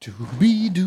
Dubidu. 0.00 0.86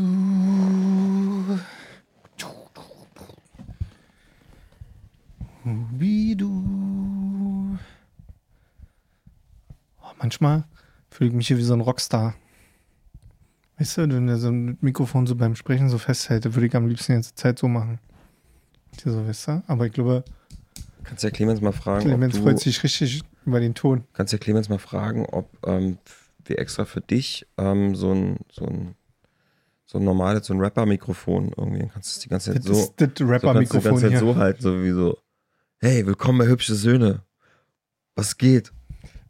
Dubidu. 5.63 6.49
Oh, 10.01 10.11
manchmal 10.17 10.63
fühle 11.11 11.29
ich 11.29 11.35
mich 11.35 11.47
hier 11.47 11.59
wie 11.59 11.61
so 11.61 11.75
ein 11.75 11.81
Rockstar. 11.81 12.33
Weißt 13.77 13.97
du, 13.97 14.09
wenn 14.09 14.25
der 14.25 14.37
so 14.37 14.49
ein 14.49 14.79
Mikrofon 14.81 15.27
so 15.27 15.35
beim 15.35 15.55
Sprechen 15.55 15.89
so 15.89 15.99
festhält, 15.99 16.45
würde 16.45 16.65
ich 16.65 16.75
am 16.75 16.87
liebsten 16.87 17.11
die 17.11 17.17
ganze 17.17 17.35
Zeit 17.35 17.59
so 17.59 17.67
machen. 17.67 17.99
Hier 19.03 19.11
so, 19.11 19.27
weißt 19.27 19.47
du? 19.47 19.63
Aber 19.67 19.85
ich 19.85 19.93
glaube, 19.93 20.23
Kannst 21.03 21.23
ja 21.23 21.29
Clemens 21.29 21.61
mal 21.61 21.71
fragen, 21.71 22.05
Clemens 22.05 22.39
freut 22.39 22.59
sich 22.59 22.81
richtig 22.83 23.21
über 23.45 23.59
den 23.59 23.75
Ton. 23.75 24.05
kannst 24.13 24.33
ja 24.33 24.39
Clemens 24.39 24.69
mal 24.69 24.79
fragen, 24.79 25.27
ob 25.27 25.49
ähm, 25.67 25.99
wir 26.45 26.57
extra 26.57 26.85
für 26.85 27.01
dich 27.01 27.45
ähm, 27.59 27.93
so 27.93 28.11
ein 28.11 28.37
so 28.51 28.65
ein 28.65 28.95
so 29.93 29.99
ein 29.99 30.05
normales, 30.05 30.47
so 30.47 30.55
ein 30.55 30.59
Rapper-Mikrofon 30.59 31.53
irgendwie, 31.55 31.79
dann 31.81 31.91
kannst 31.91 32.09
du 32.09 32.17
es 32.17 32.19
die 32.21 32.29
ganze 32.29 32.51
Zeit 32.51 32.57
Das 32.57 32.65
so, 32.65 32.93
das 32.97 33.09
so 33.09 33.13
die 33.13 33.23
Rapper-Mikrofon 33.23 33.99
hier. 34.09 34.17
so 34.19 34.35
halten, 34.35 34.59
so 34.61 34.83
wie 34.83 34.89
so, 34.89 35.19
hey, 35.77 36.03
willkommen 36.07 36.39
bei 36.39 36.47
Hübsche 36.47 36.73
Söhne. 36.73 37.21
Was 38.15 38.39
geht? 38.39 38.73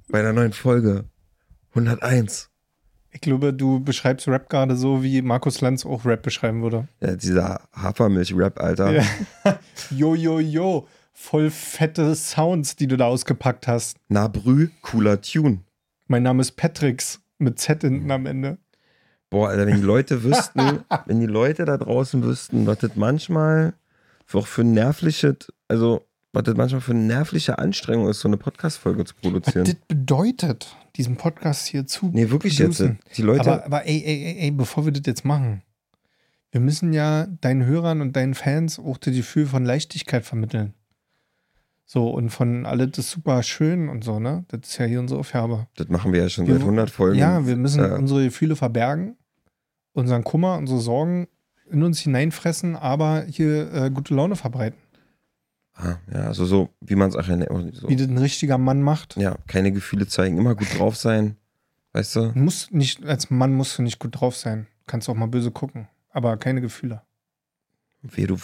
Bei 0.07 0.21
einer 0.21 0.31
neuen 0.31 0.53
Folge. 0.53 1.03
101. 1.71 2.49
Ich 3.11 3.19
glaube, 3.19 3.53
du 3.53 3.81
beschreibst 3.81 4.25
Rap 4.29 4.49
gerade 4.49 4.77
so, 4.77 5.03
wie 5.03 5.21
Markus 5.21 5.59
Lanz 5.59 5.85
auch 5.85 6.05
Rap 6.05 6.23
beschreiben 6.23 6.61
würde. 6.63 6.87
Ja, 7.01 7.15
dieser 7.17 7.67
Hafermilch-Rap, 7.73 8.59
Alter. 8.61 8.91
Ja. 8.93 9.03
Jo, 9.91 10.15
jo, 10.15 10.39
jo. 10.39 10.87
Voll 11.11 11.49
fette 11.51 12.15
Sounds, 12.15 12.77
die 12.77 12.87
du 12.87 12.95
da 12.95 13.07
ausgepackt 13.07 13.67
hast. 13.67 13.97
Na 14.07 14.29
Brü, 14.29 14.69
cooler 14.81 15.21
Tune. 15.21 15.59
Mein 16.07 16.23
Name 16.23 16.39
ist 16.41 16.53
Patricks 16.53 17.19
mit 17.37 17.59
Z 17.59 17.81
hinten 17.81 18.09
am 18.11 18.25
Ende. 18.25 18.59
Boah, 19.33 19.49
Alter, 19.49 19.65
wenn 19.67 19.75
die 19.77 19.81
Leute 19.81 20.23
wüssten, 20.23 20.79
wenn 21.05 21.19
die 21.19 21.25
Leute 21.25 21.65
da 21.65 21.77
draußen 21.77 22.23
wüssten, 22.23 22.65
was 22.67 22.77
das 22.79 22.91
manchmal 22.95 23.73
für 24.25 24.37
auch 24.39 24.47
für 24.47 24.63
nervliche, 24.63 25.35
also 25.67 26.03
was 26.31 26.43
das 26.43 26.55
manchmal 26.55 26.81
für 26.81 26.91
eine 26.91 27.01
nervliche 27.01 27.59
Anstrengung 27.59 28.07
ist, 28.09 28.19
so 28.21 28.27
eine 28.27 28.37
Podcast-Folge 28.37 29.05
zu 29.05 29.13
Was 29.15 29.21
produzieren. 29.21 29.65
das 29.65 29.75
bedeutet, 29.87 30.75
diesen 30.95 31.17
Podcast 31.17 31.67
hier 31.67 31.85
zu. 31.85 32.09
Nee, 32.13 32.29
wirklich 32.29 32.57
jetzt. 32.57 32.77
producen. 32.77 32.99
Die 33.17 33.21
Leute, 33.21 33.51
Aber, 33.51 33.65
aber 33.65 33.85
ey, 33.87 34.01
ey, 34.05 34.23
ey, 34.25 34.37
ey, 34.45 34.51
bevor 34.51 34.85
wir 34.85 34.91
das 34.91 35.03
jetzt 35.05 35.25
machen, 35.25 35.61
wir 36.51 36.61
müssen 36.61 36.93
ja 36.93 37.25
deinen 37.41 37.65
Hörern 37.65 38.01
und 38.01 38.15
deinen 38.15 38.35
Fans 38.35 38.77
auch 38.79 38.97
das 38.97 39.13
Gefühl 39.15 39.47
von 39.47 39.65
Leichtigkeit 39.65 40.23
vermitteln. 40.25 40.73
So, 41.85 42.09
und 42.09 42.29
von 42.29 42.65
alles 42.65 42.97
ist 42.97 43.11
super 43.11 43.43
schön 43.43 43.89
und 43.89 44.03
so, 44.03 44.19
ne? 44.19 44.45
Das 44.47 44.61
ist 44.69 44.77
ja 44.77 44.85
hier 44.85 44.99
unsere 44.99 45.19
Aufgabe. 45.19 45.67
das 45.75 45.89
machen 45.89 46.13
wir 46.13 46.21
ja 46.21 46.29
schon 46.29 46.47
Wir- 46.47 46.53
seit 46.55 46.63
100 46.63 46.89
Folgen. 46.89 47.19
Ja, 47.19 47.45
wir 47.45 47.55
müssen 47.57 47.83
äh, 47.83 47.89
unsere 47.89 48.23
Gefühle 48.23 48.55
verbergen, 48.55 49.17
unseren 49.93 50.23
Kummer, 50.23 50.57
unsere 50.57 50.79
Sorgen 50.79 51.27
in 51.69 51.83
uns 51.83 51.99
hineinfressen, 51.99 52.75
aber 52.75 53.23
hier 53.29 53.73
äh, 53.73 53.89
gute 53.89 54.13
Laune 54.13 54.35
verbreiten. 54.35 54.77
ah, 55.75 55.95
ja, 56.11 56.25
also 56.27 56.45
so, 56.45 56.69
wie 56.81 56.95
man 56.95 57.09
es 57.09 57.15
auch 57.15 57.27
ja, 57.27 57.37
so. 57.73 57.89
Wie 57.89 57.95
das 57.95 58.07
ein 58.07 58.17
richtiger 58.17 58.57
Mann 58.57 58.81
macht. 58.81 59.15
ja, 59.17 59.37
keine 59.47 59.71
Gefühle 59.71 60.07
zeigen, 60.07 60.37
immer 60.37 60.55
gut 60.55 60.67
drauf 60.77 60.95
sein. 60.95 61.37
Weißt 61.93 62.15
du? 62.15 62.31
Muss 62.35 62.71
nicht, 62.71 63.05
als 63.05 63.29
Mann 63.29 63.53
musst 63.53 63.77
du 63.77 63.83
nicht 63.83 63.99
gut 63.99 64.19
drauf 64.19 64.35
sein. 64.35 64.67
Kannst 64.87 65.07
auch 65.09 65.15
mal 65.15 65.27
böse 65.27 65.51
gucken, 65.51 65.87
aber 66.09 66.37
keine 66.37 66.59
Gefühle. 66.59 67.01
Wie 68.01 68.25
du, 68.27 68.37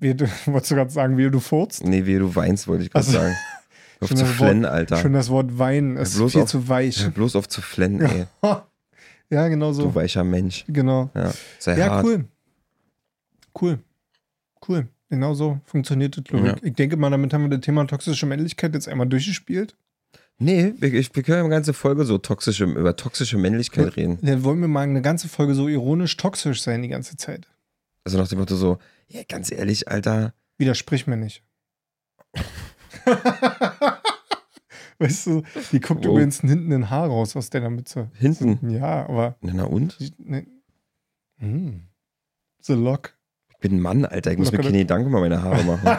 Wie 0.00 0.14
du, 0.14 0.26
wolltest 0.46 0.70
du 0.72 0.74
gerade 0.74 0.90
sagen, 0.90 1.16
wie 1.16 1.30
du 1.30 1.40
furzt? 1.40 1.84
nee, 1.84 2.06
wie 2.06 2.18
du 2.18 2.34
weinst, 2.34 2.66
wollte 2.68 2.82
ich 2.84 2.90
gerade 2.90 3.06
Also, 3.06 3.18
sagen. 3.18 3.36
Auf 4.00 4.14
zu 4.14 4.24
flennen, 4.24 4.64
Alter. 4.64 4.96
Schon 4.96 5.12
das 5.12 5.28
Wort 5.28 5.58
Wein 5.58 5.98
ist 5.98 6.16
bloß 6.16 6.32
viel 6.32 6.40
auf- 6.40 6.48
zu 6.48 6.68
weich. 6.68 7.02
Hör 7.04 7.10
bloß 7.10 7.36
auf 7.36 7.50
zu 7.50 7.60
flennen, 7.60 8.00
ey. 8.00 8.26
Ja, 9.30 9.48
genau 9.48 9.68
Du 9.68 9.74
so. 9.74 9.94
weicher 9.94 10.24
Mensch. 10.24 10.64
Genau. 10.68 11.10
Ja, 11.14 11.32
sei 11.58 11.78
Ja, 11.78 11.90
hart. 11.90 12.04
cool. 12.04 12.24
Cool. 13.60 13.78
Cool. 14.68 14.88
Genau 15.08 15.34
so 15.34 15.60
funktioniert 15.64 16.16
das, 16.16 16.24
glaube 16.24 16.46
ich. 16.46 16.52
Ja. 16.52 16.58
Ich 16.62 16.74
denke 16.74 16.96
mal, 16.96 17.10
damit 17.10 17.32
haben 17.32 17.42
wir 17.42 17.48
das 17.50 17.60
Thema 17.60 17.84
toxische 17.86 18.26
Männlichkeit 18.26 18.74
jetzt 18.74 18.88
einmal 18.88 19.08
durchgespielt. 19.08 19.76
Nee, 20.38 20.72
wir, 20.78 20.92
ich, 20.94 21.14
wir 21.14 21.22
können 21.22 21.40
eine 21.40 21.48
ganze 21.48 21.72
Folge 21.74 22.04
so 22.04 22.16
toxische, 22.18 22.64
über 22.64 22.96
toxische 22.96 23.36
Männlichkeit 23.36 23.96
reden. 23.96 24.18
Dann 24.22 24.42
wollen 24.44 24.60
wir 24.60 24.68
mal 24.68 24.82
eine 24.82 25.02
ganze 25.02 25.28
Folge 25.28 25.54
so 25.54 25.68
ironisch 25.68 26.16
toxisch 26.16 26.62
sein 26.62 26.82
die 26.82 26.88
ganze 26.88 27.16
Zeit. 27.16 27.46
Also 28.04 28.16
nach 28.18 28.28
dem 28.28 28.38
Motto 28.38 28.56
so, 28.56 28.78
ja, 29.08 29.22
ganz 29.28 29.52
ehrlich, 29.52 29.88
Alter, 29.88 30.32
Widersprich 30.58 31.06
mir 31.06 31.16
nicht. 31.16 31.42
weißt 35.00 35.26
du, 35.26 35.42
die 35.72 35.80
guckt 35.80 36.04
Wow. 36.04 36.12
übrigens 36.12 36.40
hinten 36.40 36.72
ein 36.72 36.90
Haar 36.90 37.08
raus 37.08 37.34
aus 37.36 37.50
deiner 37.50 37.70
Mütze. 37.70 38.10
hinten. 38.14 38.70
Ja, 38.70 39.06
aber. 39.06 39.36
Na, 39.40 39.52
na 39.54 39.64
und? 39.64 39.96
Ne, 40.18 40.46
hm. 41.38 41.82
The 42.62 42.74
Lock. 42.74 43.16
Ich 43.50 43.56
bin 43.58 43.76
ein 43.76 43.80
Mann, 43.80 44.04
Alter. 44.04 44.30
Ich 44.32 44.38
muss 44.38 44.52
mir 44.52 44.58
keine 44.58 44.78
Gedanken 44.78 45.08
über 45.08 45.20
meine 45.20 45.42
Haare 45.42 45.64
machen. 45.64 45.86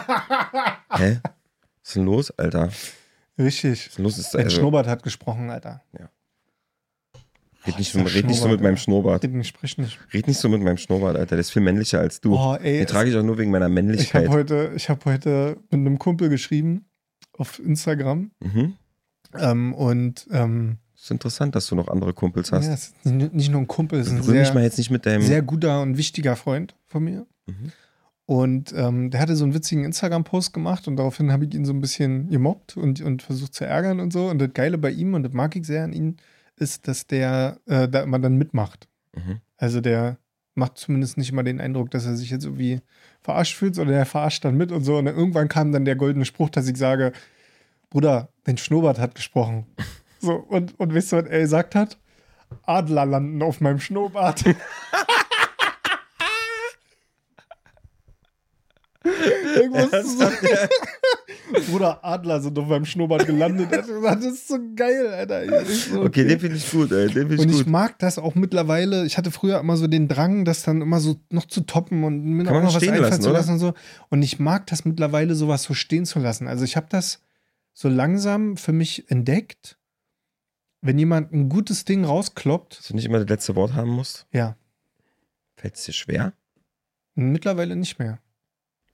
Hä? 0.90 1.20
Was 1.24 1.88
ist 1.88 1.96
denn 1.96 2.04
los, 2.04 2.30
Alter? 2.38 2.68
Was 2.68 3.46
Richtig. 3.46 3.86
ist 3.86 3.98
denn 3.98 4.04
los? 4.04 4.18
Ist, 4.18 4.36
also, 4.36 4.50
Schnurrbart 4.50 4.86
hat 4.86 5.02
gesprochen, 5.02 5.50
Alter. 5.50 5.82
red, 7.66 7.78
nicht 7.78 7.94
Oh, 7.94 7.98
so, 7.98 8.04
dieser 8.04 8.14
red 8.14 8.26
nicht 8.26 8.40
so 8.40 8.48
mit 8.48 8.60
meinem. 8.60 8.76
Schnurrbart. 8.76 9.22
Den 9.22 9.42
sprich 9.44 9.78
nicht. 9.78 9.98
Red 10.12 10.26
nicht 10.28 10.38
so 10.38 10.48
mit 10.48 10.62
meinem 10.62 10.76
Schnurrbart, 10.76 11.16
Alter. 11.16 11.36
Der 11.36 11.38
ist 11.40 11.50
viel 11.50 11.62
männlicher 11.62 11.98
als 12.00 12.20
du. 12.20 12.36
Oh, 12.36 12.54
ey. 12.54 12.78
Den 12.78 12.86
trage 12.86 13.10
ich 13.10 13.16
auch 13.16 13.22
nur 13.22 13.38
wegen 13.38 13.50
meiner 13.50 13.66
Ich 13.66 13.70
habe 13.70 13.74
Männlichkeit. 13.74 14.28
heute, 14.28 14.72
ich 14.76 14.88
hab 14.88 15.04
heute 15.04 15.56
mit 15.70 15.80
einem 15.80 15.98
Kumpel 15.98 16.28
geschrieben 16.28 16.84
auf 17.38 17.58
Instagram. 17.58 18.30
Mhm. 18.40 18.74
Ähm, 19.38 19.74
und 19.74 20.26
ähm, 20.30 20.78
Ist 20.96 21.10
interessant, 21.10 21.54
dass 21.54 21.66
du 21.66 21.74
noch 21.74 21.88
andere 21.88 22.12
Kumpels 22.12 22.52
hast. 22.52 22.66
ja, 22.66 22.72
es 22.74 22.94
ist 23.02 23.06
nicht 23.06 23.50
nur 23.50 23.60
ein 23.60 23.66
Kumpel, 23.68 24.00
es 24.00 24.08
ist 24.08 24.12
ein 24.12 24.20
Berühr 24.20 24.40
mich 24.40 24.48
mal 24.48 24.54
sehr, 24.54 24.62
jetzt 24.62 24.78
nicht 24.78 24.90
mit 24.90 25.06
deinem. 25.06 25.22
sehr 25.22 25.42
guter 25.42 25.82
und 25.82 25.96
wichtiger 25.96 26.36
Freund 26.36 26.74
von 26.86 27.04
mir. 27.04 27.26
Mhm. 27.46 27.72
Und 28.24 28.72
ähm, 28.76 29.10
der 29.10 29.20
hatte 29.20 29.34
so 29.36 29.44
einen 29.44 29.52
witzigen 29.52 29.84
Instagram-Post 29.84 30.52
gemacht 30.54 30.86
und 30.86 30.96
daraufhin 30.96 31.32
habe 31.32 31.44
ich 31.44 31.54
ihn 31.54 31.64
so 31.64 31.72
ein 31.72 31.80
bisschen 31.80 32.30
gemobbt 32.30 32.76
und, 32.76 33.00
und 33.00 33.22
versucht 33.22 33.52
zu 33.52 33.64
ärgern 33.64 34.00
und 34.00 34.12
so. 34.12 34.28
Und 34.28 34.38
das 34.38 34.50
Geile 34.54 34.78
bei 34.78 34.90
ihm, 34.90 35.14
und 35.14 35.24
das 35.24 35.32
mag 35.32 35.56
ich 35.56 35.66
sehr 35.66 35.84
an 35.84 35.92
ihm, 35.92 36.16
ist, 36.56 36.86
dass 36.86 37.06
der 37.06 37.58
äh, 37.66 37.88
da 37.88 38.02
immer 38.02 38.18
dann 38.20 38.36
mitmacht. 38.36 38.88
Mhm. 39.14 39.40
Also 39.56 39.80
der 39.80 40.18
macht 40.54 40.78
zumindest 40.78 41.18
nicht 41.18 41.30
immer 41.32 41.42
den 41.42 41.60
Eindruck, 41.60 41.90
dass 41.90 42.06
er 42.06 42.14
sich 42.14 42.30
jetzt 42.30 42.44
irgendwie 42.44 42.80
verarscht 43.22 43.56
fühlt, 43.56 43.74
sondern 43.74 43.96
er 43.96 44.06
verarscht 44.06 44.44
dann 44.44 44.56
mit 44.56 44.70
und 44.70 44.84
so. 44.84 44.98
Und 44.98 45.06
irgendwann 45.06 45.48
kam 45.48 45.72
dann 45.72 45.84
der 45.84 45.96
goldene 45.96 46.24
Spruch, 46.24 46.50
dass 46.50 46.68
ich 46.68 46.76
sage, 46.76 47.12
Bruder, 47.92 48.30
dein 48.44 48.56
Schnurrbart 48.56 48.98
hat 48.98 49.14
gesprochen. 49.14 49.66
So, 50.18 50.32
und, 50.32 50.80
und 50.80 50.94
wisst 50.94 51.12
ihr, 51.12 51.18
was 51.24 51.30
er 51.30 51.40
gesagt 51.40 51.74
hat? 51.74 51.98
Adler 52.64 53.04
landen 53.04 53.42
auf 53.42 53.60
meinem 53.60 53.80
Schnurrbart. 53.80 54.44
ich 59.04 59.74
Bruder, 61.70 62.02
Adler 62.02 62.40
sind 62.40 62.58
auf 62.58 62.66
meinem 62.66 62.86
Schnurrbart 62.86 63.26
gelandet. 63.26 63.68
Das 63.70 63.86
ist 64.24 64.48
so 64.48 64.58
geil, 64.74 65.08
Alter. 65.08 65.62
Ich 65.62 65.84
so, 65.84 66.00
Okay, 66.00 66.24
den 66.24 66.40
finde 66.40 66.56
ich 66.56 66.70
gut, 66.70 66.92
ey. 66.92 67.08
Den 67.08 67.28
finde 67.28 67.42
und 67.42 67.50
ich 67.50 67.56
ich 67.56 67.64
gut. 67.64 67.72
mag 67.72 67.98
das 67.98 68.18
auch 68.18 68.34
mittlerweile. 68.34 69.04
Ich 69.04 69.18
hatte 69.18 69.30
früher 69.30 69.60
immer 69.60 69.76
so 69.76 69.86
den 69.86 70.08
Drang, 70.08 70.46
das 70.46 70.62
dann 70.62 70.80
immer 70.80 70.98
so 71.00 71.16
noch 71.28 71.44
zu 71.46 71.60
toppen 71.60 72.04
und 72.04 72.24
mir 72.24 72.44
Kann 72.44 72.62
noch 72.62 72.74
was 72.74 72.82
einfallen 72.82 73.02
lassen, 73.02 73.20
zu 73.20 73.28
oder? 73.28 73.38
lassen 73.40 73.52
und 73.52 73.58
so. 73.58 73.74
Und 74.08 74.22
ich 74.22 74.38
mag 74.38 74.66
das 74.68 74.86
mittlerweile, 74.86 75.34
sowas 75.34 75.64
so 75.64 75.74
stehen 75.74 76.06
zu 76.06 76.20
lassen. 76.20 76.48
Also 76.48 76.64
ich 76.64 76.76
habe 76.76 76.86
das 76.88 77.20
so 77.72 77.88
langsam 77.88 78.56
für 78.56 78.72
mich 78.72 79.10
entdeckt. 79.10 79.78
Wenn 80.80 80.98
jemand 80.98 81.32
ein 81.32 81.48
gutes 81.48 81.84
Ding 81.84 82.04
rauskloppt, 82.04 82.78
Dass 82.78 82.88
du 82.88 82.94
nicht 82.96 83.04
immer 83.04 83.20
das 83.20 83.28
letzte 83.28 83.54
Wort 83.54 83.74
haben 83.74 83.90
musst. 83.90 84.26
ja, 84.32 84.56
Fällt 85.56 85.76
es 85.76 85.84
dir 85.84 85.92
schwer? 85.92 86.32
mittlerweile 87.14 87.76
nicht 87.76 87.98
mehr. 87.98 88.18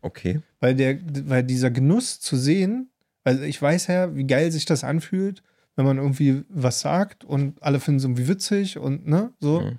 Okay. 0.02 0.40
Weil, 0.60 0.74
der, 0.74 0.98
weil 1.28 1.44
dieser 1.44 1.70
Genuss 1.70 2.20
zu 2.20 2.36
sehen, 2.36 2.90
also 3.24 3.42
ich 3.42 3.60
weiß 3.62 3.86
ja, 3.86 4.14
wie 4.16 4.26
geil 4.26 4.50
sich 4.52 4.64
das 4.64 4.82
anfühlt, 4.84 5.42
wenn 5.76 5.86
man 5.86 5.98
irgendwie 5.98 6.44
was 6.48 6.80
sagt 6.80 7.24
und 7.24 7.62
alle 7.62 7.78
finden 7.80 7.98
es 7.98 8.04
irgendwie 8.04 8.28
witzig 8.28 8.76
und 8.76 9.06
ne, 9.06 9.32
so. 9.40 9.60
Mhm. 9.60 9.78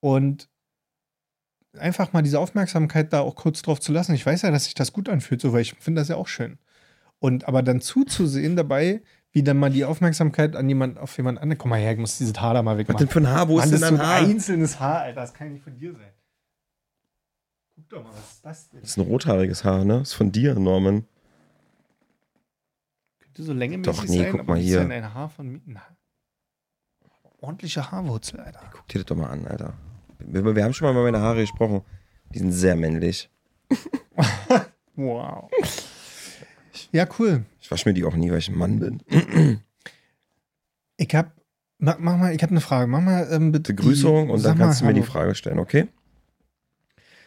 Und 0.00 0.48
einfach 1.78 2.12
mal 2.12 2.22
diese 2.22 2.38
Aufmerksamkeit 2.38 3.12
da 3.12 3.20
auch 3.20 3.34
kurz 3.34 3.62
drauf 3.62 3.80
zu 3.80 3.90
lassen. 3.92 4.14
Ich 4.14 4.24
weiß 4.26 4.42
ja, 4.42 4.50
dass 4.50 4.64
sich 4.64 4.74
das 4.74 4.92
gut 4.92 5.08
anfühlt, 5.08 5.40
so, 5.40 5.52
weil 5.52 5.62
ich 5.62 5.74
finde 5.80 6.02
das 6.02 6.08
ja 6.08 6.16
auch 6.16 6.28
schön. 6.28 6.58
Und 7.24 7.48
aber 7.48 7.62
dann 7.62 7.80
zuzusehen 7.80 8.54
dabei, 8.54 9.00
wie 9.32 9.42
dann 9.42 9.56
mal 9.56 9.70
die 9.70 9.86
Aufmerksamkeit 9.86 10.56
an 10.56 10.68
jemand, 10.68 10.98
auf 10.98 11.16
jemand 11.16 11.38
anderen, 11.38 11.56
komm 11.56 11.70
mal 11.70 11.80
her, 11.80 11.92
ich 11.92 11.98
muss 11.98 12.18
dieses 12.18 12.38
Haar 12.38 12.52
da 12.52 12.62
mal 12.62 12.72
Was 12.72 12.80
wegmachen. 12.80 12.98
denn 12.98 13.08
für 13.08 13.20
ein 13.20 13.28
Haar? 13.28 13.48
Wo 13.48 13.56
Mann, 13.56 13.64
ist 13.64 13.72
das 13.72 13.80
denn 13.80 13.88
ist 13.88 13.88
so 13.88 13.96
dein 13.96 14.06
ein 14.06 14.20
Haar? 14.20 14.28
einzelnes 14.28 14.78
Haar, 14.78 14.98
Alter, 15.00 15.20
das 15.22 15.32
kann 15.32 15.50
nicht 15.54 15.64
von 15.64 15.74
dir 15.74 15.94
sein. 15.94 16.12
Guck 17.76 17.88
doch 17.88 18.04
mal, 18.04 18.10
was 18.12 18.30
ist 18.34 18.44
das 18.44 18.68
denn? 18.68 18.80
Das 18.82 18.90
ist 18.90 18.96
ein 18.98 19.06
rothaariges 19.06 19.64
Haar, 19.64 19.86
ne? 19.86 20.00
Das 20.00 20.08
ist 20.08 20.14
von 20.14 20.32
dir, 20.32 20.54
Norman. 20.54 21.06
Könnte 23.20 23.42
so 23.42 23.54
längemäßig 23.54 23.96
Doch, 23.96 24.04
nee, 24.06 24.18
sein, 24.18 24.30
guck 24.32 24.40
aber 24.40 24.52
mal 24.52 24.60
hier. 24.60 24.78
sein, 24.80 24.92
ein 24.92 25.14
Haar 25.14 25.30
von 25.30 25.48
mir. 25.50 25.60
Na. 25.64 25.82
Ordentliche 27.40 27.90
Haarwurzel, 27.90 28.40
Alter. 28.40 28.60
Guck 28.70 28.86
dir 28.88 28.98
das 28.98 29.06
doch 29.06 29.16
mal 29.16 29.30
an, 29.30 29.46
Alter. 29.46 29.72
Wir, 30.18 30.54
wir 30.54 30.62
haben 30.62 30.74
schon 30.74 30.84
mal 30.84 30.92
über 30.92 31.04
meine 31.04 31.20
Haare 31.20 31.40
gesprochen. 31.40 31.80
Die 32.34 32.38
sind 32.38 32.52
sehr 32.52 32.76
männlich. 32.76 33.30
Wow. 34.96 35.50
Ja, 36.92 37.06
cool. 37.18 37.44
Ich 37.60 37.70
wasche 37.70 37.88
mir 37.88 37.94
die 37.94 38.04
auch 38.04 38.14
nie, 38.14 38.30
weil 38.30 38.38
ich 38.38 38.48
ein 38.48 38.58
Mann 38.58 38.78
bin. 38.80 39.60
Ich 40.96 41.14
habe 41.14 41.30
Mach, 41.78 41.98
mach 41.98 42.16
mal, 42.16 42.34
ich 42.34 42.42
habe 42.42 42.52
eine 42.52 42.60
Frage. 42.60 42.86
Mach 42.86 43.00
mal 43.00 43.28
ähm, 43.30 43.52
bitte. 43.52 43.74
Begrüßung 43.74 44.26
die, 44.26 44.32
und 44.32 44.44
dann 44.44 44.56
kannst 44.56 44.80
du 44.80 44.84
mal 44.84 44.94
mir 44.94 45.00
die. 45.00 45.06
Frage 45.06 45.34
stellen, 45.34 45.58
okay? 45.58 45.88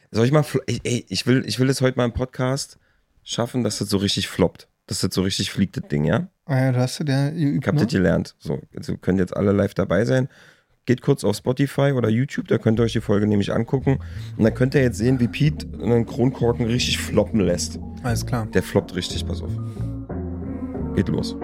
Soll 0.10 0.26
ich 0.26 0.32
mal, 0.32 0.46
ey, 0.66 1.06
ich 1.10 1.28
will, 1.28 1.44
ich 1.46 1.60
will 1.60 1.70
es 1.70 1.82
heute 1.82 1.98
mal 1.98 2.06
im 2.06 2.14
Podcast 2.14 2.80
schaffen, 3.24 3.64
dass 3.64 3.80
das 3.80 3.90
so 3.90 3.98
richtig 3.98 4.30
floppt. 4.30 4.68
Dass 4.88 5.02
das 5.02 5.14
so 5.14 5.22
richtig 5.22 5.52
fliegt, 5.52 5.76
das 5.76 5.88
Ding, 5.90 6.06
ja? 6.06 6.30
Ah 6.46 6.60
ja, 6.60 6.72
du 6.72 6.80
hast 6.80 7.00
ja 7.00 7.30
geübt, 7.30 7.64
Ich 7.64 7.68
hab 7.68 7.76
ne? 7.76 7.82
das 7.82 7.92
gelernt. 7.92 8.36
So, 8.40 8.62
also 8.76 8.96
könnt 8.98 9.20
jetzt 9.20 9.36
alle 9.36 9.52
live 9.52 9.74
dabei 9.74 10.06
sein. 10.06 10.30
Geht 10.88 11.02
kurz 11.02 11.26
auf 11.26 11.36
Spotify 11.36 11.92
oder 11.92 12.08
YouTube, 12.08 12.48
da 12.48 12.58
könnt 12.58 12.80
ihr 12.80 12.84
euch 12.84 12.94
die 12.94 13.02
Folge 13.02 13.28
nämlich 13.28 13.54
angucken. 13.54 14.00
Und 14.38 14.44
dann 14.46 14.54
könnt 14.54 14.74
ihr 14.74 14.82
jetzt 14.82 14.98
sehen, 14.98 15.20
wie 15.20 15.28
Pete 15.28 15.68
einen 15.82 16.06
Kronkorken 16.06 16.66
richtig 16.66 16.98
floppen 16.98 17.42
lässt. 17.42 17.78
Alles 18.04 18.26
klar. 18.26 18.48
Der 18.54 18.64
floppt 18.64 18.96
richtig, 18.96 19.28
pass 19.28 19.42
auf. 19.42 19.52
Geht 20.96 21.10
los. 21.10 21.36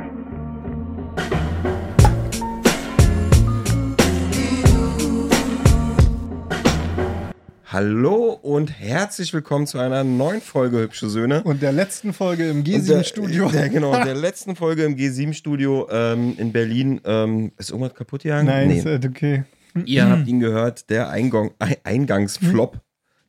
Hallo 7.74 8.34
und 8.34 8.68
herzlich 8.80 9.34
willkommen 9.34 9.66
zu 9.66 9.80
einer 9.80 10.04
neuen 10.04 10.42
Folge 10.42 10.78
Hübsche 10.82 11.10
Söhne. 11.10 11.42
Und 11.42 11.64
der 11.64 11.72
letzten 11.72 12.14
Folge 12.14 12.48
im 12.48 12.58
Und 12.58 12.68
der- 12.68 12.80
G7-Studio. 12.82 13.50
Der, 13.52 13.68
genau, 13.70 13.92
der 14.04 14.14
letzten 14.14 14.56
Folge 14.56 14.84
im 14.84 14.96
G7-Studio 14.96 15.88
ähm, 15.90 16.36
in 16.38 16.52
Berlin. 16.52 17.02
Ähm, 17.04 17.52
ist 17.58 17.72
irgendwas 17.72 17.96
kaputt 17.96 18.22
gegangen? 18.22 18.46
Nein, 18.46 18.70
ist 18.70 18.86
halt 18.86 19.04
okay. 19.08 19.46
Ihr 19.86 20.08
habt 20.08 20.28
ihn 20.28 20.40
gehört, 20.40 20.92
der 20.92 21.10
Eingang, 21.10 21.50
Ei- 21.58 21.80
Eingangsflop. 21.84 22.80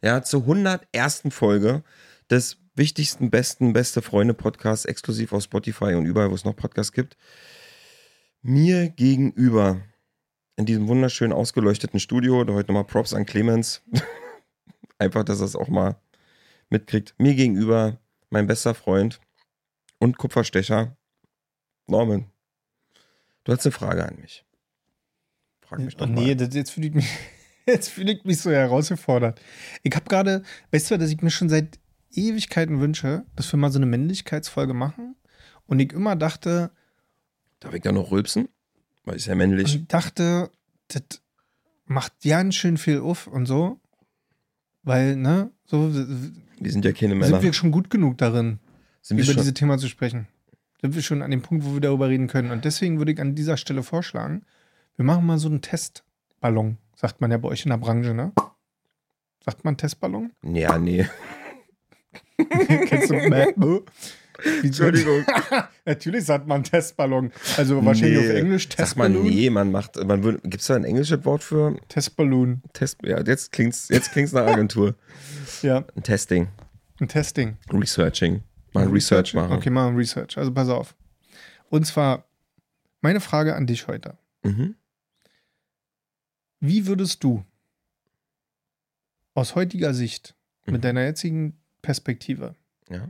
Ja, 0.02 0.22
zur 0.22 0.42
101. 0.42 1.22
Folge 1.30 1.82
des 2.30 2.58
wichtigsten, 2.74 3.30
besten, 3.30 3.72
beste 3.72 4.02
Freunde 4.02 4.34
Podcasts, 4.34 4.84
exklusiv 4.84 5.32
auf 5.32 5.42
Spotify 5.42 5.94
und 5.94 6.04
überall, 6.04 6.30
wo 6.30 6.34
es 6.34 6.44
noch 6.44 6.54
Podcasts 6.54 6.92
gibt. 6.92 7.16
Mir 8.42 8.90
gegenüber 8.90 9.80
in 10.56 10.66
diesem 10.66 10.86
wunderschön 10.86 11.32
ausgeleuchteten 11.32 11.98
Studio, 11.98 12.44
da 12.44 12.52
heute 12.52 12.70
nochmal 12.72 12.84
Props 12.84 13.14
an 13.14 13.24
Clemens. 13.24 13.80
Einfach, 15.04 15.22
dass 15.24 15.40
er 15.40 15.46
es 15.46 15.54
auch 15.56 15.68
mal 15.68 15.96
mitkriegt. 16.70 17.14
Mir 17.18 17.34
gegenüber 17.34 17.98
mein 18.30 18.46
bester 18.46 18.74
Freund 18.74 19.20
und 19.98 20.16
Kupferstecher, 20.16 20.96
Norman. 21.86 22.30
Du 23.44 23.52
hast 23.52 23.66
eine 23.66 23.72
Frage 23.72 24.06
an 24.06 24.16
mich. 24.18 24.44
Frag 25.60 25.80
mich 25.80 25.96
doch 25.96 26.06
Oh, 26.06 26.10
mal. 26.10 26.24
nee, 26.24 26.34
das, 26.34 26.54
jetzt 26.54 26.70
fühle 26.70 26.86
ich 26.88 26.94
mich, 26.94 27.08
jetzt 27.66 27.90
fühle 27.90 28.12
ich 28.12 28.24
mich 28.24 28.40
so 28.40 28.50
herausgefordert. 28.50 29.40
Ich 29.82 29.94
habe 29.94 30.06
gerade, 30.06 30.42
weißt 30.72 30.90
du, 30.90 30.98
dass 30.98 31.10
ich 31.10 31.20
mir 31.20 31.30
schon 31.30 31.50
seit 31.50 31.78
Ewigkeiten 32.12 32.80
wünsche, 32.80 33.26
dass 33.36 33.52
wir 33.52 33.58
mal 33.58 33.70
so 33.70 33.78
eine 33.78 33.86
Männlichkeitsfolge 33.86 34.72
machen. 34.72 35.16
Und 35.66 35.80
ich 35.80 35.92
immer 35.92 36.16
dachte, 36.16 36.70
Darf 37.60 37.74
ich 37.74 37.82
da 37.82 37.92
noch 37.92 38.10
rülpsen? 38.10 38.48
Weil 39.04 39.16
ist 39.16 39.26
ja 39.26 39.34
männlich. 39.34 39.74
ich 39.74 39.86
dachte, 39.86 40.50
das 40.88 41.20
macht 41.84 42.12
ganz 42.22 42.54
schön 42.54 42.78
viel 42.78 43.00
auf 43.00 43.26
und 43.26 43.44
so. 43.46 43.80
Weil, 44.84 45.16
ne, 45.16 45.50
so 45.64 45.90
sind 45.90 46.42
Wir 46.60 46.70
sind 46.70 46.84
ja 46.84 46.92
keine 46.92 47.14
Männer. 47.14 47.42
wir 47.42 47.52
schon 47.52 47.70
gut 47.72 47.90
genug 47.90 48.18
darin, 48.18 48.58
Sind 49.02 49.18
über 49.18 49.26
schon, 49.26 49.36
diese 49.36 49.54
Thema 49.54 49.78
zu 49.78 49.88
sprechen. 49.88 50.28
Sind 50.80 50.94
wir 50.94 51.02
schon 51.02 51.22
an 51.22 51.30
dem 51.30 51.40
Punkt, 51.42 51.64
wo 51.64 51.72
wir 51.74 51.80
darüber 51.80 52.08
reden 52.08 52.26
können. 52.26 52.50
Und 52.50 52.64
deswegen 52.64 52.98
würde 52.98 53.12
ich 53.12 53.20
an 53.20 53.34
dieser 53.34 53.56
Stelle 53.56 53.82
vorschlagen, 53.82 54.44
wir 54.96 55.04
machen 55.04 55.24
mal 55.26 55.38
so 55.38 55.48
einen 55.48 55.62
Testballon, 55.62 56.76
sagt 56.94 57.20
man 57.20 57.30
ja 57.30 57.38
bei 57.38 57.48
euch 57.48 57.64
in 57.64 57.70
der 57.70 57.78
Branche, 57.78 58.12
ne? 58.14 58.32
Sagt 59.44 59.64
man 59.64 59.76
Testballon? 59.76 60.30
ja, 60.42 60.78
nee. 60.78 61.06
Kennst 62.36 63.10
du? 63.10 63.14
Wie- 63.14 63.80
Entschuldigung. 64.62 65.24
Natürlich 65.84 66.24
sagt 66.24 66.46
man 66.46 66.64
Testballon. 66.64 67.30
Also 67.56 67.84
wahrscheinlich 67.84 68.18
Nee. 68.20 68.30
auf 68.30 68.34
Englisch 68.36 68.64
Sag 68.68 68.78
mal, 68.96 69.08
Testballon. 69.08 69.22
nee, 69.22 69.50
man 69.50 69.70
macht, 69.70 69.96
man 70.04 70.22
würde, 70.24 70.40
gibt's 70.48 70.66
da 70.66 70.76
ein 70.76 70.84
englisches 70.84 71.24
Wort 71.24 71.42
für 71.44 71.76
Testballon. 71.88 72.62
Test? 72.72 72.98
Ja, 73.04 73.20
jetzt 73.22 73.52
klingt's, 73.52 73.88
jetzt 73.88 74.12
klingt's 74.12 74.32
nach 74.32 74.46
Agentur. 74.46 74.94
Ja, 75.62 75.84
Ein 75.96 76.02
Testing, 76.02 76.48
ein 77.00 77.08
Testing. 77.08 77.56
Researching. 77.72 78.42
Mal 78.74 78.86
Research 78.88 79.32
machen. 79.34 79.52
Okay, 79.52 79.70
machen 79.70 79.96
Research. 79.96 80.36
Also 80.36 80.52
pass 80.52 80.68
auf. 80.68 80.94
Und 81.70 81.86
zwar, 81.86 82.26
meine 83.00 83.20
Frage 83.20 83.54
an 83.54 83.66
dich 83.66 83.86
heute. 83.86 84.18
Mhm. 84.42 84.74
Wie 86.60 86.86
würdest 86.86 87.22
du 87.24 87.44
aus 89.34 89.54
heutiger 89.54 89.94
Sicht, 89.94 90.34
Mhm. 90.66 90.72
mit 90.74 90.84
deiner 90.84 91.02
jetzigen 91.04 91.58
Perspektive, 91.82 92.54
Ja. 92.88 93.08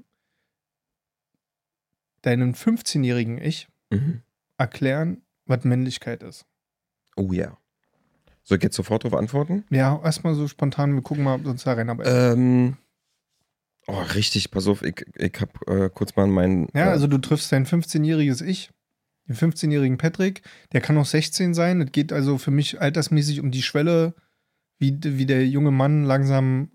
Deinem 2.26 2.52
15-jährigen 2.52 3.38
Ich 3.38 3.68
Mhm. 3.90 4.22
erklären, 4.56 5.22
was 5.46 5.64
Männlichkeit 5.64 6.22
ist? 6.22 6.46
Oh 7.16 7.32
ja. 7.32 7.56
Soll 8.42 8.58
ich 8.58 8.64
jetzt 8.64 8.76
sofort 8.76 9.04
darauf 9.04 9.18
antworten? 9.18 9.64
Ja, 9.70 10.00
erstmal 10.02 10.34
so 10.34 10.48
spontan, 10.48 10.94
wir 10.94 11.02
gucken 11.02 11.24
mal, 11.24 11.36
ob 11.36 11.46
uns 11.46 11.64
da 11.64 11.72
reinarbeiten. 11.74 12.38
Ähm. 12.38 12.76
Oh, 13.86 14.00
richtig, 14.14 14.50
pass 14.50 14.66
auf, 14.66 14.82
ich, 14.82 15.04
ich 15.16 15.32
hab 15.40 15.68
äh, 15.68 15.90
kurz 15.90 16.16
mal 16.16 16.26
meinen. 16.26 16.68
Ja, 16.74 16.86
äh, 16.86 16.90
also 16.90 17.06
du 17.06 17.18
triffst 17.18 17.52
dein 17.52 17.66
15-jähriges 17.66 18.42
Ich, 18.42 18.70
den 19.28 19.36
15-jährigen 19.36 19.98
Patrick, 19.98 20.42
der 20.72 20.80
kann 20.80 20.96
auch 20.98 21.04
16 21.06 21.52
sein. 21.54 21.80
Es 21.82 21.92
geht 21.92 22.12
also 22.12 22.38
für 22.38 22.50
mich 22.50 22.80
altersmäßig 22.80 23.40
um 23.40 23.50
die 23.50 23.62
Schwelle, 23.62 24.14
wie, 24.78 24.98
wie 25.02 25.26
der 25.26 25.46
junge 25.46 25.70
Mann 25.70 26.04
langsam 26.04 26.70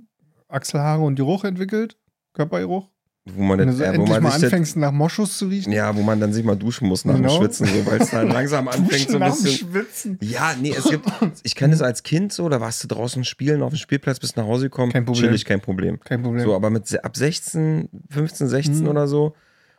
Achselhaare 0.47 1.01
und 1.01 1.15
Geruch 1.15 1.43
entwickelt, 1.43 1.97
Körpergeruch. 2.33 2.89
Wo 3.35 3.41
man, 3.43 3.59
Wenn 3.59 3.67
das, 3.67 3.77
du 3.77 3.85
so 3.85 3.91
äh, 3.91 3.97
wo 3.97 4.05
man 4.05 4.23
mal 4.23 4.29
das, 4.31 4.43
anfängst, 4.43 4.77
nach 4.77 4.91
Moschus 4.91 5.37
zu 5.37 5.47
riechen. 5.47 5.71
Ja, 5.73 5.95
wo 5.95 6.01
man 6.01 6.19
dann 6.19 6.33
sich 6.33 6.43
mal 6.43 6.55
duschen 6.55 6.87
muss 6.87 7.05
nach 7.05 7.15
Genau. 7.15 7.29
dem 7.37 7.41
Schwitzen, 7.43 7.67
so, 7.67 7.85
weil 7.85 8.01
es 8.01 8.09
dann 8.11 8.27
langsam 8.31 8.67
anfängt, 8.67 9.09
so 9.09 9.17
ein 9.19 9.31
bisschen. 9.31 9.69
Schwitzen. 9.69 10.17
Ja, 10.21 10.55
nee, 10.61 10.73
es 10.77 10.83
gibt, 10.89 11.05
ich 11.43 11.55
kenne 11.55 11.73
es 11.73 11.81
als 11.81 12.03
Kind 12.03 12.33
so, 12.33 12.47
da 12.49 12.59
warst 12.61 12.83
du 12.83 12.87
draußen 12.87 13.23
spielen 13.23 13.61
auf 13.61 13.71
dem 13.73 13.77
Spielplatz, 13.77 14.19
bist 14.19 14.37
nach 14.37 14.45
Hause 14.45 14.65
gekommen, 14.65 14.91
Kein 14.91 15.05
Problem. 15.05 15.25
chillig, 15.25 15.45
kein 15.45 15.61
Problem. 15.61 15.99
Kein 16.01 16.21
Problem. 16.21 16.43
So, 16.45 16.55
aber 16.55 16.69
mit 16.69 17.03
ab 17.03 17.15
16, 17.17 17.89
15, 18.09 18.47
16 18.47 18.79
Mhm. 18.83 18.87
oder 18.87 19.07
so, 19.07 19.35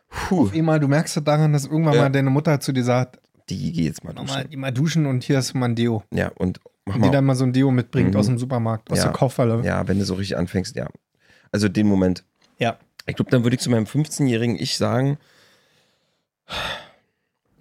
puh, 0.09 0.43
Auf 0.43 0.53
einmal, 0.53 0.79
du 0.79 0.87
merkst 0.87 1.17
es 1.17 1.23
daran, 1.23 1.53
dass 1.53 1.65
irgendwann 1.65 1.93
Ja. 1.95 2.01
mal 2.03 2.09
deine 2.09 2.29
Mutter 2.29 2.59
zu 2.59 2.71
dir 2.71 2.83
sagt, 2.83 3.19
die 3.49 3.71
geh 3.73 3.83
jetzt 3.83 4.03
mal 4.03 4.13
mal, 4.13 4.23
duschen. 4.45 4.59
mal 4.59 4.71
duschen 4.71 5.05
und 5.05 5.23
hier 5.23 5.39
ist 5.39 5.53
mal 5.53 5.65
ein 5.65 5.75
Deo. 5.75 6.03
Ja, 6.13 6.31
und 6.35 6.59
mach 6.85 6.95
die 6.95 6.99
mal. 7.01 7.11
dann 7.11 7.25
mal 7.25 7.35
so 7.35 7.43
ein 7.43 7.53
Deo 7.53 7.69
mitbringt 7.71 8.13
Mhm. 8.13 8.19
aus 8.19 8.25
dem 8.27 8.37
Supermarkt, 8.37 8.91
aus 8.91 8.99
Ja. 8.99 9.05
der 9.05 9.13
Kaufhalle. 9.13 9.61
Ja, 9.65 9.87
wenn 9.87 9.99
du 9.99 10.05
so 10.05 10.13
richtig 10.13 10.37
anfängst, 10.37 10.75
ja. 10.75 10.87
Also 11.51 11.67
den 11.67 11.87
Moment. 11.87 12.23
Ja. 12.59 12.77
Ich 13.11 13.17
glaube, 13.17 13.29
dann 13.29 13.43
würde 13.43 13.55
ich 13.55 13.61
zu 13.61 13.69
meinem 13.69 13.83
15-jährigen 13.83 14.55
Ich 14.57 14.77
sagen, 14.77 15.17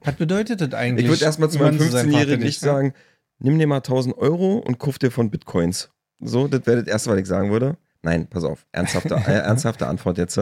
Was 0.05 0.15
bedeutet 0.15 0.61
das 0.61 0.73
eigentlich? 0.73 1.07
ich 1.07 1.11
würde 1.11 1.25
erstmal 1.25 1.51
zu 1.51 1.59
meinem 1.59 1.77
Mann 1.77 1.91
sein, 1.91 2.07
15-jährigen 2.07 2.39
Vater 2.39 2.49
Ich 2.49 2.63
ne? 2.63 2.69
sagen, 2.69 2.95
nimm 3.41 3.59
dir 3.59 3.67
mal 3.67 3.79
1000 3.79 4.17
Euro 4.17 4.59
und 4.59 4.79
kauf 4.79 4.99
dir 5.01 5.11
von 5.11 5.31
Bitcoins. 5.31 5.91
So, 6.21 6.47
das 6.47 6.67
wäre 6.67 6.85
das 6.85 6.87
Erste, 6.87 7.11
was 7.11 7.19
ich 7.19 7.27
sagen 7.27 7.51
würde. 7.51 7.77
Nein, 8.03 8.29
pass 8.29 8.45
auf, 8.45 8.65
ernsthafte, 8.71 9.15
äh, 9.27 9.39
ernsthafte 9.39 9.89
Antwort 9.89 10.19
jetzt. 10.19 10.41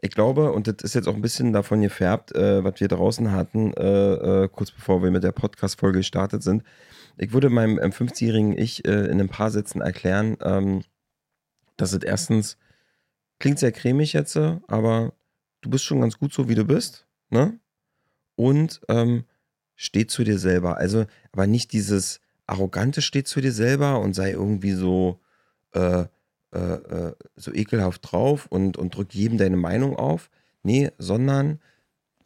Ich 0.00 0.10
glaube, 0.12 0.52
und 0.52 0.66
das 0.66 0.76
ist 0.82 0.94
jetzt 0.94 1.08
auch 1.08 1.14
ein 1.14 1.20
bisschen 1.20 1.52
davon 1.52 1.82
gefärbt, 1.82 2.34
äh, 2.34 2.64
was 2.64 2.80
wir 2.80 2.88
draußen 2.88 3.30
hatten, 3.32 3.74
äh, 3.74 4.44
äh, 4.44 4.48
kurz 4.48 4.70
bevor 4.70 5.02
wir 5.02 5.10
mit 5.10 5.24
der 5.24 5.32
Podcast-Folge 5.32 5.98
gestartet 5.98 6.42
sind. 6.42 6.62
Ich 7.18 7.32
würde 7.34 7.50
meinem 7.50 7.78
ähm, 7.78 7.90
15-jährigen 7.90 8.56
Ich 8.56 8.86
äh, 8.86 9.06
in 9.08 9.20
ein 9.20 9.28
paar 9.28 9.50
Sätzen 9.50 9.82
erklären, 9.82 10.38
ähm, 10.42 10.84
dass 11.76 11.92
es 11.92 12.02
erstens 12.02 12.56
klingt 13.38 13.58
sehr 13.58 13.72
cremig 13.72 14.12
jetzt, 14.12 14.36
aber 14.36 15.12
du 15.60 15.70
bist 15.70 15.84
schon 15.84 16.00
ganz 16.00 16.18
gut 16.18 16.32
so, 16.32 16.48
wie 16.48 16.54
du 16.54 16.64
bist, 16.64 17.06
ne? 17.30 17.58
Und 18.36 18.80
ähm, 18.88 19.24
steh 19.74 20.06
zu 20.06 20.24
dir 20.24 20.38
selber. 20.38 20.76
Also, 20.76 21.06
aber 21.32 21.46
nicht 21.46 21.72
dieses 21.72 22.20
arrogante 22.46 23.02
steh 23.02 23.24
zu 23.24 23.40
dir 23.40 23.52
selber 23.52 24.00
und 24.00 24.14
sei 24.14 24.32
irgendwie 24.32 24.72
so, 24.72 25.20
äh, 25.72 26.06
äh, 26.52 26.58
äh, 26.58 27.14
so 27.36 27.52
ekelhaft 27.52 28.10
drauf 28.10 28.46
und, 28.46 28.76
und 28.76 28.94
drück 28.94 29.14
jedem 29.14 29.38
deine 29.38 29.56
Meinung 29.56 29.96
auf. 29.96 30.30
Nee, 30.62 30.90
sondern, 30.98 31.60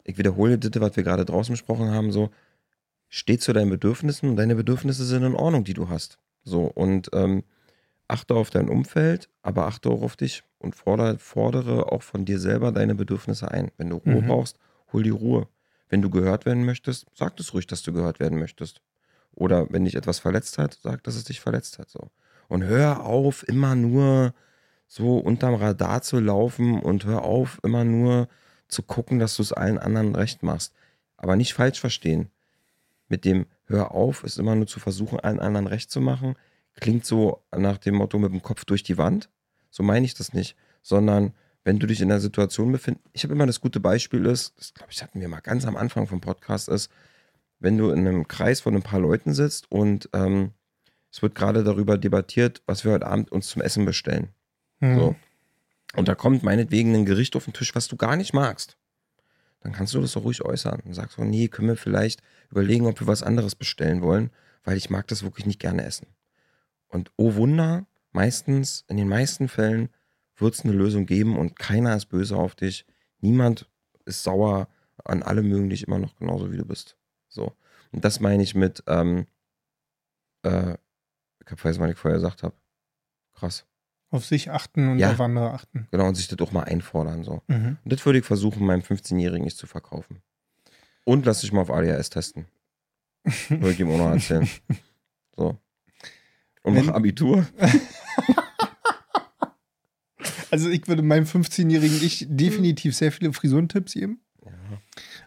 ich 0.03 0.17
wiederhole 0.17 0.57
das, 0.57 0.71
was 0.81 0.95
wir 0.95 1.03
gerade 1.03 1.25
draußen 1.25 1.53
besprochen 1.53 1.91
haben, 1.91 2.11
so, 2.11 2.29
steh 3.09 3.37
zu 3.37 3.53
deinen 3.53 3.69
Bedürfnissen 3.69 4.29
und 4.29 4.35
deine 4.37 4.55
Bedürfnisse 4.55 5.05
sind 5.05 5.23
in 5.23 5.35
Ordnung, 5.35 5.63
die 5.63 5.75
du 5.75 5.89
hast. 5.89 6.17
So, 6.43 6.63
und 6.63 7.09
ähm, 7.13 7.43
achte 8.13 8.35
auf 8.35 8.51
dein 8.51 8.69
Umfeld, 8.69 9.27
aber 9.41 9.65
achte 9.65 9.89
auch 9.89 10.03
auf 10.03 10.15
dich 10.15 10.43
und 10.59 10.75
fordere, 10.75 11.17
fordere 11.17 11.91
auch 11.91 12.03
von 12.03 12.25
dir 12.25 12.39
selber 12.39 12.71
deine 12.71 12.93
Bedürfnisse 12.95 13.49
ein. 13.49 13.71
Wenn 13.77 13.89
du 13.89 13.97
Ruhe 13.97 14.21
Mhm. 14.21 14.27
brauchst, 14.27 14.59
hol 14.93 15.01
die 15.03 15.09
Ruhe. 15.09 15.47
Wenn 15.89 16.01
du 16.03 16.09
gehört 16.11 16.45
werden 16.45 16.63
möchtest, 16.63 17.07
sag 17.15 17.39
es 17.39 17.53
ruhig, 17.53 17.65
dass 17.67 17.81
du 17.81 17.91
gehört 17.91 18.19
werden 18.19 18.37
möchtest. 18.39 18.81
Oder 19.31 19.67
wenn 19.71 19.85
dich 19.85 19.95
etwas 19.95 20.19
verletzt 20.19 20.59
hat, 20.59 20.77
sag, 20.81 21.03
dass 21.03 21.15
es 21.15 21.23
dich 21.23 21.39
verletzt 21.39 21.79
hat. 21.79 21.89
So. 21.89 22.11
Und 22.47 22.63
hör 22.63 23.03
auf, 23.03 23.47
immer 23.47 23.73
nur 23.75 24.33
so 24.87 25.17
unterm 25.17 25.55
Radar 25.55 26.03
zu 26.03 26.19
laufen 26.19 26.79
und 26.79 27.05
hör 27.05 27.23
auf, 27.23 27.59
immer 27.63 27.83
nur 27.83 28.27
zu 28.67 28.83
gucken, 28.83 29.17
dass 29.17 29.35
du 29.35 29.41
es 29.41 29.53
allen 29.53 29.79
anderen 29.79 30.15
recht 30.15 30.43
machst. 30.43 30.73
Aber 31.17 31.35
nicht 31.35 31.53
falsch 31.55 31.79
verstehen. 31.79 32.29
Mit 33.07 33.25
dem 33.25 33.47
Hör 33.65 33.91
auf 33.91 34.23
ist 34.23 34.37
immer 34.37 34.55
nur 34.55 34.67
zu 34.67 34.79
versuchen, 34.79 35.19
allen 35.21 35.39
anderen 35.39 35.67
recht 35.67 35.89
zu 35.89 36.01
machen. 36.01 36.35
Klingt 36.75 37.05
so 37.05 37.43
nach 37.55 37.77
dem 37.77 37.95
Motto 37.95 38.17
mit 38.19 38.31
dem 38.31 38.41
Kopf 38.41 38.65
durch 38.65 38.83
die 38.83 38.97
Wand. 38.97 39.29
So 39.69 39.83
meine 39.83 40.05
ich 40.05 40.13
das 40.13 40.33
nicht. 40.33 40.55
Sondern 40.81 41.33
wenn 41.63 41.79
du 41.79 41.87
dich 41.87 42.01
in 42.01 42.11
einer 42.11 42.19
Situation 42.19 42.71
befindest, 42.71 43.05
ich 43.13 43.23
habe 43.23 43.33
immer 43.33 43.45
das 43.45 43.61
gute 43.61 43.79
Beispiel 43.79 44.25
ist, 44.25 44.53
das 44.57 44.73
glaube 44.73 44.91
ich 44.91 45.01
hatten 45.01 45.21
wir 45.21 45.29
mal 45.29 45.39
ganz 45.39 45.65
am 45.65 45.77
Anfang 45.77 46.07
vom 46.07 46.19
Podcast 46.19 46.67
ist, 46.67 46.91
wenn 47.59 47.77
du 47.77 47.89
in 47.91 47.99
einem 47.99 48.27
Kreis 48.27 48.59
von 48.59 48.75
ein 48.75 48.81
paar 48.81 48.99
Leuten 48.99 49.33
sitzt 49.33 49.71
und 49.71 50.09
ähm, 50.13 50.51
es 51.09 51.21
wird 51.21 51.35
gerade 51.35 51.63
darüber 51.63 51.97
debattiert, 51.97 52.61
was 52.65 52.83
wir 52.83 52.91
heute 52.91 53.07
Abend 53.07 53.31
uns 53.31 53.47
zum 53.47 53.61
Essen 53.61 53.85
bestellen. 53.85 54.29
Mhm. 54.79 54.95
So. 54.95 55.15
Und 55.95 56.07
da 56.07 56.15
kommt 56.15 56.43
meinetwegen 56.43 56.93
ein 56.95 57.05
Gericht 57.05 57.35
auf 57.35 57.45
den 57.45 57.53
Tisch, 57.53 57.75
was 57.75 57.87
du 57.87 57.95
gar 57.95 58.15
nicht 58.15 58.33
magst. 58.33 58.77
Dann 59.61 59.71
kannst 59.71 59.93
du 59.93 60.01
das 60.01 60.17
auch 60.17 60.23
ruhig 60.23 60.43
äußern. 60.43 60.81
Und 60.83 60.93
sagst 60.93 61.15
so, 61.15 61.23
nee, 61.23 61.47
können 61.47 61.69
wir 61.69 61.77
vielleicht 61.77 62.21
überlegen, 62.49 62.87
ob 62.87 62.99
wir 62.99 63.07
was 63.07 63.23
anderes 63.23 63.55
bestellen 63.55 64.01
wollen, 64.01 64.31
weil 64.63 64.75
ich 64.75 64.89
mag 64.89 65.07
das 65.07 65.23
wirklich 65.23 65.45
nicht 65.45 65.59
gerne 65.59 65.85
essen. 65.85 66.07
Und 66.93 67.11
oh 67.17 67.33
Wunder, 67.35 67.85
meistens, 68.11 68.85
in 68.87 68.97
den 68.97 69.07
meisten 69.07 69.47
Fällen 69.47 69.89
wird 70.37 70.53
es 70.53 70.61
eine 70.63 70.73
Lösung 70.73 71.05
geben 71.05 71.37
und 71.37 71.57
keiner 71.57 71.95
ist 71.95 72.05
böse 72.05 72.37
auf 72.37 72.55
dich. 72.55 72.85
Niemand 73.19 73.69
ist 74.05 74.23
sauer 74.23 74.67
an 75.03 75.23
alle 75.23 75.41
mögen 75.41 75.69
dich 75.69 75.87
immer 75.87 75.97
noch 75.97 76.15
genauso, 76.15 76.51
wie 76.51 76.57
du 76.57 76.65
bist. 76.65 76.97
So. 77.27 77.51
Und 77.91 78.05
das 78.05 78.19
meine 78.19 78.43
ich 78.43 78.53
mit, 78.53 78.83
ähm, 78.87 79.25
äh, 80.43 80.73
ich 81.43 81.47
habe 81.51 81.57
vergessen, 81.57 81.81
was 81.81 81.91
ich 81.91 81.97
vorher 81.97 82.19
gesagt 82.19 82.43
habe. 82.43 82.55
Krass. 83.33 83.65
Auf 84.11 84.25
sich 84.25 84.51
achten 84.51 84.89
und 84.89 84.99
Ja. 84.99 85.11
auf 85.11 85.19
andere 85.19 85.51
achten. 85.51 85.87
Genau, 85.91 86.07
und 86.07 86.15
sich 86.15 86.27
das 86.27 86.39
auch 86.39 86.51
mal 86.51 86.63
einfordern. 86.63 87.23
So. 87.23 87.41
Mhm. 87.47 87.77
Und 87.83 87.91
das 87.93 88.05
würde 88.05 88.19
ich 88.19 88.25
versuchen, 88.25 88.65
meinem 88.65 88.81
15-Jährigen 88.81 89.43
nicht 89.43 89.57
zu 89.57 89.65
verkaufen. 89.65 90.21
Und 91.05 91.25
lass 91.25 91.41
dich 91.41 91.51
mal 91.51 91.61
auf 91.61 91.71
ADHS 91.71 92.11
testen. 92.11 92.45
Würde 93.49 93.71
ich 93.71 93.79
ihm 93.79 93.89
auch 93.91 93.97
noch 93.97 94.11
erzählen. 94.11 94.47
So. 95.35 95.57
Und 96.63 96.75
Wenn- 96.75 96.85
mach 96.87 96.95
Abitur. 96.95 97.45
Also 100.51 100.69
ich 100.69 100.87
würde 100.87 101.01
meinem 101.01 101.25
15-jährigen 101.25 102.01
Ich 102.03 102.27
definitiv 102.29 102.95
sehr 102.95 103.11
viele 103.11 103.33
Frisurentipps 103.33 103.93
geben. 103.93 104.21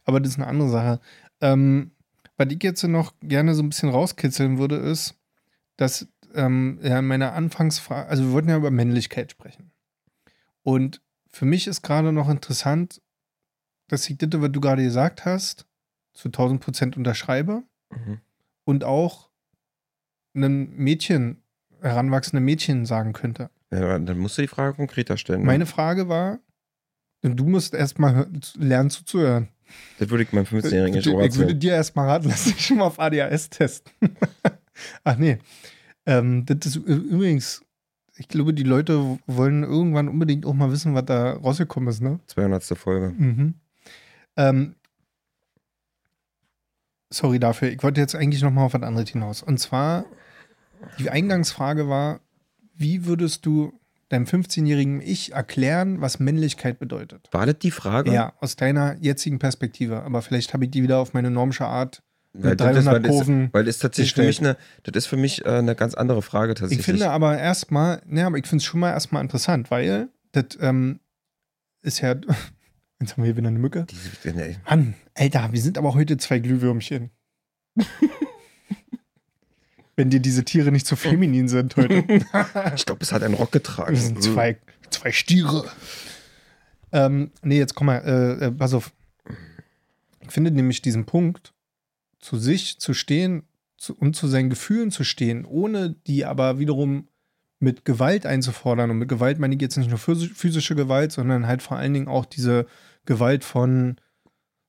Aber 0.05 0.21
das 0.21 0.31
ist 0.33 0.37
eine 0.39 0.47
andere 0.47 0.69
Sache. 0.71 1.01
Ähm, 1.41 1.91
was 2.37 2.47
ich 2.51 2.63
jetzt 2.63 2.83
noch 2.85 3.13
gerne 3.21 3.55
so 3.55 3.63
ein 3.63 3.69
bisschen 3.69 3.89
rauskitzeln 3.89 4.59
würde, 4.59 4.77
ist, 4.77 5.17
dass 5.77 6.07
ähm, 6.35 6.79
ja, 6.83 7.01
in 7.01 7.07
meiner 7.07 7.33
Anfangsfrage, 7.33 8.09
also 8.09 8.23
wir 8.25 8.33
wollten 8.33 8.49
ja 8.51 8.57
über 8.57 8.71
Männlichkeit 8.71 9.33
sprechen. 9.33 9.73
Und 10.63 11.03
für 11.29 11.45
mich 11.45 11.67
ist 11.67 11.83
gerade 11.83 12.13
noch 12.13 12.29
interessant, 12.29 13.03
dass 13.89 14.09
ich 14.09 14.19
das, 14.19 14.29
was 14.35 14.53
du 14.53 14.61
gerade 14.61 14.83
gesagt 14.85 15.25
hast, 15.25 15.67
zu 16.15 16.29
1000 16.29 16.61
Prozent 16.61 16.97
unterschreibe 16.97 17.65
Mhm. 17.91 18.21
und 18.65 18.85
auch 18.85 19.29
einem 20.37 20.71
Mädchen, 20.77 21.43
heranwachsenden 21.81 22.45
Mädchen 22.45 22.87
sagen 22.87 23.13
könnte. 23.13 23.51
Ja, 23.71 23.99
dann 23.99 24.19
musst 24.19 24.39
du 24.39 24.43
die 24.43 24.49
Frage 24.49 24.75
konkreter 24.75 25.17
stellen. 25.17 25.41
Ne? 25.41 25.47
Meine 25.47 25.67
Frage 25.67 26.09
war, 26.09 26.39
du 27.23 27.45
musst 27.47 27.75
erstmal 27.75 28.29
lernen 28.57 28.91
zuzuhören. 28.91 29.49
das 29.99 30.09
würde 30.11 30.25
ich 30.25 30.33
meinem 30.33 30.45
15-Jährigen 30.45 30.99
Ich, 30.99 31.07
nicht 31.07 31.17
auch 31.17 31.23
ich 31.23 31.37
würde 31.37 31.55
dir 31.55 31.73
erstmal 31.73 32.09
raten, 32.09 32.29
lass 32.29 32.45
dich 32.45 32.65
schon 32.65 32.79
mal 32.79 32.85
auf 32.85 33.01
ADHS 33.01 33.51
testen. 33.51 33.93
Ach 35.05 35.17
nee. 35.17 35.39
Ähm, 36.05 36.45
das 36.47 36.67
ist 36.67 36.77
übrigens, 36.77 37.63
ich 38.17 38.29
glaube, 38.29 38.55
die 38.55 38.63
Leute 38.63 39.19
wollen 39.27 39.63
irgendwann 39.65 40.09
unbedingt 40.09 40.47
auch 40.47 40.55
mal 40.55 40.71
wissen, 40.71 40.95
was 40.95 41.05
da 41.05 41.33
rausgekommen 41.33 41.89
ist, 41.89 42.01
ne? 42.01 42.21
200. 42.27 42.63
Folge. 42.65 43.15
Mhm. 43.17 43.55
Ähm, 44.37 44.77
sorry 47.11 47.39
dafür. 47.39 47.71
Ich 47.71 47.83
wollte 47.83 48.01
jetzt 48.01 48.15
eigentlich 48.15 48.43
noch 48.43 48.51
mal 48.51 48.65
auf 48.65 48.75
was 48.75 48.83
anderes 48.83 49.11
hinaus. 49.11 49.43
Und 49.43 49.59
zwar, 49.59 50.07
die 50.99 51.11
Eingangsfrage 51.11 51.89
war, 51.89 52.21
wie 52.75 53.07
würdest 53.07 53.47
du 53.47 53.73
deinem 54.09 54.25
15-jährigen 54.27 55.01
Ich 55.01 55.33
erklären, 55.33 56.01
was 56.01 56.21
Männlichkeit 56.21 56.79
bedeutet? 56.79 57.29
War 57.33 57.47
das 57.47 57.59
die 57.59 57.71
Frage? 57.71 58.13
Ja, 58.13 58.35
aus 58.41 58.57
deiner 58.57 58.97
jetzigen 59.01 59.39
Perspektive. 59.39 60.03
Aber 60.03 60.23
vielleicht 60.23 60.53
habe 60.55 60.65
ich 60.65 60.71
die 60.71 60.83
wieder 60.83 60.99
auf 60.99 61.13
meine 61.15 61.31
normische 61.31 61.67
Art 61.67 62.03
Weil 62.33 62.51
mit 62.51 62.61
das, 62.61 62.77
ist- 62.77 62.85
300 62.85 62.95
weil 62.95 63.03
das, 63.03 63.11
Kurven. 63.11 63.49
weil 63.53 63.65
das 63.65 63.77
ist 63.77 63.81
tatsächlich 63.81 64.15
für 64.15 64.23
mich 64.23 64.41
eine, 64.41 64.57
das 64.85 64.95
ist 64.97 65.07
für 65.07 65.17
mich 65.17 65.45
äh, 65.45 65.49
eine 65.49 65.75
ganz 65.75 65.95
andere 65.95 66.23
Frage 66.23 66.55
tatsächlich. 66.55 66.81
Ich 66.81 66.85
finde 66.85 67.11
aber 67.11 67.37
erstmal, 67.39 68.03
ne, 68.07 68.25
aber 68.27 68.39
ich 68.39 68.47
finde 68.47 68.59
es 68.63 68.65
schon 68.65 68.79
mal 68.81 68.91
erstmal 68.93 69.23
interessant, 69.23 69.71
weil 69.71 70.09
das 70.33 70.47
ähm, 70.61 71.01
ist 71.83 72.01
ja. 72.01 72.15
Jetzt 73.01 73.13
haben 73.13 73.23
wir 73.23 73.27
hier 73.27 73.37
wieder 73.37 73.49
eine 73.49 73.59
Mücke. 73.59 73.87
Diese, 73.91 74.35
nee, 74.37 74.57
Mann, 74.69 74.95
Alter, 75.15 75.53
wir 75.53 75.61
sind 75.61 75.77
aber 75.77 75.93
heute 75.95 76.17
zwei 76.17 76.39
Glühwürmchen. 76.39 77.11
Wenn 79.97 80.11
dir 80.11 80.21
diese 80.21 80.45
Tiere 80.45 80.71
nicht 80.71 80.87
so 80.87 80.95
feminin 80.95 81.49
sind 81.49 81.77
heute. 81.77 82.05
ich 82.77 82.85
glaube, 82.87 83.01
es 83.03 83.13
hat 83.13 83.23
einen 83.23 83.35
Rock 83.35 83.53
getragen. 83.53 84.21
Zwei, 84.21 84.59
zwei 84.91 85.11
Stiere. 85.11 85.65
Ähm, 86.93 87.31
nee, 87.43 87.59
jetzt 87.59 87.75
komm 87.75 87.87
mal, 87.87 87.99
äh, 87.99 88.47
äh, 88.47 88.53
pass 88.53 88.75
auf. 88.75 88.93
Ich 90.21 90.31
finde 90.31 90.51
nämlich 90.51 90.83
diesen 90.83 91.07
Punkt, 91.07 91.55
zu 92.21 92.37
sich 92.39 92.79
zu 92.79 92.93
stehen 92.95 93.45
zu, 93.79 93.95
und 93.95 94.17
zu 94.17 94.29
seinen 94.29 94.51
Gefühlen 94.51 94.91
zu 94.91 95.05
stehen, 95.05 95.45
ohne 95.45 95.97
die 96.07 96.25
aber 96.25 96.59
wiederum 96.59 97.09
mit 97.59 97.85
Gewalt 97.85 98.27
einzufordern. 98.27 98.91
Und 98.91 98.99
mit 98.99 99.09
Gewalt 99.09 99.39
meine 99.39 99.55
ich 99.55 99.61
jetzt 99.63 99.77
nicht 99.77 99.89
nur 99.89 99.99
physi- 99.99 100.35
physische 100.35 100.75
Gewalt, 100.75 101.13
sondern 101.13 101.47
halt 101.47 101.63
vor 101.63 101.79
allen 101.79 101.95
Dingen 101.95 102.09
auch 102.09 102.27
diese 102.27 102.67
Gewalt 103.07 103.45
von 103.45 103.97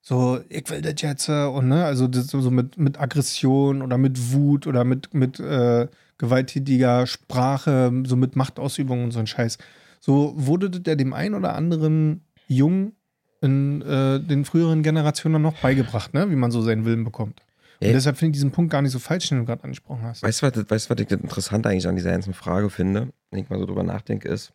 so, 0.07 0.39
ich 0.47 0.69
will 0.69 0.81
das 0.81 1.01
jetzt, 1.01 1.27
äh, 1.27 1.43
und 1.47 1.67
ne, 1.67 1.83
also 1.83 2.07
das, 2.07 2.27
so 2.27 2.49
mit, 2.49 2.77
mit 2.77 2.97
Aggression 2.97 3.81
oder 3.81 3.97
mit 3.97 4.31
Wut 4.31 4.65
oder 4.65 4.85
mit, 4.85 5.13
mit 5.13 5.37
äh, 5.37 5.89
gewalttätiger 6.17 7.05
Sprache, 7.05 7.91
so 8.05 8.15
mit 8.15 8.37
Machtausübung 8.37 9.03
und 9.03 9.11
so 9.11 9.19
ein 9.19 9.27
Scheiß. 9.27 9.57
So 9.99 10.33
wurde 10.37 10.69
das 10.69 10.83
ja 10.87 10.95
dem 10.95 11.11
einen 11.11 11.35
oder 11.35 11.55
anderen 11.55 12.21
Jungen 12.47 12.95
in 13.41 13.81
äh, 13.81 14.21
den 14.21 14.45
früheren 14.45 14.81
Generationen 14.81 15.41
noch 15.41 15.59
beigebracht, 15.59 16.13
ne? 16.13 16.31
wie 16.31 16.37
man 16.37 16.51
so 16.51 16.61
seinen 16.61 16.85
Willen 16.85 17.03
bekommt. 17.03 17.41
Und 17.81 17.87
Ey. 17.87 17.91
deshalb 17.91 18.15
finde 18.15 18.29
ich 18.29 18.37
diesen 18.37 18.51
Punkt 18.51 18.71
gar 18.71 18.81
nicht 18.81 18.93
so 18.93 18.99
falsch, 18.99 19.27
den 19.27 19.39
du 19.39 19.43
gerade 19.43 19.65
angesprochen 19.65 20.03
hast. 20.03 20.23
Weißt 20.23 20.41
du, 20.41 20.45
was, 20.47 20.69
weißt, 20.69 20.89
was 20.89 20.99
ich 21.01 21.07
das 21.07 21.19
interessant 21.19 21.67
eigentlich 21.67 21.85
an 21.85 21.97
dieser 21.97 22.11
ganzen 22.11 22.33
Frage 22.33 22.69
finde, 22.69 23.11
wenn 23.29 23.41
ich 23.41 23.49
mal 23.49 23.59
so 23.59 23.65
drüber 23.65 23.83
nachdenke, 23.83 24.29
ist, 24.29 24.53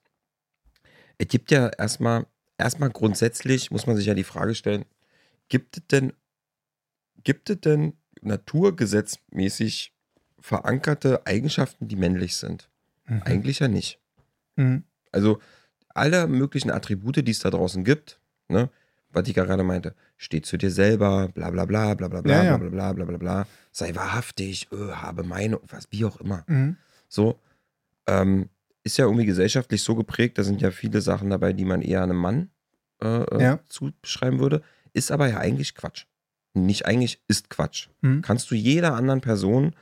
es 1.18 1.28
gibt 1.28 1.50
ja 1.50 1.68
erstmal, 1.68 2.24
erstmal 2.56 2.88
grundsätzlich 2.88 3.70
muss 3.70 3.86
man 3.86 3.96
sich 3.96 4.06
ja 4.06 4.14
die 4.14 4.24
Frage 4.24 4.54
stellen, 4.54 4.86
gibt 5.52 5.76
es 5.76 5.86
denn, 5.86 6.14
gibt 7.24 7.50
es 7.50 7.60
denn 7.60 7.92
naturgesetzmäßig 8.22 9.92
verankerte 10.40 11.26
Eigenschaften, 11.26 11.88
die 11.88 11.96
männlich 11.96 12.36
sind? 12.36 12.70
Mhm. 13.04 13.22
Eigentlich 13.24 13.58
ja 13.58 13.68
nicht. 13.68 14.00
Mhm. 14.56 14.84
Also 15.12 15.40
alle 15.90 16.26
möglichen 16.26 16.70
Attribute, 16.70 17.16
die 17.26 17.30
es 17.30 17.40
da 17.40 17.50
draußen 17.50 17.84
gibt, 17.84 18.18
ne, 18.48 18.70
was 19.10 19.28
ich 19.28 19.34
gerade 19.34 19.62
meinte, 19.62 19.94
steh 20.16 20.40
zu 20.40 20.56
dir 20.56 20.70
selber, 20.70 21.28
bla 21.28 21.50
bla 21.50 21.66
bla, 21.66 21.92
bla 21.94 22.08
bla 22.08 22.22
bla, 22.22 22.34
Ja, 22.34 22.44
ja. 22.44 22.56
bla 22.56 22.68
bla 22.70 22.70
bla, 22.70 22.92
bla 22.94 23.04
bla 23.04 23.18
bla, 23.18 23.46
sei 23.72 23.94
wahrhaftig, 23.94 24.68
öh, 24.72 24.92
habe 24.92 25.22
Meinung, 25.22 25.60
was, 25.68 25.86
wie 25.90 26.06
auch 26.06 26.18
immer. 26.18 26.44
Mhm. 26.46 26.78
So, 27.08 27.38
ähm, 28.06 28.48
ist 28.84 28.96
ja 28.96 29.04
irgendwie 29.04 29.26
gesellschaftlich 29.26 29.82
so 29.82 29.94
geprägt, 29.94 30.38
da 30.38 30.44
sind 30.44 30.62
ja 30.62 30.70
viele 30.70 31.02
Sachen 31.02 31.28
dabei, 31.28 31.52
die 31.52 31.66
man 31.66 31.82
eher 31.82 32.02
einem 32.02 32.16
Mann 32.16 32.48
äh, 33.02 33.22
äh, 33.24 33.42
Ja. 33.42 33.60
zuschreiben 33.68 34.40
würde, 34.40 34.62
ist 34.92 35.10
aber 35.10 35.28
ja 35.28 35.38
eigentlich 35.38 35.74
Quatsch. 35.74 36.06
Nicht 36.54 36.86
eigentlich, 36.86 37.22
ist 37.28 37.50
Quatsch. 37.50 37.88
Mhm. 38.02 38.22
Kannst 38.22 38.50
du 38.50 38.54
jeder 38.54 38.94
anderen 38.94 39.20
Person, 39.20 39.74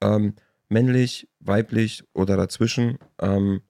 ähm, 0.00 0.34
männlich, 0.68 1.28
weiblich 1.40 2.04
oder 2.12 2.36
dazwischen, 2.36 2.98
ähm, 3.18 3.62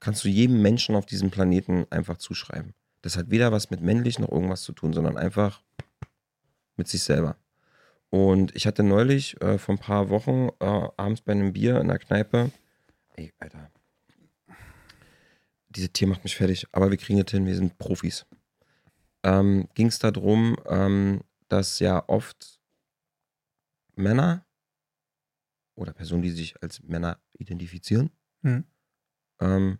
kannst 0.00 0.24
du 0.24 0.28
jedem 0.28 0.62
Menschen 0.62 0.94
auf 0.94 1.06
diesem 1.06 1.30
Planeten 1.30 1.86
einfach 1.90 2.18
zuschreiben. 2.18 2.74
Das 3.02 3.16
hat 3.16 3.30
weder 3.30 3.52
was 3.52 3.70
mit 3.70 3.80
männlich 3.80 4.18
noch 4.18 4.30
irgendwas 4.30 4.62
zu 4.62 4.72
tun, 4.72 4.92
sondern 4.92 5.16
einfach 5.16 5.62
mit 6.76 6.88
sich 6.88 7.02
selber. 7.02 7.36
Und 8.10 8.54
ich 8.54 8.66
hatte 8.66 8.82
neulich 8.82 9.40
äh, 9.40 9.58
vor 9.58 9.74
ein 9.74 9.80
paar 9.80 10.08
Wochen 10.10 10.48
äh, 10.60 10.88
abends 10.96 11.20
bei 11.22 11.32
einem 11.32 11.52
Bier 11.52 11.80
in 11.80 11.88
der 11.88 11.98
Kneipe, 11.98 12.52
ey, 13.16 13.32
Alter, 13.38 13.70
diese 15.68 15.88
Tier 15.88 16.06
macht 16.06 16.22
mich 16.22 16.36
fertig, 16.36 16.66
aber 16.70 16.90
wir 16.90 16.96
kriegen 16.96 17.20
es 17.20 17.30
hin, 17.30 17.46
wir 17.46 17.56
sind 17.56 17.76
Profis. 17.78 18.24
Ähm, 19.24 19.68
Ging 19.74 19.88
es 19.88 19.98
darum, 19.98 20.56
ähm, 20.66 21.22
dass 21.48 21.78
ja 21.80 22.04
oft 22.08 22.60
Männer 23.96 24.46
oder 25.74 25.92
Personen, 25.92 26.22
die 26.22 26.30
sich 26.30 26.62
als 26.62 26.82
Männer 26.82 27.18
identifizieren, 27.38 28.10
Mhm. 28.42 28.64
ähm, 29.40 29.78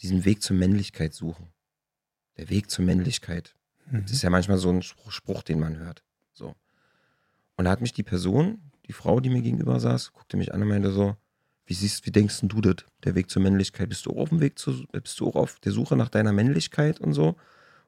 diesen 0.00 0.24
Weg 0.24 0.42
zur 0.42 0.56
Männlichkeit 0.56 1.14
suchen. 1.14 1.52
Der 2.36 2.50
Weg 2.50 2.68
zur 2.70 2.84
Männlichkeit. 2.84 3.54
Mhm. 3.86 4.02
Das 4.02 4.10
ist 4.12 4.22
ja 4.22 4.30
manchmal 4.30 4.58
so 4.58 4.70
ein 4.70 4.82
Spruch, 4.82 5.12
Spruch, 5.12 5.42
den 5.42 5.60
man 5.60 5.76
hört. 5.78 6.02
So. 6.32 6.56
Und 7.56 7.64
da 7.66 7.70
hat 7.70 7.80
mich 7.80 7.92
die 7.92 8.02
Person, 8.02 8.72
die 8.86 8.92
Frau, 8.92 9.20
die 9.20 9.30
mir 9.30 9.40
gegenüber 9.40 9.78
saß, 9.78 10.12
guckte 10.12 10.36
mich 10.36 10.52
an 10.52 10.62
und 10.62 10.68
meinte 10.68 10.90
so, 10.90 11.16
wie 11.66 11.74
siehst, 11.74 12.04
wie 12.04 12.10
denkst 12.10 12.40
denn 12.40 12.48
du 12.48 12.60
das? 12.60 12.84
Der 13.04 13.14
Weg 13.14 13.30
zur 13.30 13.40
Männlichkeit. 13.40 13.88
Bist 13.88 14.04
du 14.04 14.10
auch 14.10 14.16
auf 14.22 14.28
dem 14.30 14.40
Weg 14.40 14.58
zu, 14.58 14.84
bist 14.92 15.18
du 15.20 15.28
auch 15.28 15.36
auf 15.36 15.60
der 15.60 15.72
Suche 15.72 15.96
nach 15.96 16.08
deiner 16.10 16.32
Männlichkeit 16.32 17.00
und 17.00 17.14
so? 17.14 17.36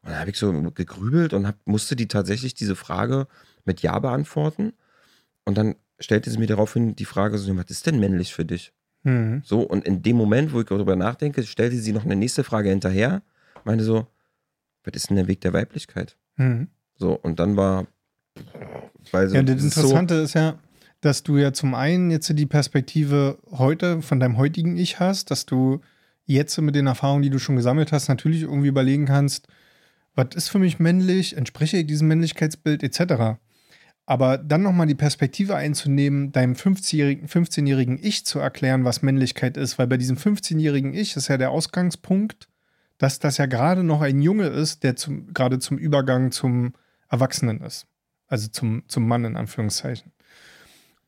Und 0.06 0.12
dann 0.12 0.20
habe 0.20 0.30
ich 0.30 0.38
so 0.38 0.52
gegrübelt 0.70 1.32
und 1.32 1.48
hab, 1.48 1.56
musste 1.64 1.96
die 1.96 2.06
tatsächlich 2.06 2.54
diese 2.54 2.76
Frage 2.76 3.26
mit 3.64 3.82
Ja 3.82 3.98
beantworten. 3.98 4.72
Und 5.44 5.58
dann 5.58 5.74
stellte 5.98 6.30
sie 6.30 6.38
mir 6.38 6.46
daraufhin 6.46 6.94
die 6.94 7.04
Frage 7.04 7.38
so, 7.38 7.56
was 7.56 7.64
ist 7.70 7.86
denn 7.86 7.98
männlich 7.98 8.32
für 8.32 8.44
dich? 8.44 8.72
Mhm. 9.02 9.42
So, 9.44 9.62
und 9.62 9.84
in 9.84 10.02
dem 10.02 10.16
Moment, 10.16 10.52
wo 10.52 10.60
ich 10.60 10.66
darüber 10.66 10.94
nachdenke, 10.94 11.42
stellte 11.42 11.76
sie 11.76 11.92
noch 11.92 12.04
eine 12.04 12.14
nächste 12.14 12.44
Frage 12.44 12.68
hinterher, 12.68 13.22
meinte 13.64 13.82
so, 13.82 14.06
was 14.84 14.94
ist 14.94 15.10
denn 15.10 15.16
der 15.16 15.26
Weg 15.26 15.40
der 15.40 15.52
Weiblichkeit? 15.52 16.16
Mhm. 16.36 16.68
So, 16.94 17.12
und 17.14 17.40
dann 17.40 17.56
war 17.56 17.88
Weil 19.10 19.28
so, 19.28 19.34
Ja, 19.34 19.42
das 19.42 19.64
ist 19.64 19.74
so, 19.74 19.80
Interessante 19.80 20.14
ist 20.14 20.34
ja, 20.34 20.56
dass 21.00 21.24
du 21.24 21.36
ja 21.36 21.52
zum 21.52 21.74
einen 21.74 22.12
jetzt 22.12 22.32
die 22.32 22.46
Perspektive 22.46 23.38
heute 23.50 24.02
von 24.02 24.20
deinem 24.20 24.36
heutigen 24.36 24.76
Ich 24.76 25.00
hast, 25.00 25.32
dass 25.32 25.46
du 25.46 25.80
jetzt 26.26 26.56
mit 26.60 26.76
den 26.76 26.86
Erfahrungen, 26.86 27.22
die 27.22 27.30
du 27.30 27.40
schon 27.40 27.56
gesammelt 27.56 27.90
hast, 27.90 28.08
natürlich 28.08 28.42
irgendwie 28.42 28.68
überlegen 28.68 29.06
kannst, 29.06 29.48
was 30.16 30.34
ist 30.34 30.48
für 30.48 30.58
mich 30.58 30.80
männlich, 30.80 31.36
entspreche 31.36 31.76
ich 31.76 31.86
diesem 31.86 32.08
Männlichkeitsbild 32.08 32.82
etc. 32.82 33.38
Aber 34.06 34.38
dann 34.38 34.62
nochmal 34.62 34.86
die 34.86 34.94
Perspektive 34.94 35.56
einzunehmen, 35.56 36.32
deinem 36.32 36.54
15-jährigen 36.54 37.28
15 37.28 37.66
Ich 38.02 38.24
zu 38.24 38.38
erklären, 38.38 38.84
was 38.84 39.02
Männlichkeit 39.02 39.56
ist, 39.56 39.78
weil 39.78 39.86
bei 39.86 39.96
diesem 39.98 40.16
15-jährigen 40.16 40.94
Ich 40.94 41.16
ist 41.16 41.28
ja 41.28 41.36
der 41.36 41.50
Ausgangspunkt, 41.50 42.48
dass 42.98 43.18
das 43.18 43.36
ja 43.36 43.46
gerade 43.46 43.84
noch 43.84 44.00
ein 44.00 44.22
Junge 44.22 44.46
ist, 44.46 44.84
der 44.84 44.96
zum, 44.96 45.34
gerade 45.34 45.58
zum 45.58 45.76
Übergang 45.76 46.32
zum 46.32 46.72
Erwachsenen 47.08 47.60
ist. 47.60 47.86
Also 48.26 48.48
zum, 48.48 48.84
zum 48.88 49.06
Mann 49.06 49.24
in 49.24 49.36
Anführungszeichen. 49.36 50.12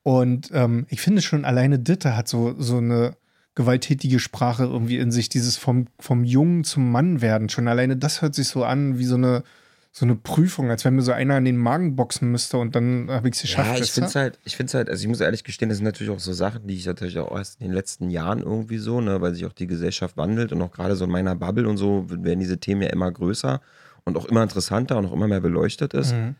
Und 0.02 0.50
ähm, 0.52 0.86
ich 0.90 1.00
finde 1.00 1.22
schon 1.22 1.44
alleine 1.44 1.78
Ditte 1.78 2.16
hat 2.16 2.28
so, 2.28 2.60
so 2.60 2.76
eine 2.76 3.16
gewalttätige 3.58 4.20
Sprache 4.20 4.62
irgendwie 4.64 4.98
in 4.98 5.10
sich, 5.10 5.28
dieses 5.28 5.56
vom, 5.56 5.88
vom 5.98 6.22
Jungen 6.22 6.62
zum 6.62 6.92
Mann 6.92 7.20
werden. 7.20 7.48
Schon 7.48 7.66
alleine 7.66 7.96
das 7.96 8.22
hört 8.22 8.36
sich 8.36 8.46
so 8.46 8.62
an 8.64 8.98
wie 8.98 9.04
so 9.04 9.16
eine, 9.16 9.42
so 9.90 10.06
eine 10.06 10.14
Prüfung, 10.14 10.70
als 10.70 10.84
wenn 10.84 10.94
mir 10.94 11.02
so 11.02 11.10
einer 11.10 11.36
in 11.36 11.44
den 11.44 11.56
Magen 11.56 11.96
boxen 11.96 12.30
müsste 12.30 12.56
und 12.58 12.76
dann 12.76 13.10
habe 13.10 13.28
ich 13.28 13.34
es 13.34 13.42
geschafft. 13.42 13.76
Ja, 13.76 13.82
ich 13.82 13.90
finde 13.90 14.08
es 14.08 14.14
halt, 14.14 14.38
ich 14.44 14.56
finde 14.56 14.72
halt, 14.74 14.88
also 14.88 15.02
ich 15.02 15.08
muss 15.08 15.20
ehrlich 15.20 15.42
gestehen, 15.42 15.68
das 15.70 15.78
sind 15.78 15.84
natürlich 15.86 16.12
auch 16.12 16.20
so 16.20 16.32
Sachen, 16.32 16.68
die 16.68 16.76
ich 16.76 16.86
natürlich 16.86 17.18
auch 17.18 17.36
erst 17.36 17.60
in 17.60 17.66
den 17.66 17.74
letzten 17.74 18.08
Jahren 18.10 18.38
irgendwie 18.42 18.78
so, 18.78 19.00
ne, 19.00 19.20
weil 19.20 19.34
sich 19.34 19.44
auch 19.44 19.52
die 19.52 19.66
Gesellschaft 19.66 20.16
wandelt 20.16 20.52
und 20.52 20.62
auch 20.62 20.70
gerade 20.70 20.94
so 20.94 21.04
in 21.04 21.10
meiner 21.10 21.34
Bubble 21.34 21.68
und 21.68 21.78
so 21.78 22.06
werden 22.08 22.38
diese 22.38 22.58
Themen 22.60 22.82
ja 22.82 22.90
immer 22.90 23.10
größer 23.10 23.60
und 24.04 24.16
auch 24.16 24.26
immer 24.26 24.44
interessanter 24.44 24.96
und 24.98 25.06
auch 25.06 25.12
immer 25.12 25.26
mehr 25.26 25.40
beleuchtet 25.40 25.94
ist, 25.94 26.12
Mhm. 26.12 26.36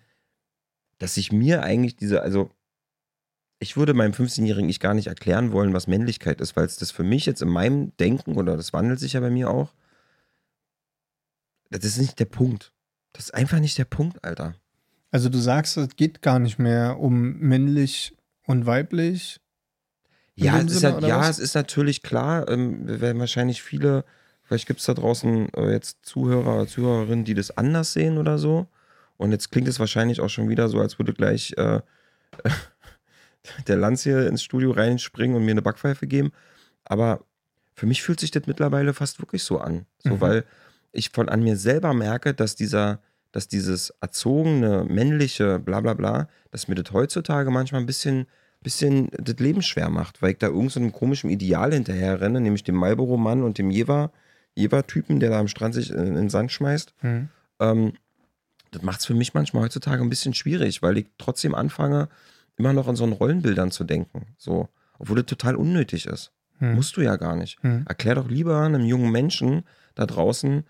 dass 0.99 1.17
ich 1.17 1.33
mir 1.33 1.65
eigentlich 1.65 1.97
diese, 1.97 2.23
also 2.23 2.51
ich 3.61 3.77
würde 3.77 3.95
meinem 3.95 4.13
15-Jährigen 4.13 4.69
ich 4.69 4.81
gar 4.81 4.95
nicht 4.95 5.09
erklären 5.09 5.53
wollen, 5.53 5.75
was 5.75 5.87
Männlichkeit 5.87 6.41
ist, 6.41 6.57
weil 6.57 6.67
es 6.67 6.77
das 6.77 6.91
für 6.91 7.03
mich 7.03 7.27
jetzt 7.27 7.43
in 7.43 7.49
meinem 7.49 7.97
Denken 7.97 8.37
oder 8.37 8.57
das 8.57 8.73
wandelt 8.73 9.01
sich 9.01 9.15
ja 9.15 9.21
bei 9.21 9.31
mir 9.31 9.51
auch, 9.51 9.75
das 11.71 11.85
ist 11.85 11.99
nicht 11.99 12.19
der 12.19 12.27
Punkt. 12.27 12.73
Das 13.13 13.27
ist 13.27 13.35
einfach 13.35 13.59
nicht 13.59 13.77
der 13.79 13.85
Punkt, 13.85 14.25
Alter. 14.25 14.55
Also 15.11 15.29
du 15.29 15.39
sagst, 15.39 15.77
es 15.77 15.97
geht 15.97 16.23
gar 16.23 16.39
nicht 16.39 16.59
mehr 16.59 16.99
um 16.99 17.39
männlich 17.39 18.17
und 18.47 18.67
weiblich. 18.67 19.41
Ja, 20.35 20.61
es 20.61 20.73
ist, 20.73 20.83
ja, 20.83 20.99
ja 21.01 21.29
es 21.29 21.39
ist 21.39 21.55
natürlich 21.55 22.03
klar, 22.03 22.49
ähm, 22.49 22.87
wir 22.87 23.01
werden 23.01 23.19
wahrscheinlich 23.19 23.63
viele, 23.63 24.05
vielleicht 24.45 24.67
gibt 24.67 24.81
es 24.81 24.87
da 24.87 24.95
draußen 24.95 25.53
äh, 25.55 25.73
jetzt 25.73 26.07
Zuhörer 26.07 26.55
oder 26.55 26.67
Zuhörerinnen, 26.69 27.25
die 27.25 27.35
das 27.35 27.57
anders 27.57 27.93
sehen 27.93 28.19
oder 28.19 28.39
so. 28.39 28.69
Und 29.17 29.33
jetzt 29.33 29.51
klingt 29.51 29.67
es 29.67 29.81
wahrscheinlich 29.81 30.21
auch 30.21 30.29
schon 30.29 30.49
wieder 30.49 30.69
so, 30.69 30.81
als 30.81 30.99
würde 30.99 31.13
gleich 31.13 31.55
äh, 31.57 31.81
der 33.67 33.77
Lanz 33.77 34.03
hier 34.03 34.27
ins 34.29 34.43
Studio 34.43 34.73
reinspringen 34.73 35.37
und 35.37 35.45
mir 35.45 35.53
eine 35.53 35.63
Backpfeife 35.63 36.07
geben. 36.07 36.33
Aber 36.85 37.25
für 37.75 37.87
mich 37.87 38.03
fühlt 38.03 38.21
sich 38.21 38.31
das 38.31 38.47
mittlerweile 38.47 38.93
fast 38.95 39.21
wirklich 39.21 39.43
so 39.45 39.59
an. 39.59 39.87
So, 39.99 40.15
Mhm. 40.17 40.21
weil 40.21 40.45
ich 40.93 41.11
von 41.11 41.29
an 41.29 41.43
mir 41.43 41.57
selber 41.57 41.95
merke, 41.95 42.35
dass 42.35 42.57
dieser, 42.57 43.01
dass 43.33 43.47
dieses 43.49 43.91
erzogene, 44.01 44.85
männliche, 44.89 45.59
bla 45.59 45.81
bla 45.81 45.95
bla, 45.95 46.29
dass 46.51 46.67
mir 46.69 46.75
das 46.75 46.93
heutzutage 46.93 47.51
manchmal 47.51 47.81
ein 47.83 47.87
bisschen, 47.87 48.27
bisschen 48.63 49.09
das 49.13 49.37
Leben 49.39 49.63
schwer 49.63 49.91
macht, 49.91 50.21
weil 50.23 50.33
ich 50.33 50.39
da 50.39 50.49
irgend 50.49 50.73
so 50.73 50.81
einem 50.81 50.93
komischen 50.93 51.31
Ideal 51.31 51.73
hinterher 51.73 52.21
renne, 52.21 52.41
nämlich 52.41 52.65
dem 52.65 52.75
Marlboro-Mann 52.75 53.43
und 53.43 53.59
dem 53.59 53.71
Jever, 53.71 54.11
Jever-Typen, 54.57 55.21
der 55.21 55.31
da 55.31 55.39
am 55.39 55.47
Strand 55.49 55.75
sich 55.75 55.91
in, 55.91 55.99
in 55.99 56.15
den 56.15 56.31
Sand 56.31 56.51
schmeißt. 56.51 56.93
Mhm. 57.03 57.29
Ähm, 57.61 57.93
das 58.73 58.83
macht 58.83 59.01
es 59.01 59.07
für 59.07 59.15
mich 59.15 59.33
manchmal 59.35 59.63
heutzutage 59.65 60.03
ein 60.03 60.11
bisschen 60.11 60.35
schwierig, 60.35 60.83
weil 60.83 60.99
ich 60.99 61.07
trotzdem 61.19 61.55
anfange, 61.55 62.09
immer 62.59 62.73
noch 62.73 62.89
an 62.89 62.97
so 62.97 63.05
einen 63.05 63.13
Rollenbildern 63.13 63.71
zu 63.71 63.85
denken. 63.85 64.27
So, 64.37 64.69
obwohl 64.99 65.17
das 65.17 65.27
total 65.27 65.57
unnötig 65.57 66.07
ist. 66.07 66.33
Mhm. 66.59 66.75
Musst 66.75 66.97
du 66.97 67.01
ja 67.01 67.17
gar 67.17 67.37
nicht. 67.37 67.63
Mhm. 67.63 67.85
Erklär 67.89 68.17
doch 68.17 68.29
lieber 68.29 68.61
einem 68.61 68.85
jungen 68.85 69.11
Menschen 69.11 69.65
da 69.95 70.07
draußen, 70.07 70.65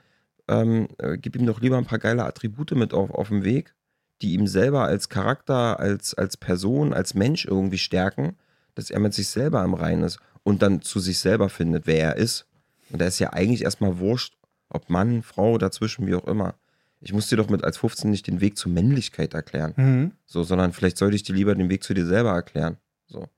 ähm, 0.48 0.88
äh, 0.98 1.18
gib 1.18 1.36
ihm 1.36 1.46
doch 1.46 1.60
lieber 1.60 1.78
ein 1.78 1.86
paar 1.86 1.98
geile 1.98 2.24
Attribute 2.24 2.72
mit 2.72 2.94
auf, 2.94 3.10
auf 3.10 3.28
dem 3.28 3.44
Weg, 3.44 3.74
die 4.22 4.34
ihm 4.34 4.46
selber 4.46 4.84
als 4.84 5.08
Charakter, 5.08 5.78
als, 5.78 6.14
als 6.14 6.36
Person, 6.36 6.92
als 6.92 7.14
Mensch 7.14 7.44
irgendwie 7.44 7.78
stärken, 7.78 8.36
dass 8.74 8.90
er 8.90 9.00
mit 9.00 9.14
sich 9.14 9.28
selber 9.28 9.62
im 9.64 9.74
Reinen 9.74 10.04
ist 10.04 10.18
und 10.42 10.62
dann 10.62 10.82
zu 10.82 11.00
sich 11.00 11.18
selber 11.18 11.48
findet, 11.48 11.86
wer 11.86 11.98
er 11.98 12.16
ist. 12.16 12.46
Und 12.90 13.00
da 13.00 13.06
ist 13.06 13.18
ja 13.18 13.32
eigentlich 13.32 13.62
erstmal 13.62 13.98
wurscht, 13.98 14.36
ob 14.70 14.88
Mann, 14.90 15.22
Frau, 15.22 15.58
dazwischen, 15.58 16.06
wie 16.06 16.14
auch 16.14 16.26
immer. 16.26 16.54
Ich 17.00 17.12
muss 17.12 17.28
dir 17.28 17.36
doch 17.36 17.48
mit 17.48 17.62
als 17.64 17.76
15 17.78 18.10
nicht 18.10 18.26
den 18.26 18.40
Weg 18.40 18.56
zur 18.56 18.72
Männlichkeit 18.72 19.34
erklären. 19.34 19.74
Mhm. 19.76 20.12
So, 20.26 20.42
sondern 20.42 20.72
vielleicht 20.72 20.98
sollte 20.98 21.16
ich 21.16 21.22
dir 21.22 21.34
lieber 21.34 21.54
den 21.54 21.68
Weg 21.70 21.84
zu 21.84 21.94
dir 21.94 22.06
selber 22.06 22.30
erklären. 22.32 22.76
So. 23.06 23.28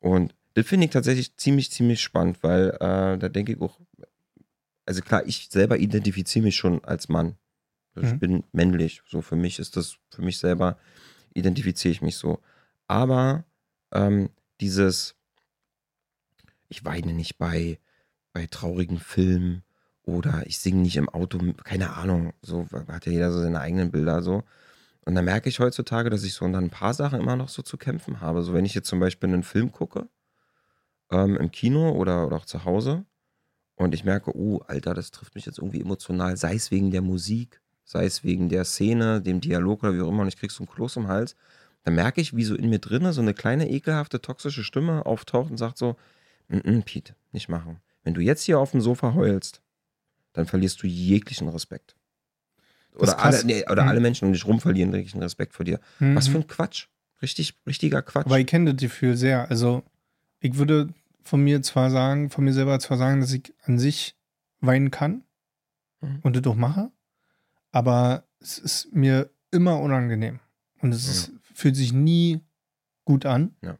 Und 0.00 0.34
das 0.54 0.66
finde 0.66 0.86
ich 0.86 0.92
tatsächlich 0.92 1.36
ziemlich, 1.36 1.70
ziemlich 1.70 2.00
spannend, 2.02 2.42
weil 2.42 2.70
äh, 2.80 3.18
da 3.18 3.28
denke 3.28 3.52
ich 3.52 3.60
auch, 3.60 3.78
also 4.86 5.02
klar, 5.02 5.26
ich 5.26 5.48
selber 5.50 5.78
identifiziere 5.78 6.44
mich 6.44 6.56
schon 6.56 6.82
als 6.84 7.08
Mann. 7.08 7.36
Ich 7.96 8.04
Mhm. 8.04 8.18
bin 8.18 8.44
männlich. 8.52 9.02
So, 9.06 9.20
für 9.22 9.36
mich 9.36 9.58
ist 9.58 9.76
das, 9.76 9.98
für 10.10 10.22
mich 10.22 10.38
selber 10.38 10.78
identifiziere 11.34 11.92
ich 11.92 12.00
mich 12.00 12.16
so. 12.16 12.40
Aber 12.86 13.44
ähm, 13.92 14.30
dieses, 14.60 15.14
ich 16.68 16.84
weine 16.84 17.12
nicht 17.12 17.38
bei, 17.38 17.78
bei 18.32 18.46
traurigen 18.46 18.98
Filmen 18.98 19.62
oder 20.08 20.42
ich 20.46 20.58
singe 20.58 20.80
nicht 20.80 20.96
im 20.96 21.10
Auto, 21.10 21.38
keine 21.64 21.94
Ahnung, 21.94 22.32
so 22.40 22.66
hat 22.88 23.04
ja 23.04 23.12
jeder 23.12 23.30
so 23.30 23.40
seine 23.42 23.60
eigenen 23.60 23.90
Bilder 23.90 24.22
so. 24.22 24.42
Und 25.04 25.14
da 25.14 25.22
merke 25.22 25.50
ich 25.50 25.60
heutzutage, 25.60 26.08
dass 26.08 26.24
ich 26.24 26.32
so 26.32 26.46
unter 26.46 26.58
ein 26.58 26.70
paar 26.70 26.94
Sachen 26.94 27.20
immer 27.20 27.36
noch 27.36 27.50
so 27.50 27.60
zu 27.62 27.76
kämpfen 27.76 28.22
habe. 28.22 28.42
So 28.42 28.54
wenn 28.54 28.64
ich 28.64 28.74
jetzt 28.74 28.88
zum 28.88 29.00
Beispiel 29.00 29.28
einen 29.28 29.42
Film 29.42 29.70
gucke, 29.70 30.08
ähm, 31.10 31.36
im 31.36 31.50
Kino 31.50 31.90
oder, 31.90 32.26
oder 32.26 32.36
auch 32.36 32.46
zu 32.46 32.64
Hause 32.64 33.04
und 33.76 33.94
ich 33.94 34.04
merke, 34.04 34.34
oh, 34.34 34.60
Alter, 34.66 34.94
das 34.94 35.10
trifft 35.10 35.34
mich 35.34 35.46
jetzt 35.46 35.58
irgendwie 35.58 35.82
emotional, 35.82 36.36
sei 36.38 36.54
es 36.54 36.70
wegen 36.70 36.90
der 36.90 37.02
Musik, 37.02 37.60
sei 37.84 38.06
es 38.06 38.24
wegen 38.24 38.48
der 38.48 38.64
Szene, 38.64 39.20
dem 39.20 39.42
Dialog 39.42 39.82
oder 39.82 39.94
wie 39.94 40.00
auch 40.00 40.08
immer 40.08 40.22
und 40.22 40.28
ich 40.28 40.38
krieg 40.38 40.50
so 40.52 40.62
einen 40.64 40.70
Kloß 40.70 40.96
im 40.96 41.08
Hals, 41.08 41.36
dann 41.84 41.94
merke 41.94 42.22
ich, 42.22 42.34
wie 42.34 42.44
so 42.44 42.54
in 42.54 42.70
mir 42.70 42.78
drinne 42.80 43.12
so 43.12 43.20
eine 43.20 43.34
kleine, 43.34 43.70
ekelhafte, 43.70 44.22
toxische 44.22 44.64
Stimme 44.64 45.04
auftaucht 45.06 45.50
und 45.50 45.58
sagt 45.58 45.76
so, 45.78 45.96
"Mm, 46.48 46.58
mm, 46.78 46.82
Pete, 46.84 47.14
nicht 47.32 47.48
machen. 47.50 47.80
Wenn 48.04 48.14
du 48.14 48.22
jetzt 48.22 48.44
hier 48.44 48.58
auf 48.58 48.70
dem 48.72 48.80
Sofa 48.80 49.14
heulst, 49.14 49.62
dann 50.32 50.46
verlierst 50.46 50.82
du 50.82 50.86
jeglichen 50.86 51.48
Respekt. 51.48 51.96
Oder, 52.94 53.18
alle, 53.20 53.44
nee, 53.44 53.64
oder 53.70 53.82
Mhm. 53.84 53.88
alle 53.88 54.00
Menschen 54.00 54.26
um 54.26 54.32
dich 54.32 54.44
rum 54.46 54.60
verlieren 54.60 54.92
jeglichen 54.92 55.22
Respekt 55.22 55.54
vor 55.54 55.64
dir. 55.64 55.78
Mhm. 56.00 56.16
Was 56.16 56.28
für 56.28 56.38
ein 56.38 56.46
Quatsch. 56.46 56.86
Richtig, 57.22 57.54
richtiger 57.66 58.02
Quatsch. 58.02 58.26
Aber 58.26 58.38
ich 58.38 58.46
kenne 58.46 58.72
das 58.74 58.80
Gefühl 58.80 59.16
sehr. 59.16 59.48
Also, 59.50 59.82
ich 60.40 60.56
würde 60.56 60.92
von 61.22 61.42
mir 61.42 61.62
zwar 61.62 61.90
sagen, 61.90 62.30
von 62.30 62.44
mir 62.44 62.52
selber 62.52 62.78
zwar 62.80 62.96
sagen, 62.96 63.20
dass 63.20 63.32
ich 63.32 63.52
an 63.64 63.78
sich 63.78 64.16
weinen 64.60 64.90
kann 64.90 65.22
Mhm. 66.00 66.20
und 66.22 66.36
das 66.36 66.46
auch 66.46 66.54
mache, 66.56 66.90
aber 67.72 68.24
es 68.40 68.58
ist 68.58 68.92
mir 68.94 69.30
immer 69.50 69.80
unangenehm. 69.80 70.40
Und 70.80 70.92
es 70.92 71.08
ist, 71.08 71.32
fühlt 71.54 71.74
sich 71.76 71.92
nie 71.92 72.40
gut 73.04 73.26
an. 73.26 73.56
Ja. 73.62 73.78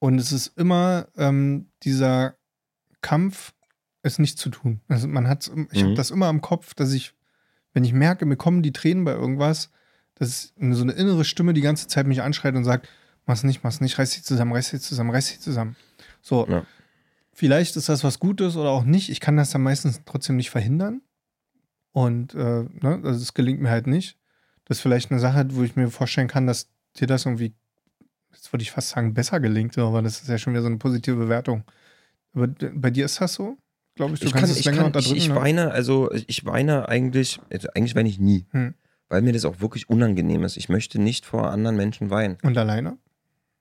Und 0.00 0.18
es 0.18 0.32
ist 0.32 0.48
immer 0.58 1.08
ähm, 1.16 1.70
dieser 1.82 2.36
Kampf, 3.00 3.54
es 4.08 4.18
nicht 4.18 4.38
zu 4.38 4.50
tun. 4.50 4.80
Also 4.88 5.06
man 5.08 5.28
hat, 5.28 5.50
ich 5.72 5.82
habe 5.82 5.92
Mhm. 5.92 5.94
das 5.94 6.10
immer 6.10 6.28
im 6.28 6.40
Kopf, 6.40 6.74
dass 6.74 6.92
ich, 6.92 7.14
wenn 7.72 7.84
ich 7.84 7.92
merke, 7.92 8.26
mir 8.26 8.36
kommen 8.36 8.62
die 8.62 8.72
Tränen 8.72 9.04
bei 9.04 9.12
irgendwas, 9.12 9.70
dass 10.16 10.52
so 10.56 10.82
eine 10.82 10.92
innere 10.92 11.24
Stimme 11.24 11.54
die 11.54 11.60
ganze 11.60 11.86
Zeit 11.86 12.06
mich 12.06 12.22
anschreit 12.22 12.54
und 12.54 12.64
sagt, 12.64 12.88
mach's 13.26 13.44
nicht, 13.44 13.62
mach's 13.62 13.80
nicht, 13.80 13.98
reiß 13.98 14.10
dich 14.12 14.24
zusammen, 14.24 14.52
reiß 14.52 14.70
dich 14.70 14.80
zusammen, 14.80 15.10
reiß 15.10 15.28
dich 15.28 15.40
zusammen. 15.40 15.76
So, 16.22 16.46
Ja. 16.48 16.64
vielleicht 17.32 17.76
ist 17.76 17.88
das 17.88 18.02
was 18.02 18.18
Gutes 18.18 18.56
oder 18.56 18.70
auch 18.70 18.84
nicht. 18.84 19.10
Ich 19.10 19.20
kann 19.20 19.36
das 19.36 19.50
dann 19.50 19.62
meistens 19.62 20.00
trotzdem 20.04 20.36
nicht 20.36 20.50
verhindern. 20.50 21.02
Und 21.92 22.34
äh, 22.34 22.64
ne, 22.64 23.00
also 23.04 23.20
es 23.20 23.34
gelingt 23.34 23.60
mir 23.60 23.70
halt 23.70 23.86
nicht. 23.86 24.18
Das 24.64 24.78
ist 24.78 24.82
vielleicht 24.82 25.10
eine 25.10 25.20
Sache, 25.20 25.46
wo 25.52 25.62
ich 25.62 25.76
mir 25.76 25.90
vorstellen 25.90 26.28
kann, 26.28 26.46
dass 26.46 26.68
dir 26.96 27.06
das 27.06 27.24
irgendwie, 27.26 27.54
jetzt 28.32 28.52
würde 28.52 28.62
ich 28.62 28.70
fast 28.70 28.90
sagen, 28.90 29.14
besser 29.14 29.40
gelingt, 29.40 29.78
aber 29.78 30.02
das 30.02 30.20
ist 30.20 30.28
ja 30.28 30.38
schon 30.38 30.52
wieder 30.52 30.62
so 30.62 30.68
eine 30.68 30.76
positive 30.78 31.16
Bewertung. 31.16 31.64
Aber 32.34 32.48
bei 32.48 32.90
dir 32.90 33.06
ist 33.06 33.20
das 33.20 33.34
so? 33.34 33.56
Glaube 33.98 34.14
ich, 34.14 34.20
du 34.20 34.26
ich 34.26 34.32
kannst 34.32 34.44
kann, 34.46 34.50
es 34.52 34.58
ich, 34.60 34.64
länger 34.64 34.78
kann, 34.78 34.86
unterdrücken. 34.86 35.16
ich, 35.16 35.24
ich 35.24 35.28
ne? 35.28 35.34
weine, 35.34 35.70
also 35.72 36.10
ich 36.12 36.44
weine 36.46 36.88
eigentlich, 36.88 37.40
also 37.52 37.68
eigentlich 37.74 37.94
weine 37.96 38.08
ich 38.08 38.18
nie, 38.18 38.46
Hm. 38.52 38.74
weil 39.08 39.22
mir 39.22 39.32
das 39.32 39.44
auch 39.44 39.60
wirklich 39.60 39.90
unangenehm 39.90 40.44
ist. 40.44 40.56
Ich 40.56 40.68
möchte 40.68 41.00
nicht 41.00 41.26
vor 41.26 41.50
anderen 41.50 41.76
Menschen 41.76 42.08
weinen. 42.08 42.38
Und 42.42 42.56
alleine? 42.56 42.96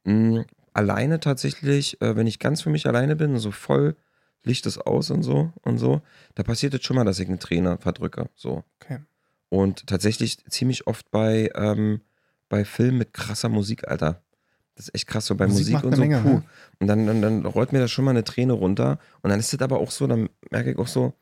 Mm, 0.06 0.42
alleine 0.74 1.20
tatsächlich, 1.20 2.00
äh, 2.02 2.16
wenn 2.16 2.28
ich 2.28 2.38
ganz 2.40 2.62
für 2.62 2.70
mich 2.70 2.86
alleine 2.88 3.16
bin, 3.16 3.38
so 3.40 3.50
voll 3.52 3.96
Licht 4.44 4.66
ist 4.68 4.78
aus 4.78 5.10
und 5.10 5.24
so 5.24 5.52
und 5.64 5.80
so, 5.80 6.02
da 6.36 6.44
passiert 6.44 6.74
es 6.76 6.84
schon 6.84 6.96
mal, 6.96 7.04
dass 7.04 7.20
ich 7.20 7.28
eine 7.28 7.40
Träne 7.40 7.78
verdrücke. 7.80 8.30
So. 8.36 8.64
Okay. 8.80 9.00
Und 9.50 9.88
tatsächlich 9.88 10.38
ziemlich 10.50 10.86
oft 10.88 11.10
bei, 11.10 11.50
ähm, 11.56 12.02
bei 12.48 12.64
Filmen 12.64 13.00
mit 13.00 13.12
krasser 13.14 13.50
Musik, 13.50 13.88
Alter. 13.88 14.22
Das 14.78 14.90
ist 14.90 14.96
echt 14.96 15.08
krass, 15.08 15.26
so 15.26 15.36
bei 15.36 15.48
Musik 15.48 15.74
Musik, 15.74 15.84
und 15.86 15.96
so. 15.96 16.02
Menge, 16.02 16.22
puh. 16.22 16.30
ne? 16.30 16.44
Und 16.80 16.88
dann, 16.88 17.08
dann, 17.08 17.22
dann 17.22 17.46
rollt 17.46 17.74
mir 17.74 17.80
da 17.80 17.88
schon 17.88 18.06
mal 18.06 18.12
eine 18.12 18.24
Träne 18.24 18.54
runter. 18.54 19.00
Und 19.22 19.32
dann 19.32 19.40
ist 19.40 19.52
das 19.52 19.60
aber 19.62 19.80
auch 19.80 19.90
so, 19.90 20.06
dann 20.06 20.30
merke 20.52 20.72
ich 20.72 20.78
auch 20.78 20.88
so, 20.88 21.14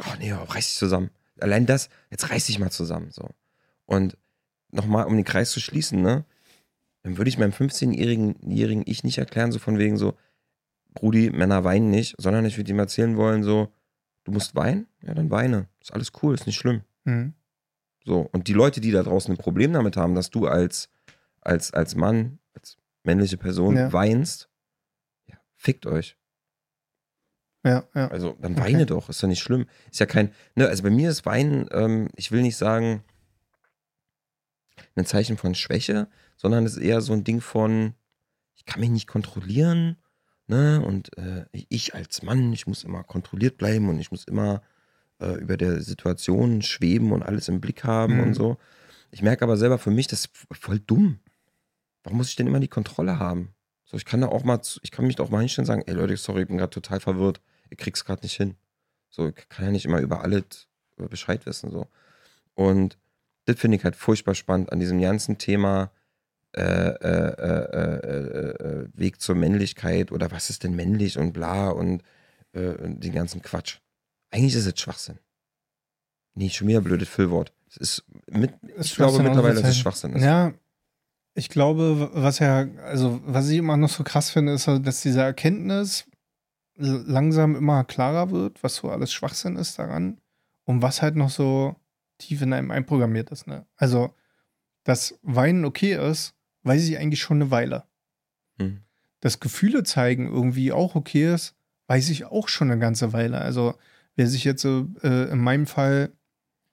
oh 0.00 0.14
nee, 0.18 0.34
oh, 0.34 0.44
reiß 0.44 0.66
dich 0.66 0.76
zusammen. 0.76 1.08
Allein 1.40 1.64
das, 1.64 1.88
jetzt 2.10 2.30
reiß 2.30 2.44
dich 2.44 2.58
mal 2.58 2.70
zusammen. 2.70 3.10
So. 3.12 3.30
Und 3.86 4.18
nochmal 4.70 5.06
um 5.06 5.16
den 5.16 5.24
Kreis 5.24 5.52
zu 5.52 5.60
schließen, 5.60 6.02
ne? 6.02 6.26
Dann 7.02 7.16
würde 7.16 7.30
ich 7.30 7.38
meinem 7.38 7.52
15-jährigen 7.52 8.36
jährigen 8.46 8.82
Ich 8.84 9.04
nicht 9.04 9.16
erklären, 9.16 9.50
so 9.50 9.58
von 9.58 9.78
wegen 9.78 9.96
so, 9.96 10.14
Brudi, 10.92 11.30
Männer 11.30 11.64
weinen 11.64 11.88
nicht, 11.90 12.14
sondern 12.18 12.44
ich 12.44 12.58
würde 12.58 12.70
ihm 12.70 12.78
erzählen 12.78 13.16
wollen, 13.16 13.42
so, 13.42 13.72
du 14.24 14.32
musst 14.32 14.54
weinen? 14.54 14.86
Ja, 15.00 15.14
dann 15.14 15.30
weine. 15.30 15.68
Ist 15.80 15.94
alles 15.94 16.12
cool, 16.22 16.34
ist 16.34 16.46
nicht 16.46 16.58
schlimm. 16.58 16.82
Mhm. 17.04 17.32
So. 18.04 18.28
Und 18.32 18.48
die 18.48 18.52
Leute, 18.52 18.80
die 18.80 18.90
da 18.90 19.02
draußen 19.02 19.32
ein 19.32 19.38
Problem 19.38 19.72
damit 19.72 19.96
haben, 19.96 20.14
dass 20.14 20.30
du 20.30 20.46
als, 20.46 20.90
als, 21.40 21.72
als 21.72 21.94
Mann, 21.94 22.38
als 22.54 22.76
männliche 23.04 23.36
Person 23.36 23.76
Ja. 23.76 23.92
weinst, 23.92 24.48
ja, 25.26 25.36
fickt 25.56 25.86
euch. 25.86 26.16
Ja, 27.64 27.84
ja. 27.94 28.08
Also 28.08 28.36
dann 28.40 28.52
Okay. 28.52 28.62
weine 28.62 28.86
doch, 28.86 29.08
ist 29.08 29.20
ja 29.20 29.28
nicht 29.28 29.42
schlimm. 29.42 29.66
Ist 29.90 30.00
ja 30.00 30.06
kein, 30.06 30.32
ne, 30.54 30.68
also 30.68 30.82
bei 30.82 30.90
mir 30.90 31.10
ist 31.10 31.26
Weinen, 31.26 31.68
ähm, 31.72 32.08
ich 32.16 32.30
will 32.30 32.42
nicht 32.42 32.56
sagen, 32.56 33.02
ein 34.94 35.06
Zeichen 35.06 35.36
von 35.36 35.54
Schwäche, 35.54 36.08
sondern 36.36 36.64
es 36.64 36.76
ist 36.76 36.82
eher 36.82 37.00
so 37.00 37.12
ein 37.12 37.24
Ding 37.24 37.40
von, 37.40 37.94
ich 38.54 38.64
kann 38.64 38.80
mich 38.80 38.90
nicht 38.90 39.06
kontrollieren, 39.08 39.96
ne, 40.46 40.82
und 40.84 41.16
äh, 41.18 41.46
ich 41.52 41.94
als 41.94 42.22
Mann, 42.22 42.52
ich 42.52 42.66
muss 42.66 42.84
immer 42.84 43.02
kontrolliert 43.04 43.58
bleiben 43.58 43.88
und 43.88 43.98
ich 43.98 44.10
muss 44.10 44.24
immer 44.24 44.62
äh, 45.20 45.34
über 45.40 45.56
der 45.56 45.80
Situation 45.82 46.62
schweben 46.62 47.12
und 47.12 47.22
alles 47.22 47.48
im 47.48 47.60
Blick 47.60 47.84
haben 47.84 48.14
Mhm. 48.14 48.20
und 48.20 48.34
so. 48.34 48.56
Ich 49.10 49.22
merke 49.22 49.42
aber 49.44 49.56
selber 49.56 49.78
für 49.78 49.90
mich, 49.90 50.06
das 50.06 50.26
ist 50.26 50.30
voll 50.52 50.78
dumm. 50.80 51.20
Warum 52.08 52.16
muss 52.16 52.30
ich 52.30 52.36
denn 52.36 52.46
immer 52.46 52.58
die 52.58 52.68
Kontrolle 52.68 53.18
haben? 53.18 53.54
So, 53.84 53.98
ich 53.98 54.06
kann 54.06 54.22
da 54.22 54.28
auch 54.28 54.42
mal, 54.42 54.58
ich 54.80 54.90
kann 54.90 55.06
mich 55.06 55.16
da 55.16 55.24
auch 55.24 55.28
mal 55.28 55.40
hinstellen 55.40 55.64
und 55.64 55.66
sagen, 55.66 55.82
ey 55.84 55.92
Leute, 55.92 56.16
sorry, 56.16 56.40
ich 56.40 56.48
bin 56.48 56.56
gerade 56.56 56.70
total 56.70 57.00
verwirrt. 57.00 57.42
Ihr 57.68 57.76
kriegt's 57.76 58.02
gerade 58.06 58.22
nicht 58.22 58.34
hin. 58.34 58.54
So, 59.10 59.28
ich 59.28 59.48
kann 59.50 59.66
ja 59.66 59.70
nicht 59.70 59.84
immer 59.84 60.00
über 60.00 60.22
alles 60.22 60.68
äh, 60.96 61.06
Bescheid 61.06 61.44
wissen, 61.44 61.70
so. 61.70 61.86
Und 62.54 62.96
das 63.44 63.60
finde 63.60 63.76
ich 63.76 63.84
halt 63.84 63.94
furchtbar 63.94 64.34
spannend 64.34 64.72
an 64.72 64.80
diesem 64.80 65.02
ganzen 65.02 65.36
Thema 65.36 65.90
äh, 66.56 66.62
äh, 66.62 67.34
äh, 67.38 67.98
äh, 68.06 68.84
äh, 68.84 68.88
Weg 68.94 69.20
zur 69.20 69.34
Männlichkeit 69.34 70.10
oder 70.10 70.30
was 70.30 70.48
ist 70.48 70.64
denn 70.64 70.74
männlich 70.74 71.18
und 71.18 71.32
bla 71.32 71.68
und 71.68 72.02
den 72.54 73.12
ganzen 73.12 73.42
Quatsch. 73.42 73.80
Eigentlich 74.30 74.54
ist 74.54 74.64
es 74.64 74.80
Schwachsinn. 74.80 75.18
Nee, 76.34 76.48
schon 76.48 76.66
wieder 76.66 76.80
blödes 76.80 77.08
Füllwort. 77.08 77.52
Es 77.68 77.76
ist 77.76 78.04
mit, 78.26 78.54
ich 78.80 78.96
glaube 78.96 79.22
mittlerweile, 79.22 79.60
dass 79.60 79.70
es 79.70 79.76
Schwachsinn 79.76 80.14
ist. 80.14 80.22
Ja, 80.22 80.54
ich 81.34 81.48
glaube, 81.48 82.10
was 82.14 82.40
ja, 82.40 82.66
also 82.84 83.20
was 83.24 83.48
ich 83.48 83.58
immer 83.58 83.76
noch 83.76 83.88
so 83.88 84.02
krass 84.04 84.30
finde, 84.30 84.52
ist, 84.52 84.66
dass 84.66 85.02
diese 85.02 85.22
Erkenntnis 85.22 86.06
langsam 86.76 87.56
immer 87.56 87.84
klarer 87.84 88.30
wird, 88.30 88.62
was 88.62 88.76
so 88.76 88.90
alles 88.90 89.12
Schwachsinn 89.12 89.56
ist 89.56 89.78
daran 89.78 90.20
und 90.64 90.82
was 90.82 91.02
halt 91.02 91.16
noch 91.16 91.30
so 91.30 91.76
tief 92.18 92.42
in 92.42 92.52
einem 92.52 92.70
einprogrammiert 92.70 93.30
ist. 93.30 93.46
Ne? 93.46 93.66
Also, 93.76 94.14
dass 94.84 95.18
Weinen 95.22 95.64
okay 95.64 95.94
ist, 95.94 96.34
weiß 96.62 96.88
ich 96.88 96.98
eigentlich 96.98 97.20
schon 97.20 97.38
eine 97.38 97.50
Weile. 97.50 97.84
Hm. 98.58 98.80
Dass 99.20 99.40
Gefühle 99.40 99.82
zeigen 99.82 100.26
irgendwie 100.26 100.72
auch 100.72 100.94
okay 100.94 101.32
ist, 101.32 101.56
weiß 101.88 102.10
ich 102.10 102.26
auch 102.26 102.48
schon 102.48 102.70
eine 102.70 102.80
ganze 102.80 103.12
Weile. 103.12 103.40
Also, 103.40 103.74
wer 104.14 104.26
sich 104.26 104.44
jetzt 104.44 104.64
äh, 104.64 105.24
in 105.30 105.38
meinem 105.38 105.66
Fall 105.66 106.12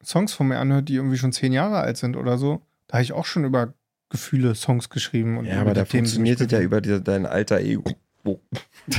Songs 0.04 0.34
von 0.34 0.48
mir 0.48 0.60
anhört, 0.60 0.90
die 0.90 0.96
irgendwie 0.96 1.18
schon 1.18 1.32
zehn 1.32 1.54
Jahre 1.54 1.80
alt 1.80 1.98
sind 1.98 2.16
oder 2.16 2.38
so, 2.38 2.62
da 2.88 2.96
habe 2.96 3.04
ich 3.04 3.14
auch 3.14 3.26
schon 3.26 3.46
über 3.46 3.74
Gefühle 4.16 4.56
Songs 4.56 4.90
geschrieben. 4.90 5.38
Und 5.38 5.46
Ja, 5.46 5.62
aber 5.62 5.74
da 5.74 5.86
funktioniert 5.86 6.42
es 6.42 6.52
ja 6.52 6.60
über 6.62 6.82
die, 6.82 7.02
dein 7.04 7.26
alter 7.26 7.60
Ego. 7.60 7.84
Oh. 8.24 8.40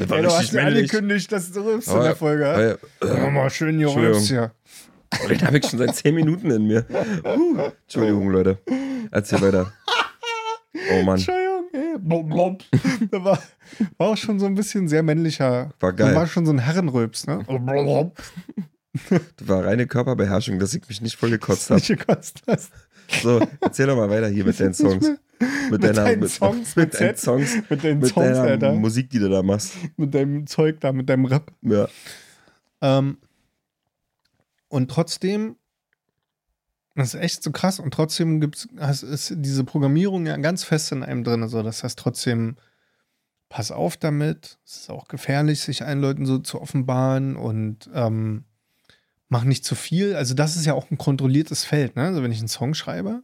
Ja, 0.00 0.04
du 0.06 0.14
richtig 0.14 0.32
hast 0.36 0.52
ja 0.52 0.64
männlich. 0.64 0.90
angekündigt, 0.92 1.30
dass 1.30 1.52
du 1.52 1.60
rülpst 1.60 1.88
in 1.88 1.94
Aber- 1.94 2.02
der 2.04 2.16
Folge. 2.16 2.42
ja? 2.42 2.60
Äh, 2.60 2.76
äh, 3.26 3.30
mal, 3.30 3.48
schön 3.50 3.78
hier 3.78 3.88
rülpst 3.94 4.26
hier. 4.28 4.50
oh, 5.24 5.28
den 5.28 5.40
habe 5.42 5.58
ich 5.58 5.66
schon 5.66 5.78
seit 5.78 5.94
10 5.94 6.12
Minuten 6.14 6.50
in 6.50 6.66
mir. 6.66 6.84
Uh, 7.24 7.70
Entschuldigung, 7.84 8.28
Leute. 8.30 8.58
Erzähl 9.12 9.40
weiter. 9.40 9.72
Oh 10.92 11.02
Mann, 11.04 11.16
Entschuldigung, 11.18 11.64
ey. 11.72 11.98
Blub, 12.00 12.28
blub. 12.28 12.62
Da 13.12 13.24
war, 13.24 13.40
war 13.96 14.08
auch 14.08 14.16
schon 14.16 14.40
so 14.40 14.46
ein 14.46 14.56
bisschen 14.56 14.88
sehr 14.88 15.04
männlicher. 15.04 15.70
war 15.78 15.92
Da 15.92 16.06
war 16.06 16.12
geil. 16.14 16.26
schon 16.26 16.44
so 16.46 16.52
ein 16.52 16.58
Herrenrülps, 16.58 17.26
ne? 17.28 17.38
Blub, 17.46 17.64
blub. 17.64 18.22
Das 19.10 19.20
war 19.48 19.64
reine 19.66 19.86
Körperbeherrschung, 19.86 20.58
dass 20.58 20.74
ich 20.74 20.86
mich 20.88 21.00
nicht 21.00 21.16
voll 21.16 21.30
gekotzt 21.30 21.70
habe. 21.70 21.78
Nicht 21.80 21.88
gekotzt 21.88 22.42
hast. 22.48 22.72
So, 23.22 23.40
erzähl 23.60 23.86
doch 23.86 23.96
mal 23.96 24.08
weiter 24.10 24.28
hier 24.28 24.44
mit 24.44 24.58
deinen 24.58 24.74
Songs. 24.74 25.08
Mit, 25.70 25.82
Mit 25.82 25.84
deinen 25.96 26.26
Songs, 26.28 26.76
mit, 26.76 26.92
mit 26.92 27.00
deinen. 27.00 27.16
Songs, 27.16 27.56
Mit 27.68 27.84
deinen 27.84 27.98
mit 28.00 28.08
Songs, 28.08 28.26
deiner 28.36 28.40
Alter. 28.42 28.72
Musik, 28.74 29.10
die 29.10 29.18
du 29.18 29.28
da 29.28 29.42
machst. 29.42 29.74
Mit 29.96 30.14
deinem 30.14 30.46
Zeug 30.46 30.80
da, 30.80 30.92
mit 30.92 31.08
deinem 31.08 31.26
Rap. 31.26 31.52
Ja. 31.62 31.88
Ähm, 32.80 33.18
und 34.68 34.90
trotzdem, 34.90 35.56
das 36.94 37.14
ist 37.14 37.20
echt 37.20 37.42
so 37.42 37.50
krass, 37.52 37.78
und 37.78 37.92
trotzdem 37.92 38.40
gibt's, 38.40 38.68
has- 38.78 39.02
ist 39.02 39.34
diese 39.36 39.64
Programmierung 39.64 40.24
ja 40.26 40.36
ganz 40.38 40.64
fest 40.64 40.92
in 40.92 41.02
einem 41.02 41.22
drin. 41.24 41.42
Also 41.42 41.62
das 41.62 41.84
heißt 41.84 41.98
trotzdem, 41.98 42.56
pass 43.48 43.70
auf 43.70 43.96
damit. 43.96 44.58
Es 44.64 44.76
ist 44.78 44.90
auch 44.90 45.06
gefährlich, 45.08 45.60
sich 45.60 45.84
allen 45.84 46.00
Leuten 46.00 46.26
so 46.26 46.38
zu 46.38 46.60
offenbaren 46.60 47.36
und 47.36 47.90
ähm, 47.94 48.44
mach 49.28 49.44
nicht 49.44 49.64
zu 49.64 49.74
viel. 49.74 50.14
Also, 50.14 50.34
das 50.34 50.56
ist 50.56 50.66
ja 50.66 50.74
auch 50.74 50.90
ein 50.90 50.98
kontrolliertes 50.98 51.64
Feld, 51.64 51.96
ne? 51.96 52.04
Also, 52.04 52.22
wenn 52.22 52.32
ich 52.32 52.38
einen 52.38 52.48
Song 52.48 52.74
schreibe, 52.74 53.22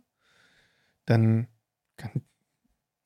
dann 1.07 1.49
kann, 1.97 2.23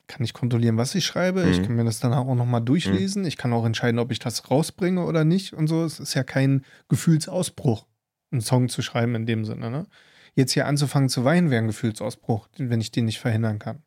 kann 0.07 0.25
ich 0.25 0.33
kontrollieren, 0.33 0.77
was 0.77 0.95
ich 0.95 1.05
schreibe. 1.05 1.49
Ich 1.49 1.61
Mhm. 1.61 1.63
kann 1.65 1.77
mir 1.77 1.85
das 1.85 2.01
dann 2.01 2.13
auch 2.13 2.35
nochmal 2.35 2.63
durchlesen. 2.63 3.25
Ich 3.25 3.37
kann 3.37 3.53
auch 3.53 3.65
entscheiden, 3.65 3.99
ob 3.99 4.13
ich 4.13 4.19
das 4.19 4.51
rausbringe 4.51 5.05
oder 5.05 5.25
nicht 5.25 5.53
und 5.53 5.67
so. 5.67 5.85
Es 5.85 5.99
ist 6.01 6.15
ja 6.15 6.23
kein 6.23 6.65
Gefühlsausbruch, 6.89 7.87
einen 8.31 8.41
Song 8.41 8.69
zu 8.69 8.83
schreiben 8.83 9.15
in 9.15 9.27
dem 9.27 9.45
Sinne, 9.45 9.71
ne? 9.71 9.87
Jetzt 10.35 10.53
hier 10.53 10.67
anzufangen 10.67 11.09
zu 11.09 11.25
weinen 11.25 11.51
wäre 11.51 11.63
ein 11.63 11.67
Gefühlsausbruch, 11.67 12.49
wenn 12.59 12.81
ich 12.81 12.91
den 12.91 13.07
nicht 13.07 13.19
verhindern 13.21 13.59
kann. 13.59 13.83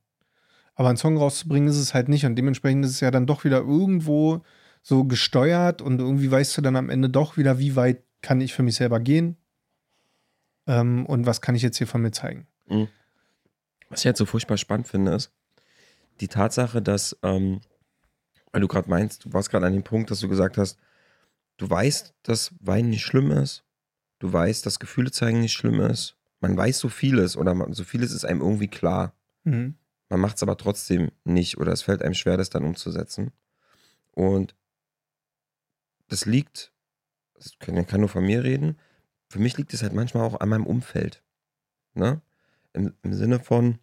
Aber 0.74 0.90
einen 0.90 0.98
Song 0.98 1.16
rauszubringen 1.18 1.70
ist 1.70 1.78
es 1.78 1.94
halt 1.94 2.10
nicht 2.10 2.26
und 2.26 2.36
dementsprechend 2.36 2.86
ist 2.86 2.92
es 2.92 3.00
ja 3.02 3.12
dann 3.12 3.28
doch 3.28 3.44
wieder 3.44 3.60
irgendwo 3.60 4.42
so 4.82 5.04
gesteuert 5.04 5.82
und 5.82 6.00
irgendwie 6.00 6.32
weißt 6.32 6.58
du 6.58 6.62
dann 6.62 6.76
am 6.76 6.90
Ende 6.90 7.10
doch 7.10 7.38
wieder, 7.38 7.60
wie 7.60 7.76
weit 7.76 8.04
kann 8.22 8.42
ich 8.42 8.54
für 8.54 8.64
mich 8.64 8.76
selber 8.76 9.00
gehen 9.00 9.38
ähm, 10.68 11.06
und 11.06 11.26
was 11.26 11.42
kann 11.42 11.56
ich 11.56 11.62
jetzt 11.62 11.78
hier 11.78 11.88
von 11.88 12.02
mir 12.02 12.12
zeigen. 12.12 12.48
Was 13.90 14.02
ich 14.02 14.06
jetzt 14.06 14.20
so 14.20 14.26
furchtbar 14.26 14.58
spannend 14.58 14.88
finde, 14.88 15.14
ist 15.16 15.32
die 16.20 16.28
Tatsache, 16.28 16.82
dass, 16.82 17.18
ähm, 17.24 17.62
weil 18.52 18.62
du 18.62 18.68
gerade 18.68 18.90
meinst, 18.90 19.26
du 19.26 19.34
warst 19.34 19.50
gerade 19.50 19.66
an 19.66 19.74
dem 19.74 19.84
Punkt, 19.84 20.12
dass 20.12 20.20
du 20.20 20.28
gesagt 20.28 20.58
hast, 20.58 20.78
du 21.58 21.70
weißt, 21.70 22.14
dass 22.24 22.54
Weinen 22.60 22.90
nicht 22.90 23.04
schlimm 23.04 23.32
ist, 23.32 23.64
du 24.20 24.32
weißt, 24.32 24.66
dass 24.66 24.80
Gefühle 24.80 25.12
zeigen 25.12 25.40
nicht 25.40 25.54
schlimm 25.54 25.80
ist, 25.82 26.18
man 26.40 26.56
weiß 26.56 26.80
so 26.80 26.90
vieles 26.90 27.36
oder 27.36 27.54
man, 27.54 27.74
so 27.74 27.84
vieles 27.84 28.12
ist 28.12 28.26
einem 28.26 28.42
irgendwie 28.42 28.68
klar. 28.68 29.14
Mhm. 29.44 29.76
Man 30.10 30.20
macht 30.20 30.38
es 30.38 30.44
aber 30.44 30.58
trotzdem 30.58 31.12
nicht 31.24 31.58
oder 31.58 31.72
es 31.72 31.82
fällt 31.82 32.02
einem 32.02 32.14
schwer, 32.14 32.38
das 32.38 32.50
dann 32.50 32.64
umzusetzen. 32.64 33.32
Und 34.12 34.56
das 36.08 36.26
liegt, 36.26 36.72
das 37.40 37.58
kann, 37.60 37.78
ich 37.78 37.88
kann 37.88 38.02
nur 38.02 38.10
von 38.10 38.26
mir 38.26 38.44
reden, 38.44 38.78
für 39.30 39.40
mich 39.40 39.58
liegt 39.58 39.74
es 39.74 39.84
halt 39.84 39.94
manchmal 39.94 40.24
auch 40.24 40.40
an 40.40 40.50
meinem 40.50 40.66
Umfeld. 40.66 41.24
Ne? 41.94 42.22
Im, 42.74 42.94
Im 43.04 43.14
Sinne 43.14 43.40
von, 43.40 43.80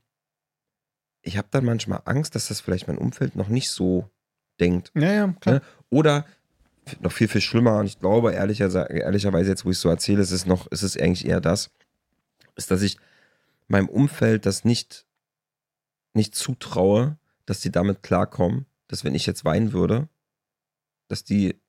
ich 1.22 1.36
habe 1.36 1.48
dann 1.50 1.64
manchmal 1.64 2.02
Angst, 2.04 2.34
dass 2.34 2.48
das 2.48 2.60
vielleicht 2.60 2.88
mein 2.88 2.98
Umfeld 2.98 3.36
noch 3.36 3.48
nicht 3.48 3.70
so 3.70 4.10
denkt. 4.60 4.92
Ja, 4.94 5.12
ja, 5.12 5.34
klar. 5.40 5.56
Ne? 5.56 5.62
Oder 5.90 6.26
noch 7.00 7.12
viel, 7.12 7.28
viel 7.28 7.40
schlimmer, 7.40 7.78
und 7.78 7.86
ich 7.86 7.98
glaube, 7.98 8.32
ehrlicher, 8.32 8.90
ehrlicherweise, 8.90 9.50
jetzt 9.50 9.64
wo 9.64 9.70
ich 9.70 9.76
es 9.76 9.80
so 9.80 9.88
erzähle, 9.88 10.22
ist 10.22 10.30
es 10.30 10.46
noch, 10.46 10.66
ist 10.68 10.82
es 10.82 10.96
eigentlich 10.96 11.26
eher 11.26 11.40
das, 11.40 11.70
ist, 12.54 12.70
dass 12.70 12.82
ich 12.82 12.96
meinem 13.66 13.88
Umfeld 13.88 14.46
das 14.46 14.64
nicht, 14.64 15.06
nicht 16.14 16.34
zutraue, 16.34 17.18
dass 17.44 17.60
die 17.60 17.72
damit 17.72 18.02
klarkommen, 18.02 18.66
dass 18.86 19.04
wenn 19.04 19.14
ich 19.14 19.26
jetzt 19.26 19.44
weinen 19.44 19.72
würde, 19.72 20.08
dass 21.08 21.24
die 21.24 21.60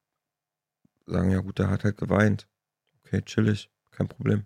sagen, 1.07 1.31
ja 1.31 1.39
gut, 1.39 1.59
der 1.59 1.69
hat 1.69 1.83
halt 1.83 1.97
geweint. 1.97 2.47
Okay, 3.05 3.21
chillig, 3.23 3.71
kein 3.91 4.07
Problem. 4.07 4.43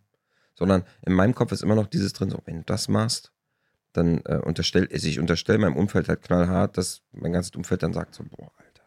Sondern 0.56 0.84
in 1.06 1.14
meinem 1.14 1.34
Kopf 1.36 1.52
ist 1.52 1.64
immer 1.64 1.76
noch 1.76 1.88
dieses 1.88 2.14
drin, 2.14 2.30
so, 2.30 2.40
wenn 2.46 2.58
du 2.58 2.64
das 2.64 2.88
machst, 2.88 3.32
dann 3.94 4.22
äh, 4.26 4.38
unterstell, 4.38 4.88
also 4.92 5.08
ich 5.08 5.20
unterstelle 5.20 5.60
meinem 5.60 5.76
Umfeld 5.76 6.08
halt 6.08 6.22
knallhart, 6.22 6.78
dass 6.78 7.02
mein 7.12 7.34
ganzes 7.34 7.56
Umfeld 7.56 7.84
dann 7.84 7.94
sagt 7.94 8.14
so, 8.16 8.24
boah, 8.24 8.52
Alter. 8.58 8.84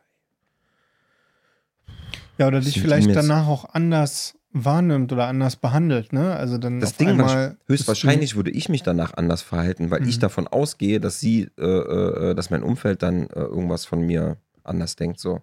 Ja, 2.39 2.47
oder 2.47 2.61
dich 2.61 2.81
vielleicht 2.81 3.15
danach 3.15 3.47
auch 3.49 3.65
anders 3.75 4.39
wahrnimmt 4.51 5.13
oder 5.13 5.27
anders 5.27 5.57
behandelt, 5.57 6.13
ne? 6.13 6.35
Also 6.37 6.59
dann 6.59 6.79
Das 6.81 6.97
Ding 6.97 7.09
einmal 7.09 7.51
war, 7.51 7.57
höchstwahrscheinlich 7.67 8.37
würde 8.37 8.53
ich 8.53 8.69
mich 8.69 8.83
danach 8.85 9.15
anders 9.15 9.43
verhalten, 9.43 9.91
weil 9.91 10.07
ich 10.07 10.17
Mhm. 10.17 10.21
davon 10.21 10.47
ausgehe, 10.47 11.01
dass 11.01 11.19
sie, 11.19 11.51
äh, 11.59 11.65
äh, 11.65 12.35
dass 12.35 12.51
mein 12.51 12.63
Umfeld 12.63 13.03
dann 13.03 13.27
äh, 13.31 13.41
irgendwas 13.41 13.85
von 13.85 14.01
mir 14.07 14.37
anders 14.63 14.95
denkt. 14.95 15.19
So, 15.19 15.43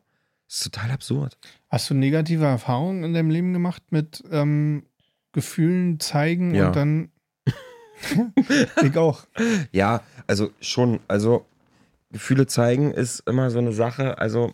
das 0.51 0.57
ist 0.65 0.73
total 0.73 0.91
absurd. 0.91 1.37
Hast 1.69 1.89
du 1.89 1.93
negative 1.93 2.43
Erfahrungen 2.43 3.05
in 3.05 3.13
deinem 3.13 3.29
Leben 3.29 3.53
gemacht 3.53 3.83
mit 3.91 4.21
ähm, 4.31 4.83
Gefühlen 5.31 5.99
zeigen 6.01 6.53
Ja. 6.53 6.67
und 6.67 6.75
dann. 6.75 7.11
ich 8.83 8.97
auch. 8.97 9.25
Ja, 9.71 10.03
also 10.27 10.51
schon, 10.59 10.99
also 11.07 11.45
Gefühle 12.11 12.47
zeigen 12.47 12.91
ist 12.91 13.21
immer 13.21 13.49
so 13.49 13.59
eine 13.59 13.71
Sache. 13.71 14.17
Also 14.17 14.53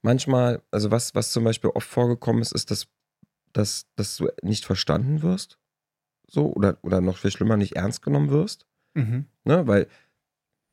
manchmal, 0.00 0.62
also 0.70 0.90
was, 0.90 1.14
was 1.14 1.32
zum 1.32 1.44
Beispiel 1.44 1.70
oft 1.70 1.86
vorgekommen 1.88 2.40
ist, 2.40 2.52
ist, 2.52 2.70
dass, 2.70 2.86
dass, 3.52 3.86
dass 3.96 4.16
du 4.16 4.28
nicht 4.42 4.64
verstanden 4.64 5.20
wirst. 5.22 5.58
so, 6.26 6.50
oder, 6.54 6.78
oder 6.82 7.00
noch 7.02 7.18
viel 7.18 7.30
schlimmer, 7.30 7.56
nicht 7.58 7.76
ernst 7.76 8.00
genommen 8.02 8.30
wirst. 8.30 8.66
Mhm. 8.94 9.26
Ne? 9.44 9.66
Weil 9.66 9.86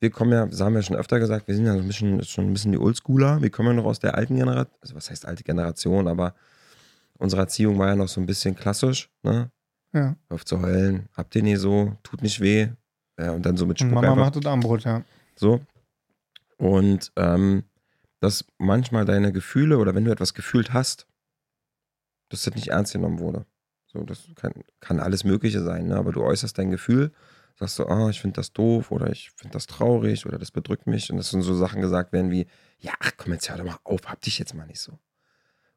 wir 0.02 0.10
kommen 0.10 0.32
ja, 0.32 0.48
das 0.48 0.60
haben 0.60 0.74
wir 0.74 0.82
schon 0.82 0.98
öfter 0.98 1.20
gesagt, 1.20 1.48
wir 1.48 1.56
sind 1.56 1.68
ja 1.68 1.74
so 1.74 1.80
ein 1.80 1.88
bisschen, 1.88 2.24
schon 2.24 2.48
ein 2.48 2.54
bisschen 2.54 2.72
die 2.72 2.80
Oldschooler. 2.80 3.40
Wir 3.42 3.52
kommen 3.52 3.70
ja 3.70 3.76
noch 3.76 3.86
aus 3.86 4.00
der 4.00 4.16
alten 4.16 4.36
Generation, 4.36 4.76
also 4.82 4.96
was 4.96 5.12
heißt 5.12 5.28
alte 5.28 5.44
Generation, 5.44 6.08
aber 6.08 6.34
unsere 7.20 7.44
Erziehung 7.44 7.78
war 7.78 7.90
ja 7.90 7.96
noch 7.96 8.08
so 8.08 8.20
ein 8.20 8.26
bisschen 8.26 8.56
klassisch, 8.56 9.10
ne? 9.22 9.52
Ja. 9.94 10.16
Auf 10.30 10.44
zu 10.44 10.60
heulen, 10.62 11.08
habt 11.16 11.36
ihr 11.36 11.44
nie 11.44 11.56
so, 11.56 11.96
tut 12.02 12.24
nicht 12.24 12.40
weh. 12.40 12.70
Ja, 13.20 13.32
und 13.32 13.46
dann 13.46 13.58
so 13.58 13.68
mit 13.68 13.80
Spuck 13.80 13.92
Mama 13.92 14.08
einfach 14.08 14.18
macht 14.18 14.36
das 14.38 14.46
Armbrot, 14.46 14.84
ja. 14.86 15.04
so. 15.36 15.62
Und 16.58 17.12
ähm, 17.18 17.64
dass 18.22 18.46
manchmal 18.58 19.06
deine 19.06 19.32
Gefühle 19.32 19.78
oder 19.78 19.94
wenn 19.94 20.06
du 20.06 20.12
etwas 20.12 20.34
gefühlt 20.34 20.74
hast, 20.74 21.06
dass 22.30 22.44
das 22.44 22.56
nicht 22.56 22.70
ernst 22.70 22.94
genommen 22.94 23.20
wurde. 23.20 23.46
So, 23.86 24.04
das 24.04 24.30
kann, 24.36 24.54
kann 24.80 25.00
alles 25.00 25.24
Mögliche 25.24 25.62
sein, 25.62 25.88
ne? 25.88 25.98
aber 25.98 26.12
du 26.12 26.24
äußerst 26.24 26.58
dein 26.58 26.72
Gefühl, 26.72 27.12
sagst 27.62 27.80
du, 27.80 27.86
ah, 27.86 28.10
ich 28.10 28.20
finde 28.22 28.36
das 28.36 28.54
doof 28.54 28.92
oder 28.92 29.10
ich 29.12 29.32
finde 29.32 29.54
das 29.54 29.68
traurig 29.68 30.26
oder 30.26 30.38
das 30.40 30.52
bedrückt 30.52 30.88
mich 30.88 31.12
und 31.12 31.18
dass 31.18 31.32
dann 31.32 31.42
so 31.44 31.56
Sachen 31.56 31.82
gesagt 31.82 32.12
werden 32.12 32.32
wie, 32.32 32.48
ja, 32.80 32.92
ach 33.00 33.12
komm, 33.18 33.34
jetzt 33.34 33.50
hör 33.50 33.58
doch 33.58 33.66
mal 33.66 33.78
auf, 33.84 34.02
hab 34.08 34.22
dich 34.22 34.40
jetzt 34.40 34.54
mal 34.54 34.66
nicht 34.66 34.80
so. 34.80 35.00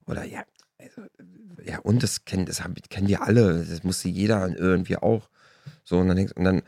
Oder 0.07 0.25
ja, 0.25 0.45
also, 0.79 1.03
ja, 1.65 1.79
und 1.81 2.03
das 2.03 2.25
kennen, 2.25 2.47
das 2.47 2.63
haben, 2.65 2.75
kennen 2.89 3.09
wir 3.09 3.23
alle, 3.23 3.65
das 3.65 3.85
musste 3.85 4.09
jeder 4.09 4.49
irgendwie 4.59 4.97
auch. 4.97 5.29
So, 5.85 5.99
und 5.99 6.09
dann, 6.09 6.17
denkst, 6.17 6.33
und 6.37 6.45
dann 6.45 6.63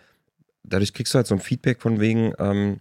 dadurch 0.62 0.92
kriegst 0.92 1.14
du 1.14 1.16
halt 1.16 1.26
so 1.26 1.34
ein 1.34 1.40
Feedback 1.40 1.80
von 1.80 2.00
wegen, 2.00 2.32
ähm, 2.38 2.80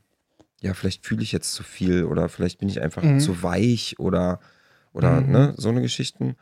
ja, 0.61 0.73
vielleicht 0.73 1.05
fühle 1.05 1.23
ich 1.23 1.31
jetzt 1.31 1.53
zu 1.53 1.63
viel 1.63 2.03
oder 2.03 2.29
vielleicht 2.29 2.59
bin 2.59 2.69
ich 2.69 2.81
einfach 2.81 3.03
Mhm. 3.03 3.19
zu 3.19 3.43
weich 3.43 3.99
oder, 3.99 4.39
oder 4.93 5.21
Mhm. 5.21 5.31
ne, 5.31 5.53
so 5.57 5.69
eine 5.69 5.81
Geschichten. 5.81 6.35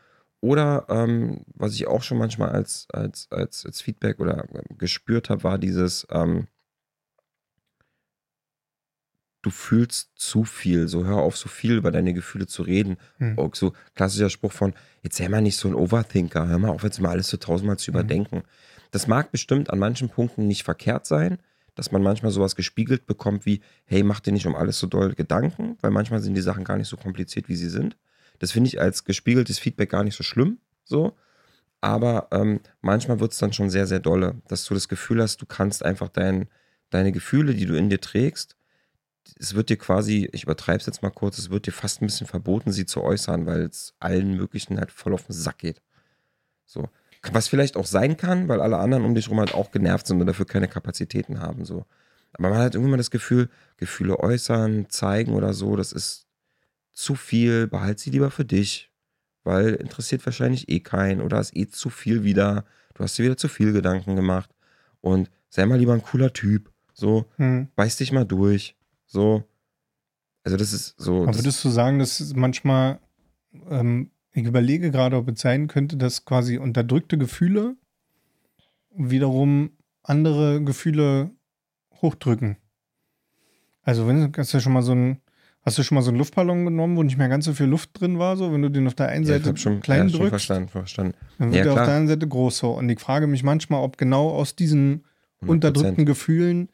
Oder 0.44 0.84
ähm, 0.90 1.40
was 1.54 1.72
ich 1.72 1.86
auch 1.86 2.02
schon 2.02 2.18
manchmal 2.18 2.50
als, 2.50 2.86
als, 2.92 3.28
als, 3.30 3.64
als 3.64 3.80
Feedback 3.80 4.20
oder 4.20 4.44
ähm, 4.54 4.76
gespürt 4.76 5.30
habe, 5.30 5.42
war 5.42 5.56
dieses, 5.56 6.06
ähm, 6.10 6.48
du 9.40 9.48
fühlst 9.48 10.10
zu 10.16 10.44
viel, 10.44 10.86
so 10.86 11.06
hör 11.06 11.16
auf, 11.16 11.38
so 11.38 11.48
viel 11.48 11.78
über 11.78 11.90
deine 11.90 12.12
Gefühle 12.12 12.46
zu 12.46 12.60
reden. 12.60 12.98
Hm. 13.16 13.38
Auch 13.38 13.54
so 13.54 13.72
klassischer 13.94 14.28
Spruch 14.28 14.52
von, 14.52 14.74
jetzt 15.00 15.16
sei 15.16 15.30
mal 15.30 15.40
nicht 15.40 15.56
so 15.56 15.66
ein 15.66 15.74
Overthinker, 15.74 16.46
hör 16.46 16.58
mal 16.58 16.68
auf, 16.68 16.82
jetzt 16.84 17.00
mal 17.00 17.08
alles 17.08 17.28
so 17.28 17.38
tausendmal 17.38 17.78
zu 17.78 17.90
Mhm. 17.90 17.96
überdenken. 17.96 18.42
Das 18.90 19.06
mag 19.06 19.32
bestimmt 19.32 19.70
an 19.70 19.78
manchen 19.78 20.10
Punkten 20.10 20.46
nicht 20.46 20.64
verkehrt 20.64 21.06
sein, 21.06 21.38
dass 21.74 21.90
man 21.90 22.02
manchmal 22.02 22.32
sowas 22.32 22.54
gespiegelt 22.54 23.06
bekommt 23.06 23.46
wie, 23.46 23.62
hey, 23.86 24.02
mach 24.02 24.20
dir 24.20 24.32
nicht 24.32 24.46
um 24.46 24.54
alles 24.54 24.78
so 24.78 24.86
doll 24.88 25.14
Gedanken, 25.14 25.78
weil 25.80 25.90
manchmal 25.90 26.20
sind 26.20 26.34
die 26.34 26.42
Sachen 26.42 26.64
gar 26.64 26.76
nicht 26.76 26.88
so 26.88 26.98
kompliziert, 26.98 27.48
wie 27.48 27.56
sie 27.56 27.70
sind. 27.70 27.96
Das 28.38 28.52
finde 28.52 28.68
ich 28.68 28.80
als 28.80 29.04
gespiegeltes 29.04 29.58
Feedback 29.58 29.90
gar 29.90 30.04
nicht 30.04 30.16
so 30.16 30.24
schlimm, 30.24 30.58
so. 30.84 31.16
Aber 31.80 32.28
ähm, 32.30 32.60
manchmal 32.80 33.20
wird 33.20 33.32
es 33.32 33.38
dann 33.38 33.52
schon 33.52 33.70
sehr, 33.70 33.86
sehr 33.86 34.00
dolle, 34.00 34.40
dass 34.48 34.64
du 34.64 34.74
das 34.74 34.88
Gefühl 34.88 35.20
hast, 35.20 35.42
du 35.42 35.46
kannst 35.46 35.84
einfach 35.84 36.08
dein, 36.08 36.48
deine 36.90 37.12
Gefühle, 37.12 37.54
die 37.54 37.66
du 37.66 37.76
in 37.76 37.90
dir 37.90 38.00
trägst, 38.00 38.56
es 39.38 39.54
wird 39.54 39.70
dir 39.70 39.76
quasi, 39.76 40.28
ich 40.32 40.44
übertreibe 40.44 40.80
es 40.80 40.86
jetzt 40.86 41.02
mal 41.02 41.10
kurz, 41.10 41.38
es 41.38 41.50
wird 41.50 41.66
dir 41.66 41.72
fast 41.72 42.00
ein 42.00 42.06
bisschen 42.06 42.26
verboten, 42.26 42.72
sie 42.72 42.86
zu 42.86 43.02
äußern, 43.02 43.46
weil 43.46 43.62
es 43.62 43.94
allen 43.98 44.36
möglichen 44.36 44.78
halt 44.78 44.92
voll 44.92 45.14
auf 45.14 45.24
den 45.24 45.32
Sack 45.32 45.58
geht. 45.58 45.82
So. 46.66 46.88
Was 47.32 47.48
vielleicht 47.48 47.76
auch 47.76 47.86
sein 47.86 48.16
kann, 48.16 48.48
weil 48.48 48.60
alle 48.60 48.78
anderen 48.78 49.04
um 49.04 49.14
dich 49.14 49.30
rum 49.30 49.40
halt 49.40 49.54
auch 49.54 49.70
genervt 49.70 50.06
sind 50.06 50.20
und 50.20 50.26
dafür 50.26 50.46
keine 50.46 50.68
Kapazitäten 50.68 51.40
haben. 51.40 51.64
So. 51.64 51.86
Aber 52.34 52.50
man 52.50 52.58
hat 52.58 52.74
irgendwann 52.74 52.98
das 52.98 53.10
Gefühl, 53.10 53.48
Gefühle 53.78 54.18
äußern, 54.18 54.90
zeigen 54.90 55.32
oder 55.32 55.54
so, 55.54 55.76
das 55.76 55.92
ist 55.92 56.23
zu 56.94 57.14
viel, 57.14 57.66
behalt 57.66 57.98
sie 57.98 58.10
lieber 58.10 58.30
für 58.30 58.44
dich, 58.44 58.90
weil 59.42 59.74
interessiert 59.74 60.24
wahrscheinlich 60.24 60.68
eh 60.68 60.80
keinen 60.80 61.20
oder 61.20 61.40
ist 61.40 61.54
eh 61.56 61.68
zu 61.68 61.90
viel 61.90 62.24
wieder. 62.24 62.64
Du 62.94 63.02
hast 63.02 63.18
dir 63.18 63.24
wieder 63.24 63.36
zu 63.36 63.48
viel 63.48 63.72
Gedanken 63.72 64.16
gemacht 64.16 64.50
und 65.00 65.30
sei 65.50 65.66
mal 65.66 65.78
lieber 65.78 65.92
ein 65.92 66.02
cooler 66.02 66.32
Typ. 66.32 66.72
So, 66.94 67.26
Hm. 67.36 67.68
beiß 67.74 67.96
dich 67.96 68.12
mal 68.12 68.24
durch. 68.24 68.76
So. 69.06 69.44
Also, 70.44 70.56
das 70.56 70.72
ist 70.72 70.94
so. 70.98 71.24
Aber 71.24 71.34
würdest 71.34 71.64
du 71.64 71.68
sagen, 71.68 71.98
dass 71.98 72.34
manchmal, 72.34 73.00
ähm, 73.68 74.10
ich 74.32 74.44
überlege 74.44 74.90
gerade, 74.90 75.16
ob 75.16 75.28
es 75.28 75.40
sein 75.40 75.66
könnte, 75.66 75.96
dass 75.96 76.24
quasi 76.24 76.58
unterdrückte 76.58 77.18
Gefühle 77.18 77.76
wiederum 78.96 79.70
andere 80.02 80.62
Gefühle 80.62 81.30
hochdrücken? 82.00 82.56
Also, 83.82 84.06
wenn 84.06 84.32
hast 84.36 84.54
du 84.54 84.60
schon 84.60 84.72
mal 84.72 84.82
so 84.82 84.92
ein, 84.92 85.20
hast 85.64 85.78
du 85.78 85.82
schon 85.82 85.96
mal 85.96 86.02
so 86.02 86.10
einen 86.10 86.18
Luftballon 86.18 86.64
genommen, 86.64 86.96
wo 86.96 87.02
nicht 87.02 87.16
mehr 87.16 87.28
ganz 87.28 87.46
so 87.46 87.54
viel 87.54 87.66
Luft 87.66 87.98
drin 87.98 88.18
war, 88.18 88.36
so 88.36 88.52
wenn 88.52 88.62
du 88.62 88.68
den 88.68 88.86
auf 88.86 88.94
der 88.94 89.08
einen 89.08 89.24
ja, 89.24 89.34
Seite 89.34 89.50
hab 89.50 89.58
schon, 89.58 89.80
klein 89.80 90.04
ja, 90.04 90.08
schon 90.10 90.20
drückst, 90.20 90.30
verstanden, 90.30 90.68
verstanden. 90.68 91.14
dann 91.38 91.52
wird 91.52 91.56
Ja, 91.56 91.62
der 91.64 91.72
auf 91.72 91.78
der 91.78 91.94
anderen 91.94 92.08
Seite 92.08 92.28
groß 92.28 92.58
so. 92.58 92.70
Und 92.72 92.88
ich 92.88 93.00
frage 93.00 93.26
mich 93.26 93.42
manchmal, 93.42 93.82
ob 93.82 93.96
genau 93.96 94.30
aus 94.30 94.56
diesen 94.56 95.04
100%. 95.42 95.48
unterdrückten 95.48 96.06
Gefühlen 96.06 96.68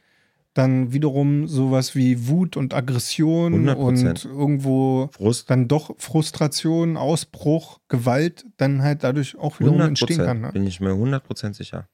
dann 0.54 0.92
wiederum 0.92 1.46
sowas 1.46 1.94
wie 1.94 2.26
Wut 2.26 2.56
und 2.56 2.74
Aggression 2.74 3.68
100%. 3.68 3.76
und 3.76 4.24
irgendwo 4.24 5.08
Frust. 5.12 5.48
dann 5.48 5.68
doch 5.68 5.94
Frustration, 5.98 6.96
Ausbruch, 6.96 7.78
Gewalt 7.86 8.46
dann 8.56 8.82
halt 8.82 9.04
dadurch 9.04 9.38
auch 9.38 9.60
wiederum 9.60 9.80
100 9.80 9.88
entstehen 9.88 10.26
kann. 10.26 10.40
Ne? 10.40 10.50
bin 10.52 10.66
ich 10.66 10.80
mir 10.80 10.90
100% 10.90 11.54
sicher. 11.54 11.88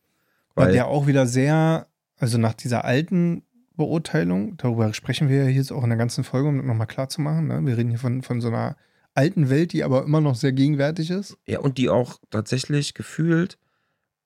Weil 0.55 0.69
Weil, 0.69 0.73
der 0.73 0.89
auch 0.89 1.07
wieder 1.07 1.27
sehr, 1.27 1.87
also 2.19 2.39
nach 2.39 2.55
dieser 2.55 2.87
alten 2.87 3.43
Beurteilung, 3.77 4.57
darüber 4.57 4.93
sprechen 4.95 5.29
wir 5.29 5.39
ja 5.39 5.45
hier 5.45 5.55
jetzt 5.57 5.73
auch 5.73 5.83
in 5.83 5.91
der 5.91 5.99
ganzen 5.99 6.25
Folge, 6.25 6.49
um 6.49 6.57
das 6.59 6.67
nochmal 6.67 6.87
klar 6.87 7.09
zu 7.09 7.21
machen. 7.21 7.49
Ne? 7.49 7.65
Wir 7.65 7.77
reden 7.77 7.91
hier 7.91 7.99
von, 7.99 8.23
von 8.23 8.41
so 8.41 8.49
einer 8.49 8.77
alten 9.15 9.49
Welt, 9.51 9.73
die 9.73 9.85
aber 9.85 10.05
immer 10.05 10.21
noch 10.21 10.35
sehr 10.35 10.53
gegenwärtig 10.53 11.11
ist. 11.11 11.37
ja, 11.47 11.59
und 11.61 11.79
die 11.79 11.89
auch 11.89 12.19
tatsächlich 12.31 12.95
gefühlt 12.95 13.59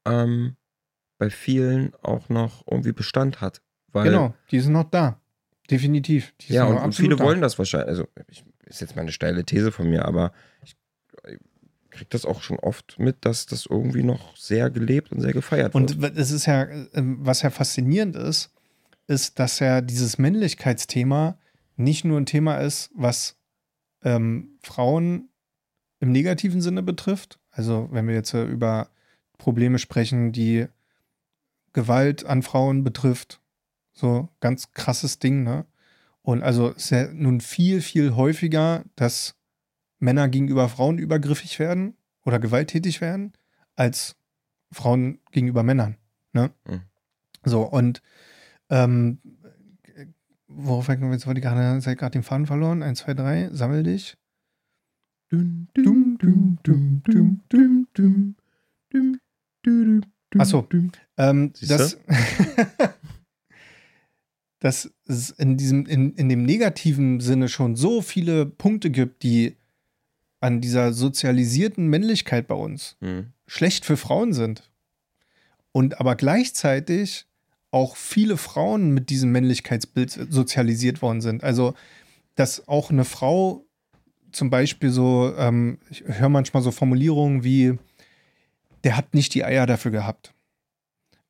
ähm, 0.04 0.56
bei 1.18 1.30
vielen 1.30 1.92
auch 2.02 2.28
noch 2.28 2.64
irgendwie 2.68 2.92
Bestand 2.92 3.40
hat. 3.40 3.60
Genau, 3.92 4.34
die 4.50 4.60
sind 4.60 4.72
noch 4.72 4.90
da. 4.90 5.20
Definitiv. 5.70 6.32
Die 6.40 6.52
Ja, 6.54 6.66
sind 6.66 6.76
und, 6.76 6.82
und 6.84 6.94
viele 6.94 7.16
da. 7.16 7.24
wollen 7.24 7.40
das 7.40 7.58
wahrscheinlich. 7.58 7.88
Also, 7.88 8.08
ich, 8.28 8.44
ist 8.66 8.80
jetzt 8.80 8.96
mal 8.96 9.02
eine 9.02 9.12
steile 9.12 9.44
These 9.44 9.72
von 9.72 9.88
mir, 9.90 10.04
aber 10.04 10.32
ich, 10.62 10.76
ich 11.28 11.38
kriege 11.90 12.06
das 12.10 12.24
auch 12.24 12.42
schon 12.42 12.58
oft 12.58 12.98
mit, 12.98 13.24
dass 13.24 13.46
das 13.46 13.66
irgendwie 13.66 14.02
noch 14.04 14.36
sehr 14.36 14.70
gelebt 14.70 15.10
und 15.12 15.20
sehr 15.20 15.32
gefeiert 15.32 15.74
wird. 15.74 15.96
Und 15.96 16.16
es 16.16 16.30
ist 16.30 16.46
ja, 16.46 16.66
ähm, 16.94 17.18
was 17.20 17.42
ja 17.42 17.50
faszinierend 17.50 18.16
ist, 18.16 18.52
ist, 19.10 19.38
dass 19.38 19.58
ja 19.58 19.80
dieses 19.80 20.18
Männlichkeitsthema 20.18 21.36
nicht 21.76 22.04
nur 22.04 22.18
ein 22.18 22.26
Thema 22.26 22.58
ist, 22.58 22.90
was 22.94 23.36
ähm, 24.02 24.58
Frauen 24.62 25.28
im 25.98 26.12
negativen 26.12 26.60
Sinne 26.62 26.82
betrifft. 26.82 27.38
Also 27.50 27.88
wenn 27.90 28.06
wir 28.06 28.14
jetzt 28.14 28.32
über 28.32 28.88
Probleme 29.36 29.78
sprechen, 29.78 30.32
die 30.32 30.66
Gewalt 31.72 32.24
an 32.24 32.42
Frauen 32.42 32.84
betrifft, 32.84 33.40
so 33.92 34.28
ganz 34.38 34.72
krasses 34.72 35.18
Ding, 35.18 35.42
ne? 35.42 35.66
Und 36.22 36.42
also 36.42 36.68
ist 36.68 36.90
ja 36.90 37.08
nun 37.12 37.40
viel, 37.40 37.80
viel 37.80 38.14
häufiger, 38.14 38.84
dass 38.94 39.34
Männer 39.98 40.28
gegenüber 40.28 40.68
Frauen 40.68 40.98
übergriffig 40.98 41.58
werden 41.58 41.96
oder 42.24 42.38
gewalttätig 42.38 43.00
werden, 43.00 43.32
als 43.74 44.16
Frauen 44.70 45.18
gegenüber 45.32 45.62
Männern. 45.62 45.96
Ne? 46.32 46.50
Mhm. 46.66 46.82
So, 47.42 47.62
und 47.62 48.02
ähm, 48.70 49.18
worauf 50.48 50.88
wir 50.88 51.12
jetzt 51.12 51.26
heute 51.26 51.40
gerade, 51.40 51.80
seid 51.80 51.98
gerade 51.98 52.12
den 52.12 52.22
Faden 52.22 52.46
verloren? 52.46 52.82
Eins, 52.82 53.00
zwei, 53.00 53.14
drei, 53.14 53.48
sammel 53.52 53.82
dich. 53.82 54.16
Dum, 55.30 55.68
Dum, 55.74 56.18
dum, 56.18 56.58
dum, 56.64 57.02
dum, 57.04 57.40
dum, 57.48 57.86
dum. 57.94 58.36
dum, 58.92 59.20
dum, 59.62 60.00
Ach 60.38 60.46
so. 60.46 60.62
dum. 60.62 60.90
Ähm, 61.16 61.52
das, 61.60 61.98
dass 64.58 64.90
es 65.06 65.30
in 65.30 65.56
diesem, 65.56 65.86
in, 65.86 66.14
in 66.14 66.28
dem 66.28 66.44
negativen 66.44 67.20
Sinne 67.20 67.48
schon 67.48 67.76
so 67.76 68.02
viele 68.02 68.46
Punkte 68.46 68.90
gibt, 68.90 69.22
die 69.22 69.56
an 70.40 70.60
dieser 70.60 70.92
sozialisierten 70.92 71.86
Männlichkeit 71.88 72.46
bei 72.48 72.54
uns 72.54 72.96
Hm. 73.00 73.32
schlecht 73.46 73.84
für 73.84 73.96
Frauen 73.96 74.32
sind. 74.32 74.70
Und 75.72 76.00
aber 76.00 76.16
gleichzeitig 76.16 77.26
auch 77.70 77.96
viele 77.96 78.36
Frauen 78.36 78.90
mit 78.90 79.10
diesem 79.10 79.32
Männlichkeitsbild 79.32 80.28
sozialisiert 80.30 81.02
worden 81.02 81.20
sind. 81.20 81.44
Also, 81.44 81.74
dass 82.34 82.66
auch 82.68 82.90
eine 82.90 83.04
Frau 83.04 83.64
zum 84.32 84.50
Beispiel 84.50 84.90
so, 84.90 85.32
ähm, 85.36 85.78
ich 85.90 86.04
höre 86.06 86.28
manchmal 86.28 86.62
so 86.62 86.70
Formulierungen 86.70 87.44
wie, 87.44 87.78
der 88.84 88.96
hat 88.96 89.14
nicht 89.14 89.34
die 89.34 89.44
Eier 89.44 89.66
dafür 89.66 89.90
gehabt. 89.90 90.32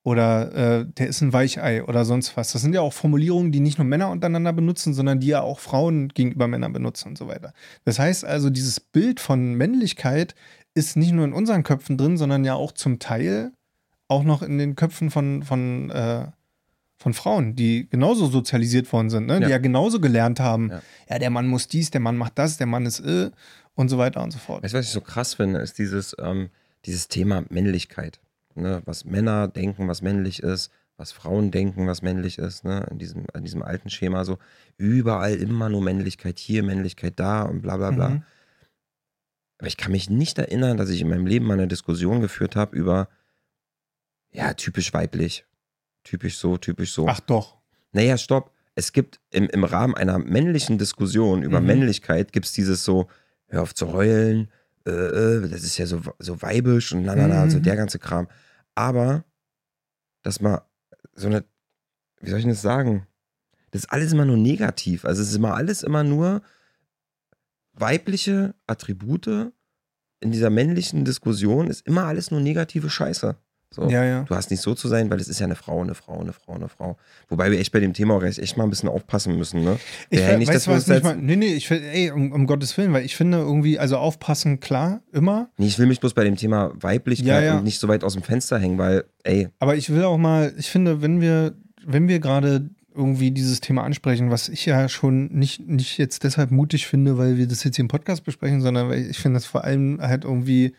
Oder 0.02 0.54
äh, 0.54 0.86
der 0.86 1.08
ist 1.08 1.20
ein 1.20 1.34
Weichei 1.34 1.84
oder 1.84 2.06
sonst 2.06 2.34
was. 2.36 2.52
Das 2.52 2.62
sind 2.62 2.74
ja 2.74 2.80
auch 2.80 2.94
Formulierungen, 2.94 3.52
die 3.52 3.60
nicht 3.60 3.76
nur 3.76 3.86
Männer 3.86 4.10
untereinander 4.10 4.54
benutzen, 4.54 4.94
sondern 4.94 5.20
die 5.20 5.26
ja 5.26 5.42
auch 5.42 5.58
Frauen 5.58 6.08
gegenüber 6.08 6.48
Männern 6.48 6.72
benutzen 6.72 7.08
und 7.08 7.18
so 7.18 7.28
weiter. 7.28 7.52
Das 7.84 7.98
heißt 7.98 8.24
also, 8.24 8.48
dieses 8.48 8.80
Bild 8.80 9.20
von 9.20 9.54
Männlichkeit 9.54 10.34
ist 10.72 10.96
nicht 10.96 11.12
nur 11.12 11.26
in 11.26 11.34
unseren 11.34 11.64
Köpfen 11.64 11.98
drin, 11.98 12.16
sondern 12.16 12.44
ja 12.44 12.54
auch 12.54 12.72
zum 12.72 12.98
Teil 12.98 13.52
auch 14.10 14.22
noch 14.24 14.42
in 14.42 14.58
den 14.58 14.74
Köpfen 14.76 15.10
von, 15.10 15.42
von, 15.42 15.90
äh, 15.90 16.26
von 16.98 17.14
Frauen, 17.14 17.54
die 17.56 17.88
genauso 17.88 18.26
sozialisiert 18.26 18.92
worden 18.92 19.08
sind, 19.10 19.26
ne? 19.26 19.40
die 19.40 19.48
Ja. 19.50 19.58
genauso 19.58 20.00
gelernt 20.00 20.40
haben, 20.40 20.70
Ja. 20.70 20.82
ja. 21.08 21.18
der 21.18 21.30
Mann 21.30 21.46
muss 21.46 21.68
dies, 21.68 21.90
der 21.90 22.00
Mann 22.00 22.16
macht 22.16 22.38
das, 22.38 22.56
der 22.58 22.66
Mann 22.66 22.84
ist 22.86 23.00
äh, 23.00 23.30
und 23.74 23.88
so 23.88 23.96
weiter 23.98 24.22
und 24.22 24.32
so 24.32 24.38
fort. 24.38 24.62
Weißt 24.62 24.74
du, 24.74 24.78
was 24.78 24.86
ich 24.86 24.92
so 24.92 25.00
krass 25.00 25.34
finde, 25.34 25.60
ist 25.60 25.78
dieses, 25.78 26.14
ähm, 26.18 26.50
dieses 26.84 27.08
Thema 27.08 27.44
Männlichkeit. 27.50 28.20
ne, 28.56 28.82
was 28.84 29.04
Männer 29.04 29.46
denken, 29.48 29.86
was 29.88 30.02
männlich 30.02 30.42
ist, 30.42 30.70
was 30.96 31.12
Frauen 31.12 31.50
denken, 31.50 31.86
was 31.86 32.02
männlich 32.02 32.36
ist, 32.38 32.64
ne, 32.64 32.86
in 32.90 32.98
diesem, 32.98 33.24
in 33.34 33.44
diesem 33.44 33.62
alten 33.62 33.88
Schema 33.88 34.24
so. 34.24 34.38
Überall 34.76 35.34
immer 35.36 35.68
nur 35.70 35.80
Männlichkeit 35.82 36.38
hier, 36.38 36.62
Männlichkeit 36.64 37.14
da 37.18 37.42
und 37.42 37.62
bla 37.62 37.76
bla 37.78 37.90
bla. 37.92 38.08
Mhm. 38.10 38.22
Aber 39.58 39.66
ich 39.68 39.76
kann 39.76 39.92
mich 39.92 40.10
nicht 40.10 40.38
erinnern, 40.38 40.76
dass 40.76 40.90
ich 40.90 41.00
in 41.00 41.08
meinem 41.08 41.26
Leben 41.26 41.46
mal 41.46 41.54
eine 41.54 41.68
Diskussion 41.68 42.20
geführt 42.20 42.56
habe 42.56 42.76
über, 42.76 43.08
ja, 44.32 44.54
typisch 44.54 44.92
weiblich. 44.92 45.44
Typisch 46.04 46.38
so, 46.38 46.56
typisch 46.56 46.92
so. 46.92 47.06
Ach 47.08 47.20
doch. 47.20 47.58
Naja, 47.92 48.16
stopp. 48.16 48.52
Es 48.74 48.92
gibt 48.92 49.20
im, 49.30 49.48
im 49.48 49.64
Rahmen 49.64 49.94
einer 49.94 50.18
männlichen 50.18 50.78
Diskussion 50.78 51.42
über 51.42 51.60
Mhm. 51.60 51.66
Männlichkeit, 51.66 52.32
gibt 52.32 52.46
es 52.46 52.52
dieses 52.52 52.84
so, 52.84 53.08
hör 53.48 53.62
auf 53.62 53.74
zu 53.74 53.92
heulen, 53.92 54.50
äh, 54.86 54.90
äh, 54.90 55.48
das 55.48 55.62
ist 55.64 55.76
ja 55.76 55.86
so, 55.86 56.00
so 56.18 56.40
weibisch 56.40 56.92
und 56.92 57.02
na, 57.04 57.14
na, 57.14 57.26
na, 57.26 57.44
Mhm. 57.44 57.50
so 57.50 57.58
der 57.58 57.76
ganze 57.76 57.98
Kram. 57.98 58.28
Aber, 58.74 59.24
dass 60.22 60.40
mal 60.40 60.62
so 61.14 61.26
eine, 61.26 61.44
wie 62.20 62.30
soll 62.30 62.38
ich 62.38 62.44
denn 62.44 62.52
das 62.54 62.62
sagen? 62.62 63.06
Das 63.72 63.82
ist 63.82 63.90
alles 63.92 64.12
immer 64.12 64.24
nur 64.24 64.36
negativ. 64.36 65.04
Also 65.04 65.20
es 65.22 65.28
ist 65.30 65.36
immer 65.36 65.54
alles 65.54 65.82
immer 65.82 66.02
nur 66.04 66.40
weibliche 67.72 68.54
Attribute 68.66 69.52
in 70.20 70.32
dieser 70.32 70.50
männlichen 70.50 71.04
Diskussion 71.04 71.68
ist 71.68 71.86
immer 71.86 72.04
alles 72.04 72.30
nur 72.30 72.40
negative 72.40 72.90
Scheiße. 72.90 73.36
So. 73.72 73.88
Ja, 73.88 74.04
ja. 74.04 74.24
Du 74.24 74.34
hast 74.34 74.50
nicht 74.50 74.60
so 74.60 74.74
zu 74.74 74.88
sein, 74.88 75.10
weil 75.10 75.20
es 75.20 75.28
ist 75.28 75.38
ja 75.38 75.46
eine 75.46 75.54
Frau, 75.54 75.80
eine 75.80 75.94
Frau, 75.94 76.18
eine 76.20 76.32
Frau, 76.32 76.54
eine 76.54 76.68
Frau. 76.68 76.96
Wobei 77.28 77.52
wir 77.52 77.60
echt 77.60 77.70
bei 77.70 77.78
dem 77.78 77.92
Thema 77.92 78.14
auch 78.14 78.22
echt 78.24 78.56
mal 78.56 78.64
ein 78.64 78.70
bisschen 78.70 78.88
aufpassen 78.88 79.36
müssen, 79.38 79.62
ne? 79.62 79.78
Ich 80.10 80.18
Ja, 80.18 80.36
nicht, 80.36 80.48
weiß 80.48 80.56
dass 80.56 80.66
wir 80.66 80.74
uns 80.74 80.88
nicht 80.88 81.04
mal. 81.04 81.16
Nee, 81.16 81.36
nee, 81.36 81.54
ich 81.54 81.68
find- 81.68 81.84
ey, 81.84 82.10
um, 82.10 82.32
um 82.32 82.46
Gottes 82.48 82.76
Willen, 82.76 82.92
weil 82.92 83.04
ich 83.04 83.14
finde 83.14 83.38
irgendwie, 83.38 83.78
also 83.78 83.96
aufpassen, 83.96 84.58
klar, 84.58 85.02
immer. 85.12 85.50
Nee, 85.56 85.68
ich 85.68 85.78
will 85.78 85.86
mich 85.86 86.00
bloß 86.00 86.14
bei 86.14 86.24
dem 86.24 86.34
Thema 86.34 86.72
Weiblichkeit 86.74 87.28
Ja, 87.28 87.40
ja. 87.40 87.58
und 87.58 87.64
nicht 87.64 87.78
so 87.78 87.86
weit 87.86 88.02
aus 88.02 88.14
dem 88.14 88.24
Fenster 88.24 88.58
hängen, 88.58 88.76
weil, 88.78 89.04
ey, 89.22 89.48
Aber 89.60 89.76
ich 89.76 89.90
will 89.90 90.02
auch 90.02 90.18
mal, 90.18 90.52
ich 90.58 90.68
finde, 90.68 91.00
wenn 91.00 91.20
wir, 91.20 91.54
wenn 91.86 92.08
wir 92.08 92.18
gerade 92.18 92.68
irgendwie 92.92 93.30
dieses 93.30 93.60
Thema 93.60 93.84
ansprechen, 93.84 94.32
was 94.32 94.48
ich 94.48 94.66
ja 94.66 94.88
schon 94.88 95.26
nicht, 95.28 95.60
nicht 95.68 95.96
jetzt 95.96 96.24
deshalb 96.24 96.50
mutig 96.50 96.88
finde, 96.88 97.18
weil 97.18 97.36
wir 97.36 97.46
das 97.46 97.62
jetzt 97.62 97.76
hier 97.76 97.84
im 97.84 97.88
Podcast 97.88 98.24
besprechen, 98.24 98.62
sondern 98.62 98.88
weil 98.88 99.06
ich 99.08 99.18
finde 99.18 99.36
das 99.36 99.46
vor 99.46 99.62
allem 99.62 100.00
halt 100.02 100.24
irgendwie. 100.24 100.74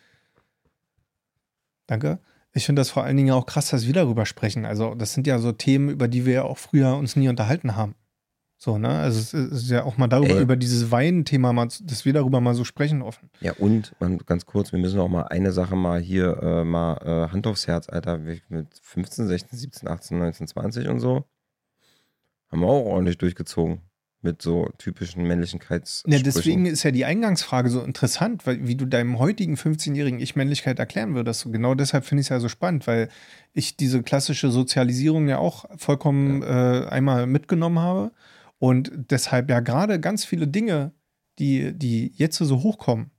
Danke. 1.88 2.20
Ich 2.54 2.66
finde 2.66 2.82
das 2.82 2.90
vor 2.90 3.04
allen 3.04 3.18
Dingen 3.18 3.32
auch 3.32 3.46
krass, 3.46 3.70
dass 3.70 3.86
wir 3.86 3.94
darüber 3.94 4.26
sprechen. 4.26 4.66
Also, 4.66 4.94
das 4.96 5.14
sind 5.14 5.26
ja 5.28 5.40
so 5.40 5.52
Themen, 5.52 5.90
über 5.90 6.08
die 6.08 6.26
wir 6.26 6.34
ja 6.34 6.44
auch 6.44 6.58
früher 6.58 6.96
uns 6.96 7.16
nie 7.16 7.30
unterhalten 7.30 7.76
haben. 7.76 7.96
So, 8.58 8.78
ne? 8.78 8.90
Also, 8.90 9.20
es 9.20 9.34
ist 9.34 9.70
ja 9.70 9.84
auch 9.84 9.98
mal 9.98 10.08
darüber, 10.08 10.36
Ey. 10.36 10.42
über 10.42 10.56
dieses 10.56 10.92
Wein-Thema, 10.92 11.54
mal, 11.54 11.68
dass 11.82 12.06
wir 12.06 12.14
darüber 12.14 12.42
mal 12.42 12.54
so 12.54 12.64
sprechen 12.64 13.02
offen. 13.02 13.30
ja 13.40 13.54
und, 13.54 13.96
man, 14.00 14.18
ganz 14.20 14.46
kurz, 14.46 14.72
wir 14.72 14.80
müssen 14.80 15.00
auch 15.00 15.08
mal 15.08 15.24
eine 15.24 15.52
Sache 15.52 15.76
mal 15.76 16.00
hier, 16.00 16.38
äh, 16.44 16.64
mal 16.64 16.98
äh, 16.98 17.32
Hand 17.32 17.48
aufs 17.48 17.68
Herz, 17.68 17.90
Alter, 17.90 18.18
mit 18.18 18.42
15, 18.82 19.28
16, 19.28 19.58
17, 19.58 19.88
18, 19.88 20.20
19, 20.20 20.48
20 20.48 20.88
und 20.90 21.00
so, 21.00 21.26
haben 22.52 22.60
wir 22.60 22.68
auch 22.68 22.86
ordentlich 22.86 23.18
durchgezogen. 23.18 23.82
Mit 24.24 24.42
so 24.42 24.70
typischen 24.78 25.24
Männlichkeits. 25.24 26.04
Ja, 26.06 26.20
deswegen 26.20 26.68
ist 26.68 26.84
ja 26.84 26.92
die 26.92 27.06
Eingangsfrage 27.06 27.70
so 27.70 27.82
interessant, 27.82 28.46
weil 28.46 28.68
wie 28.68 28.76
du 28.76 28.86
deinem 28.86 29.18
heutigen 29.18 29.56
15-jährigen 29.56 30.20
Ich 30.20 30.36
Männlichkeit 30.36 30.78
erklären 30.78 31.16
würdest. 31.16 31.46
Und 31.46 31.54
genau 31.54 31.74
deshalb 31.74 32.06
finde 32.06 32.22
ich 32.22 32.26
es 32.26 32.30
ja 32.30 32.40
so 32.40 32.48
spannend, 32.48 32.86
weil 32.86 33.10
ich 33.54 33.78
diese 33.78 34.04
klassische 34.04 34.52
Sozialisierung 34.52 35.28
ja 35.28 35.40
auch 35.40 35.66
vollkommen 35.78 36.44
äh, 36.44 36.86
einmal 36.90 37.26
mitgenommen 37.26 37.80
habe 37.80 38.12
und 38.60 38.92
deshalb 39.10 39.50
ja 39.50 39.60
gerade 39.60 40.00
ganz 40.00 40.24
viele 40.24 40.48
Dinge, 40.48 40.92
die, 41.40 41.74
die 41.74 42.14
jetzt 42.16 42.38
so 42.38 42.62
hochkommen, 42.62 43.10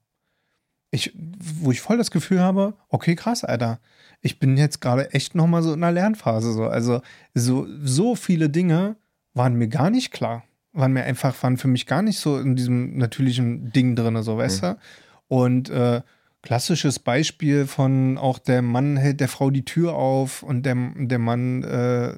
ich, 0.93 1.13
wo 1.17 1.73
ich 1.73 1.81
voll 1.81 1.97
das 1.97 2.11
Gefühl 2.11 2.41
habe, 2.41 2.75
okay, 2.89 3.17
krass, 3.17 3.43
Alter, 3.43 3.81
ich 4.21 4.39
bin 4.39 4.57
jetzt 4.57 4.81
gerade 4.81 5.13
echt 5.13 5.35
noch 5.35 5.47
mal 5.49 5.63
so 5.63 5.73
in 5.73 5.83
einer 5.83 5.93
Lernphase. 5.93 6.53
So. 6.53 6.65
Also 6.65 7.01
so, 7.35 7.67
so 7.83 8.15
viele 8.15 8.51
Dinge 8.51 8.97
waren 9.35 9.55
mir 9.55 9.69
gar 9.69 9.91
nicht 9.91 10.13
klar. 10.13 10.45
Waren 10.73 10.93
mir 10.93 11.05
einfach, 11.05 11.41
waren 11.43 11.59
für 11.59 11.69
mich 11.69 11.87
gar 11.87 12.03
nicht 12.03 12.19
so 12.19 12.39
in 12.39 12.57
diesem 12.57 12.97
natürlichen 12.97 13.73
Ding 13.73 13.95
drin, 13.95 14.23
so, 14.23 14.39
weißt 14.39 14.63
du? 14.63 14.79
Und 15.29 15.69
äh, 15.71 16.03
klassisches 16.43 16.99
Beispiel 16.99 17.67
von 17.67 18.19
auch 18.19 18.39
der 18.39 18.63
Mann 18.63 18.97
hält 18.97 19.21
der 19.21 19.29
Frau 19.29 19.51
die 19.51 19.65
Tür 19.65 19.95
auf 19.95 20.43
und 20.43 20.67
der, 20.67 20.77
der 20.97 21.19
Mann 21.19 21.63
äh, 21.63 22.15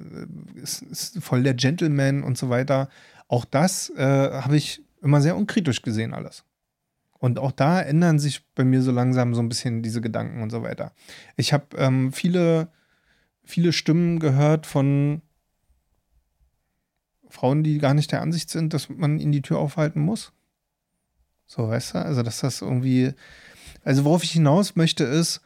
ist, 0.60 0.82
ist 0.82 1.22
voll 1.22 1.42
der 1.42 1.54
Gentleman 1.54 2.22
und 2.22 2.38
so 2.38 2.48
weiter. 2.48 2.88
Auch 3.28 3.44
das 3.44 3.90
äh, 3.90 4.02
habe 4.02 4.56
ich 4.56 4.82
immer 5.02 5.20
sehr 5.20 5.36
unkritisch 5.36 5.82
gesehen, 5.82 6.14
alles. 6.14 6.44
Und 7.18 7.38
auch 7.38 7.52
da 7.52 7.80
ändern 7.80 8.18
sich 8.18 8.44
bei 8.54 8.64
mir 8.64 8.82
so 8.82 8.92
langsam 8.92 9.34
so 9.34 9.40
ein 9.40 9.48
bisschen 9.48 9.82
diese 9.82 10.00
Gedanken 10.00 10.42
und 10.42 10.50
so 10.50 10.62
weiter. 10.62 10.92
Ich 11.36 11.52
habe 11.52 11.64
ähm, 11.76 12.12
viele, 12.12 12.68
viele 13.44 13.72
Stimmen 13.72 14.18
gehört 14.18 14.66
von 14.66 15.22
Frauen, 17.34 17.62
die 17.64 17.78
gar 17.78 17.94
nicht 17.94 18.12
der 18.12 18.22
Ansicht 18.22 18.48
sind, 18.48 18.72
dass 18.72 18.88
man 18.88 19.18
ihnen 19.18 19.32
die 19.32 19.42
Tür 19.42 19.58
aufhalten 19.58 20.00
muss. 20.00 20.32
So, 21.46 21.68
weißt 21.68 21.94
du? 21.94 21.98
Also, 21.98 22.22
dass 22.22 22.40
das 22.40 22.62
irgendwie. 22.62 23.12
Also, 23.84 24.04
worauf 24.04 24.24
ich 24.24 24.30
hinaus 24.30 24.76
möchte, 24.76 25.04
ist, 25.04 25.40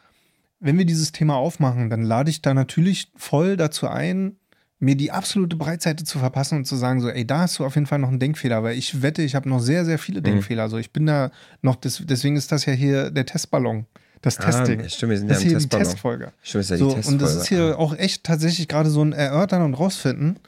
wenn 0.60 0.78
wir 0.78 0.84
dieses 0.84 1.12
Thema 1.12 1.36
aufmachen, 1.36 1.90
dann 1.90 2.02
lade 2.02 2.30
ich 2.30 2.42
da 2.42 2.54
natürlich 2.54 3.10
voll 3.16 3.56
dazu 3.56 3.88
ein, 3.88 4.36
mir 4.78 4.94
die 4.96 5.10
absolute 5.10 5.56
Breitseite 5.56 6.04
zu 6.04 6.18
verpassen 6.20 6.58
und 6.58 6.64
zu 6.66 6.76
sagen, 6.76 7.00
so, 7.00 7.08
ey, 7.08 7.26
da 7.26 7.40
hast 7.40 7.58
du 7.58 7.64
auf 7.64 7.74
jeden 7.74 7.86
Fall 7.86 7.98
noch 7.98 8.08
einen 8.10 8.20
Denkfehler, 8.20 8.62
weil 8.62 8.76
ich 8.76 9.02
wette, 9.02 9.22
ich 9.22 9.34
habe 9.34 9.48
noch 9.48 9.58
sehr, 9.60 9.84
sehr 9.84 9.98
viele 9.98 10.22
Denkfehler. 10.22 10.62
Also, 10.62 10.76
ich 10.78 10.92
bin 10.92 11.06
da 11.06 11.30
noch, 11.62 11.74
des, 11.76 12.02
deswegen 12.04 12.36
ist 12.36 12.52
das 12.52 12.64
ja 12.66 12.74
hier 12.74 13.10
der 13.10 13.26
Testballon, 13.26 13.86
das 14.22 14.36
Testing. 14.36 14.82
Ah, 14.82 14.88
stimmt, 14.88 15.10
wir 15.10 15.18
sind 15.18 15.28
das 15.30 15.42
ja 15.42 15.42
ist 15.42 15.42
im 15.44 15.48
hier 15.48 15.58
die 15.58 15.62
Testballon. 15.68 15.84
Testfolge. 15.84 16.32
Stimmt, 16.42 16.62
ist 16.64 16.70
ja 16.70 16.76
So, 16.76 16.88
die 16.90 16.94
Testfolge. 16.94 17.14
und 17.14 17.22
das 17.22 17.34
ist 17.34 17.48
hier 17.48 17.78
auch 17.78 17.96
echt 17.96 18.22
tatsächlich 18.24 18.68
gerade 18.68 18.90
so 18.90 19.02
ein 19.04 19.12
Erörtern 19.12 19.62
und 19.62 19.74
Rausfinden, 19.74 20.38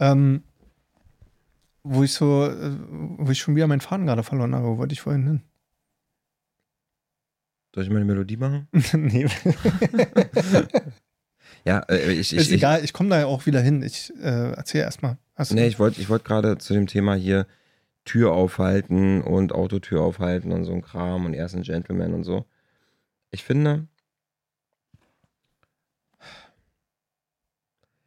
ähm, 0.00 0.42
wo 1.82 2.02
ich 2.02 2.12
so, 2.12 2.46
äh, 2.46 2.76
wo 3.18 3.30
ich 3.30 3.38
schon 3.38 3.56
wieder 3.56 3.66
meinen 3.66 3.80
Faden 3.80 4.06
gerade 4.06 4.22
verloren 4.22 4.54
habe, 4.54 4.66
wo 4.66 4.78
wollte 4.78 4.92
ich 4.92 5.00
vorhin 5.00 5.24
hin? 5.24 5.42
Soll 7.74 7.84
ich 7.84 7.90
mal 7.90 7.96
eine 7.96 8.04
Melodie 8.04 8.36
machen? 8.36 8.68
nee, 8.92 9.26
Ja, 11.64 11.80
äh, 11.88 12.12
ich, 12.12 12.32
ich, 12.32 12.38
ist 12.38 12.48
ich, 12.48 12.54
egal, 12.54 12.84
ich 12.84 12.92
komme 12.92 13.10
da 13.10 13.20
ja 13.20 13.26
auch 13.26 13.46
wieder 13.46 13.60
hin. 13.60 13.82
Ich 13.82 14.12
äh, 14.20 14.52
erzähle 14.52 14.84
erstmal. 14.84 15.18
Nee, 15.50 15.66
ich 15.66 15.78
wollte 15.78 16.00
ich 16.00 16.08
wollt 16.08 16.24
gerade 16.24 16.58
zu 16.58 16.74
dem 16.74 16.86
Thema 16.86 17.14
hier 17.14 17.46
Tür 18.04 18.32
aufhalten 18.32 19.22
und 19.22 19.52
Autotür 19.52 20.02
aufhalten 20.02 20.52
und 20.52 20.64
so 20.64 20.72
ein 20.72 20.82
Kram 20.82 21.24
und 21.24 21.34
er 21.34 21.46
ist 21.46 21.54
ein 21.54 21.62
Gentleman 21.62 22.14
und 22.14 22.24
so. 22.24 22.46
Ich 23.30 23.44
finde, 23.44 23.86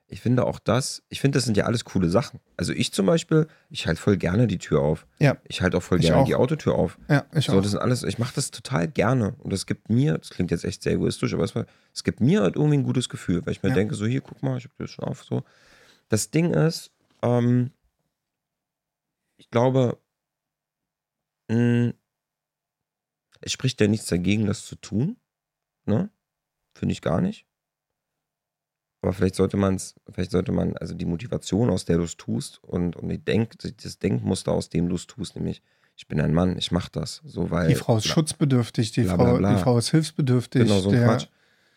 ich 0.08 0.22
finde 0.22 0.46
auch 0.46 0.60
das, 0.60 1.02
ich 1.10 1.20
finde, 1.20 1.38
das 1.38 1.46
sind 1.46 1.58
ja 1.58 1.66
alles 1.66 1.84
coole 1.84 2.10
Sachen. 2.10 2.40
Also 2.58 2.74
ich 2.74 2.94
zum 2.94 3.06
Beispiel, 3.08 3.48
ich 3.72 3.88
halte 3.88 4.00
voll 4.00 4.18
gerne 4.18 4.46
die 4.46 4.60
Tür 4.60 4.82
auf. 4.82 5.08
Ja. 5.20 5.38
Ich 5.48 5.62
halte 5.62 5.78
auch 5.78 5.84
voll 5.84 6.00
Ich 6.00 6.06
gerne 6.06 6.22
auch. 6.22 6.26
die 6.28 6.36
Autotür 6.36 6.76
auf. 6.76 6.98
Ja, 7.10 7.26
ich 7.34 7.46
So, 7.48 7.54
auch. 7.58 7.62
das 7.62 7.72
sind 7.72 7.80
alles, 7.80 8.04
ich 8.04 8.20
mache 8.20 8.36
das 8.36 8.52
total 8.52 8.88
gerne. 8.88 9.36
Und 9.40 9.52
es 9.52 9.66
gibt 9.66 9.90
mir, 9.90 10.18
das 10.20 10.30
klingt 10.30 10.52
jetzt 10.52 10.64
echt 10.64 10.84
sehr 10.84 10.94
egoistisch, 10.94 11.34
aber 11.34 11.44
es, 11.44 11.56
war- 11.56 11.66
es 11.94 12.04
gibt 12.04 12.20
mir 12.22 12.42
halt 12.44 12.56
irgendwie 12.56 12.78
ein 12.78 12.84
gutes 12.84 13.10
Gefühl, 13.10 13.44
weil 13.46 13.54
ich 13.54 13.64
mir 13.64 13.70
Ja. 13.70 13.76
denke, 13.76 13.96
so 13.96 14.06
hier, 14.06 14.22
guck 14.22 14.44
mal, 14.44 14.58
ich 14.58 14.66
habe 14.66 14.76
das 14.78 14.92
schon 14.92 15.06
auf. 15.06 15.24
So. 15.24 15.44
Das 16.10 16.30
Ding 16.30 16.54
ist, 16.54 16.92
ähm, 17.24 17.72
ich 19.38 19.50
glaube, 19.50 19.98
mh, 21.50 21.94
es 23.42 23.52
spricht 23.52 23.82
ja 23.82 23.88
nichts 23.88 24.06
dagegen, 24.08 24.46
das 24.46 24.66
zu 24.66 24.76
tun. 24.76 25.18
Ne? 25.86 26.10
Finde 26.76 26.94
ich 26.94 27.02
gar 27.02 27.22
nicht. 27.22 27.46
Aber 29.06 29.14
vielleicht 29.14 29.36
sollte 29.36 29.56
man 29.58 29.76
es, 29.76 29.94
vielleicht 30.12 30.32
sollte 30.32 30.52
man, 30.52 30.76
also 30.78 30.94
die 30.96 31.06
Motivation, 31.06 31.70
aus 31.70 31.86
der 31.86 31.98
du 31.98 32.04
es 32.04 32.18
tust 32.18 32.60
und, 32.64 32.96
und 32.96 33.10
die 33.10 33.18
Denk, 33.24 33.54
das 33.84 34.00
Denkmuster, 34.00 34.52
aus 34.52 34.70
dem 34.70 34.90
du 34.90 34.96
es 34.96 35.06
tust, 35.06 35.36
nämlich, 35.36 35.62
ich 35.96 36.08
bin 36.08 36.20
ein 36.20 36.34
Mann, 36.34 36.58
ich 36.58 36.72
mache 36.72 36.90
das. 36.92 37.22
So, 37.26 37.52
weil, 37.52 37.68
die 37.68 37.76
Frau 37.76 37.98
ist 37.98 38.08
schutzbedürftig, 38.08 38.92
die, 38.94 39.02
bla, 39.04 39.16
bla, 39.16 39.26
Frau, 39.26 39.38
bla. 39.38 39.54
die 39.56 39.62
Frau 39.62 39.78
ist 39.78 39.90
hilfsbedürftig. 39.92 40.64
Genau, 40.64 40.80
so 40.80 40.90
ein 40.90 40.96
der, 40.96 41.06
Quatsch. 41.08 41.28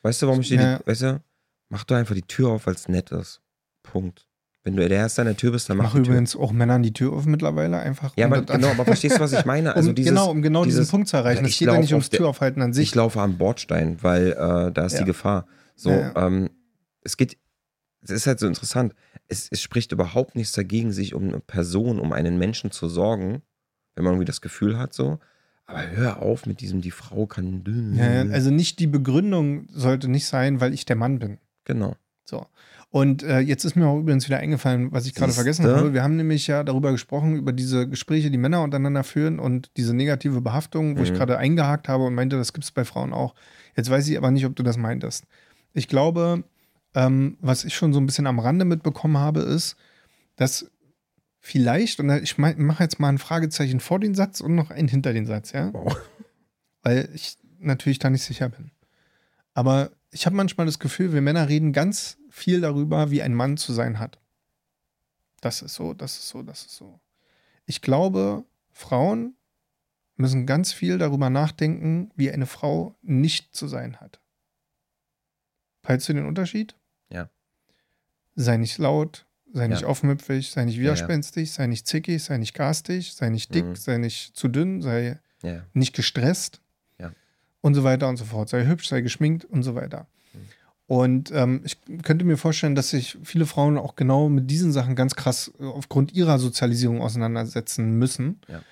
Weißt 0.02 0.22
du, 0.22 0.26
warum 0.26 0.40
ich 0.40 0.48
dir 0.48 0.54
Ja. 0.60 0.78
die, 0.78 0.86
weißt 0.86 1.02
du, 1.02 1.22
mach 1.68 1.84
doch 1.84 1.96
einfach 1.96 2.14
die 2.14 2.22
Tür 2.22 2.48
auf, 2.48 2.66
weil 2.66 2.74
es 2.74 2.88
nett 2.88 3.10
ist. 3.12 3.42
Punkt. 3.82 4.26
Wenn 4.64 4.74
du 4.76 4.88
der 4.88 4.98
Erste 4.98 5.20
an 5.22 5.26
der 5.28 5.36
Tür 5.36 5.52
bist, 5.52 5.68
dann 5.70 5.76
Ich 5.76 5.82
mach 5.82 5.92
die 5.92 5.98
Tür. 6.02 6.06
übrigens 6.06 6.34
auch 6.34 6.52
Männern 6.52 6.82
die 6.82 6.92
Tür 6.92 7.12
auf 7.12 7.26
mittlerweile 7.26 7.78
einfach. 7.78 8.12
Ja, 8.16 8.26
aber 8.26 8.42
genau, 8.42 8.68
aber 8.68 8.84
verstehst 8.86 9.16
du, 9.16 9.20
was 9.20 9.32
ich 9.32 9.44
meine? 9.44 9.74
Also 9.76 9.90
um, 9.90 9.94
dieses, 9.94 10.10
genau, 10.10 10.30
um 10.30 10.40
genau 10.42 10.64
dieses, 10.64 10.80
diesen 10.80 10.90
Punkt 10.90 11.08
zu 11.08 11.16
erreichen. 11.18 11.42
Ja, 11.42 11.46
Es 11.46 11.52
ich 11.52 11.58
geht 11.58 11.68
ja 11.68 11.78
nicht 11.78 11.92
ums 11.92 12.08
der- 12.10 12.18
Türaufhalten 12.18 12.62
an 12.62 12.72
sich. 12.72 12.88
ich 12.88 12.94
laufe 12.94 13.20
am 13.20 13.38
Bordstein, 13.38 13.98
weil 14.02 14.32
äh, 14.32 14.72
da 14.72 14.86
ist 14.86 14.94
Ja. 14.94 14.98
die 15.00 15.04
Gefahr. 15.04 15.46
So, 15.76 15.90
Ja, 15.90 16.00
ja. 16.14 16.26
Ähm, 16.26 16.50
es 17.08 17.16
geht, 17.16 17.36
es 18.02 18.10
ist 18.10 18.26
halt 18.26 18.38
so 18.38 18.46
interessant. 18.46 18.94
Es, 19.26 19.48
es 19.50 19.60
spricht 19.60 19.92
überhaupt 19.92 20.36
nichts 20.36 20.52
dagegen, 20.52 20.92
sich 20.92 21.14
um 21.14 21.24
eine 21.28 21.40
Person, 21.40 21.98
um 21.98 22.12
einen 22.12 22.38
Menschen 22.38 22.70
zu 22.70 22.88
sorgen, 22.88 23.42
wenn 23.94 24.04
man 24.04 24.12
irgendwie 24.14 24.26
das 24.26 24.40
Gefühl 24.40 24.78
hat, 24.78 24.94
so. 24.94 25.18
Aber 25.66 25.90
hör 25.90 26.22
auf 26.22 26.46
mit 26.46 26.60
diesem, 26.60 26.80
die 26.80 26.90
Frau 26.92 27.26
kann. 27.26 27.62
Ja, 27.94 28.22
also 28.32 28.50
nicht 28.50 28.78
die 28.78 28.86
Begründung 28.86 29.66
sollte 29.70 30.08
nicht 30.08 30.26
sein, 30.26 30.60
weil 30.60 30.72
ich 30.72 30.84
der 30.86 30.96
Mann 30.96 31.18
bin. 31.18 31.38
genau. 31.64 31.96
So. 32.24 32.44
Und 32.90 33.22
äh, 33.22 33.38
jetzt 33.40 33.64
ist 33.64 33.74
mir 33.74 33.86
auch 33.86 33.98
übrigens 33.98 34.26
wieder 34.28 34.36
eingefallen, 34.38 34.92
was 34.92 35.06
ich 35.06 35.14
gerade 35.14 35.32
vergessen 35.32 35.64
habe. 35.66 35.94
Wir 35.94 36.02
haben 36.02 36.16
nämlich 36.16 36.46
ja 36.46 36.62
darüber 36.62 36.90
gesprochen, 36.92 37.36
über 37.36 37.52
diese 37.54 37.88
Gespräche, 37.88 38.30
die 38.30 38.36
Männer 38.38 38.62
untereinander 38.62 39.02
führen 39.02 39.38
und 39.38 39.70
diese 39.78 39.94
negative 39.94 40.42
Behaftung, 40.42 40.98
wo 40.98 41.02
ich 41.02 41.10
Mhm. 41.12 41.14
gerade 41.16 41.38
eingehakt 41.38 41.88
habe 41.88 42.04
und 42.04 42.14
meinte, 42.14 42.36
das 42.36 42.52
gibt 42.52 42.64
es 42.64 42.70
bei 42.70 42.84
Frauen 42.84 43.14
auch. 43.14 43.34
Jetzt 43.76 43.88
weiß 43.90 44.06
ich 44.08 44.16
aber 44.18 44.30
nicht, 44.30 44.44
ob 44.44 44.54
du 44.56 44.62
das 44.62 44.76
meintest. 44.76 45.24
Ich 45.72 45.88
glaube, 45.88 46.44
ähm, 46.98 47.36
was 47.40 47.64
ich 47.64 47.76
schon 47.76 47.92
so 47.92 48.00
ein 48.00 48.06
bisschen 48.06 48.26
am 48.26 48.40
Rande 48.40 48.64
mitbekommen 48.64 49.18
habe, 49.18 49.40
ist, 49.40 49.76
dass 50.34 50.68
vielleicht, 51.38 52.00
und 52.00 52.10
ich 52.10 52.38
mache 52.38 52.82
jetzt 52.82 52.98
mal 52.98 53.08
ein 53.08 53.18
Fragezeichen 53.18 53.78
vor 53.78 54.00
den 54.00 54.16
Satz 54.16 54.40
und 54.40 54.56
noch 54.56 54.72
ein 54.72 54.88
hinter 54.88 55.12
den 55.12 55.24
Satz, 55.24 55.52
ja? 55.52 55.72
Wow. 55.72 55.96
Weil 56.82 57.08
ich 57.14 57.38
natürlich 57.60 58.00
da 58.00 58.10
nicht 58.10 58.24
sicher 58.24 58.48
bin. 58.48 58.72
Aber 59.54 59.92
ich 60.10 60.26
habe 60.26 60.34
manchmal 60.34 60.66
das 60.66 60.80
Gefühl, 60.80 61.12
wir 61.12 61.20
Männer 61.20 61.48
reden 61.48 61.72
ganz 61.72 62.18
viel 62.30 62.60
darüber, 62.60 63.12
wie 63.12 63.22
ein 63.22 63.34
Mann 63.34 63.56
zu 63.56 63.72
sein 63.72 64.00
hat. 64.00 64.18
Das 65.40 65.62
ist 65.62 65.74
so, 65.74 65.94
das 65.94 66.18
ist 66.18 66.28
so, 66.30 66.42
das 66.42 66.66
ist 66.66 66.76
so. 66.76 66.98
Ich 67.64 67.80
glaube, 67.80 68.44
Frauen 68.72 69.36
müssen 70.16 70.46
ganz 70.46 70.72
viel 70.72 70.98
darüber 70.98 71.30
nachdenken, 71.30 72.10
wie 72.16 72.32
eine 72.32 72.46
Frau 72.46 72.96
nicht 73.02 73.54
zu 73.54 73.68
sein 73.68 74.00
hat. 74.00 74.20
Peilst 75.82 76.08
du 76.08 76.12
den 76.12 76.26
Unterschied? 76.26 76.74
Sei 78.40 78.56
nicht 78.56 78.78
laut, 78.78 79.26
sei 79.52 79.66
nicht 79.66 79.82
Ja. 79.82 79.88
aufmüpfig, 79.88 80.50
sei 80.50 80.64
nicht 80.64 80.76
Ja, 80.76 80.82
ja. 80.82 80.84
widerspenstig, 80.92 81.50
sei 81.52 81.66
nicht 81.66 81.86
zickig, 81.88 82.22
sei 82.22 82.38
nicht 82.38 82.54
garstig, 82.54 83.14
sei 83.14 83.30
nicht 83.30 83.52
dick, 83.54 83.64
Mhm. 83.64 83.74
sei 83.76 83.98
nicht 83.98 84.36
zu 84.36 84.46
dünn, 84.48 84.80
sei 84.82 85.18
nicht 85.72 85.94
gestresst 85.94 86.60
und 87.60 87.74
so 87.74 87.82
weiter 87.84 88.08
und 88.08 88.16
so 88.16 88.24
fort. 88.24 88.48
Sei 88.48 88.64
hübsch, 88.66 88.88
sei 88.88 89.00
geschminkt 89.00 89.44
und 89.44 89.62
so 89.64 89.74
weiter. 89.74 90.06
Mhm. 90.32 90.38
Und 90.86 91.30
ähm, 91.32 91.62
ich 91.64 91.76
könnte 92.02 92.24
mir 92.24 92.36
vorstellen, 92.36 92.74
dass 92.76 92.90
sich 92.90 93.18
viele 93.24 93.46
Frauen 93.46 93.76
auch 93.76 93.96
genau 93.96 94.28
mit 94.28 94.48
diesen 94.50 94.70
Sachen 94.72 94.94
ganz 94.94 95.16
krass 95.16 95.52
äh, 95.60 95.64
aufgrund 95.64 96.12
ihrer 96.12 96.38
Sozialisierung 96.38 97.02
auseinandersetzen 97.02 97.98
müssen. 97.98 98.40
Ja. 98.48 98.62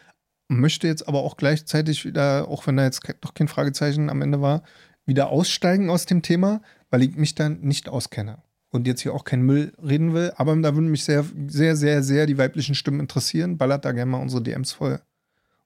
Möchte 0.48 0.86
jetzt 0.86 1.08
aber 1.08 1.22
auch 1.24 1.36
gleichzeitig 1.36 2.04
wieder, 2.04 2.46
auch 2.48 2.66
wenn 2.68 2.76
da 2.76 2.84
jetzt 2.84 3.02
doch 3.20 3.34
kein 3.34 3.48
Fragezeichen 3.48 4.08
am 4.08 4.22
Ende 4.22 4.40
war, 4.40 4.62
wieder 5.04 5.28
aussteigen 5.28 5.90
aus 5.90 6.06
dem 6.06 6.22
Thema, 6.22 6.62
weil 6.90 7.02
ich 7.02 7.16
mich 7.16 7.34
dann 7.34 7.60
nicht 7.60 7.88
auskenne. 7.88 8.38
Und 8.76 8.86
jetzt 8.86 9.00
hier 9.00 9.14
auch 9.14 9.24
keinen 9.24 9.42
Müll 9.42 9.72
reden 9.82 10.14
will, 10.14 10.32
aber 10.36 10.54
da 10.56 10.74
würden 10.74 10.90
mich 10.90 11.04
sehr, 11.04 11.24
sehr, 11.48 11.76
sehr, 11.76 12.02
sehr 12.02 12.26
die 12.26 12.38
weiblichen 12.38 12.74
Stimmen 12.74 13.00
interessieren. 13.00 13.58
Ballert 13.58 13.84
da 13.84 13.92
gerne 13.92 14.10
mal 14.10 14.20
unsere 14.22 14.42
DMs 14.42 14.72
voll 14.72 15.00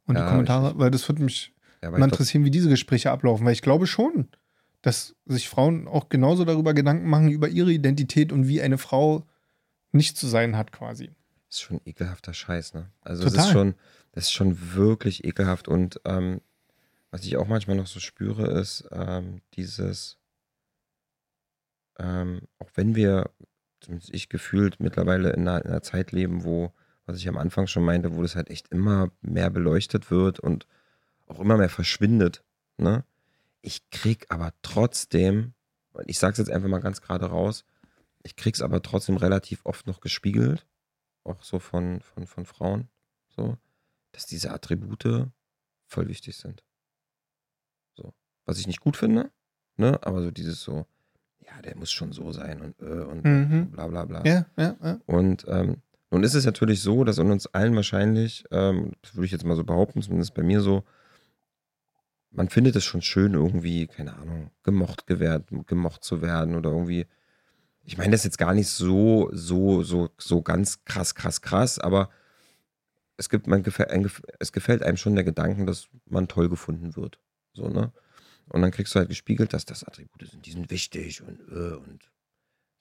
und 0.07 0.17
Ja, 0.17 0.23
die 0.25 0.29
Kommentare, 0.31 0.65
richtig. 0.67 0.81
weil 0.81 0.91
das 0.91 1.09
würde 1.09 1.23
mich 1.23 1.53
ja 1.83 1.91
mal 1.91 2.03
interessieren, 2.03 2.45
wie 2.45 2.51
diese 2.51 2.69
Gespräche 2.69 3.11
ablaufen, 3.11 3.45
weil 3.45 3.53
ich 3.53 3.63
glaube 3.63 3.87
schon, 3.87 4.29
dass 4.83 5.15
sich 5.27 5.49
Frauen 5.49 5.87
auch 5.89 6.09
genauso 6.09 6.45
darüber 6.45 6.73
Gedanken 6.73 7.09
machen, 7.09 7.31
über 7.31 7.49
ihre 7.49 7.73
Identität 7.73 8.33
und 8.33 8.49
wie 8.49 8.63
eine 8.63 8.79
Frau 8.79 9.27
nicht 9.93 10.17
zu 10.17 10.27
sein 10.27 10.57
hat, 10.57 10.73
quasi. 10.73 11.11
das 11.49 11.57
ist 11.57 11.61
schon 11.63 11.81
ekelhafter 11.85 12.33
Scheiß, 12.33 12.75
ne? 12.75 12.91
Also 13.03 13.25
das 13.25 13.33
Total. 13.33 13.47
ist 13.47 13.53
schon, 13.53 13.75
das 14.13 14.25
ist 14.25 14.33
schon 14.33 14.75
wirklich 14.75 15.25
ekelhaft. 15.25 15.69
Und 15.69 16.01
ähm, 16.05 16.41
was 17.11 17.25
ich 17.25 17.37
auch 17.37 17.49
manchmal 17.49 17.77
noch 17.77 17.89
so 17.89 17.99
spüre, 18.01 18.47
ist 18.61 18.89
ähm, 18.93 19.41
dieses, 19.55 20.17
ähm, 22.01 22.41
auch 22.59 22.71
wenn 22.75 22.97
wir, 22.97 23.31
zumindest 23.81 24.13
ich 24.15 24.29
gefühlt, 24.29 24.81
mittlerweile 24.81 25.31
in 25.33 25.47
einer, 25.47 25.65
in 25.65 25.71
einer 25.71 25.83
Zeit 25.83 26.13
leben, 26.13 26.45
wo, 26.45 26.73
was 27.05 27.19
ich 27.19 27.29
am 27.29 27.37
Anfang 27.37 27.67
schon 27.67 27.85
meinte, 27.85 28.17
wo 28.17 28.23
das 28.23 28.37
halt 28.37 28.51
echt 28.51 28.69
immer 28.69 29.11
mehr 29.21 29.51
beleuchtet 29.51 30.11
wird 30.11 30.41
und 30.41 30.67
auch 31.27 31.41
immer 31.41 31.59
mehr 31.59 31.69
verschwindet, 31.69 32.43
ne? 32.77 33.05
Ich 33.63 33.91
krieg 33.91 34.25
aber 34.31 34.55
trotzdem, 34.63 35.53
ich 36.07 36.19
sag's 36.19 36.39
jetzt 36.39 36.51
einfach 36.51 36.71
mal 36.71 36.81
ganz 36.81 37.03
gerade 37.03 37.27
raus, 37.27 37.67
ich 38.23 38.35
krieg's 38.35 38.63
aber 38.63 38.81
trotzdem 38.81 39.19
relativ 39.19 39.61
oft 39.65 39.87
noch 39.87 40.01
gespiegelt, 40.01 40.67
auch 41.25 41.43
so 41.43 41.59
von, 41.59 42.01
von, 42.01 42.27
von 42.27 42.47
Frauen, 42.47 42.89
so, 43.29 43.59
dass 44.13 44.25
diese 44.25 44.51
Attribute 44.51 45.29
voll 45.87 46.09
wichtig 46.09 46.39
sind. 46.39 46.65
So. 47.95 48.15
Was 48.47 48.59
ich 48.59 48.67
nicht 48.67 48.81
gut 48.81 48.97
finde, 48.97 49.31
ne, 49.77 50.03
aber 50.03 50.23
so 50.23 50.31
dieses 50.31 50.63
so, 50.63 50.87
ja, 51.55 51.63
der 51.63 51.77
muss 51.77 51.91
schon 51.91 52.13
so 52.13 52.33
sein 52.33 52.61
und 52.61 52.81
äh, 52.81 53.03
und 53.05 53.25
Mhm. 53.25 53.71
bla 53.71 53.87
bla 53.89 54.05
bla. 54.05 54.25
Ja, 54.27 54.47
ja, 54.57 54.77
ja. 54.83 55.01
Und 55.07 55.45
ähm, 55.49 55.77
nun 56.11 56.23
ist 56.25 56.35
es 56.35 56.45
natürlich 56.45 56.81
so, 56.83 57.05
dass 57.05 57.19
in 57.19 57.31
uns 57.31 57.47
allen 57.49 57.75
wahrscheinlich, 57.77 58.45
ähm, 58.51 58.93
das 59.03 59.15
würde 59.15 59.27
ich 59.27 59.33
jetzt 59.33 59.45
mal 59.45 59.57
so 59.57 59.65
behaupten, 59.65 60.03
zumindest 60.03 60.35
bei 60.35 60.43
mir 60.43 60.61
so, 60.61 60.85
man 62.33 62.49
findet 62.49 62.77
es 62.77 62.85
schon 62.85 63.03
schön, 63.03 63.35
irgendwie, 63.35 63.87
keine 63.87 64.15
Ahnung, 64.17 64.51
gemocht, 64.63 65.07
gewährt, 65.07 65.49
gemocht 65.67 66.05
zu 66.05 66.23
werden 66.23 66.55
oder 66.55 66.71
irgendwie. 66.71 67.07
Ich 67.83 67.99
meine 67.99 68.13
das 68.13 68.25
jetzt 68.25 68.39
gar 68.39 68.55
nicht 68.55 68.69
so, 68.69 69.31
so, 69.33 69.83
so, 69.83 70.11
so 70.19 70.43
ganz 70.43 70.85
krass, 70.85 71.15
krass, 71.15 71.41
krass, 71.41 71.79
aber 71.79 72.11
es 73.17 73.29
gibt, 73.29 73.47
man 73.47 73.63
gefällt, 73.63 73.91
ein, 73.91 74.07
gef- 74.07 74.23
es 74.39 74.53
gefällt 74.53 74.83
einem 74.83 74.97
schon 74.97 75.15
der 75.15 75.25
Gedanken, 75.25 75.67
dass 75.67 75.89
man 76.07 76.29
toll 76.29 76.49
gefunden 76.49 76.95
wird. 76.97 77.19
So, 77.53 77.69
ne? 77.69 77.93
Und 78.51 78.63
dann 78.63 78.71
kriegst 78.71 78.95
du 78.95 78.99
halt 78.99 79.09
gespiegelt, 79.09 79.53
dass 79.53 79.65
das 79.65 79.85
Attribute 79.85 80.29
sind, 80.31 80.45
die 80.47 80.53
sind 80.53 80.71
wichtig 80.71 81.23
und, 81.23 81.41
äh, 81.51 81.75
und 81.77 82.11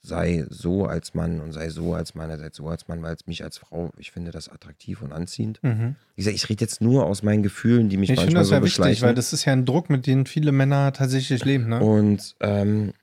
sei 0.01 0.45
so 0.49 0.85
als 0.85 1.13
Mann 1.13 1.41
und 1.41 1.51
sei 1.51 1.69
so 1.69 1.93
als 1.93 2.15
Mann, 2.15 2.29
sei 2.37 2.49
so 2.53 2.67
als 2.69 2.87
Mann, 2.87 3.01
weil 3.01 3.13
es 3.15 3.27
mich 3.27 3.43
als 3.43 3.57
Frau, 3.57 3.91
ich 3.97 4.11
finde 4.11 4.31
das 4.31 4.47
attraktiv 4.47 5.01
und 5.01 5.11
anziehend. 5.11 5.59
Mhm. 5.61 5.95
Wie 6.15 6.21
gesagt, 6.21 6.35
ich 6.35 6.47
rede 6.49 6.63
jetzt 6.63 6.79
nur 6.81 7.05
aus 7.05 7.21
meinen 7.21 7.43
Gefühlen, 7.43 7.89
die 7.89 7.97
mich 7.97 8.09
Ich 8.09 8.15
finde 8.19 8.35
manchmal 8.35 8.41
das 8.43 8.49
so 8.49 8.55
ja 8.55 8.63
wichtig, 8.87 9.01
weil 9.01 9.13
das 9.13 9.33
ist 9.33 9.45
ja 9.45 9.53
ein 9.53 9.65
Druck, 9.65 9.89
mit 9.89 10.07
dem 10.07 10.25
viele 10.25 10.51
Männer 10.53 10.93
tatsächlich 10.93 11.43
leben, 11.43 11.67
ne? 11.67 11.81
Und, 11.81 12.35
ähm, 12.39 12.93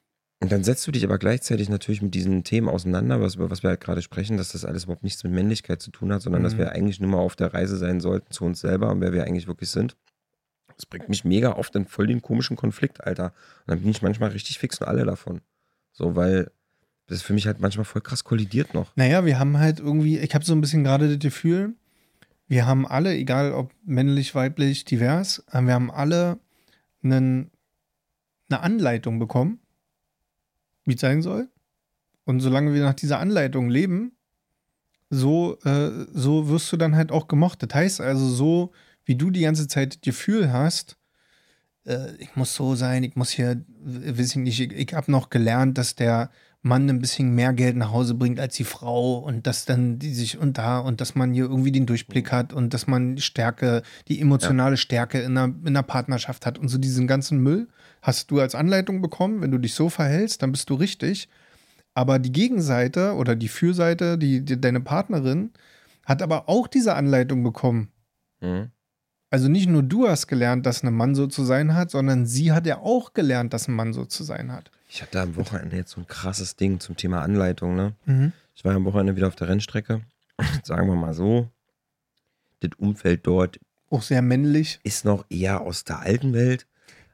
und 0.43 0.53
dann 0.53 0.65
setzt 0.65 0.87
du 0.87 0.91
dich 0.93 1.05
aber 1.05 1.19
gleichzeitig 1.19 1.69
natürlich 1.69 2.01
mit 2.03 2.15
diesen 2.15 2.45
Themen 2.45 2.69
auseinander, 2.69 3.21
was, 3.21 3.35
über 3.37 3.51
was 3.51 3.63
wir 3.63 3.71
halt 3.71 3.81
gerade 3.81 4.01
sprechen, 4.03 4.37
dass 4.39 4.53
das 4.53 4.65
alles 4.65 4.85
überhaupt 4.85 5.05
nichts 5.05 5.23
mit 5.23 5.33
Männlichkeit 5.33 5.83
zu 5.83 5.91
tun 5.91 6.13
hat, 6.13 6.23
sondern 6.23 6.43
dass 6.43 6.55
Mhm. 6.55 6.59
wir 6.59 6.73
eigentlich 6.73 7.01
nur 7.01 7.11
mal 7.11 7.19
auf 7.19 7.37
der 7.37 7.53
Reise 7.53 7.77
sein 7.77 8.01
sollten 8.01 8.31
zu 8.33 8.45
uns 8.45 8.61
selber 8.61 8.91
und 8.91 9.01
wer 9.03 9.13
wir 9.13 9.25
eigentlich 9.25 9.47
wirklich 9.47 9.71
sind. 9.71 9.97
Das 10.77 10.87
bringt 10.87 11.09
mich 11.09 11.25
mega 11.25 11.53
oft 11.53 11.75
in 11.75 11.87
voll 11.87 12.07
den 12.07 12.23
komischen 12.23 12.57
Konflikt, 12.57 13.03
Alter. 13.05 13.33
Und 13.67 13.69
dann 13.69 13.81
bin 13.81 13.91
ich 13.91 14.03
manchmal 14.03 14.31
richtig 14.31 14.59
fix 14.59 14.81
und 14.81 14.87
alle 14.87 15.05
davon. 15.05 15.41
So, 15.93 16.15
weil 16.15 16.51
das 17.07 17.23
für 17.23 17.33
mich 17.33 17.47
halt 17.47 17.61
manchmal 17.61 17.85
voll 17.85 18.03
krass 18.03 18.25
kollidiert 18.25 18.75
noch. 18.75 18.95
Naja, 18.97 19.25
wir 19.25 19.39
haben 19.39 19.59
halt 19.59 19.81
irgendwie, 19.81 20.19
ich 20.19 20.35
habe 20.35 20.45
so 20.45 20.55
ein 20.55 20.61
bisschen 20.61 20.85
gerade 20.85 21.09
das 21.09 21.19
Gefühl, 21.19 21.75
wir 22.49 22.67
haben 22.67 22.87
alle, 22.87 23.15
egal 23.15 23.53
ob 23.53 23.73
männlich, 23.85 24.35
weiblich, 24.35 24.85
divers, 24.85 25.45
äh, 25.51 25.63
wir 25.63 25.75
haben 25.75 25.91
alle 25.91 26.39
einen, 27.03 27.51
eine 28.49 28.61
Anleitung 28.61 29.19
bekommen, 29.19 29.61
wie 30.85 30.95
es 30.95 31.01
sein 31.01 31.23
soll. 31.23 31.49
Und 32.25 32.41
solange 32.41 32.75
wir 32.75 32.83
nach 32.83 32.95
dieser 32.95 33.21
Anleitung 33.21 33.69
leben, 33.69 34.13
so, 35.11 35.59
äh, 35.65 36.07
so 36.13 36.49
wirst 36.49 36.73
du 36.73 36.77
dann 36.77 36.97
halt 36.97 37.13
auch 37.13 37.29
gemocht. 37.29 37.63
Das 37.63 37.75
heißt 37.75 38.01
also, 38.01 38.27
so 38.27 38.73
wie 39.07 39.15
du 39.15 39.31
die 39.31 39.43
ganze 39.43 39.69
Zeit 39.69 39.95
das 39.95 40.01
Gefühl 40.03 40.53
hast, 40.53 40.99
äh, 41.87 42.15
ich 42.19 42.37
muss 42.37 42.55
so 42.55 42.75
sein, 42.75 43.03
ich 43.05 43.17
muss 43.17 43.31
hier, 43.31 43.65
weiß 43.83 44.31
ich 44.31 44.37
nicht, 44.37 44.61
ich, 44.61 44.73
ich 44.73 44.95
habe 44.95 45.11
noch 45.11 45.31
gelernt, 45.31 45.79
dass 45.79 45.95
der 45.95 46.31
Mann 46.63 46.91
ein 46.91 47.01
bisschen 47.01 47.35
mehr 47.35 47.53
Geld 47.53 47.77
nach 47.77 47.93
Hause 47.93 48.15
bringt 48.15 48.41
als 48.41 48.57
die 48.57 48.65
Frau 48.65 49.19
und 49.19 49.47
dass 49.47 49.65
dann 49.65 50.01
die 50.01 50.13
sich 50.13 50.37
und 50.37 50.59
da 50.59 50.81
und 50.81 51.01
dass 51.01 51.15
man 51.15 51.33
hier 51.33 51.45
irgendwie 51.45 51.71
den 51.71 51.87
Durchblick 51.87 52.33
hat 52.33 52.53
und 52.53 52.75
dass 52.75 52.89
man 52.89 53.15
die 53.15 53.23
Stärke, 53.23 53.83
die 54.09 54.21
emotionale 54.21 54.77
Stärke 54.77 55.21
in 55.21 55.39
einer, 55.39 55.55
in 55.61 55.69
einer 55.69 55.85
Partnerschaft 55.85 56.45
hat 56.45 56.59
und 56.59 56.69
so 56.69 56.79
diesen 56.79 57.07
ganzen 57.07 57.39
Müll 57.39 57.69
hast 58.03 58.33
du 58.33 58.41
als 58.41 58.57
Anleitung 58.57 59.01
bekommen. 59.01 59.41
Wenn 59.41 59.53
du 59.53 59.59
dich 59.59 59.75
so 59.75 59.89
verhältst, 59.89 60.43
dann 60.43 60.51
bist 60.51 60.69
du 60.69 60.75
richtig. 60.75 61.29
Aber 61.95 62.19
die 62.19 62.33
Gegenseite 62.33 63.15
oder 63.15 63.37
die 63.37 63.49
Fürseite, 63.49 64.19
die, 64.19 64.45
die 64.45 64.61
deine 64.61 64.81
Partnerin, 64.81 65.53
hat 66.05 66.21
aber 66.21 66.49
auch 66.49 66.67
diese 66.67 66.95
Anleitung 66.95 67.43
bekommen. 67.43 67.91
Mhm. 68.41 68.71
Also 69.31 69.49
nicht 69.49 69.69
nur 69.69 69.83
du 69.83 70.09
hast 70.09 70.29
gelernt, 70.29 70.67
dass 70.67 70.83
ein 70.83 70.95
Mann 70.95 71.15
so 71.15 71.27
zu 71.27 71.45
sein 71.45 71.75
hat, 71.75 71.91
sondern 71.91 72.27
sie 72.27 72.53
hat 72.53 72.67
ja 72.67 72.79
auch 72.79 73.13
gelernt, 73.13 73.53
dass 73.53 73.69
ein 73.69 73.75
Mann 73.75 73.93
so 73.93 74.05
zu 74.05 74.23
sein 74.25 74.53
hat. 74.53 74.71
Ich 74.89 75.03
hatte 75.03 75.21
am 75.21 75.35
Wochenende 75.37 75.77
jetzt 75.77 75.91
so 75.91 76.01
ein 76.01 76.07
krasses 76.07 76.57
Ding 76.57 76.79
zum 76.79 76.97
Thema 76.97 77.23
Anleitung, 77.23 77.75
ne? 77.75 77.95
Mhm. 78.05 78.33
Ich 78.55 78.65
war 78.65 78.73
ja 78.73 78.77
am 78.77 78.85
Wochenende 78.85 79.17
wieder 79.17 79.27
auf 79.27 79.37
der 79.37 79.49
Rennstrecke. 79.49 80.03
Sagen 80.63 80.89
wir 80.89 80.95
mal 80.95 81.13
so, 81.13 81.49
das 82.61 82.71
Umfeld 82.79 83.27
dort 83.27 83.59
Auch 83.91 84.03
sehr 84.03 84.23
männlich. 84.23 84.81
ist 84.85 85.05
noch 85.05 85.27
eher 85.29 85.61
aus 85.61 85.85
der 85.85 86.01
alten 86.01 86.33
Welt. 86.33 86.67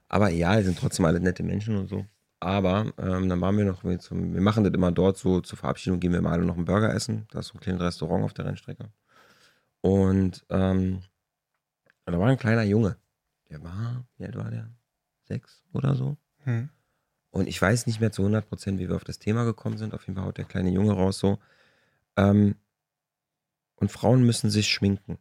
Aber 0.08 0.28
ja, 0.28 0.62
sind 0.62 0.78
trotzdem 0.78 1.06
alle 1.06 1.18
nette 1.20 1.42
Menschen 1.42 1.76
und 1.76 1.88
so. 1.88 2.04
Aber 2.38 2.92
ähm, 2.98 3.28
dann 3.28 3.40
waren 3.40 3.56
wir 3.56 3.64
noch, 3.64 3.82
mit 3.84 4.02
zum, 4.02 4.34
wir 4.34 4.40
machen 4.42 4.64
das 4.64 4.72
immer 4.74 4.92
dort 4.92 5.16
so, 5.16 5.40
zur 5.40 5.56
Verabschiedung 5.56 6.00
gehen 6.00 6.12
wir 6.12 6.20
mal 6.20 6.32
alle 6.32 6.44
noch 6.44 6.56
einen 6.56 6.66
Burger 6.66 6.92
essen. 6.94 7.26
Da 7.30 7.38
ist 7.38 7.46
so 7.48 7.54
ein 7.54 7.60
kleines 7.60 7.80
Restaurant 7.80 8.24
auf 8.24 8.34
der 8.34 8.44
Rennstrecke. 8.44 8.86
Und 9.80 10.44
ähm, 10.50 11.00
da 12.04 12.18
war 12.18 12.28
ein 12.28 12.38
kleiner 12.38 12.62
Junge. 12.62 12.96
Der 13.50 13.62
war, 13.62 14.04
wie 14.16 14.24
alt 14.24 14.36
war 14.36 14.50
der? 14.50 14.70
Sechs 15.24 15.62
oder 15.72 15.94
so. 15.94 16.16
Mhm. 16.44 16.70
Und 17.30 17.48
ich 17.48 17.60
weiß 17.60 17.86
nicht 17.86 18.00
mehr 18.00 18.12
zu 18.12 18.22
100 18.22 18.48
Prozent, 18.48 18.78
wie 18.78 18.88
wir 18.88 18.96
auf 18.96 19.04
das 19.04 19.18
Thema 19.18 19.44
gekommen 19.44 19.78
sind. 19.78 19.94
Auf 19.94 20.06
jeden 20.06 20.16
Fall 20.16 20.26
haut 20.26 20.38
der 20.38 20.44
kleine 20.44 20.70
Junge 20.70 20.92
raus 20.92 21.18
so. 21.18 21.38
Ähm, 22.16 22.56
und 23.76 23.90
Frauen 23.90 24.24
müssen 24.24 24.50
sich 24.50 24.68
schminken. 24.68 25.18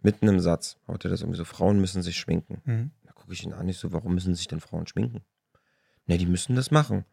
Mitten 0.00 0.28
im 0.28 0.40
Satz 0.40 0.78
haut 0.88 1.04
er 1.04 1.10
das 1.10 1.20
irgendwie 1.20 1.38
so. 1.38 1.44
Frauen 1.44 1.80
müssen 1.80 2.02
sich 2.02 2.16
schminken. 2.16 2.62
Mhm. 2.64 2.90
Da 3.04 3.12
gucke 3.12 3.32
ich 3.32 3.44
ihn 3.44 3.52
an, 3.52 3.68
ich 3.68 3.78
so, 3.78 3.92
warum 3.92 4.14
müssen 4.14 4.34
sich 4.34 4.48
denn 4.48 4.60
Frauen 4.60 4.86
schminken? 4.86 5.22
Ne, 6.06 6.18
die 6.18 6.26
müssen 6.26 6.56
das 6.56 6.70
machen. 6.70 7.04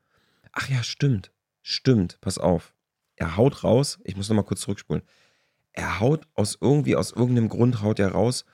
Ach 0.52 0.70
ja, 0.70 0.84
stimmt. 0.84 1.32
Stimmt, 1.62 2.20
pass 2.22 2.38
auf. 2.38 2.74
Er 3.16 3.38
haut 3.38 3.64
raus, 3.64 4.00
ich 4.04 4.16
muss 4.16 4.30
nochmal 4.30 4.46
kurz 4.46 4.62
zurückspulen. 4.62 5.04
Er 5.72 6.00
haut 6.00 6.28
aus 6.36 6.58
irgendwie, 6.60 6.96
aus 6.96 7.12
irgendeinem 7.12 7.50
Grund 7.50 7.82
haut 7.82 8.00
er 8.00 8.12
raus. 8.12 8.46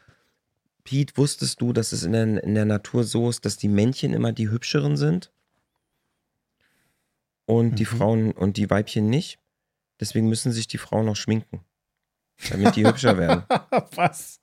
Pete, 0.84 1.16
wusstest 1.18 1.62
du, 1.62 1.74
dass 1.74 1.92
es 1.92 2.04
in 2.04 2.14
der, 2.14 2.44
in 2.44 2.56
der 2.56 2.66
Natur 2.66 3.04
so 3.04 3.30
ist, 3.30 3.46
dass 3.46 3.58
die 3.58 3.68
Männchen 3.68 4.14
immer 4.14 4.32
die 4.32 4.50
hübscheren 4.50 4.98
sind? 4.98 5.32
und 7.46 7.80
die 7.80 7.84
Mhm. 7.84 7.98
Frauen 7.98 8.32
und 8.34 8.58
die 8.58 8.70
Weibchen 8.70 9.10
nicht. 9.10 9.40
Deswegen 10.00 10.30
müssen 10.30 10.52
sich 10.52 10.68
die 10.68 10.78
Frauen 10.78 11.08
noch 11.08 11.16
schminken, 11.16 11.66
damit 12.52 12.76
die 12.76 12.86
hübscher 12.86 13.18
werden. 13.18 13.44
Was? 13.96 14.40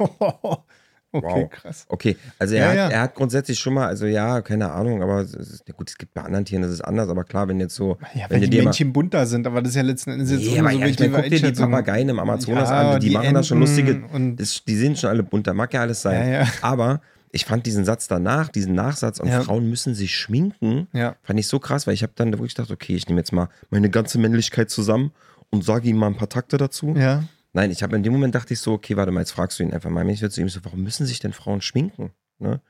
okay, 1.12 1.42
Wow. 1.42 1.50
krass. 1.50 1.84
Okay, 1.88 2.16
also 2.38 2.54
er, 2.54 2.60
Ja, 2.62 2.68
hat, 2.70 2.76
ja. 2.76 2.88
er 2.96 3.00
hat 3.02 3.14
grundsätzlich 3.14 3.58
schon 3.58 3.74
mal, 3.74 3.86
also 3.86 4.06
ja, 4.06 4.40
keine 4.42 4.70
Ahnung, 4.72 5.02
aber 5.02 5.22
ist, 5.22 5.64
ja 5.66 5.74
gut, 5.74 5.90
es 5.90 5.98
gibt 5.98 6.14
bei 6.14 6.22
anderen 6.22 6.44
Tieren, 6.44 6.62
das 6.62 6.70
ist 6.72 6.80
anders, 6.82 7.08
aber 7.08 7.24
klar, 7.24 7.48
wenn 7.48 7.60
jetzt 7.60 7.74
so, 7.74 7.98
Ja, 8.14 8.26
wenn 8.28 8.40
du 8.40 8.46
die 8.46 8.50
dir 8.50 8.58
mal, 8.62 8.64
Männchen 8.70 8.92
bunter 8.92 9.26
sind, 9.26 9.46
aber 9.46 9.60
das 9.62 9.70
ist 9.70 9.76
ja 9.76 9.82
letzten 9.82 10.10
Endes 10.10 10.30
jetzt 10.30 10.40
nee, 10.50 10.58
aber 10.58 10.70
so 10.72 10.78
ja, 10.78 10.86
ich 10.86 10.98
meine, 11.00 11.12
guck 11.12 11.30
dir 11.30 11.52
die. 11.52 11.60
Papageien 11.60 12.08
im 12.08 12.18
Amazonas 12.18 12.70
an, 12.70 13.00
die, 13.00 13.10
machen 13.10 13.34
da 13.34 13.42
schon 13.42 13.58
lustige, 13.60 14.02
Und, 14.12 14.36
das, 14.36 14.64
die 14.64 14.76
sehen 14.76 14.96
schon 14.96 15.10
alle 15.10 15.22
bunt, 15.22 15.46
da 15.46 15.54
mag 15.54 15.72
ja 15.74 15.80
alles 15.80 16.02
sein. 16.02 16.46
Aber 16.62 17.00
ich 17.32 17.44
fand 17.44 17.64
diesen 17.66 17.84
Satz 17.84 18.08
danach, 18.08 18.48
diesen 18.48 18.74
Nachsatz, 18.74 19.20
und 19.20 19.28
Ja. 19.28 19.42
Frauen 19.42 19.68
müssen 19.70 19.94
sich 19.94 20.16
schminken, 20.16 20.88
ja. 20.92 21.14
fand 21.22 21.38
ich 21.38 21.46
so 21.46 21.58
krass, 21.60 21.86
weil 21.86 21.94
ich 21.94 22.02
habe 22.02 22.12
dann 22.16 22.32
wirklich 22.32 22.54
gedacht, 22.54 22.70
okay, 22.72 22.94
ich 22.96 23.06
nehme 23.08 23.20
jetzt 23.20 23.32
mal 23.32 23.48
meine 23.70 23.88
ganze 23.90 24.18
Männlichkeit 24.18 24.68
zusammen 24.70 25.12
und 25.50 25.64
sage 25.64 25.88
ihm 25.88 25.96
mal 25.96 26.08
ein 26.08 26.16
paar 26.16 26.28
Takte 26.28 26.56
dazu. 26.56 26.94
Ja, 26.96 27.24
Nein, 27.52 27.70
ich 27.70 27.82
habe 27.82 27.96
in 27.96 28.02
dem 28.02 28.12
Moment 28.12 28.34
dachte 28.34 28.54
ich 28.54 28.60
so, 28.60 28.72
okay, 28.72 28.96
warte 28.96 29.10
mal, 29.10 29.20
jetzt 29.20 29.32
fragst 29.32 29.58
du 29.58 29.64
ihn 29.64 29.72
einfach 29.72 29.90
mal. 29.90 30.08
Ich 30.08 30.20
würde 30.20 30.32
zu 30.32 30.40
ihm 30.40 30.48
so, 30.48 30.64
warum 30.64 30.82
müssen 30.82 31.06
sich 31.06 31.18
denn 31.18 31.32
Frauen 31.32 31.60
schminken? 31.60 32.12
Ne? 32.38 32.60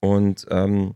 Und 0.00 0.46
ähm, 0.50 0.94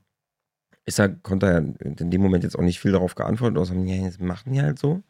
ist 0.84 0.98
er, 0.98 1.08
konnte 1.08 1.46
er 1.46 1.58
in 1.58 2.10
dem 2.10 2.20
Moment 2.20 2.44
jetzt 2.44 2.58
auch 2.58 2.62
nicht 2.62 2.80
viel 2.80 2.92
darauf 2.92 3.14
geantwortet, 3.14 3.58
außer, 3.58 3.74
ja, 3.74 4.04
das 4.04 4.18
machen 4.18 4.52
die 4.52 4.62
halt 4.62 4.78
so. 4.78 4.94
Dann 4.94 5.02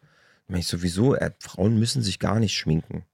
meine 0.49 0.61
ich 0.61 0.67
sowieso, 0.67 1.15
äh, 1.15 1.31
Frauen 1.39 1.79
müssen 1.79 2.03
sich 2.03 2.19
gar 2.19 2.41
nicht 2.41 2.57
schminken. 2.57 3.05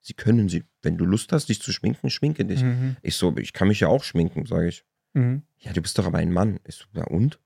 Sie 0.00 0.14
können 0.14 0.48
sie, 0.48 0.64
wenn 0.82 0.96
du 0.96 1.04
Lust 1.04 1.32
hast, 1.32 1.48
dich 1.48 1.60
zu 1.60 1.72
schminken, 1.72 2.10
schminke 2.10 2.44
dich. 2.44 2.62
Mhm. 2.62 2.96
Ich 3.02 3.16
so, 3.16 3.36
ich 3.36 3.52
kann 3.52 3.68
mich 3.68 3.80
ja 3.80 3.88
auch 3.88 4.04
schminken, 4.04 4.46
sage 4.46 4.68
ich. 4.68 4.84
Mhm. 5.14 5.42
Ja, 5.58 5.72
du 5.72 5.82
bist 5.82 5.98
doch 5.98 6.06
aber 6.06 6.18
ein 6.18 6.32
Mann. 6.32 6.60
Ich 6.64 6.76
so, 6.76 6.84
ja 6.94 7.04
und? 7.04 7.40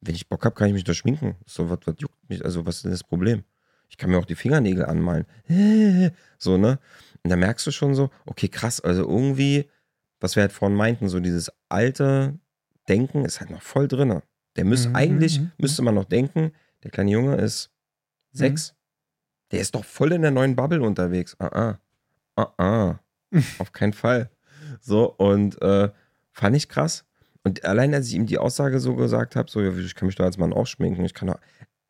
Wenn 0.00 0.14
ich 0.14 0.28
Bock 0.28 0.44
habe, 0.44 0.54
kann 0.54 0.68
ich 0.68 0.74
mich 0.74 0.84
doch 0.84 0.94
schminken. 0.94 1.34
So, 1.46 1.68
was, 1.68 1.80
was 1.84 1.96
juckt 1.98 2.28
mich? 2.28 2.44
Also, 2.44 2.64
was 2.66 2.76
ist 2.76 2.84
denn 2.84 2.92
das 2.92 3.02
Problem? 3.02 3.42
Ich 3.90 3.98
kann 3.98 4.10
mir 4.10 4.18
auch 4.18 4.24
die 4.24 4.36
Fingernägel 4.36 4.86
anmalen. 4.86 5.26
So, 6.38 6.56
ne? 6.56 6.78
Und 7.22 7.28
da 7.30 7.36
merkst 7.36 7.66
du 7.66 7.70
schon 7.70 7.94
so, 7.94 8.08
okay, 8.24 8.48
krass, 8.48 8.80
also 8.80 9.02
irgendwie, 9.02 9.68
was 10.20 10.36
wir 10.36 10.42
halt 10.42 10.52
vorhin 10.52 10.74
meinten, 10.76 11.10
so 11.10 11.20
dieses 11.20 11.52
alte 11.68 12.38
Denken 12.88 13.26
ist 13.26 13.40
halt 13.40 13.50
noch 13.50 13.60
voll 13.60 13.88
drinne. 13.88 14.22
Der 14.56 14.64
müsste 14.64 14.88
Mhm, 14.88 14.96
eigentlich, 14.96 15.40
mhm, 15.40 15.52
müsste 15.58 15.82
man 15.82 15.94
noch 15.94 16.06
denken, 16.06 16.52
der 16.82 16.90
kleine 16.90 17.10
Junge 17.10 17.36
ist 17.36 17.70
sechs. 18.32 18.74
Der 19.50 19.60
ist 19.60 19.74
doch 19.74 19.84
voll 19.84 20.12
in 20.12 20.22
der 20.22 20.30
neuen 20.30 20.56
Bubble 20.56 20.80
unterwegs. 20.82 21.36
Ah, 21.38 21.50
ah. 21.52 21.78
Ah, 22.36 22.54
ah. 22.56 23.00
Auf 23.58 23.72
keinen 23.72 23.92
Fall. 23.92 24.30
So, 24.80 25.12
und 25.12 25.60
äh, 25.60 25.90
fand 26.32 26.56
ich 26.56 26.68
krass. 26.68 27.04
Und 27.42 27.64
allein 27.64 27.92
als 27.94 28.08
ich 28.08 28.14
ihm 28.14 28.26
die 28.26 28.38
Aussage 28.38 28.80
so 28.80 28.94
gesagt 28.96 29.36
habe, 29.36 29.50
so, 29.50 29.60
ja, 29.60 29.76
ich 29.76 29.94
kann 29.94 30.06
mich 30.06 30.14
doch 30.16 30.24
als 30.24 30.38
Mann 30.38 30.52
auch 30.52 30.66
schminken. 30.66 31.04
Ich 31.04 31.14
kann 31.14 31.28
doch, 31.28 31.38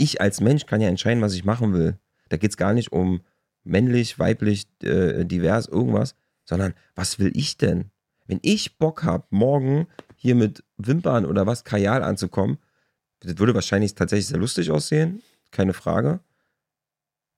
ich 0.01 0.20
als 0.20 0.40
Mensch 0.40 0.66
kann 0.66 0.80
ja 0.80 0.88
entscheiden, 0.88 1.22
was 1.22 1.34
ich 1.34 1.44
machen 1.44 1.72
will. 1.72 1.98
Da 2.28 2.36
geht 2.36 2.51
es 2.51 2.57
gar 2.57 2.72
nicht 2.72 2.92
um 2.92 3.20
männlich, 3.64 4.18
weiblich, 4.18 4.66
äh, 4.82 5.24
divers, 5.24 5.66
irgendwas, 5.66 6.14
sondern 6.44 6.74
was 6.94 7.18
will 7.18 7.30
ich 7.34 7.57
denn? 7.57 7.90
Wenn 8.26 8.40
ich 8.42 8.78
Bock 8.78 9.03
habe, 9.03 9.26
morgen 9.30 9.86
hier 10.16 10.34
mit 10.34 10.64
Wimpern 10.76 11.26
oder 11.26 11.46
was, 11.46 11.64
Kajal 11.64 12.03
anzukommen, 12.03 12.59
das 13.20 13.38
würde 13.38 13.55
wahrscheinlich 13.55 13.94
tatsächlich 13.94 14.28
sehr 14.28 14.38
lustig 14.38 14.70
aussehen, 14.70 15.22
keine 15.51 15.72
Frage. 15.74 16.20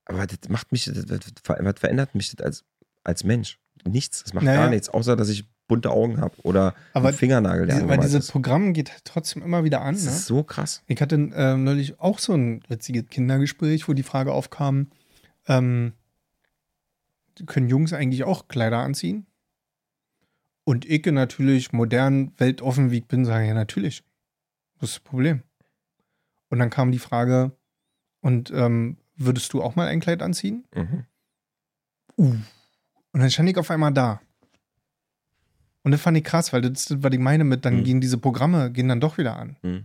Aber 0.05 0.25
das 0.27 0.49
macht 0.49 0.71
mich, 0.71 0.85
das, 0.85 1.05
das, 1.05 1.19
was 1.45 1.79
verändert 1.79 2.15
mich 2.15 2.35
das 2.35 2.45
als, 2.45 2.65
als 3.03 3.23
Mensch? 3.23 3.59
Nichts, 3.85 4.23
das 4.23 4.33
macht 4.33 4.45
Naja. 4.45 4.61
gar 4.61 4.69
nichts, 4.69 4.89
außer 4.89 5.15
dass 5.15 5.29
ich 5.29 5.45
bunte 5.73 5.91
Augen 5.91 6.21
habe 6.21 6.35
oder 6.43 6.75
Aber 6.93 7.09
einen 7.09 7.17
Fingernagel, 7.17 7.65
der 7.67 7.75
Diese, 7.75 7.89
weil 7.89 7.97
dieses. 7.99 8.27
Programm 8.27 8.73
geht 8.73 8.91
halt 8.91 9.05
trotzdem 9.05 9.41
immer 9.41 9.63
wieder 9.63 9.81
an. 9.81 9.95
Das 9.95 10.05
Ne? 10.05 10.11
ist 10.11 10.25
so 10.25 10.43
krass. 10.43 10.83
Ich 10.87 11.01
hatte 11.01 11.15
ähm, 11.15 11.63
neulich 11.63 11.99
auch 11.99 12.19
so 12.19 12.33
ein 12.33 12.61
witziges 12.67 13.07
Kindergespräch, 13.09 13.87
wo 13.87 13.93
die 13.93 14.03
Frage 14.03 14.31
aufkam, 14.33 14.87
ähm, 15.47 15.93
können 17.45 17.67
Jungs 17.69 17.93
eigentlich 17.93 18.23
auch 18.23 18.47
Kleider 18.47 18.79
anziehen? 18.79 19.25
Und 20.65 20.85
ich 20.85 21.05
natürlich 21.05 21.73
modern, 21.73 22.31
weltoffen 22.37 22.91
wie 22.91 22.99
ich 22.99 23.07
bin, 23.07 23.25
sage 23.25 23.47
ja 23.47 23.53
natürlich. 23.53 24.03
Das 24.79 24.89
ist 24.89 24.97
das 24.97 25.03
Problem. 25.03 25.43
Und 26.49 26.59
dann 26.59 26.69
kam 26.69 26.91
die 26.91 26.99
Frage, 26.99 27.51
und 28.21 28.51
ähm, 28.51 28.97
würdest 29.17 29.51
du 29.53 29.61
auch 29.61 29.75
mal 29.75 29.87
ein 29.87 29.99
Kleid 29.99 30.21
anziehen? 30.21 30.65
Mhm. 30.73 31.05
Uh. 32.17 32.35
Und 33.11 33.19
dann 33.19 33.29
stand 33.29 33.49
ich 33.49 33.57
auf 33.57 33.69
einmal 33.69 33.91
da. 33.91 34.21
Und 35.83 35.91
das 35.91 36.01
fand 36.01 36.17
ich 36.17 36.23
krass, 36.23 36.53
weil 36.53 36.61
das 36.61 36.89
ist, 36.91 37.03
was 37.03 37.13
ich 37.13 37.19
meine 37.19 37.43
mit, 37.43 37.65
dann 37.65 37.77
Mhm. 37.79 37.83
gehen 37.83 38.01
diese 38.01 38.17
Programme, 38.17 38.71
gehen 38.71 38.87
dann 38.87 38.99
doch 39.01 39.17
wieder 39.17 39.37
an. 39.37 39.57
Mhm. 39.61 39.83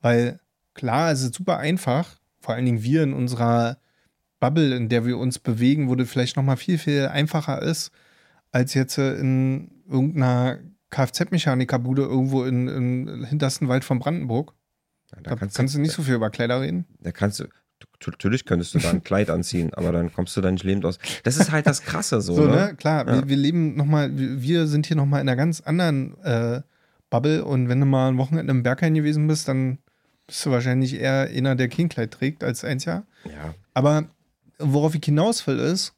Weil 0.00 0.40
klar, 0.74 1.10
es 1.12 1.22
ist 1.22 1.34
super 1.34 1.58
einfach, 1.58 2.18
vor 2.40 2.54
allen 2.54 2.64
Dingen 2.66 2.82
wir 2.82 3.02
in 3.02 3.12
unserer 3.12 3.78
Bubble, 4.40 4.74
in 4.76 4.88
der 4.88 5.06
wir 5.06 5.16
uns 5.18 5.38
bewegen, 5.38 5.88
wo 5.88 5.94
das 5.94 6.08
vielleicht 6.10 6.36
nochmal 6.36 6.56
viel, 6.56 6.78
viel 6.78 7.06
einfacher 7.06 7.62
ist, 7.62 7.90
als 8.52 8.74
jetzt 8.74 8.98
äh, 8.98 9.14
in 9.14 9.70
irgendeiner 9.88 10.58
Kfz-Mechanikerbude 10.90 12.02
irgendwo 12.02 12.44
in, 12.44 12.68
im 12.68 13.24
hintersten 13.24 13.68
Wald 13.68 13.84
von 13.84 13.98
Brandenburg. 13.98 14.54
Ja, 15.12 15.20
Da 15.22 15.36
kannst, 15.36 15.58
du 15.58 15.80
nicht 15.80 15.92
so 15.92 16.02
viel 16.02 16.14
über 16.14 16.30
Kleider 16.30 16.60
reden. 16.60 16.84
Da 17.00 17.12
kannst 17.12 17.40
du, 17.40 17.44
natürlich 18.04 18.44
könntest 18.44 18.74
du 18.74 18.78
da 18.78 18.90
ein 18.90 19.02
Kleid 19.02 19.30
anziehen, 19.30 19.72
aber 19.74 19.92
dann 19.92 20.12
kommst 20.12 20.36
du 20.36 20.40
da 20.40 20.50
nicht 20.50 20.64
lebend 20.64 20.84
aus. 20.84 20.98
Das 21.24 21.36
ist 21.36 21.50
halt 21.52 21.66
das 21.66 21.82
Krasse 21.82 22.20
so, 22.20 22.34
So, 22.34 22.46
ne? 22.46 22.56
ne? 22.56 22.74
Klar, 22.76 23.06
Ja. 23.06 23.14
wir, 23.14 23.28
wir 23.28 23.36
leben 23.36 23.76
nochmal, 23.76 24.16
wir, 24.16 24.42
wir 24.42 24.66
sind 24.66 24.86
hier 24.86 24.96
nochmal 24.96 25.20
in 25.20 25.28
einer 25.28 25.36
ganz 25.36 25.60
anderen 25.60 26.16
äh, 26.22 26.62
Bubble 27.10 27.44
und 27.44 27.68
wenn 27.68 27.80
du 27.80 27.86
mal 27.86 28.08
ein 28.08 28.18
Wochenende 28.18 28.50
im 28.50 28.62
Berghain 28.62 28.94
gewesen 28.94 29.26
bist, 29.26 29.48
dann 29.48 29.78
bist 30.26 30.44
du 30.44 30.50
wahrscheinlich 30.50 30.94
eher 30.94 31.28
einer, 31.30 31.54
der 31.54 31.68
kein 31.68 31.88
Kleid 31.88 32.10
trägt 32.10 32.42
als 32.42 32.64
eins 32.64 32.84
Jahr. 32.84 33.06
Ja. 33.24 33.54
Aber 33.74 34.08
worauf 34.58 34.94
ich 34.94 35.04
hinaus 35.04 35.46
will, 35.46 35.58
ist, 35.58 35.94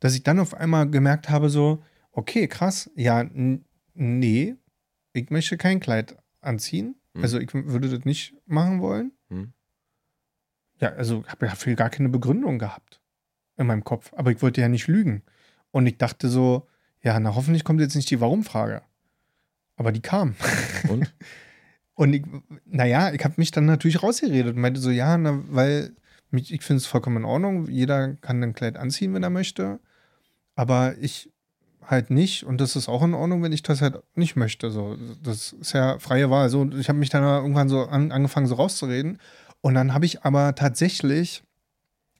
dass 0.00 0.14
ich 0.14 0.22
dann 0.22 0.38
auf 0.38 0.54
einmal 0.54 0.88
gemerkt 0.90 1.28
habe, 1.28 1.50
so, 1.50 1.82
okay, 2.12 2.48
krass, 2.48 2.90
ja, 2.96 3.24
nee, 3.94 4.56
ich 5.12 5.30
möchte 5.30 5.56
kein 5.56 5.80
Kleid 5.80 6.16
anziehen. 6.40 6.96
Hm. 7.14 7.22
Also 7.22 7.38
ich 7.38 7.52
würde 7.52 7.88
das 7.90 8.04
nicht 8.04 8.34
machen 8.46 8.80
wollen. 8.80 9.12
Hm. 9.28 9.52
Ja, 10.80 10.90
also 10.90 11.22
ich 11.24 11.30
habe 11.30 11.46
dafür 11.46 11.74
gar 11.74 11.90
keine 11.90 12.08
Begründung 12.08 12.58
gehabt 12.58 13.00
in 13.56 13.66
meinem 13.66 13.84
Kopf. 13.84 14.12
Aber 14.16 14.30
ich 14.30 14.42
wollte 14.42 14.60
ja 14.60 14.68
nicht 14.68 14.88
lügen. 14.88 15.22
Und 15.70 15.86
ich 15.86 15.98
dachte 15.98 16.28
so, 16.28 16.66
ja, 17.02 17.18
na 17.18 17.34
hoffentlich 17.34 17.64
kommt 17.64 17.80
jetzt 17.80 17.96
nicht 17.96 18.10
die 18.10 18.20
Warum-Frage. 18.20 18.82
Aber 19.76 19.92
die 19.92 20.00
kam. 20.00 20.34
Und? 20.88 21.14
Und 21.94 22.12
ich, 22.12 22.24
naja, 22.66 23.12
ich 23.12 23.24
habe 23.24 23.34
mich 23.38 23.50
dann 23.50 23.64
natürlich 23.64 24.02
rausgeredet 24.02 24.54
und 24.54 24.60
meinte 24.60 24.80
so, 24.80 24.90
ja, 24.90 25.16
na, 25.16 25.42
weil 25.48 25.96
mich, 26.30 26.52
ich 26.52 26.62
finde 26.62 26.78
es 26.78 26.86
vollkommen 26.86 27.18
in 27.18 27.24
Ordnung. 27.24 27.68
Jeder 27.70 28.14
kann 28.16 28.42
ein 28.42 28.52
Kleid 28.52 28.76
anziehen, 28.76 29.14
wenn 29.14 29.22
er 29.22 29.30
möchte. 29.30 29.80
Aber 30.56 30.94
ich 31.00 31.30
halt 31.82 32.10
nicht. 32.10 32.44
Und 32.44 32.60
das 32.60 32.76
ist 32.76 32.88
auch 32.88 33.02
in 33.02 33.14
Ordnung, 33.14 33.42
wenn 33.42 33.52
ich 33.52 33.62
das 33.62 33.80
halt 33.80 34.02
nicht 34.14 34.36
möchte. 34.36 34.70
So, 34.70 34.96
das 35.22 35.52
ist 35.52 35.72
ja 35.72 35.98
freie 35.98 36.30
Wahl. 36.30 36.50
So, 36.50 36.68
ich 36.72 36.88
habe 36.88 36.98
mich 36.98 37.10
dann 37.10 37.22
irgendwann 37.22 37.68
so 37.68 37.86
an, 37.86 38.12
angefangen, 38.12 38.46
so 38.46 38.56
rauszureden. 38.56 39.18
Und 39.66 39.74
dann 39.74 39.94
habe 39.94 40.06
ich 40.06 40.22
aber 40.22 40.54
tatsächlich 40.54 41.42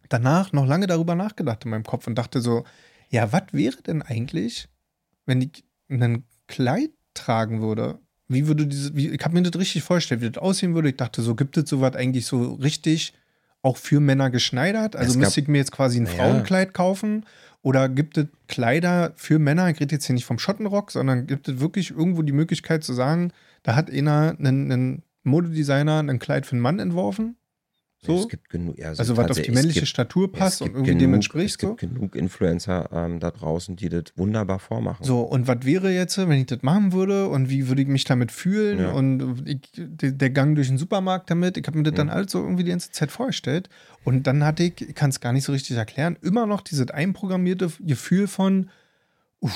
danach 0.09 0.53
noch 0.53 0.67
lange 0.67 0.89
darüber 0.89 1.15
nachgedacht 1.15 1.65
in 1.65 1.71
meinem 1.71 1.85
Kopf 1.85 2.09
und 2.09 2.17
dachte 2.17 2.41
so, 2.41 2.65
ja, 3.09 3.31
was 3.31 3.45
wäre 3.53 3.81
denn 3.87 4.03
eigentlich, 4.03 4.69
wenn 5.27 5.41
ich 5.41 5.63
ein 5.89 6.25
Kleid 6.49 6.91
tragen 7.15 7.63
würde? 7.63 8.01
Wie 8.27 8.49
würde 8.49 8.67
diese, 8.67 8.97
wie, 8.97 9.11
ich 9.11 9.25
habe 9.25 9.35
mir 9.35 9.49
das 9.49 9.61
richtig 9.61 9.85
vorgestellt, 9.85 10.23
wie 10.23 10.31
das 10.31 10.43
aussehen 10.43 10.75
würde. 10.75 10.89
Ich 10.89 10.97
dachte 10.97 11.23
so, 11.23 11.37
gibt 11.37 11.57
es 11.57 11.71
sowas 11.71 11.95
eigentlich 11.95 12.27
so 12.27 12.55
richtig 12.55 13.15
auch 13.63 13.77
für 13.77 14.01
Männer 14.01 14.31
geschneidert? 14.31 14.97
Also 14.97 15.13
Es 15.13 15.17
müsste 15.17 15.41
ich 15.41 15.47
mir 15.47 15.59
jetzt 15.59 15.71
quasi 15.71 16.01
ein 16.01 16.03
Naja. 16.03 16.17
Frauenkleid 16.17 16.75
kaufen? 16.75 17.27
Oder 17.63 17.89
gibt 17.89 18.19
es 18.19 18.27
Kleider 18.49 19.13
für 19.15 19.39
Männer? 19.39 19.71
Ich 19.71 19.79
rede 19.79 19.95
jetzt 19.95 20.07
hier 20.07 20.15
nicht 20.15 20.27
vom 20.27 20.41
Schottenrock, 20.41 20.91
sondern 20.91 21.29
gibt 21.29 21.47
es 21.47 21.61
wirklich 21.61 21.93
irgendwo 21.93 22.23
die 22.23 22.33
Möglichkeit 22.33 22.83
zu 22.83 22.93
sagen, 22.93 23.33
da 23.63 23.77
hat 23.77 23.89
einer, 23.89 24.35
einen, 24.37 24.73
einen 24.73 25.03
Modedesigner, 25.27 25.99
ein 26.01 26.19
Kleid 26.19 26.47
für 26.47 26.53
einen 26.53 26.63
Mann 26.63 26.79
entworfen? 26.79 27.37
So? 27.99 28.21
Es 28.21 28.29
gibt 28.29 28.51
genug, 28.51 28.79
ja, 28.79 28.89
also 28.89 29.17
was 29.17 29.31
auf 29.31 29.41
die 29.41 29.51
männliche 29.51 29.81
es 29.81 29.85
gibt, 29.87 29.89
Statur 29.89 30.31
es 30.33 30.39
passt 30.39 30.61
und 30.63 30.69
irgendwie 30.69 30.91
genug, 30.93 31.01
dem 31.01 31.11
Es 31.13 31.17
entspricht. 31.17 31.61
So. 31.61 31.75
gibt 31.75 31.81
genug 31.81 32.15
Influencer 32.15 32.89
ähm, 32.93 33.19
da 33.21 33.31
draußen, 33.33 33.75
die 33.75 33.89
das 33.89 34.05
wunderbar 34.17 34.59
vormachen. 34.59 35.05
So, 35.05 35.23
und 35.23 35.49
was 35.49 35.65
wäre 35.65 35.91
jetzt, 35.91 36.17
wenn 36.19 36.31
ich 36.33 36.47
das 36.47 36.63
machen 36.63 36.93
würde 36.93 37.27
und 37.29 37.49
wie 37.51 37.67
würde 37.69 37.83
ich 37.83 37.89
mich 37.89 38.05
damit 38.05 38.31
fühlen 38.31 38.79
Ja. 38.79 38.91
und 38.93 39.43
ich, 39.49 39.61
der, 39.75 40.31
Gang 40.31 40.55
durch 40.55 40.69
den 40.69 40.79
Supermarkt 40.79 41.31
damit, 41.31 41.57
ich 41.57 41.67
habe 41.67 41.79
mir 41.79 41.85
das 41.85 41.95
dann 41.95 42.09
Mhm. 42.09 42.13
alles 42.13 42.33
so 42.33 42.39
irgendwie 42.43 42.65
die 42.65 42.71
ganze 42.71 42.93
Zeit 42.93 43.11
vorgestellt 43.11 43.71
und 44.05 44.27
dann 44.27 44.45
hatte 44.45 44.63
ich, 44.63 44.81
ich 44.81 44.95
kann 44.95 45.11
es 45.11 45.19
gar 45.21 45.33
nicht 45.33 45.45
so 45.45 45.53
richtig 45.53 45.77
erklären, 45.77 46.17
immer 46.23 46.47
noch 46.47 46.61
dieses 46.61 46.91
einprogrammierte 46.91 47.73
Gefühl 47.81 48.29
von, 48.29 48.69
uff, 49.41 49.53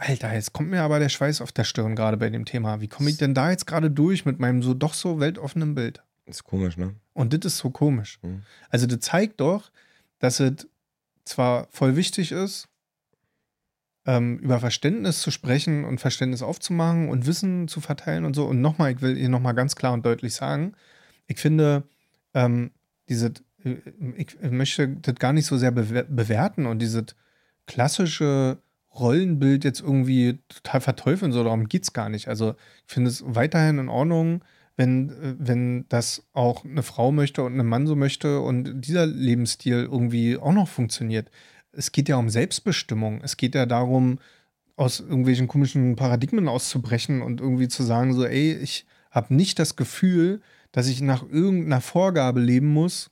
Alter, 0.00 0.32
jetzt 0.32 0.54
kommt 0.54 0.70
mir 0.70 0.82
aber 0.82 0.98
der 0.98 1.10
Schweiß 1.10 1.42
auf 1.42 1.52
der 1.52 1.64
Stirn 1.64 1.94
gerade 1.94 2.16
bei 2.16 2.30
dem 2.30 2.46
Thema. 2.46 2.80
Wie 2.80 2.88
komme 2.88 3.10
ich 3.10 3.18
denn 3.18 3.34
da 3.34 3.50
jetzt 3.50 3.66
gerade 3.66 3.90
durch 3.90 4.24
mit 4.24 4.38
meinem 4.38 4.62
so 4.62 4.72
doch 4.72 4.94
so 4.94 5.20
weltoffenen 5.20 5.74
Bild? 5.74 6.02
ist 6.26 6.44
komisch, 6.44 6.76
ne? 6.76 6.94
Und 7.12 7.34
das 7.34 7.52
ist 7.52 7.58
so 7.58 7.70
komisch. 7.70 8.18
Mhm. 8.22 8.42
Also, 8.70 8.86
das 8.86 9.00
zeigt 9.00 9.40
doch, 9.40 9.70
dass 10.18 10.40
es 10.40 10.68
zwar 11.24 11.68
voll 11.70 11.96
wichtig 11.96 12.32
ist, 12.32 12.68
ähm, 14.06 14.38
über 14.38 14.58
Verständnis 14.60 15.20
zu 15.20 15.30
sprechen 15.30 15.84
und 15.84 16.00
Verständnis 16.00 16.42
aufzumachen 16.42 17.08
und 17.08 17.26
Wissen 17.26 17.68
zu 17.68 17.80
verteilen 17.80 18.24
und 18.24 18.34
so. 18.34 18.46
Und 18.46 18.60
nochmal, 18.60 18.92
ich 18.92 19.02
will 19.02 19.16
hier 19.16 19.28
nochmal 19.28 19.54
ganz 19.54 19.76
klar 19.76 19.92
und 19.92 20.06
deutlich 20.06 20.34
sagen, 20.34 20.72
ich 21.26 21.38
finde, 21.38 21.82
ähm, 22.32 22.70
diese, 23.08 23.34
äh, 23.64 23.76
ich 24.16 24.40
möchte 24.40 24.88
das 24.88 25.16
gar 25.16 25.32
nicht 25.32 25.46
so 25.46 25.58
sehr 25.58 25.72
bewerten 25.72 26.64
und 26.64 26.78
dieses 26.78 27.14
klassische 27.66 28.58
Rollenbild 28.98 29.64
jetzt 29.64 29.80
irgendwie 29.80 30.38
total 30.48 30.80
verteufeln, 30.80 31.32
so 31.32 31.44
darum 31.44 31.68
geht 31.68 31.84
es 31.84 31.92
gar 31.92 32.08
nicht. 32.08 32.28
Also 32.28 32.54
ich 32.86 32.92
finde 32.92 33.10
es 33.10 33.22
weiterhin 33.24 33.78
in 33.78 33.88
Ordnung, 33.88 34.44
wenn, 34.76 35.10
äh, 35.10 35.34
wenn 35.38 35.86
das 35.88 36.24
auch 36.32 36.64
eine 36.64 36.82
Frau 36.82 37.12
möchte 37.12 37.42
und 37.42 37.58
ein 37.58 37.66
Mann 37.66 37.86
so 37.86 37.96
möchte 37.96 38.40
und 38.40 38.80
dieser 38.80 39.06
Lebensstil 39.06 39.88
irgendwie 39.90 40.36
auch 40.36 40.52
noch 40.52 40.68
funktioniert. 40.68 41.30
Es 41.72 41.92
geht 41.92 42.08
ja 42.08 42.16
um 42.16 42.30
Selbstbestimmung. 42.30 43.20
Es 43.22 43.36
geht 43.36 43.54
ja 43.54 43.66
darum, 43.66 44.18
aus 44.76 45.00
irgendwelchen 45.00 45.46
komischen 45.46 45.94
Paradigmen 45.94 46.48
auszubrechen 46.48 47.22
und 47.22 47.40
irgendwie 47.40 47.68
zu 47.68 47.82
sagen, 47.82 48.14
so, 48.14 48.24
ey, 48.24 48.54
ich 48.54 48.86
habe 49.10 49.34
nicht 49.34 49.58
das 49.58 49.76
Gefühl, 49.76 50.40
dass 50.72 50.88
ich 50.88 51.02
nach 51.02 51.22
irgendeiner 51.28 51.80
Vorgabe 51.80 52.40
leben 52.40 52.68
muss 52.68 53.10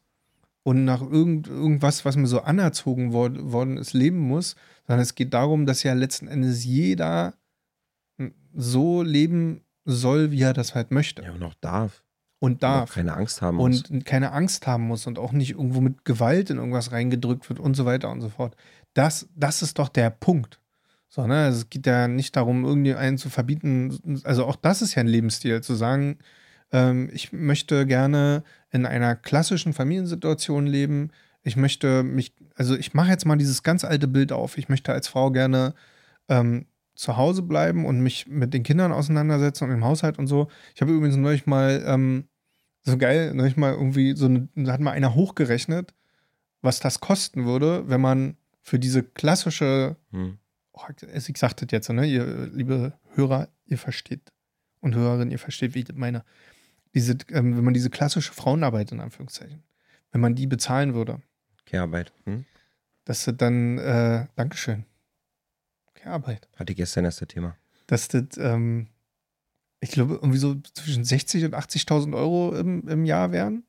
und 0.68 0.84
nach 0.84 1.00
irgend, 1.00 1.48
irgendwas, 1.48 2.04
was 2.04 2.16
mir 2.16 2.26
so 2.26 2.42
anerzogen 2.42 3.14
worden, 3.14 3.52
worden 3.52 3.78
ist, 3.78 3.94
leben 3.94 4.18
muss, 4.18 4.54
sondern 4.86 5.00
es 5.00 5.14
geht 5.14 5.32
darum, 5.32 5.64
dass 5.64 5.82
ja 5.82 5.94
letzten 5.94 6.28
Endes 6.28 6.62
jeder 6.62 7.32
so 8.54 9.02
leben 9.02 9.62
soll, 9.86 10.30
wie 10.30 10.42
er 10.42 10.52
das 10.52 10.74
halt 10.74 10.90
möchte. 10.90 11.22
Ja, 11.22 11.32
und 11.32 11.42
auch 11.42 11.54
darf. 11.62 12.04
Und 12.38 12.62
darf. 12.62 12.90
Und 12.90 12.94
keine 12.96 13.14
Angst 13.14 13.40
haben 13.40 13.56
muss. 13.56 13.88
Und 13.88 14.04
keine 14.04 14.32
Angst 14.32 14.66
haben 14.66 14.86
muss 14.86 15.06
und 15.06 15.18
auch 15.18 15.32
nicht 15.32 15.52
irgendwo 15.52 15.80
mit 15.80 16.04
Gewalt 16.04 16.50
in 16.50 16.58
irgendwas 16.58 16.92
reingedrückt 16.92 17.48
wird 17.48 17.60
und 17.60 17.72
so 17.72 17.86
weiter 17.86 18.10
und 18.10 18.20
so 18.20 18.28
fort. 18.28 18.54
Das, 18.92 19.26
das 19.34 19.62
ist 19.62 19.78
doch 19.78 19.88
der 19.88 20.10
Punkt. 20.10 20.60
So, 21.08 21.26
ne? 21.26 21.44
Also 21.44 21.60
es 21.60 21.70
geht 21.70 21.86
ja 21.86 22.08
nicht 22.08 22.36
darum, 22.36 22.66
irgendwie 22.66 22.94
einen 22.94 23.16
zu 23.16 23.30
verbieten. 23.30 24.20
Also 24.24 24.44
auch 24.44 24.56
das 24.56 24.82
ist 24.82 24.96
ja 24.96 25.00
ein 25.00 25.08
Lebensstil, 25.08 25.62
zu 25.62 25.76
sagen, 25.76 26.18
ähm, 26.72 27.08
ich 27.14 27.32
möchte 27.32 27.86
gerne 27.86 28.42
in 28.70 28.86
einer 28.86 29.16
klassischen 29.16 29.72
Familiensituation 29.72 30.66
leben. 30.66 31.10
Ich 31.42 31.56
möchte 31.56 32.02
mich, 32.02 32.34
also 32.54 32.76
ich 32.76 32.94
mache 32.94 33.10
jetzt 33.10 33.24
mal 33.24 33.36
dieses 33.36 33.62
ganz 33.62 33.84
alte 33.84 34.08
Bild 34.08 34.32
auf. 34.32 34.58
Ich 34.58 34.68
möchte 34.68 34.92
als 34.92 35.08
Frau 35.08 35.30
gerne 35.30 35.74
ähm, 36.28 36.66
zu 36.94 37.16
Hause 37.16 37.42
bleiben 37.42 37.86
und 37.86 38.00
mich 38.00 38.26
mit 38.26 38.52
den 38.52 38.64
Kindern 38.64 38.92
auseinandersetzen 38.92 39.64
und 39.64 39.70
im 39.70 39.84
Haushalt 39.84 40.18
und 40.18 40.26
so. 40.26 40.48
Ich 40.74 40.80
habe 40.80 40.92
übrigens 40.92 41.16
neulich 41.16 41.46
mal, 41.46 41.82
ähm, 41.86 42.28
so 42.82 42.98
geil, 42.98 43.32
neulich 43.34 43.56
mal 43.56 43.72
irgendwie 43.72 44.16
so 44.16 44.26
eine, 44.26 44.48
da 44.56 44.72
hat 44.72 44.80
mal 44.80 44.92
einer 44.92 45.14
hochgerechnet, 45.14 45.94
was 46.60 46.80
das 46.80 47.00
kosten 47.00 47.44
würde, 47.44 47.88
wenn 47.88 48.00
man 48.00 48.36
für 48.62 48.78
diese 48.78 49.02
klassische, 49.02 49.96
hm. 50.10 50.38
oh, 50.72 50.82
ich 51.00 51.38
sagte 51.38 51.66
das 51.66 51.72
jetzt, 51.72 51.88
ne, 51.90 52.04
ihr 52.04 52.48
liebe 52.52 52.94
Hörer, 53.14 53.48
ihr 53.66 53.78
versteht 53.78 54.32
und 54.80 54.94
Hörerin, 54.94 55.30
ihr 55.30 55.38
versteht, 55.38 55.74
wie 55.74 55.80
ich 55.80 55.84
das 55.84 55.96
meine. 55.96 56.24
Diese, 56.94 57.16
ähm, 57.30 57.56
wenn 57.56 57.64
man 57.64 57.74
diese 57.74 57.90
klassische 57.90 58.32
Frauenarbeit 58.32 58.92
in 58.92 59.00
Anführungszeichen, 59.00 59.62
wenn 60.12 60.20
man 60.20 60.34
die 60.34 60.46
bezahlen 60.46 60.94
würde. 60.94 61.20
Care-Arbeit. 61.66 62.12
Hm? 62.24 62.44
Dass 63.04 63.30
dann, 63.36 63.78
äh, 63.78 64.26
Dankeschön 64.36 64.84
Arbeit. 66.08 66.48
Hatte 66.56 66.74
gestern 66.74 67.04
erst 67.04 67.20
das 67.20 67.28
Thema. 67.28 67.56
Dass 67.86 68.08
das, 68.08 68.24
ähm, 68.38 68.88
ich 69.80 69.90
glaube, 69.90 70.14
irgendwie 70.14 70.38
so 70.38 70.56
zwischen 70.74 71.04
60 71.04 71.44
und 71.44 71.54
80.000 71.54 72.16
Euro 72.16 72.54
im, 72.54 72.86
im 72.88 73.04
Jahr 73.04 73.32
wären, 73.32 73.64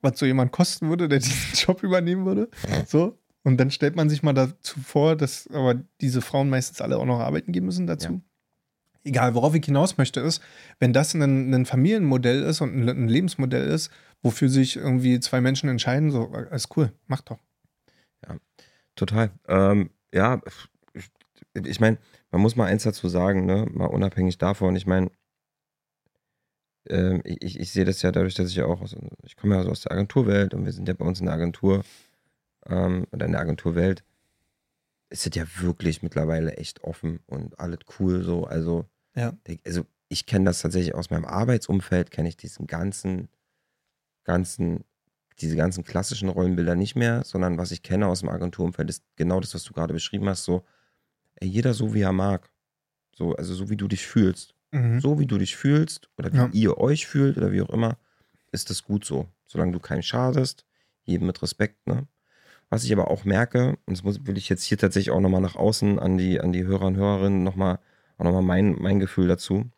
was 0.00 0.18
so 0.18 0.26
jemand 0.26 0.52
kosten 0.52 0.88
würde, 0.88 1.08
der 1.08 1.18
diesen 1.20 1.54
Job 1.54 1.82
übernehmen 1.82 2.26
würde. 2.26 2.50
So. 2.86 3.18
Und 3.42 3.58
dann 3.58 3.70
stellt 3.70 3.94
man 3.94 4.08
sich 4.08 4.22
mal 4.22 4.32
dazu 4.32 4.80
vor, 4.80 5.16
dass 5.16 5.48
aber 5.48 5.74
diese 6.00 6.20
Frauen 6.20 6.50
meistens 6.50 6.80
alle 6.80 6.98
auch 6.98 7.04
noch 7.04 7.20
arbeiten 7.20 7.52
gehen 7.52 7.64
müssen 7.64 7.86
dazu. 7.86 8.12
Ja. 8.12 8.20
Egal, 9.06 9.34
worauf 9.34 9.54
ich 9.54 9.64
hinaus 9.64 9.98
möchte, 9.98 10.18
ist, 10.18 10.42
wenn 10.80 10.92
das 10.92 11.14
ein, 11.14 11.54
ein 11.54 11.64
Familienmodell 11.64 12.42
ist 12.42 12.60
und 12.60 12.76
ein, 12.76 13.08
Lebensmodell 13.08 13.68
ist, 13.68 13.90
wofür 14.20 14.48
sich 14.48 14.76
irgendwie 14.76 15.20
zwei 15.20 15.40
Menschen 15.40 15.68
entscheiden, 15.68 16.10
so, 16.10 16.28
alles 16.32 16.68
cool, 16.76 16.92
mach 17.06 17.20
doch. 17.20 17.38
Ja, 18.26 18.36
total. 18.96 19.30
Ähm, 19.46 19.90
ja, 20.12 20.40
ich 21.54 21.78
meine, 21.78 21.98
man 22.32 22.40
muss 22.40 22.56
mal 22.56 22.66
eins 22.66 22.82
dazu 22.82 23.08
sagen, 23.08 23.46
ne? 23.46 23.68
mal 23.70 23.86
unabhängig 23.86 24.38
davon, 24.38 24.74
ich 24.74 24.86
meine, 24.86 25.10
äh, 26.88 27.20
ich, 27.22 27.60
ich 27.60 27.70
sehe 27.70 27.84
das 27.84 28.02
ja 28.02 28.10
dadurch, 28.10 28.34
dass 28.34 28.50
ich 28.50 28.56
ja 28.56 28.66
auch 28.66 28.80
aus, 28.80 28.96
ich 29.22 29.36
komme 29.36 29.54
ja 29.54 29.62
so 29.62 29.70
aus 29.70 29.82
der 29.82 29.92
Agenturwelt 29.92 30.52
und 30.52 30.64
wir 30.64 30.72
sind 30.72 30.88
ja 30.88 30.94
bei 30.94 31.04
uns 31.04 31.20
in 31.20 31.26
der 31.26 31.34
Agentur 31.34 31.84
ähm, 32.66 33.06
oder 33.12 33.26
in 33.26 33.32
der 33.32 33.40
Agenturwelt, 33.40 34.02
ist 35.10 35.26
es 35.26 35.34
ja 35.36 35.44
wirklich 35.60 36.02
mittlerweile 36.02 36.56
echt 36.56 36.82
offen 36.82 37.20
und 37.26 37.58
alles 37.60 37.78
cool 37.98 38.22
so. 38.24 38.44
Also, 38.44 38.86
ja. 39.16 39.32
also 39.64 39.86
ich 40.08 40.26
kenne 40.26 40.44
das 40.44 40.62
tatsächlich 40.62 40.94
aus 40.94 41.10
meinem 41.10 41.24
Arbeitsumfeld, 41.24 42.10
kenne 42.10 42.28
ich 42.28 42.36
diesen 42.36 42.66
ganzen, 42.66 43.28
ganzen, 44.24 44.84
diese 45.40 45.56
ganzen 45.56 45.84
klassischen 45.84 46.28
Rollenbilder 46.28 46.76
nicht 46.76 46.94
mehr, 46.94 47.24
sondern 47.24 47.58
was 47.58 47.72
ich 47.72 47.82
kenne 47.82 48.06
aus 48.06 48.20
dem 48.20 48.28
Agenturumfeld 48.28 48.88
ist 48.88 49.02
genau 49.16 49.40
das, 49.40 49.54
was 49.54 49.64
du 49.64 49.72
gerade 49.72 49.92
beschrieben 49.92 50.28
hast, 50.28 50.44
so 50.44 50.64
ey, 51.36 51.48
jeder 51.48 51.74
so, 51.74 51.94
wie 51.94 52.02
er 52.02 52.12
mag. 52.12 52.50
So, 53.14 53.34
also 53.34 53.54
so, 53.54 53.70
wie 53.70 53.76
du 53.76 53.88
dich 53.88 54.06
fühlst. 54.06 54.54
Mhm. 54.72 55.00
So, 55.00 55.18
wie 55.18 55.26
du 55.26 55.38
dich 55.38 55.56
fühlst 55.56 56.08
oder 56.18 56.32
wie 56.32 56.36
ja. 56.36 56.50
ihr 56.52 56.78
euch 56.78 57.06
fühlt 57.06 57.36
oder 57.36 57.52
wie 57.52 57.62
auch 57.62 57.70
immer, 57.70 57.96
ist 58.52 58.70
das 58.70 58.84
gut 58.84 59.04
so. 59.04 59.28
Solange 59.46 59.72
du 59.72 59.80
keinen 59.80 60.02
schadest, 60.02 60.64
jedem 61.04 61.26
mit 61.26 61.40
Respekt, 61.42 61.86
ne? 61.86 62.06
Was 62.68 62.82
ich 62.82 62.92
aber 62.92 63.10
auch 63.12 63.24
merke, 63.24 63.78
und 63.86 63.96
das 63.96 64.02
muss, 64.02 64.26
will 64.26 64.36
ich 64.36 64.48
jetzt 64.48 64.64
hier 64.64 64.76
tatsächlich 64.76 65.12
auch 65.12 65.20
nochmal 65.20 65.40
nach 65.40 65.54
außen 65.54 66.00
an 66.00 66.18
die, 66.18 66.40
an 66.40 66.52
die 66.52 66.64
Hörer 66.64 66.86
und 66.86 66.96
Hörerinnen 66.96 67.44
nochmal, 67.44 67.78
auch 68.18 68.24
nochmal 68.24 68.42
mein, 68.42 68.76
mein 68.78 69.00
Gefühl 69.00 69.28
dazu. 69.28 69.70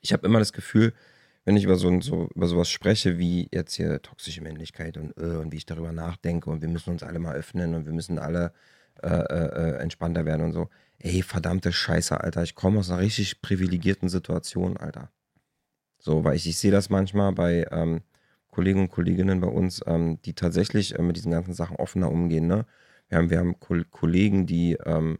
Ich 0.00 0.12
habe 0.12 0.26
immer 0.26 0.38
das 0.38 0.52
Gefühl, 0.52 0.92
wenn 1.44 1.56
ich 1.56 1.64
über 1.64 1.76
so, 1.76 2.00
so 2.00 2.28
über 2.34 2.46
sowas 2.46 2.68
spreche, 2.68 3.18
wie 3.18 3.48
jetzt 3.52 3.74
hier 3.74 4.02
toxische 4.02 4.42
Männlichkeit 4.42 4.96
und, 4.96 5.16
äh, 5.16 5.36
und 5.36 5.52
wie 5.52 5.56
ich 5.56 5.66
darüber 5.66 5.92
nachdenke 5.92 6.50
und 6.50 6.60
wir 6.62 6.68
müssen 6.68 6.90
uns 6.90 7.02
alle 7.02 7.18
mal 7.18 7.34
öffnen 7.34 7.74
und 7.74 7.86
wir 7.86 7.92
müssen 7.92 8.18
alle 8.18 8.52
äh, 9.02 9.08
äh, 9.08 9.76
entspannter 9.78 10.24
werden 10.24 10.42
und 10.42 10.52
so. 10.52 10.68
Ey, 10.98 11.22
verdammte 11.22 11.72
Scheiße, 11.72 12.20
Alter. 12.20 12.42
Ich 12.42 12.54
komme 12.54 12.80
aus 12.80 12.90
einer 12.90 13.00
richtig 13.00 13.40
privilegierten 13.40 14.08
Situation, 14.08 14.76
Alter. 14.76 15.10
So, 15.98 16.24
weil 16.24 16.36
ich, 16.36 16.46
ich 16.48 16.58
sehe 16.58 16.72
das 16.72 16.90
manchmal 16.90 17.32
bei 17.32 17.66
ähm, 17.70 18.02
Kollegen 18.50 18.80
und 18.80 18.90
Kolleginnen 18.90 19.40
bei 19.40 19.48
uns, 19.48 19.80
ähm, 19.86 20.20
die 20.22 20.34
tatsächlich 20.34 20.98
äh, 20.98 21.02
mit 21.02 21.16
diesen 21.16 21.30
ganzen 21.30 21.54
Sachen 21.54 21.76
offener 21.76 22.10
umgehen. 22.10 22.46
Ne? 22.46 22.66
Wir 23.08 23.18
haben, 23.18 23.30
wir 23.30 23.38
haben 23.38 23.58
Ko 23.60 23.76
Kollegen, 23.90 24.46
die, 24.46 24.76
ähm, 24.84 25.18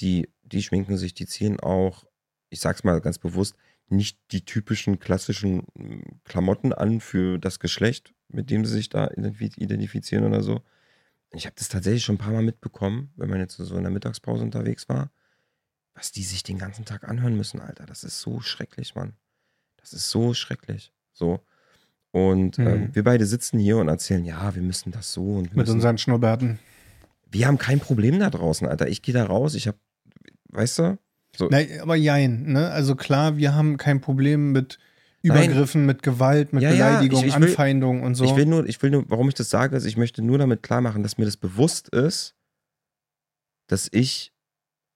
die, 0.00 0.28
die 0.54 0.62
schminken 0.62 0.96
sich, 0.96 1.14
die 1.14 1.26
ziehen 1.26 1.60
auch, 1.60 2.04
ich 2.48 2.60
sag's 2.60 2.84
mal 2.84 3.00
ganz 3.00 3.18
bewusst, 3.18 3.56
nicht 3.88 4.18
die 4.30 4.44
typischen 4.44 4.98
klassischen 4.98 5.66
hm, 5.76 6.02
Klamotten 6.24 6.72
an 6.72 7.00
für 7.00 7.38
das 7.38 7.58
Geschlecht, 7.60 8.14
mit 8.28 8.50
dem 8.50 8.64
sie 8.64 8.72
sich 8.72 8.88
da 8.88 9.08
identifizieren 9.08 10.24
oder 10.24 10.42
so, 10.42 10.62
ich 11.36 11.46
habe 11.46 11.56
das 11.58 11.68
tatsächlich 11.68 12.04
schon 12.04 12.16
ein 12.16 12.18
paar 12.18 12.32
Mal 12.32 12.42
mitbekommen, 12.42 13.12
wenn 13.16 13.28
man 13.28 13.40
jetzt 13.40 13.56
so 13.56 13.76
in 13.76 13.82
der 13.82 13.92
Mittagspause 13.92 14.42
unterwegs 14.42 14.88
war, 14.88 15.10
was 15.94 16.12
die 16.12 16.22
sich 16.22 16.42
den 16.42 16.58
ganzen 16.58 16.84
Tag 16.84 17.08
anhören 17.08 17.36
müssen, 17.36 17.60
Alter. 17.60 17.86
Das 17.86 18.04
ist 18.04 18.20
so 18.20 18.40
schrecklich, 18.40 18.94
Mann. 18.94 19.14
Das 19.76 19.92
ist 19.92 20.10
so 20.10 20.34
schrecklich. 20.34 20.92
So. 21.12 21.40
Und 22.10 22.58
mhm. 22.58 22.66
ähm, 22.66 22.94
wir 22.94 23.04
beide 23.04 23.26
sitzen 23.26 23.58
hier 23.58 23.78
und 23.78 23.88
erzählen, 23.88 24.24
ja, 24.24 24.54
wir 24.54 24.62
müssen 24.62 24.92
das 24.92 25.12
so 25.12 25.36
und 25.36 25.42
Mit 25.42 25.56
müssen, 25.56 25.74
unseren 25.74 25.98
Schnurrbärten. 25.98 26.58
Wir 27.30 27.46
haben 27.46 27.58
kein 27.58 27.80
Problem 27.80 28.18
da 28.20 28.30
draußen, 28.30 28.66
Alter. 28.66 28.88
Ich 28.88 29.02
gehe 29.02 29.14
da 29.14 29.26
raus, 29.26 29.54
ich 29.54 29.66
habe, 29.66 29.78
weißt 30.54 30.78
du? 30.78 30.98
So. 31.36 31.48
Nein, 31.48 31.68
aber 31.80 31.96
jein, 31.96 32.44
ne? 32.52 32.70
Also 32.70 32.94
klar, 32.94 33.36
wir 33.36 33.54
haben 33.54 33.76
kein 33.76 34.00
Problem 34.00 34.52
mit 34.52 34.78
Übergriffen, 35.22 35.82
Nein. 35.82 35.86
mit 35.86 36.02
Gewalt, 36.02 36.52
mit 36.52 36.62
ja, 36.62 36.70
Beleidigung, 36.70 37.20
ja, 37.20 37.26
ich, 37.26 37.34
ich 37.34 37.40
will, 37.40 37.48
Anfeindung 37.48 38.02
und 38.02 38.14
so. 38.14 38.24
Ich 38.24 38.36
will 38.36 38.46
nur, 38.46 38.66
ich 38.66 38.80
will 38.82 38.90
nur, 38.90 39.04
warum 39.08 39.28
ich 39.28 39.34
das 39.34 39.50
sage, 39.50 39.74
ist, 39.74 39.86
ich 39.86 39.96
möchte 39.96 40.22
nur 40.22 40.38
damit 40.38 40.62
klar 40.62 40.80
machen, 40.80 41.02
dass 41.02 41.18
mir 41.18 41.24
das 41.24 41.36
bewusst 41.36 41.88
ist, 41.88 42.34
dass 43.66 43.88
ich 43.90 44.32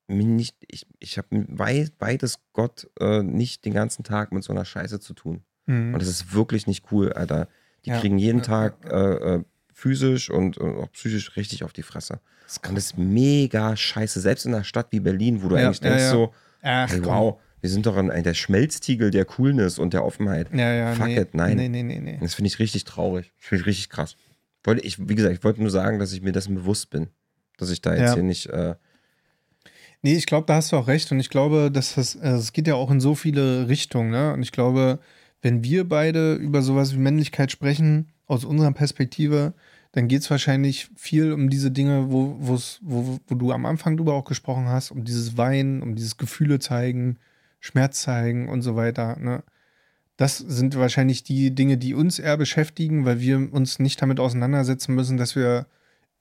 mir 0.06 0.26
nicht, 0.26 0.56
ich, 0.68 0.86
ich 0.98 1.18
habe 1.18 1.46
beides 1.98 2.40
Gott 2.52 2.88
äh, 3.00 3.22
nicht 3.22 3.64
den 3.64 3.74
ganzen 3.74 4.04
Tag 4.04 4.32
mit 4.32 4.44
so 4.44 4.52
einer 4.52 4.64
Scheiße 4.64 5.00
zu 5.00 5.14
tun. 5.14 5.42
Mhm. 5.66 5.94
Und 5.94 6.00
das 6.00 6.08
ist 6.08 6.34
wirklich 6.34 6.66
nicht 6.66 6.92
cool, 6.92 7.12
Alter. 7.12 7.48
Die 7.84 7.90
ja. 7.90 7.98
kriegen 7.98 8.18
jeden 8.18 8.42
Tag 8.42 8.84
äh, 8.90 9.36
äh, 9.36 9.44
physisch 9.78 10.28
und, 10.28 10.58
und, 10.58 10.76
auch 10.76 10.90
psychisch 10.92 11.36
richtig 11.36 11.62
auf 11.62 11.72
die 11.72 11.82
Fresse. 11.82 12.20
Das 12.44 12.58
und 12.68 12.74
das 12.74 12.86
ist 12.86 12.98
mega 12.98 13.76
scheiße. 13.76 14.20
Selbst 14.20 14.44
in 14.44 14.54
einer 14.54 14.64
Stadt 14.64 14.88
wie 14.90 15.00
Berlin, 15.00 15.42
wo 15.42 15.48
du 15.48 15.56
eigentlich 15.56 15.80
denkst 15.80 16.10
so, 16.10 16.34
Ach, 16.62 16.90
hey, 16.90 17.04
wow, 17.04 17.38
wir 17.60 17.70
sind 17.70 17.86
doch 17.86 17.96
an, 17.96 18.10
der 18.22 18.34
Schmelztiegel 18.34 19.12
der 19.12 19.24
Coolness 19.24 19.78
und 19.78 19.94
der 19.94 20.04
Offenheit. 20.04 20.48
Ja, 20.52 20.72
ja, 20.72 20.94
Fuck 20.94 21.06
nee, 21.06 21.20
it, 21.20 21.34
nein. 21.34 21.56
Nee, 21.56 21.68
nee. 21.68 22.18
Das 22.20 22.34
finde 22.34 22.48
ich 22.48 22.58
richtig 22.58 22.84
traurig. 22.84 23.32
Das 23.38 23.46
finde 23.46 23.62
ich 23.62 23.66
richtig 23.66 23.90
krass. 23.90 24.16
Wollte 24.64 24.84
ich, 24.84 25.08
wie 25.08 25.14
gesagt, 25.14 25.34
ich 25.34 25.44
wollte 25.44 25.60
nur 25.60 25.70
sagen, 25.70 26.00
dass 26.00 26.12
ich 26.12 26.22
mir 26.22 26.32
dessen 26.32 26.56
bewusst 26.56 26.90
bin. 26.90 27.08
Dass 27.56 27.70
ich 27.70 27.80
da 27.80 27.92
jetzt 27.92 28.00
ja. 28.00 28.14
hier 28.14 28.22
nicht. 28.24 28.46
Äh 28.46 28.74
nee, 30.02 30.14
ich 30.14 30.26
glaube, 30.26 30.46
da 30.46 30.56
hast 30.56 30.72
du 30.72 30.76
auch 30.76 30.88
recht. 30.88 31.10
Und 31.12 31.20
ich 31.20 31.30
glaube, 31.30 31.70
dass 31.70 31.94
das, 31.94 32.16
also 32.16 32.38
es 32.40 32.52
geht 32.52 32.66
ja 32.66 32.74
auch 32.74 32.90
in 32.90 33.00
so 33.00 33.14
viele 33.14 33.68
Richtungen. 33.68 34.10
Ne? 34.10 34.32
Und 34.32 34.42
ich 34.42 34.50
glaube, 34.50 34.98
wenn 35.42 35.62
wir 35.64 35.88
beide 35.88 36.34
über 36.34 36.62
sowas 36.62 36.94
wie 36.94 36.98
Männlichkeit 36.98 37.50
sprechen, 37.52 38.12
aus 38.26 38.44
unserer 38.44 38.72
Perspektive, 38.72 39.54
dann 39.92 40.08
geht 40.08 40.22
es 40.22 40.30
wahrscheinlich 40.30 40.90
viel 40.96 41.32
um 41.32 41.48
diese 41.48 41.70
Dinge, 41.70 42.10
wo, 42.10 42.36
wo, 42.40 42.60
wo 43.26 43.34
du 43.34 43.52
am 43.52 43.64
Anfang 43.64 43.96
drüber 43.96 44.14
auch 44.14 44.24
gesprochen 44.24 44.68
hast, 44.68 44.90
um 44.90 45.04
dieses 45.04 45.36
Weinen, 45.36 45.82
um 45.82 45.94
dieses 45.94 46.18
Gefühle 46.18 46.58
zeigen, 46.58 47.18
Schmerz 47.60 48.02
zeigen 48.02 48.48
und 48.48 48.62
so 48.62 48.76
weiter. 48.76 49.18
Ne? 49.18 49.42
das 50.18 50.38
sind 50.38 50.76
wahrscheinlich 50.76 51.22
die 51.22 51.54
Dinge, 51.54 51.78
die 51.78 51.94
uns 51.94 52.18
eher 52.18 52.36
beschäftigen, 52.36 53.06
weil 53.06 53.20
wir 53.20 53.52
uns 53.52 53.78
nicht 53.78 54.02
damit 54.02 54.18
auseinandersetzen 54.18 54.94
müssen, 54.94 55.16
dass 55.16 55.36
wir 55.36 55.66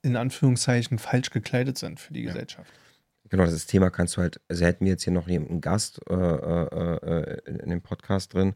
in 0.04 0.16
Anführungszeichen 0.16 1.00
falsch 1.00 1.32
gekleidet 1.32 1.80
sind 1.80 2.00
für 2.00 2.14
die 2.14 2.22
Ja. 2.22 2.28
Gesellschaft. 2.32 2.72
Genau, 3.30 3.44
das 3.44 3.66
Thema 3.66 3.90
kannst 3.90 4.16
du 4.16 4.22
halt, 4.22 4.40
also 4.48 4.64
hätten 4.64 4.86
wir 4.86 4.92
jetzt 4.92 5.04
hier 5.04 5.14
noch 5.14 5.28
einen 5.28 5.62
Gast 5.62 6.00
äh, 6.10 6.14
äh, 6.14 6.96
äh, 6.96 7.60
in 7.64 7.72
dem 7.72 7.82
Podcast 7.82 8.36
drin, 8.36 8.54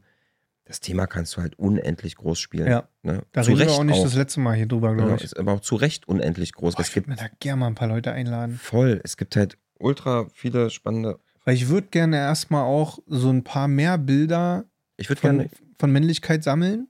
das 0.64 0.80
Thema 0.80 1.06
kannst 1.06 1.36
du 1.36 1.40
halt 1.42 1.58
unendlich 1.58 2.16
groß 2.16 2.38
spielen. 2.38 2.68
Ja, 2.68 2.88
ne? 3.02 3.24
da 3.32 3.42
zu 3.42 3.50
reden 3.50 3.58
wir 3.60 3.66
Recht 3.66 3.78
auch 3.78 3.84
nicht 3.84 3.98
auch. 3.98 4.04
das 4.04 4.14
letzte 4.14 4.40
Mal 4.40 4.54
hier 4.56 4.66
drüber, 4.66 4.88
glaube 4.94 5.02
Genau, 5.10 5.16
ich. 5.16 5.24
ist 5.24 5.38
aber 5.38 5.52
auch 5.52 5.60
zu 5.60 5.74
Recht 5.74 6.06
unendlich 6.08 6.52
groß. 6.52 6.74
Boah, 6.76 6.82
ich 6.82 6.94
würde 6.94 7.10
mir 7.10 7.16
da 7.16 7.26
gerne 7.40 7.60
mal 7.60 7.66
ein 7.66 7.74
paar 7.74 7.88
Leute 7.88 8.12
einladen. 8.12 8.58
voll, 8.62 9.00
es 9.04 9.16
gibt 9.16 9.34
halt 9.36 9.58
ultra 9.78 10.26
viele 10.32 10.70
spannende. 10.70 11.18
Weil 11.44 11.54
ich 11.56 11.68
würde 11.68 11.88
gerne 11.88 12.16
erstmal 12.18 12.62
auch 12.64 13.00
so 13.06 13.28
ein 13.30 13.42
paar 13.42 13.66
mehr 13.66 13.98
Bilder 13.98 14.64
Ich 14.96 15.08
von, 15.08 15.16
gerne, 15.16 15.50
von 15.78 15.90
Männlichkeit 15.90 16.44
sammeln. 16.44 16.88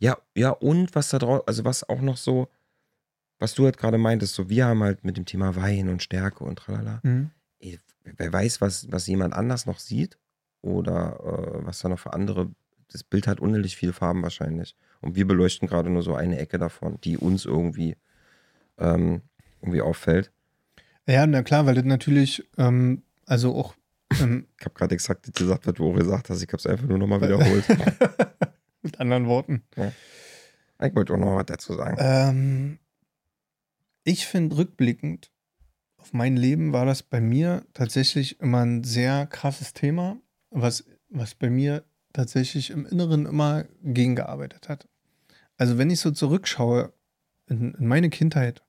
ja, 0.00 0.18
ja, 0.36 0.50
und 0.50 0.94
was 0.96 1.10
da 1.10 1.18
drauf, 1.20 1.42
also 1.46 1.64
was 1.64 1.88
auch 1.88 2.00
noch 2.00 2.16
so, 2.16 2.48
was 3.38 3.54
du 3.54 3.64
halt 3.64 3.78
gerade 3.78 3.98
meintest, 3.98 4.34
so 4.34 4.50
wir 4.50 4.66
haben 4.66 4.82
halt 4.82 5.04
mit 5.04 5.16
dem 5.16 5.24
Thema 5.24 5.54
Wein 5.54 5.88
und 5.88 6.02
Stärke 6.02 6.42
und 6.42 6.56
tralala. 6.58 6.98
Mhm. 7.04 7.30
Ey, 7.60 7.78
wer 8.02 8.32
weiß, 8.32 8.60
was, 8.60 8.90
was 8.90 9.06
jemand 9.06 9.34
anders 9.34 9.66
noch 9.66 9.78
sieht 9.78 10.18
oder 10.60 11.20
äh, 11.60 11.64
was 11.66 11.78
da 11.78 11.88
noch 11.88 12.00
für 12.00 12.12
andere. 12.12 12.50
Das 12.90 13.04
Bild 13.04 13.26
hat 13.26 13.40
unendlich 13.40 13.76
viele 13.76 13.92
Farben 13.92 14.22
wahrscheinlich. 14.22 14.74
Und 15.00 15.14
wir 15.14 15.26
beleuchten 15.26 15.68
gerade 15.68 15.90
nur 15.90 16.02
so 16.02 16.14
eine 16.14 16.38
Ecke 16.38 16.58
davon, 16.58 17.00
die 17.02 17.18
uns 17.18 17.44
irgendwie, 17.44 17.96
ähm, 18.78 19.22
irgendwie 19.60 19.82
auffällt. 19.82 20.32
Ja, 21.06 21.26
na 21.26 21.42
klar, 21.42 21.66
weil 21.66 21.74
das 21.74 21.84
natürlich, 21.84 22.48
ähm, 22.56 23.02
also 23.26 23.54
auch 23.54 23.74
ähm, 24.20 24.46
Ich 24.58 24.64
habe 24.64 24.74
gerade 24.74 24.94
exakt 24.94 25.32
gesagt, 25.34 25.66
was 25.66 25.74
du 25.74 25.90
auch 25.90 25.96
gesagt 25.96 26.30
hast. 26.30 26.42
Ich 26.42 26.48
habe 26.48 26.58
es 26.58 26.66
einfach 26.66 26.86
nur 26.86 26.98
nochmal 26.98 27.20
wiederholt. 27.20 27.64
mit 28.82 29.00
anderen 29.00 29.26
Worten. 29.26 29.64
ich 29.76 30.94
wollte 30.94 31.14
auch 31.14 31.18
noch 31.18 31.36
was 31.36 31.46
dazu 31.46 31.74
sagen. 31.74 31.96
Ähm, 32.00 32.78
ich 34.04 34.26
finde 34.26 34.56
rückblickend 34.56 35.30
auf 35.98 36.12
mein 36.12 36.36
Leben 36.36 36.72
war 36.72 36.86
das 36.86 37.02
bei 37.02 37.20
mir 37.20 37.66
tatsächlich 37.74 38.40
immer 38.40 38.64
ein 38.64 38.84
sehr 38.84 39.26
krasses 39.26 39.74
Thema, 39.74 40.16
was, 40.50 40.84
was 41.10 41.34
bei 41.34 41.50
mir 41.50 41.84
tatsächlich 42.18 42.70
im 42.70 42.84
Inneren 42.84 43.26
immer 43.26 43.62
gegengearbeitet 43.80 44.68
hat. 44.68 44.88
Also 45.56 45.78
wenn 45.78 45.88
ich 45.88 46.00
so 46.00 46.10
zurückschaue 46.10 46.92
in, 47.46 47.74
in 47.74 47.86
meine 47.86 48.10
Kindheit, 48.10 48.64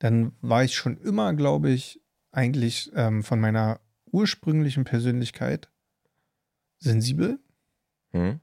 dann 0.00 0.32
war 0.40 0.64
ich 0.64 0.74
schon 0.74 0.96
immer, 0.96 1.32
glaube 1.32 1.70
ich, 1.70 2.00
eigentlich 2.32 2.90
ähm, 2.96 3.22
von 3.22 3.38
meiner 3.38 3.80
ursprünglichen 4.10 4.82
Persönlichkeit 4.82 5.70
sensibel 6.80 7.38
Hm? 8.10 8.40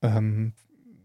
ähm, 0.00 0.54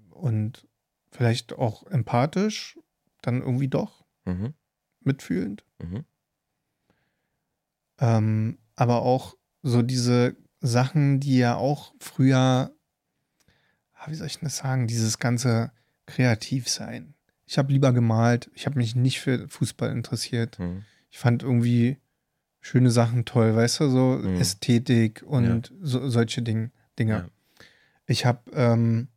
und 0.10 0.70
vielleicht 1.12 1.52
auch 1.52 1.86
empathisch, 1.88 2.80
dann 3.22 3.42
irgendwie 3.42 3.68
doch 3.68 4.06
Mhm. 4.24 4.54
mitfühlend. 5.02 5.66
Mhm. 5.80 6.06
Ähm, 8.00 8.58
aber 8.78 9.02
auch 9.02 9.36
so 9.64 9.82
diese 9.82 10.38
Sachen, 10.62 11.20
die 11.20 11.38
ja 11.38 11.56
auch 11.56 11.94
früher, 12.00 12.72
ah, 13.94 14.06
wie 14.08 14.16
soll 14.16 14.28
ich 14.28 14.40
denn 14.40 14.46
das 14.46 14.58
sagen, 14.58 14.88
dieses 14.88 15.18
ganze 15.20 15.72
Kreativsein. 16.06 17.14
Ich 17.46 17.58
habe 17.58 17.72
lieber 17.74 17.92
gemalt, 17.92 18.50
ich 18.54 18.66
habe 18.66 18.78
mich 18.78 18.96
nicht 18.96 19.20
für 19.20 19.48
Fußball 19.48 19.92
interessiert. 19.92 20.60
Mhm. 20.60 20.84
Ich 21.10 21.20
fand 21.20 21.44
irgendwie 21.44 21.98
schöne 22.62 22.92
Sachen 22.92 23.26
toll, 23.26 23.56
weißt 23.56 23.82
du, 23.82 23.90
so 23.90 24.20
Mhm. 24.22 24.40
Ästhetik 24.40 25.24
und 25.24 25.74
so, 25.82 26.08
solche 26.10 26.42
Ding, 26.42 26.72
Dinge. 26.98 27.14
Ja. 27.14 27.28
Ich 28.06 28.26
habe 28.26 28.40
ähm, 28.54 29.08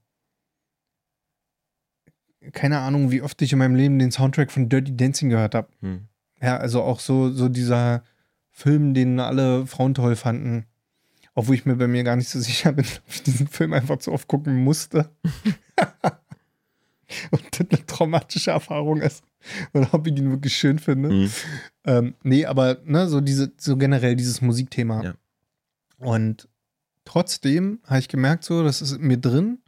keine 2.53 2.79
Ahnung, 2.81 3.11
wie 3.11 3.23
oft 3.23 3.41
ich 3.43 3.53
in 3.53 3.59
meinem 3.59 3.75
Leben 3.75 3.99
den 3.99 4.11
Soundtrack 4.11 4.51
von 4.51 4.69
Dirty 4.69 4.97
Dancing 4.97 5.31
gehört 5.31 5.55
habe. 5.55 5.69
Hm. 5.81 6.09
Ja, 6.43 6.59
also 6.59 6.83
auch 6.83 7.01
so, 7.01 7.31
so 7.31 7.49
dieser 7.49 8.03
Film, 8.51 8.95
den 8.95 9.19
alle 9.21 9.67
Frauen 9.67 9.95
toll 9.95 10.17
fanden. 10.17 10.67
Obwohl 11.35 11.57
ich 11.57 11.67
mir 11.67 11.77
bei 11.77 11.89
mir 11.89 12.05
gar 12.05 12.17
nicht 12.17 12.29
so 12.29 12.41
sicher 12.41 12.73
bin, 12.73 12.85
ob 13.07 13.15
ich 13.15 13.23
diesen 13.23 13.49
Film 13.49 13.73
einfach 13.73 13.99
zu 13.99 14.13
oft 14.13 14.29
gucken 14.29 14.63
musste. 14.63 15.11
Und 17.31 17.43
das 17.53 17.67
eine 17.71 17.87
traumatische 17.87 18.53
Erfahrung 18.53 19.01
ist. 19.01 19.25
Oder 19.73 19.93
ob 19.93 20.07
ich 20.07 20.17
ihn 20.17 20.31
wirklich 20.31 20.57
schön 20.57 20.79
finde. 20.79 21.11
Mhm. 21.11 21.31
Ähm, 21.85 22.15
nee, 22.23 22.47
aber 22.47 22.79
ne, 22.85 23.09
so 23.09 23.21
diese, 23.21 23.53
so 23.59 23.77
generell 23.77 24.17
dieses 24.17 24.41
Musikthema. 24.41 25.05
Ja. 25.05 25.15
Und 25.99 26.49
trotzdem 27.05 27.81
habe 27.85 27.99
ich 27.99 28.09
gemerkt, 28.09 28.45
so, 28.45 28.65
das 28.65 28.83
ist 28.83 28.93
in 28.93 29.03
mir 29.03 29.19
drin. 29.19 29.59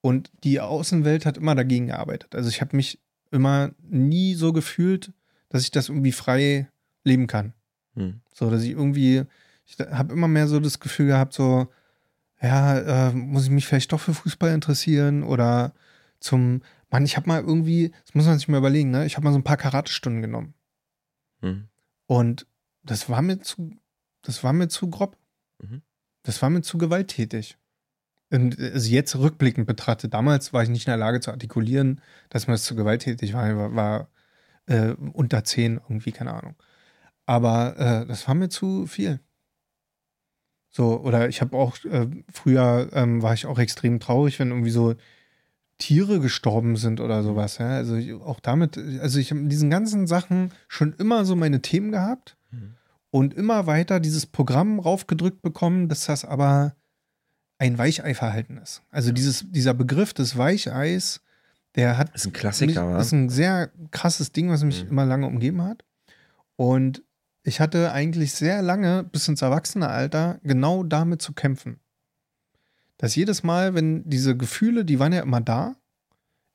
Und 0.00 0.30
die 0.44 0.60
Außenwelt 0.60 1.26
hat 1.26 1.36
immer 1.36 1.54
dagegen 1.54 1.88
gearbeitet. 1.88 2.34
Also 2.34 2.48
ich 2.48 2.60
habe 2.60 2.76
mich 2.76 3.00
immer 3.30 3.72
nie 3.82 4.34
so 4.34 4.52
gefühlt, 4.52 5.12
dass 5.48 5.62
ich 5.62 5.70
das 5.70 5.88
irgendwie 5.88 6.12
frei 6.12 6.68
leben 7.04 7.26
kann. 7.26 7.52
Hm. 7.94 8.20
So, 8.34 8.50
dass 8.50 8.62
ich 8.62 8.70
irgendwie, 8.70 9.24
ich 9.78 9.86
habe 9.86 10.12
immer 10.12 10.28
mehr 10.28 10.48
so 10.48 10.60
das 10.60 10.80
Gefühl 10.80 11.06
gehabt, 11.06 11.32
so, 11.32 11.68
ja, 12.40 13.08
äh, 13.08 13.12
muss 13.12 13.44
ich 13.44 13.50
mich 13.50 13.66
vielleicht 13.66 13.92
doch 13.92 14.00
für 14.00 14.14
Fußball 14.14 14.52
interessieren 14.52 15.22
oder 15.22 15.72
zum, 16.20 16.62
Mann, 16.90 17.04
ich 17.04 17.16
habe 17.16 17.28
mal 17.28 17.40
irgendwie, 17.40 17.92
das 18.04 18.14
muss 18.14 18.26
man 18.26 18.38
sich 18.38 18.48
mal 18.48 18.58
überlegen, 18.58 18.90
ne? 18.90 19.06
Ich 19.06 19.16
habe 19.16 19.24
mal 19.24 19.32
so 19.32 19.38
ein 19.38 19.44
paar 19.44 19.56
Karatestunden 19.56 20.22
genommen. 20.22 20.54
Hm. 21.40 21.68
Und 22.06 22.46
das 22.82 23.08
war 23.08 23.22
mir 23.22 23.40
zu, 23.40 23.76
das 24.22 24.44
war 24.44 24.52
mir 24.52 24.68
zu 24.68 24.90
grob. 24.90 25.16
Mhm. 25.60 25.82
Das 26.22 26.42
war 26.42 26.50
mir 26.50 26.62
zu 26.62 26.78
gewalttätig. 26.78 27.58
Und 28.30 28.58
also 28.58 28.88
jetzt 28.88 29.14
rückblickend 29.16 29.66
betrachtet, 29.66 30.14
damals 30.14 30.52
war 30.52 30.62
ich 30.62 30.68
nicht 30.68 30.86
in 30.86 30.90
der 30.90 30.96
Lage 30.96 31.20
zu 31.20 31.30
artikulieren, 31.30 32.00
dass 32.30 32.46
mir 32.46 32.54
das 32.54 32.64
zu 32.64 32.74
gewalttätig 32.74 33.34
war. 33.34 33.50
Ich 33.50 33.56
war, 33.56 33.74
war 33.74 34.08
äh, 34.66 34.92
unter 35.12 35.44
zehn 35.44 35.74
irgendwie, 35.74 36.12
keine 36.12 36.32
Ahnung. 36.32 36.54
Aber 37.26 37.76
äh, 37.78 38.06
das 38.06 38.26
war 38.26 38.34
mir 38.34 38.48
zu 38.48 38.86
viel. 38.86 39.20
So, 40.74 41.00
oder 41.00 41.28
ich 41.28 41.40
habe 41.42 41.56
auch, 41.56 41.76
äh, 41.84 42.08
früher 42.32 42.88
ähm, 42.92 43.22
war 43.22 43.34
ich 43.34 43.46
auch 43.46 43.58
extrem 43.58 44.00
traurig, 44.00 44.38
wenn 44.38 44.48
irgendwie 44.50 44.70
so 44.70 44.94
Tiere 45.78 46.18
gestorben 46.20 46.76
sind 46.76 46.98
oder 47.00 47.22
sowas. 47.22 47.58
Ja? 47.58 47.68
Also 47.76 47.96
ich, 47.96 48.12
auch 48.14 48.40
damit, 48.40 48.78
also 49.00 49.18
ich 49.18 49.30
habe 49.30 49.40
in 49.40 49.48
diesen 49.50 49.68
ganzen 49.68 50.06
Sachen 50.06 50.50
schon 50.68 50.94
immer 50.94 51.24
so 51.24 51.36
meine 51.36 51.60
Themen 51.60 51.90
gehabt 51.92 52.36
Mhm. 52.50 52.74
und 53.10 53.34
immer 53.34 53.66
weiter 53.66 54.00
dieses 54.00 54.26
Programm 54.26 54.78
raufgedrückt 54.78 55.42
bekommen, 55.42 55.88
dass 55.88 56.06
das 56.06 56.24
aber 56.24 56.74
ein 57.58 57.76
Weicheiverhalten 57.78 58.56
ist. 58.58 58.82
Also 58.90 59.12
dieses, 59.12 59.44
dieser 59.50 59.74
Begriff 59.74 60.12
des 60.14 60.36
Weicheis, 60.38 61.20
der 61.76 61.96
hat 61.98 62.14
Ist 62.14 62.26
ein 62.26 62.32
mich, 62.32 62.40
Klassiker, 62.40 62.86
wa? 62.92 62.98
ist 63.00 63.12
ein 63.12 63.28
sehr 63.28 63.70
krasses 63.90 64.32
Ding, 64.32 64.48
was 64.50 64.64
mich 64.64 64.84
Mhm. 64.84 64.90
immer 64.90 65.04
lange 65.06 65.26
umgeben 65.26 65.62
hat. 65.62 65.84
Und 66.56 67.02
ich 67.44 67.60
hatte 67.60 67.92
eigentlich 67.92 68.32
sehr 68.32 68.62
lange 68.62 69.04
bis 69.04 69.28
ins 69.28 69.42
Erwachsenealter 69.42 70.38
genau 70.42 70.82
damit 70.84 71.20
zu 71.22 71.32
kämpfen. 71.32 71.80
Dass 72.98 73.16
jedes 73.16 73.42
Mal, 73.42 73.74
wenn 73.74 74.08
diese 74.08 74.36
Gefühle, 74.36 74.84
die 74.84 74.98
waren 75.00 75.12
ja 75.12 75.22
immer 75.22 75.40
da, 75.40 75.76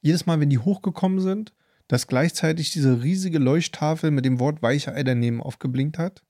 jedes 0.01 0.25
Mal, 0.25 0.39
wenn 0.39 0.49
die 0.49 0.59
hochgekommen 0.59 1.19
sind, 1.19 1.53
dass 1.89 2.07
gleichzeitig 2.07 2.71
diese 2.71 3.01
riesige 3.03 3.39
Leuchttafel 3.39 4.11
mit 4.11 4.25
dem 4.25 4.39
Wort 4.39 4.61
Weichei 4.61 5.03
daneben 5.03 5.41
aufgeblinkt 5.41 5.97
hat. 5.97 6.21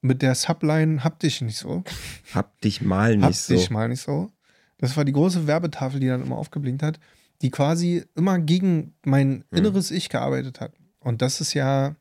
Mit 0.00 0.20
der 0.22 0.34
Subline 0.34 1.04
hab 1.04 1.20
dich 1.20 1.40
nicht 1.42 1.56
so. 1.58 1.84
Hab 2.34 2.60
dich 2.60 2.82
mal 2.82 3.16
nicht 3.16 3.24
Hab 3.24 3.34
so. 3.34 3.54
dich 3.54 3.70
mal 3.70 3.88
nicht 3.88 4.02
so. 4.02 4.32
Das 4.78 4.96
war 4.96 5.04
die 5.04 5.12
große 5.12 5.46
Werbetafel, 5.46 6.00
die 6.00 6.08
dann 6.08 6.22
immer 6.22 6.36
aufgeblinkt 6.38 6.82
hat, 6.82 6.98
die 7.40 7.50
quasi 7.50 8.04
immer 8.16 8.38
gegen 8.40 8.94
mein 9.04 9.44
Mhm. 9.50 9.58
inneres 9.58 9.92
Ich 9.92 10.08
gearbeitet 10.08 10.60
hat. 10.60 10.72
Und 10.98 11.22
das 11.22 11.40
ist 11.40 11.54
ja 11.54 11.94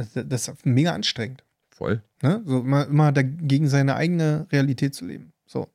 das, 0.00 0.26
das 0.26 0.48
ist 0.48 0.66
mega 0.66 0.92
anstrengend. 0.92 1.44
Voll. 1.70 2.02
Ne? 2.22 2.42
So 2.44 2.60
immer, 2.60 2.86
immer 2.86 3.12
dagegen 3.12 3.68
seine 3.68 3.96
eigene 3.96 4.46
Realität 4.52 4.94
zu 4.94 5.06
leben. 5.06 5.32
So. 5.46 5.68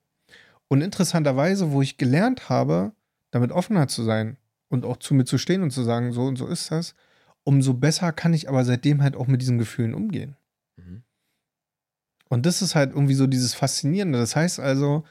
Und 0.67 0.81
interessanterweise, 0.81 1.71
wo 1.71 1.81
ich 1.81 1.97
gelernt 1.97 2.49
habe, 2.49 2.91
damit 3.31 3.51
offener 3.51 3.87
zu 3.87 4.03
sein 4.03 4.37
und 4.69 4.85
auch 4.85 4.97
zu 4.97 5.13
mir 5.13 5.25
zu 5.25 5.37
stehen 5.37 5.61
und 5.61 5.71
zu 5.71 5.83
sagen, 5.83 6.11
so 6.11 6.23
und 6.23 6.37
so 6.37 6.47
ist 6.47 6.71
das, 6.71 6.95
umso 7.43 7.73
besser 7.73 8.11
kann 8.11 8.33
ich 8.33 8.49
aber 8.49 8.65
seitdem 8.65 9.01
halt 9.01 9.15
auch 9.15 9.27
mit 9.27 9.41
diesen 9.41 9.57
Gefühlen 9.57 9.93
umgehen. 9.93 10.35
Mhm. 10.77 11.03
Und 12.29 12.45
das 12.45 12.61
ist 12.61 12.75
halt 12.75 12.91
irgendwie 12.91 13.13
so 13.13 13.27
dieses 13.27 13.53
Faszinierende. 13.53 14.17
Das 14.17 14.35
heißt 14.35 14.59
also, 14.59 15.03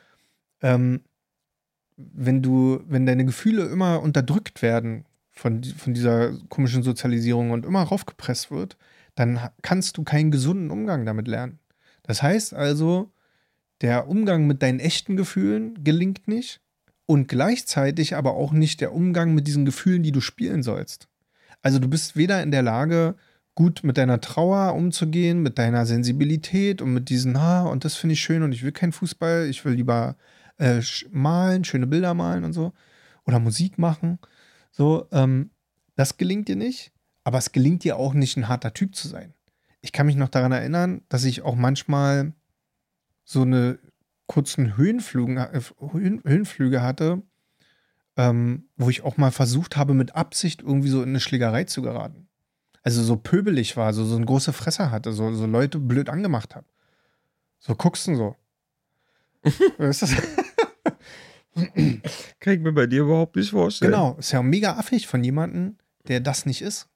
ähm, 0.60 1.02
wenn 1.96 2.42
du, 2.42 2.82
wenn 2.86 3.06
deine 3.06 3.24
Gefühle 3.24 3.64
immer 3.66 4.02
unterdrückt 4.02 4.62
werden 4.62 5.04
von, 5.30 5.62
von 5.62 5.94
dieser 5.94 6.32
komischen 6.48 6.82
Sozialisierung 6.82 7.50
und 7.50 7.64
immer 7.64 7.82
raufgepresst 7.82 8.50
wird, 8.50 8.76
dann 9.14 9.40
kannst 9.62 9.96
du 9.96 10.04
keinen 10.04 10.30
gesunden 10.30 10.70
Umgang 10.70 11.06
damit 11.06 11.28
lernen. 11.28 11.58
Das 12.02 12.22
heißt 12.22 12.54
also, 12.54 13.12
der 13.80 14.08
Umgang 14.08 14.46
mit 14.46 14.62
deinen 14.62 14.80
echten 14.80 15.16
Gefühlen 15.16 15.82
gelingt 15.84 16.28
nicht 16.28 16.60
und 17.06 17.28
gleichzeitig 17.28 18.16
aber 18.16 18.34
auch 18.34 18.52
nicht 18.52 18.80
der 18.80 18.92
Umgang 18.92 19.34
mit 19.34 19.46
diesen 19.46 19.64
Gefühlen, 19.64 20.02
die 20.02 20.12
du 20.12 20.20
spielen 20.20 20.62
sollst. 20.62 21.08
Also 21.62 21.78
du 21.78 21.88
bist 21.88 22.16
weder 22.16 22.42
in 22.42 22.50
der 22.50 22.62
Lage, 22.62 23.16
gut 23.54 23.82
mit 23.84 23.98
deiner 23.98 24.20
Trauer 24.20 24.74
umzugehen, 24.74 25.42
mit 25.42 25.58
deiner 25.58 25.86
Sensibilität 25.86 26.82
und 26.82 26.92
mit 26.92 27.08
diesen, 27.08 27.40
ha, 27.40 27.62
und 27.62 27.84
das 27.84 27.94
finde 27.94 28.14
ich 28.14 28.20
schön 28.20 28.42
und 28.42 28.52
ich 28.52 28.62
will 28.62 28.72
keinen 28.72 28.92
Fußball, 28.92 29.46
ich 29.48 29.64
will 29.64 29.74
lieber 29.74 30.16
äh, 30.58 30.80
malen, 31.10 31.64
schöne 31.64 31.86
Bilder 31.86 32.14
malen 32.14 32.44
und 32.44 32.52
so. 32.52 32.72
Oder 33.26 33.38
Musik 33.38 33.78
machen. 33.78 34.18
So, 34.72 35.06
ähm, 35.12 35.50
das 35.96 36.16
gelingt 36.16 36.48
dir 36.48 36.56
nicht, 36.56 36.92
aber 37.24 37.38
es 37.38 37.52
gelingt 37.52 37.82
dir 37.84 37.96
auch 37.96 38.14
nicht, 38.14 38.36
ein 38.36 38.48
harter 38.48 38.72
Typ 38.72 38.94
zu 38.94 39.08
sein. 39.08 39.34
Ich 39.80 39.92
kann 39.92 40.06
mich 40.06 40.16
noch 40.16 40.28
daran 40.28 40.52
erinnern, 40.52 41.02
dass 41.08 41.24
ich 41.24 41.42
auch 41.42 41.56
manchmal 41.56 42.32
so 43.24 43.42
eine 43.42 43.78
kurzen 44.26 44.76
Höhenflüge, 44.76 45.50
äh, 45.52 45.60
Höhenflüge 45.92 46.82
hatte, 46.82 47.22
ähm, 48.16 48.68
wo 48.76 48.90
ich 48.90 49.02
auch 49.02 49.16
mal 49.16 49.32
versucht 49.32 49.76
habe, 49.76 49.94
mit 49.94 50.14
Absicht 50.14 50.62
irgendwie 50.62 50.88
so 50.88 51.02
in 51.02 51.10
eine 51.10 51.20
Schlägerei 51.20 51.64
zu 51.64 51.82
geraten. 51.82 52.28
Also 52.82 53.02
so 53.02 53.16
pöbelig 53.16 53.76
war, 53.76 53.92
so, 53.94 54.04
so 54.04 54.16
eine 54.16 54.26
große 54.26 54.52
Fresse 54.52 54.90
hatte, 54.90 55.12
so, 55.12 55.34
so 55.34 55.46
Leute 55.46 55.78
blöd 55.78 56.08
angemacht 56.08 56.54
habe. 56.54 56.66
So 57.58 57.74
guckst 57.74 58.06
du 58.06 58.14
so. 58.14 58.36
weißt 59.78 60.02
du? 60.02 60.06
Kann 62.40 62.52
ich 62.52 62.60
mir 62.60 62.72
bei 62.72 62.86
dir 62.86 63.02
überhaupt 63.02 63.36
nicht 63.36 63.50
vorstellen. 63.50 63.92
Genau, 63.92 64.16
ist 64.18 64.32
ja 64.32 64.42
mega 64.42 64.76
affig 64.76 65.06
von 65.06 65.24
jemandem, 65.24 65.76
der 66.08 66.20
das 66.20 66.46
nicht 66.46 66.62
ist. 66.62 66.88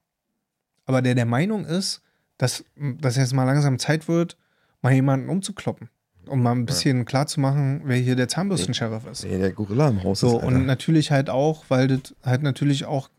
Aber 0.89 1.03
der 1.03 1.13
der 1.13 1.27
Meinung 1.27 1.65
ist, 1.65 2.01
dass, 2.39 2.65
dass 2.75 3.15
jetzt 3.15 3.31
mal 3.33 3.43
langsam 3.43 3.77
Zeit 3.77 4.07
wird, 4.07 4.37
mal 4.81 4.91
jemanden 4.91 5.29
umzukloppen. 5.29 5.91
Um 6.25 6.41
mal 6.41 6.53
ein 6.53 6.65
bisschen 6.65 6.97
ja. 6.97 7.03
klarzumachen, 7.03 7.81
wer 7.85 7.97
hier 7.97 8.15
der 8.15 8.27
Zahnbürsten-Sheriff 8.27 9.05
ist. 9.05 9.23
Wer 9.23 9.37
der 9.37 9.51
Gorilla 9.51 9.89
im 9.89 10.03
Haus 10.03 10.21
so, 10.21 10.29
ist. 10.29 10.33
Alter. 10.43 10.47
Und 10.47 10.65
natürlich 10.65 11.11
halt 11.11 11.29
auch, 11.29 11.65
weil 11.69 11.87
das 11.87 12.15
halt 12.23 12.41
natürlich 12.41 12.85
auch 12.85 13.11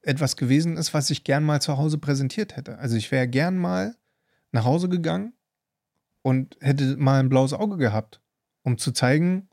etwas 0.00 0.38
gewesen 0.38 0.78
ist, 0.78 0.94
was 0.94 1.10
ich 1.10 1.22
gern 1.22 1.44
mal 1.44 1.60
zu 1.60 1.76
Hause 1.76 1.98
präsentiert 1.98 2.56
hätte. 2.56 2.78
Also 2.78 2.96
ich 2.96 3.12
wäre 3.12 3.28
gern 3.28 3.58
mal 3.58 3.94
nach 4.50 4.64
Hause 4.64 4.88
gegangen 4.88 5.34
und 6.22 6.56
hätte 6.60 6.96
mal 6.96 7.20
ein 7.20 7.28
blaues 7.28 7.52
Auge 7.52 7.76
gehabt, 7.76 8.22
um 8.62 8.78
zu 8.78 8.92
zeigen, 8.92 9.48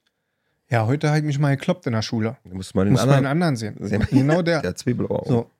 ja, 0.69 0.87
heute 0.87 1.09
habe 1.09 1.19
ich 1.19 1.25
mich 1.25 1.39
mal 1.39 1.57
gekloppt 1.57 1.85
in 1.87 1.91
der 1.91 2.03
Schule. 2.03 2.37
Du 2.45 2.55
musst 2.55 2.73
mal 2.73 2.85
den 2.85 2.93
Muss 2.93 3.01
anderen, 3.01 3.23
mal 3.23 3.29
den 3.29 3.31
anderen 3.31 3.55
sehen. 3.57 4.07
Genau 4.11 4.41
der. 4.43 4.61
der 4.61 4.75
Zwiebelauge. 4.75 5.27
So. 5.27 5.51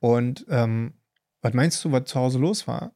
Und 0.00 0.46
ähm, 0.48 0.94
was 1.42 1.52
meinst 1.54 1.84
du, 1.84 1.92
was 1.92 2.04
zu 2.04 2.18
Hause 2.18 2.38
los 2.38 2.66
war, 2.66 2.94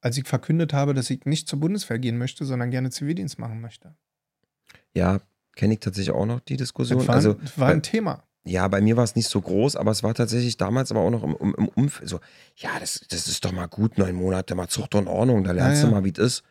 als 0.00 0.16
ich 0.18 0.26
verkündet 0.26 0.72
habe, 0.72 0.94
dass 0.94 1.10
ich 1.10 1.24
nicht 1.24 1.48
zur 1.48 1.60
Bundeswehr 1.60 1.98
gehen 1.98 2.18
möchte, 2.18 2.44
sondern 2.44 2.70
gerne 2.70 2.90
Zivildienst 2.90 3.38
machen 3.38 3.60
möchte? 3.60 3.96
Ja, 4.94 5.20
kenne 5.54 5.74
ich 5.74 5.80
tatsächlich 5.80 6.14
auch 6.14 6.26
noch 6.26 6.40
die 6.40 6.56
Diskussion. 6.56 6.98
Das 6.98 7.08
war, 7.08 7.14
also, 7.14 7.34
das 7.34 7.58
war 7.58 7.68
ein 7.68 7.82
Thema. 7.82 8.22
Ja, 8.44 8.68
bei 8.68 8.80
mir 8.80 8.96
war 8.96 9.02
es 9.02 9.16
nicht 9.16 9.28
so 9.28 9.40
groß, 9.40 9.74
aber 9.74 9.90
es 9.90 10.04
war 10.04 10.14
tatsächlich 10.14 10.56
damals 10.56 10.92
aber 10.92 11.00
auch 11.00 11.10
noch 11.10 11.24
im, 11.24 11.36
im, 11.40 11.54
im 11.58 11.68
Umfeld 11.68 12.08
so, 12.08 12.20
ja, 12.54 12.78
das, 12.78 13.04
das 13.08 13.26
ist 13.26 13.44
doch 13.44 13.50
mal 13.50 13.66
gut, 13.66 13.98
neun 13.98 14.14
Monate, 14.14 14.54
mal 14.54 14.68
Zucht 14.68 14.94
und 14.94 15.08
Ordnung, 15.08 15.42
da 15.42 15.50
lernst 15.52 15.82
Ja, 15.82 15.88
du 15.88 15.94
ja. 15.94 16.00
mal, 16.00 16.04
wie 16.04 16.12
es 16.12 16.18
ist. 16.18 16.44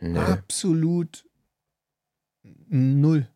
Nee. 0.00 0.18
Absolut 0.18 1.24
null. 2.42 3.28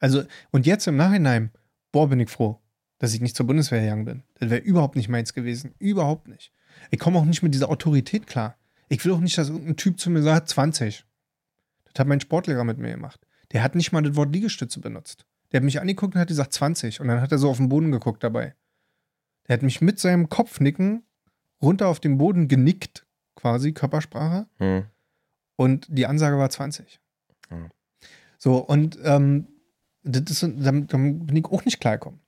Also, 0.00 0.24
und 0.50 0.66
jetzt 0.66 0.86
im 0.86 0.96
Nachhinein, 0.96 1.52
boah, 1.92 2.08
bin 2.08 2.18
ich 2.20 2.30
froh, 2.30 2.60
dass 2.98 3.14
ich 3.14 3.20
nicht 3.20 3.36
zur 3.36 3.46
Bundeswehr 3.46 3.80
gegangen 3.80 4.04
bin. 4.04 4.22
Das 4.38 4.50
wäre 4.50 4.60
überhaupt 4.60 4.96
nicht 4.96 5.08
meins 5.08 5.34
gewesen. 5.34 5.74
Überhaupt 5.78 6.28
nicht. 6.28 6.52
Ich 6.90 6.98
komme 6.98 7.18
auch 7.18 7.24
nicht 7.24 7.42
mit 7.42 7.54
dieser 7.54 7.70
Autorität 7.70 8.26
klar. 8.26 8.56
Ich 8.88 9.04
will 9.04 9.12
auch 9.12 9.20
nicht, 9.20 9.36
dass 9.38 9.50
irgendein 9.50 9.76
Typ 9.76 10.00
zu 10.00 10.10
mir 10.10 10.22
sagt, 10.22 10.48
20. 10.48 11.04
Das 11.84 12.00
hat 12.00 12.06
mein 12.06 12.20
Sportlehrer 12.20 12.64
mit 12.64 12.78
mir 12.78 12.92
gemacht. 12.92 13.20
Der 13.52 13.62
hat 13.62 13.74
nicht 13.74 13.92
mal 13.92 14.02
das 14.02 14.16
Wort 14.16 14.32
Liegestütze 14.32 14.80
benutzt. 14.80 15.26
Der 15.50 15.60
hat 15.60 15.64
mich 15.64 15.80
angeguckt 15.80 16.14
und 16.14 16.20
hat 16.20 16.28
gesagt 16.28 16.52
20. 16.52 17.00
Und 17.00 17.08
dann 17.08 17.20
hat 17.20 17.32
er 17.32 17.38
so 17.38 17.50
auf 17.50 17.56
den 17.56 17.68
Boden 17.68 17.92
geguckt 17.92 18.22
dabei. 18.22 18.54
Der 19.46 19.54
hat 19.54 19.62
mich 19.62 19.80
mit 19.80 19.98
seinem 19.98 20.28
Kopfnicken 20.28 21.04
runter 21.62 21.88
auf 21.88 22.00
den 22.00 22.18
Boden 22.18 22.48
genickt, 22.48 23.06
quasi, 23.34 23.72
Körpersprache. 23.72 24.46
Hm. 24.58 24.84
Und 25.56 25.86
die 25.88 26.06
Ansage 26.06 26.38
war 26.38 26.50
20. 26.50 27.00
Ja. 27.50 27.68
So, 28.38 28.58
und 28.58 28.98
ähm, 29.02 29.48
das 30.02 30.30
ist, 30.30 30.42
damit, 30.42 30.92
damit 30.92 31.26
bin 31.26 31.36
ich 31.36 31.44
auch 31.46 31.64
nicht 31.64 31.80
klargekommen. 31.80 32.20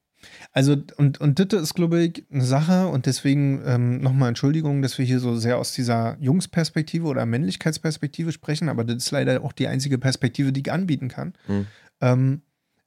Also, 0.53 0.77
und, 0.97 1.21
und 1.21 1.39
das 1.39 1.63
ist, 1.63 1.75
glaube 1.75 2.03
ich, 2.03 2.27
eine 2.31 2.45
Sache, 2.45 2.89
und 2.89 3.07
deswegen 3.07 3.63
ähm, 3.65 4.01
nochmal 4.01 4.29
Entschuldigung, 4.29 4.83
dass 4.83 4.99
wir 4.99 5.05
hier 5.05 5.21
so 5.21 5.37
sehr 5.37 5.59
aus 5.59 5.73
dieser 5.73 6.17
Jungsperspektive 6.21 7.07
oder 7.07 7.27
Männlichkeitsperspektive 7.27 8.33
sprechen, 8.33 8.69
aber 8.69 8.85
das 8.85 8.97
ist 8.97 9.11
leider 9.11 9.43
auch 9.43 9.53
die 9.53 9.69
einzige 9.69 9.99
Perspektive, 9.99 10.53
die 10.53 10.61
ich 10.61 10.73
anbieten 10.73 11.09
kann. 11.09 11.35
Hm. 11.47 11.67
Ähm, 12.01 12.43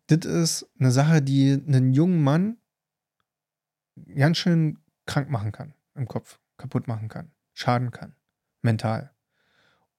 das 0.08 0.26
ist 0.26 0.70
eine 0.80 0.92
Sache, 0.92 1.22
die 1.22 1.52
einen 1.54 1.94
jungen 1.94 2.22
Mann 2.22 2.58
ganz 4.16 4.38
schön 4.38 4.80
krank 5.06 5.30
machen 5.30 5.52
kann 5.52 5.74
im 5.96 6.08
Kopf, 6.08 6.40
kaputt 6.58 6.88
machen 6.88 7.08
kann, 7.08 7.32
schaden 7.54 7.92
kann, 7.92 8.16
mental. 8.62 9.12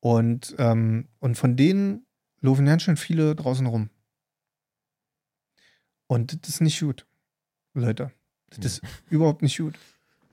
Und, 0.01 0.55
ähm, 0.59 1.09
und 1.19 1.37
von 1.37 1.57
denen 1.57 2.07
laufen 2.41 2.67
ganz 2.67 2.83
schön 2.83 2.97
viele 2.97 3.35
draußen 3.35 3.67
rum. 3.67 3.91
Und 6.07 6.43
das 6.43 6.51
ist 6.51 6.61
nicht 6.61 6.81
gut, 6.81 7.07
Leute. 7.75 8.11
Das 8.51 8.65
ist 8.65 8.81
überhaupt 9.11 9.43
nicht 9.43 9.59
gut. 9.59 9.75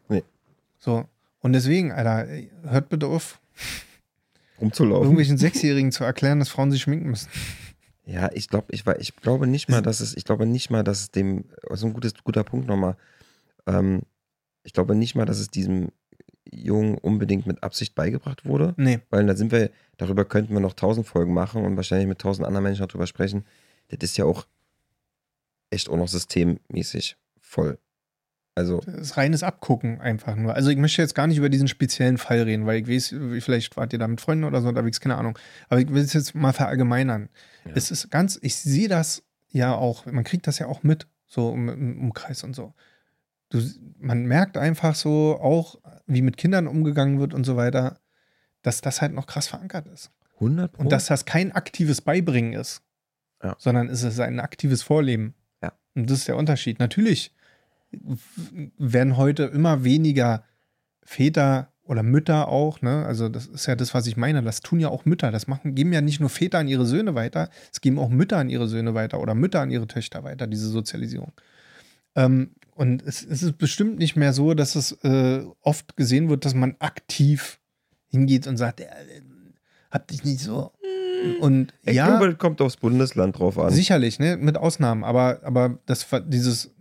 Nee. 0.10 0.24
So. 0.80 1.06
Und 1.40 1.54
deswegen, 1.54 1.92
Alter, 1.92 2.28
hört 2.64 2.90
bitte 2.90 3.08
auf, 3.08 3.40
Rumzulaufen. 4.60 5.04
irgendwelchen 5.04 5.38
Sechsjährigen 5.38 5.92
zu 5.92 6.04
erklären, 6.04 6.40
dass 6.40 6.50
Frauen 6.50 6.72
sich 6.72 6.82
schminken 6.84 7.10
müssen. 7.10 7.30
Ja, 8.06 8.30
ich 8.34 8.48
glaube, 8.48 8.68
ich, 8.72 8.86
ich 9.00 9.16
glaube 9.16 9.48
nicht 9.48 9.70
mal, 9.70 9.82
dass 9.82 10.00
es, 10.02 10.16
ich 10.16 10.24
glaube 10.26 10.46
nicht 10.46 10.70
mal, 10.70 10.84
dass 10.84 11.02
es 11.02 11.12
dem, 11.12 11.46
also 11.70 11.88
ein 11.88 11.94
gutes, 11.94 12.14
guter 12.24 12.44
Punkt 12.44 12.68
nochmal, 12.68 12.96
ähm, 13.66 14.02
ich 14.64 14.74
glaube 14.74 14.96
nicht 14.96 15.16
mal, 15.16 15.26
dass 15.26 15.40
es 15.40 15.50
diesem 15.50 15.90
Jungen 16.52 16.98
unbedingt 16.98 17.48
mit 17.48 17.64
Absicht 17.64 17.96
beigebracht 17.96 18.46
wurde, 18.46 18.74
Nee. 18.78 19.00
weil 19.10 19.26
da 19.26 19.36
sind 19.36 19.52
wir, 19.52 19.72
darüber 19.98 20.26
könnten 20.26 20.54
wir 20.54 20.60
noch 20.60 20.74
tausend 20.74 21.08
Folgen 21.08 21.34
machen 21.34 21.64
und 21.64 21.76
wahrscheinlich 21.76 22.08
mit 22.08 22.20
tausend 22.20 22.46
anderen 22.46 22.64
Menschen 22.64 22.86
darüber 22.88 23.08
sprechen. 23.08 23.46
Das 23.88 24.00
ist 24.02 24.18
ja 24.18 24.26
auch 24.26 24.46
echt 25.70 25.90
auch 25.90 25.98
noch 25.98 26.08
systemmäßig 26.08 27.18
voll. 27.52 27.78
Also, 28.56 28.82
Das 28.86 28.96
ist 28.96 29.18
reines 29.18 29.44
Abgucken 29.44 30.02
einfach 30.02 30.36
nur. 30.36 30.54
Also 30.54 30.70
ich 30.72 30.78
möchte 30.78 31.02
jetzt 31.02 31.16
gar 31.16 31.26
nicht 31.28 31.38
über 31.38 31.50
diesen 31.50 31.68
speziellen 31.70 32.18
Fall 32.18 32.42
reden, 32.42 32.66
weil 32.66 32.82
ich 32.82 32.88
weiß, 32.88 33.16
vielleicht 33.44 33.78
wart 33.78 33.94
ihr 33.94 34.00
da 34.00 34.08
mit 34.08 34.20
Freunden 34.20 34.44
oder 34.44 34.62
so 34.62 34.68
unterwegs, 34.68 35.00
keine 35.00 35.16
Ahnung. 35.16 35.40
Aber 35.70 35.80
ich 35.80 35.90
will 35.90 36.02
es 36.04 36.12
jetzt 36.14 36.36
mal 36.36 36.52
verallgemeinern. 36.52 37.30
Ja. 37.66 37.72
Es 37.76 37.92
ist 37.92 38.10
ganz, 38.12 38.38
ich 38.42 38.56
sehe 38.58 38.90
das 38.90 39.24
ja 39.50 39.74
auch, 39.74 40.06
man 40.06 40.24
kriegt 40.26 40.48
das 40.48 40.60
ja 40.60 40.68
auch 40.68 40.84
mit, 40.84 41.08
so 41.28 41.54
im, 41.54 41.70
im 41.70 42.00
Umkreis 42.02 42.44
und 42.44 42.54
so. 42.56 42.74
Du, 43.50 43.62
man 44.00 44.26
merkt 44.26 44.58
einfach 44.58 44.96
so 44.96 45.40
auch, 45.42 45.80
wie 46.06 46.22
mit 46.22 46.36
Kindern 46.38 46.68
umgegangen 46.68 47.20
wird 47.20 47.34
und 47.34 47.46
so 47.46 47.56
weiter, 47.56 48.00
dass 48.64 48.82
das 48.82 49.02
halt 49.02 49.14
noch 49.14 49.28
krass 49.28 49.48
verankert 49.48 49.88
ist. 49.88 50.12
100 50.36 50.78
Und 50.78 50.92
dass 50.92 51.06
das 51.06 51.24
kein 51.26 51.54
aktives 51.54 52.02
Beibringen 52.02 52.54
ist, 52.54 52.82
Ja. 53.42 53.56
sondern 53.60 53.88
es 53.90 54.04
ist 54.04 54.20
ein 54.20 54.40
aktives 54.42 54.84
Vorleben. 54.84 55.36
Ja. 55.64 55.72
Und 55.96 56.10
das 56.10 56.20
ist 56.20 56.28
der 56.28 56.36
Unterschied. 56.36 56.80
Natürlich 56.80 57.34
werden 58.78 59.18
heute 59.18 59.44
immer 59.44 59.84
weniger 59.84 60.44
Väter 61.04 61.72
oder 61.84 62.04
Mütter 62.04 62.48
auch, 62.48 62.82
ne? 62.82 63.06
Also 63.06 63.28
das 63.28 63.48
ist 63.48 63.66
ja 63.66 63.76
das, 63.76 63.94
was 63.94 64.08
ich 64.08 64.16
meine. 64.16 64.42
Das 64.44 64.62
tun 64.62 64.80
ja 64.80 64.90
auch 64.90 65.06
Mütter. 65.06 65.32
Das 65.32 65.48
machen, 65.48 65.76
geben 65.76 65.92
ja 65.92 66.02
nicht 66.02 66.20
nur 66.20 66.30
Väter 66.30 66.60
an 66.60 66.68
ihre 66.68 66.86
Söhne 66.86 67.16
weiter, 67.16 67.50
es 67.72 67.82
geben 67.82 68.00
auch 68.00 68.10
Mütter 68.10 68.38
an 68.38 68.50
ihre 68.50 68.68
Söhne 68.68 68.94
weiter 68.94 69.20
oder 69.20 69.36
Mütter 69.36 69.62
an 69.62 69.72
ihre 69.72 69.88
Töchter 69.88 70.24
weiter, 70.24 70.48
diese 70.48 70.70
Sozialisierung. 70.70 71.34
Ähm, 72.16 72.52
und 72.76 73.02
es, 73.04 73.24
es 73.24 73.44
ist 73.44 73.58
bestimmt 73.58 74.00
nicht 74.00 74.16
mehr 74.16 74.34
so, 74.34 74.54
dass 74.54 74.76
es 74.76 74.94
äh, 75.04 75.44
oft 75.62 75.98
gesehen 75.98 76.30
wird, 76.30 76.46
dass 76.46 76.54
man 76.54 76.76
aktiv 76.80 77.60
hingeht 78.08 78.48
und 78.48 78.58
sagt, 78.58 78.80
äh, 78.80 78.88
hab 79.90 80.08
dich 80.08 80.24
nicht 80.24 80.40
so. 80.40 80.72
Und 81.40 81.74
ich 81.84 81.96
ja, 81.96 82.08
glaube, 82.08 82.30
das 82.30 82.38
kommt 82.38 82.62
aufs 82.62 82.78
Bundesland 82.78 83.38
drauf 83.38 83.60
an. 83.60 83.72
Sicherlich, 83.72 84.18
ne, 84.20 84.38
mit 84.38 84.58
Ausnahmen, 84.58 85.04
aber, 85.04 85.42
aber 85.44 85.80
das, 85.86 86.08
dieses 86.28 86.72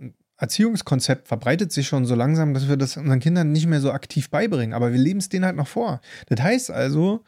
Erziehungskonzept 0.41 1.28
verbreitet 1.28 1.70
sich 1.70 1.86
schon 1.86 2.07
so 2.07 2.14
langsam, 2.14 2.55
dass 2.55 2.66
wir 2.68 2.76
das 2.78 2.97
unseren 2.97 3.20
Kindern 3.20 3.53
nicht 3.53 3.66
mehr 3.66 3.80
so 3.80 3.93
aktiv 3.93 4.30
beibringen, 4.30 4.72
aber 4.72 4.91
wir 4.91 4.99
leben 4.99 5.18
es 5.18 5.28
denen 5.28 5.45
halt 5.45 5.57
noch 5.57 5.68
vor. 5.68 6.01
Das 6.28 6.41
heißt 6.41 6.70
also, 6.70 7.22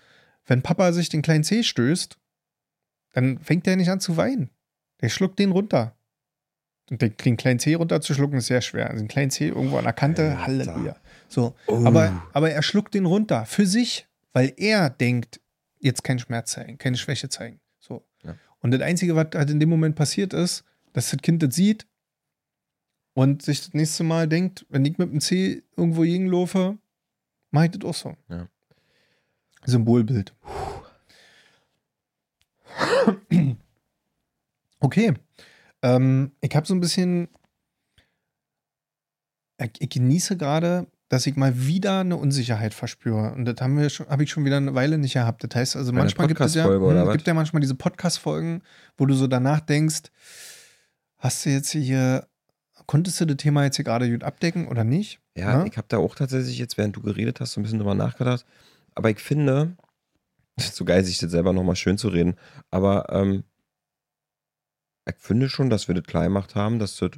wenn 0.47 0.63
Papa 0.63 0.93
sich 0.93 1.11
den 1.11 1.21
kleinen 1.23 1.45
Zeh 1.45 1.63
stößt, 1.63 2.17
dann 3.13 3.39
fängt 3.39 3.67
der 3.67 3.77
nicht 3.77 3.91
an 3.91 4.01
zu 4.01 4.17
weinen. 4.17 4.49
Der 5.03 5.11
schluckt 5.11 5.39
den 5.39 5.53
runter. 5.53 5.95
Und 6.91 7.03
den, 7.03 7.37
kleinen 7.37 7.59
Zeh 7.59 7.75
runterzuschlucken 7.75 8.39
ist 8.39 8.47
sehr 8.47 8.63
schwer. 8.63 8.89
Also 8.89 9.03
den 9.03 9.09
kleinen 9.09 9.31
Zeh 9.31 9.49
irgendwo 9.49 9.77
an 9.77 9.85
der 9.85 9.93
Kante, 9.93 10.31
Alter. 10.31 10.47
Halleluja. 10.47 10.97
So, 11.29 11.55
Oh. 11.67 11.85
aber, 11.85 12.23
aber 12.33 12.51
er 12.51 12.63
schluckt 12.63 12.95
den 12.95 13.07
runter 13.07 13.45
für 13.45 13.67
sich, 13.67 14.07
weil 14.33 14.53
er 14.57 14.89
denkt, 14.91 15.41
jetzt 15.79 16.03
keinen 16.03 16.19
Schmerz 16.19 16.53
zeigen, 16.53 16.79
keine 16.79 16.97
Schwäche 16.97 17.29
zeigen. 17.29 17.61
So. 17.79 18.07
Ja. 18.25 18.37
Und 18.61 18.71
das 18.71 18.81
Einzige, 18.81 19.17
was 19.17 19.29
halt 19.35 19.51
in 19.51 19.61
dem 19.61 19.69
Moment 19.69 19.97
passiert 19.97 20.33
ist, 20.33 20.65
dass 20.93 21.11
das 21.11 21.21
Kind 21.21 21.43
das 21.43 21.55
sieht 21.55 21.87
und 23.15 23.43
sich 23.43 23.61
das 23.61 23.75
nächste 23.75 24.05
Mal 24.05 24.29
denkt, 24.29 24.67
wenn 24.69 24.85
ich 24.85 24.99
mit 24.99 25.11
dem 25.11 25.21
C 25.21 25.63
irgendwo 25.77 26.03
gegenlaufe, 26.03 26.79
mach 27.51 27.65
ich 27.65 27.71
das 27.73 27.89
auch 27.89 27.95
so. 27.95 28.17
Ja. 28.29 28.49
Symbolbild. 29.65 30.35
Okay. 34.81 35.15
Ähm, 35.83 36.33
ich 36.41 36.57
habe 36.57 36.67
so 36.67 36.75
ein 36.75 36.81
bisschen. 36.81 37.29
Ich, 39.59 39.81
ich 39.81 39.91
genieße 39.91 40.37
gerade 40.37 40.89
dass 41.13 41.27
ich 41.27 41.37
mal 41.37 41.67
wieder 41.67 42.01
eine 42.01 42.17
Unsicherheit 42.17 42.73
verspüre. 42.73 43.35
Und 43.35 43.45
das 43.45 43.57
haben 43.61 43.77
wir 43.77 43.91
schon, 43.91 44.09
habe 44.09 44.25
ich 44.25 44.31
schon 44.31 44.47
wieder 44.47 44.57
eine 44.57 44.75
Weile 44.75 44.97
nicht 44.97 45.13
gehabt. 45.13 45.45
Das 45.45 45.55
heißt 45.55 45.77
also, 45.77 45.93
Bei 45.93 45.97
einer 45.97 46.05
manchmal 46.05 46.27
gibt 46.27 46.41
es 46.41 46.55
ja, 46.55 46.65
hm, 46.65 47.13
gibt 47.13 47.27
ja 47.27 47.35
manchmal 47.35 47.61
diese 47.61 47.75
Podcast-Folgen, 47.75 48.63
wo 48.97 49.05
du 49.05 49.13
so 49.13 49.27
danach 49.27 49.61
denkst, 49.61 50.05
hast 51.19 51.45
du 51.45 51.51
jetzt 51.51 51.71
hier, 51.71 52.27
konntest 52.87 53.21
du 53.21 53.27
das 53.27 53.37
Thema 53.37 53.65
jetzt 53.65 53.77
hier 53.77 53.85
gerade 53.85 54.11
gut 54.11 54.25
abdecken 54.25 54.69
oder 54.69 54.85
nicht? 54.85 55.21
Ja, 55.37 55.59
Ne? 55.63 55.69
ich 55.69 55.77
habe 55.77 55.87
da 55.89 55.99
auch 55.99 56.15
tatsächlich 56.15 56.59
jetzt, 56.59 56.77
während 56.79 56.97
du 56.97 57.01
geredet 57.03 57.41
hast, 57.41 57.53
so 57.53 57.61
ein 57.61 57.63
bisschen 57.63 57.79
drüber 57.79 57.95
nachgedacht. 57.95 58.45
Aber 58.95 59.11
ich 59.11 59.19
finde, 59.19 59.77
so 60.59 60.85
geil, 60.85 61.05
sich 61.05 61.19
das 61.19 61.31
selber 61.31 61.53
nochmal 61.53 61.77
schön 61.77 61.99
zu 61.99 62.09
reden, 62.09 62.37
aber 62.71 63.07
ähm, 63.11 63.45
ich 65.09 65.17
finde 65.17 65.49
schon, 65.49 65.69
dass 65.71 65.89
wir 65.89 65.95
das 65.95 66.05
klar 66.05 66.25
gemacht 66.25 66.55
haben, 66.55 66.79
dass 66.79 66.97
das 66.97 67.11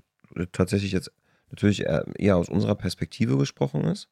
tatsächlich 0.53 0.93
jetzt 0.93 1.13
natürlich 1.51 1.85
eher, 1.85 2.37
aus 2.37 2.49
unserer 2.49 2.75
Perspektive 2.75 3.37
gesprochen 3.37 3.85
ist. 3.85 4.09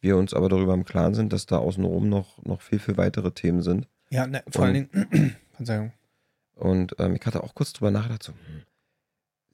Wir 0.00 0.16
uns 0.16 0.32
aber 0.32 0.48
darüber 0.48 0.74
im 0.74 0.84
Klaren 0.84 1.14
sind, 1.14 1.32
dass 1.32 1.44
da 1.46 1.58
außenrum 1.58 2.08
noch, 2.08 2.42
noch 2.44 2.62
viel, 2.62 2.78
viel 2.78 2.96
weitere 2.96 3.32
Themen 3.32 3.62
sind. 3.62 3.88
Ja, 4.10 4.26
ne, 4.26 4.42
vor 4.48 4.64
allen 4.64 4.88
Dingen, 4.90 5.36
Verzeihung. 5.56 5.92
Und 6.54 6.94
ähm, 6.98 7.16
ich 7.16 7.26
hatte 7.26 7.42
auch 7.42 7.54
kurz 7.54 7.72
drüber 7.72 7.90
nachgedacht, 7.90 8.22
so, 8.22 8.32
hm, 8.32 8.62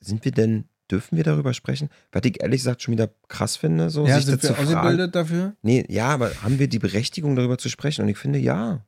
sind 0.01 0.24
wir 0.24 0.32
denn, 0.32 0.68
dürfen 0.91 1.16
wir 1.16 1.24
darüber 1.24 1.53
sprechen? 1.55 1.89
Was 2.12 2.22
ich 2.24 2.41
ehrlich 2.43 2.61
gesagt 2.61 2.82
schon 2.82 2.93
wieder 2.93 3.11
krass 3.28 3.57
finde, 3.57 3.91
so 3.91 4.07
Ja, 4.07 4.16
sich 4.16 4.26
sind 4.26 4.43
wir 4.43 4.59
ausgebildet 4.59 5.14
dafür? 5.14 5.57
Nee, 5.62 5.84
ja, 5.89 6.09
aber 6.09 6.30
haben 6.43 6.59
wir 6.59 6.68
die 6.68 6.78
Berechtigung, 6.78 7.37
darüber 7.37 7.59
zu 7.59 7.68
sprechen? 7.68 8.03
Und 8.03 8.09
ich 8.09 8.18
finde, 8.18 8.39
ja. 8.39 8.84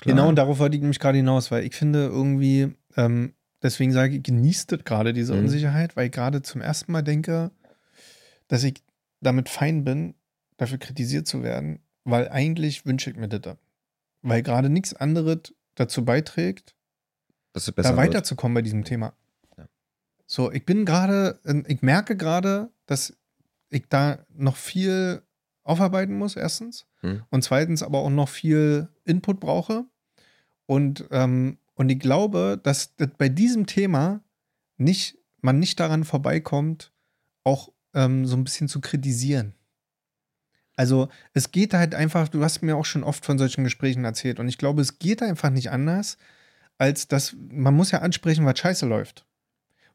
Klar. 0.00 0.14
Genau, 0.16 0.28
und 0.28 0.36
darauf 0.36 0.58
wollte 0.58 0.76
ich 0.76 0.80
nämlich 0.82 0.98
gerade 0.98 1.18
hinaus, 1.18 1.50
weil 1.50 1.64
ich 1.64 1.74
finde 1.74 2.06
irgendwie, 2.06 2.74
ähm, 2.96 3.34
deswegen 3.62 3.92
sage 3.92 4.16
ich, 4.16 4.22
genießt 4.22 4.72
das 4.72 4.84
gerade 4.84 5.12
diese 5.12 5.34
Mhm. 5.34 5.40
Unsicherheit, 5.40 5.96
weil 5.96 6.06
ich 6.06 6.12
gerade 6.12 6.42
zum 6.42 6.60
ersten 6.60 6.92
Mal 6.92 7.02
denke, 7.02 7.50
dass 8.48 8.64
ich 8.64 8.82
damit 9.20 9.48
fein 9.48 9.84
bin, 9.84 10.14
dafür 10.56 10.78
kritisiert 10.78 11.26
zu 11.26 11.42
werden, 11.42 11.80
weil 12.04 12.28
eigentlich 12.28 12.86
wünsche 12.86 13.10
ich 13.10 13.16
mir 13.16 13.28
das. 13.28 13.56
Weil 14.22 14.42
gerade 14.42 14.68
nichts 14.70 14.94
anderes 14.94 15.54
dazu 15.74 16.04
beiträgt, 16.04 16.74
dass 17.52 17.66
es 17.68 17.72
besser 17.72 17.90
da 17.90 17.96
wird. 17.96 18.08
weiterzukommen 18.08 18.54
bei 18.54 18.62
diesem 18.62 18.84
Thema. 18.84 19.12
So, 20.32 20.52
ich 20.52 20.64
bin 20.64 20.84
gerade, 20.84 21.40
ich 21.66 21.82
merke 21.82 22.16
gerade, 22.16 22.70
dass 22.86 23.18
ich 23.68 23.88
da 23.88 24.24
noch 24.32 24.54
viel 24.54 25.22
aufarbeiten 25.64 26.16
muss, 26.16 26.36
erstens. 26.36 26.86
Hm. 27.00 27.24
Und 27.30 27.42
zweitens 27.42 27.82
aber 27.82 27.98
auch 27.98 28.10
noch 28.10 28.28
viel 28.28 28.88
Input 29.04 29.40
brauche. 29.40 29.86
Und, 30.66 31.04
ähm, 31.10 31.58
und 31.74 31.88
ich 31.88 31.98
glaube, 31.98 32.60
dass 32.62 32.94
das 32.94 33.08
bei 33.18 33.28
diesem 33.28 33.66
Thema 33.66 34.22
nicht, 34.76 35.18
man 35.40 35.58
nicht 35.58 35.80
daran 35.80 36.04
vorbeikommt, 36.04 36.92
auch 37.42 37.72
ähm, 37.92 38.24
so 38.24 38.36
ein 38.36 38.44
bisschen 38.44 38.68
zu 38.68 38.80
kritisieren. 38.80 39.56
Also 40.76 41.08
es 41.32 41.50
geht 41.50 41.74
halt 41.74 41.92
einfach, 41.92 42.28
du 42.28 42.44
hast 42.44 42.62
mir 42.62 42.76
auch 42.76 42.84
schon 42.84 43.02
oft 43.02 43.26
von 43.26 43.36
solchen 43.36 43.64
Gesprächen 43.64 44.04
erzählt 44.04 44.38
und 44.38 44.46
ich 44.46 44.58
glaube, 44.58 44.80
es 44.80 45.00
geht 45.00 45.24
einfach 45.24 45.50
nicht 45.50 45.72
anders, 45.72 46.18
als 46.78 47.08
dass 47.08 47.34
man 47.50 47.74
muss 47.74 47.90
ja 47.90 47.98
ansprechen, 47.98 48.46
was 48.46 48.60
scheiße 48.60 48.86
läuft. 48.86 49.26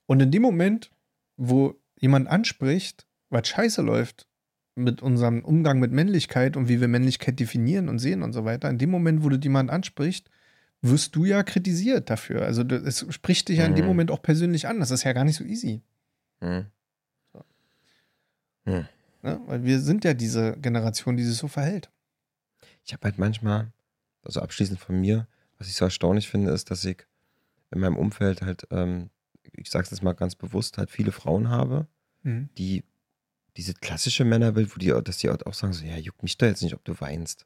Und 0.07 0.21
in 0.21 0.31
dem 0.31 0.41
Moment, 0.41 0.91
wo 1.37 1.75
jemand 1.99 2.27
anspricht, 2.27 3.05
was 3.29 3.47
scheiße 3.47 3.81
läuft 3.81 4.27
mit 4.75 5.01
unserem 5.01 5.43
Umgang 5.43 5.79
mit 5.79 5.91
Männlichkeit 5.91 6.57
und 6.57 6.67
wie 6.67 6.81
wir 6.81 6.87
Männlichkeit 6.87 7.39
definieren 7.39 7.89
und 7.89 7.99
sehen 7.99 8.23
und 8.23 8.33
so 8.33 8.45
weiter, 8.45 8.69
in 8.69 8.77
dem 8.77 8.91
Moment, 8.91 9.23
wo 9.23 9.29
du 9.29 9.37
jemand 9.37 9.69
anspricht, 9.69 10.29
wirst 10.81 11.15
du 11.15 11.25
ja 11.25 11.43
kritisiert 11.43 12.09
dafür. 12.09 12.43
Also 12.43 12.63
es 12.63 13.05
spricht 13.09 13.49
dich 13.49 13.59
ja 13.59 13.65
in 13.65 13.75
dem 13.75 13.85
Mhm. 13.85 13.89
Moment 13.89 14.11
auch 14.11 14.21
persönlich 14.21 14.67
an. 14.67 14.79
Das 14.79 14.91
ist 14.91 15.03
ja 15.03 15.13
gar 15.13 15.23
nicht 15.23 15.37
so 15.37 15.43
easy. 15.43 15.81
Hm. 16.41 16.65
Ne? 18.65 18.87
Weil 19.47 19.63
wir 19.63 19.79
sind 19.79 20.03
ja 20.03 20.13
diese 20.13 20.57
Generation, 20.57 21.17
die 21.17 21.23
sich 21.23 21.37
so 21.37 21.47
verhält. 21.47 21.89
Ich 22.83 22.93
habe 22.93 23.03
halt 23.05 23.17
manchmal, 23.17 23.71
also 24.23 24.41
abschließend 24.41 24.79
von 24.79 24.99
mir, 24.99 25.27
was 25.57 25.67
ich 25.67 25.75
so 25.75 25.85
erstaunlich 25.85 26.29
finde, 26.29 26.51
ist, 26.51 26.69
dass 26.69 26.83
ich 26.83 27.05
in 27.71 27.79
meinem 27.79 27.97
Umfeld 27.97 28.41
halt, 28.41 28.67
ähm, 28.71 29.09
ich 29.57 29.69
sage 29.69 29.83
es 29.85 29.91
jetzt 29.91 30.03
mal 30.03 30.13
ganz 30.13 30.35
bewusst, 30.35 30.77
halt 30.77 30.89
viele 30.91 31.11
Frauen 31.11 31.49
habe, 31.49 31.87
Mhm. 32.23 32.49
die 32.57 32.83
diese 33.57 33.73
klassische 33.73 34.25
Männerbild, 34.25 34.75
wo 34.75 34.79
die, 34.79 34.87
dass 35.03 35.17
die 35.19 35.29
auch 35.29 35.53
sagen 35.53 35.71
so, 35.73 35.85
ja, 35.85 35.95
juckt 35.95 36.23
mich 36.23 36.37
da 36.37 36.45
jetzt 36.47 36.61
nicht, 36.61 36.73
ob 36.73 36.83
du 36.83 36.99
weinst. 36.99 37.45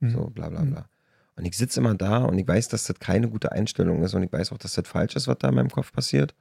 Mhm. 0.00 0.10
So, 0.10 0.30
bla 0.30 0.48
bla 0.48 0.62
Mhm. 0.62 0.70
bla. 0.72 0.88
Und 1.36 1.44
ich 1.44 1.56
sitze 1.56 1.78
immer 1.78 1.94
da 1.94 2.24
und 2.24 2.36
ich 2.38 2.48
weiß, 2.48 2.66
dass 2.68 2.84
das 2.84 2.98
keine 2.98 3.28
gute 3.28 3.52
Einstellung 3.52 4.02
ist 4.02 4.14
und 4.14 4.24
ich 4.24 4.32
weiß 4.32 4.50
auch, 4.52 4.58
dass 4.58 4.74
das 4.74 4.88
falsch 4.88 5.14
ist, 5.14 5.28
was 5.28 5.38
da 5.38 5.50
in 5.50 5.54
meinem 5.54 5.70
Kopf 5.70 5.92
passiert. 5.92 6.34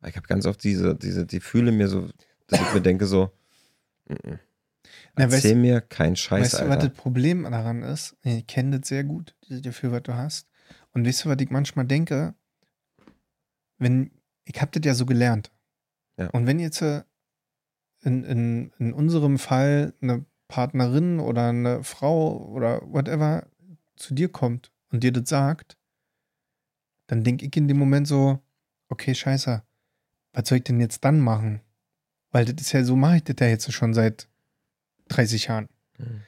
Aber 0.00 0.08
ich 0.08 0.16
habe 0.16 0.26
ganz 0.26 0.46
oft 0.46 0.64
diese, 0.64 0.94
diese, 0.94 1.26
die 1.26 1.40
fühle 1.40 1.72
mir 1.72 1.88
so, 1.88 2.08
dass 2.46 2.60
ich 2.62 2.72
mir 2.72 2.80
denke 2.80 3.06
so, 3.06 3.30
mm, 4.08 4.14
mm. 4.14 4.38
Na, 5.16 5.26
weißt- 5.26 5.34
erzähl 5.34 5.56
mir 5.56 5.82
keinen 5.82 6.16
Scheiß, 6.16 6.40
weißt 6.40 6.54
du, 6.54 6.68
was 6.68 6.76
Alter. 6.76 6.88
das 6.88 6.96
Problem 6.96 7.42
daran 7.42 7.82
ist? 7.82 8.16
Ich 8.22 8.46
kenne 8.46 8.78
das 8.78 8.88
sehr 8.88 9.04
gut, 9.04 9.34
dieses 9.46 9.60
Gefühl, 9.62 9.92
was 9.92 10.02
du 10.04 10.14
hast. 10.14 10.48
Und 10.94 11.06
weißt 11.06 11.26
du, 11.26 11.28
was 11.28 11.36
ich 11.40 11.50
manchmal 11.50 11.84
denke? 11.84 12.34
Wenn, 13.78 14.10
ich 14.54 14.60
habe 14.60 14.78
das 14.78 14.86
ja 14.86 14.94
so 14.94 15.06
gelernt. 15.06 15.50
Ja. 16.16 16.28
Und 16.30 16.46
wenn 16.46 16.58
jetzt 16.58 16.82
äh, 16.82 17.02
in, 18.02 18.24
in, 18.24 18.72
in 18.78 18.92
unserem 18.92 19.38
Fall 19.38 19.94
eine 20.00 20.24
Partnerin 20.48 21.20
oder 21.20 21.48
eine 21.48 21.84
Frau 21.84 22.36
oder 22.48 22.82
whatever 22.82 23.46
zu 23.96 24.14
dir 24.14 24.28
kommt 24.28 24.72
und 24.90 25.04
dir 25.04 25.12
das 25.12 25.28
sagt, 25.28 25.76
dann 27.06 27.24
denke 27.24 27.46
ich 27.46 27.56
in 27.56 27.68
dem 27.68 27.78
Moment 27.78 28.08
so, 28.08 28.40
okay, 28.88 29.14
scheiße, 29.14 29.62
was 30.32 30.48
soll 30.48 30.58
ich 30.58 30.64
denn 30.64 30.80
jetzt 30.80 31.04
dann 31.04 31.20
machen? 31.20 31.60
Weil 32.30 32.44
das 32.44 32.60
ist 32.60 32.72
ja 32.72 32.84
so, 32.84 32.96
mache 32.96 33.16
ich 33.16 33.24
das 33.24 33.36
ja 33.40 33.46
jetzt 33.46 33.72
schon 33.72 33.94
seit 33.94 34.28
30 35.08 35.46
Jahren. 35.46 35.68
Mhm. 35.98 36.22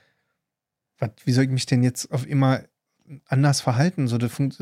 Was, 0.99 1.11
wie 1.25 1.33
soll 1.33 1.45
ich 1.45 1.51
mich 1.51 1.67
denn 1.67 1.83
jetzt 1.83 2.11
auf 2.13 2.27
immer 2.27 2.63
anders 3.27 3.61
verhalten? 3.61 4.09
So, 4.09 4.19
funkt, 4.29 4.57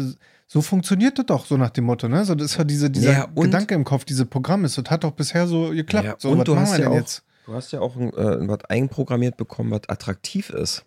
so 0.46 0.62
funktioniert 0.62 1.18
das 1.18 1.26
doch, 1.26 1.46
so 1.46 1.56
nach 1.56 1.70
dem 1.70 1.84
Motto, 1.84 2.08
ne? 2.08 2.24
So, 2.24 2.34
das 2.34 2.52
ist 2.52 2.58
ja 2.58 2.64
diese, 2.64 2.90
dieser 2.90 3.12
Ja, 3.12 3.26
Gedanke 3.34 3.74
im 3.74 3.84
Kopf, 3.84 4.04
diese 4.04 4.26
Programm 4.26 4.64
ist, 4.64 4.78
das 4.78 4.84
hat 4.90 5.04
doch 5.04 5.12
bisher 5.12 5.46
so 5.46 5.70
geklappt. 5.70 6.04
Ja, 6.06 6.14
so, 6.18 6.30
und 6.30 6.46
du 6.46 6.56
hast 6.56 6.78
ja 6.78 6.88
auch- 6.88 6.94
jetzt? 6.94 7.24
Du 7.46 7.54
hast 7.54 7.72
ja 7.72 7.80
auch 7.80 7.96
ein, 7.96 8.12
äh, 8.12 8.48
was 8.48 8.64
einprogrammiert 8.66 9.36
bekommen, 9.36 9.70
was 9.72 9.88
attraktiv 9.88 10.50
ist. 10.50 10.84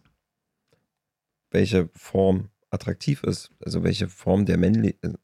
Welche 1.51 1.89
Form 1.93 2.49
attraktiv 2.69 3.23
ist. 3.23 3.51
Also 3.63 3.83
welche 3.83 4.07
Form 4.07 4.45
der 4.45 4.57
Männlichkeit. 4.57 5.15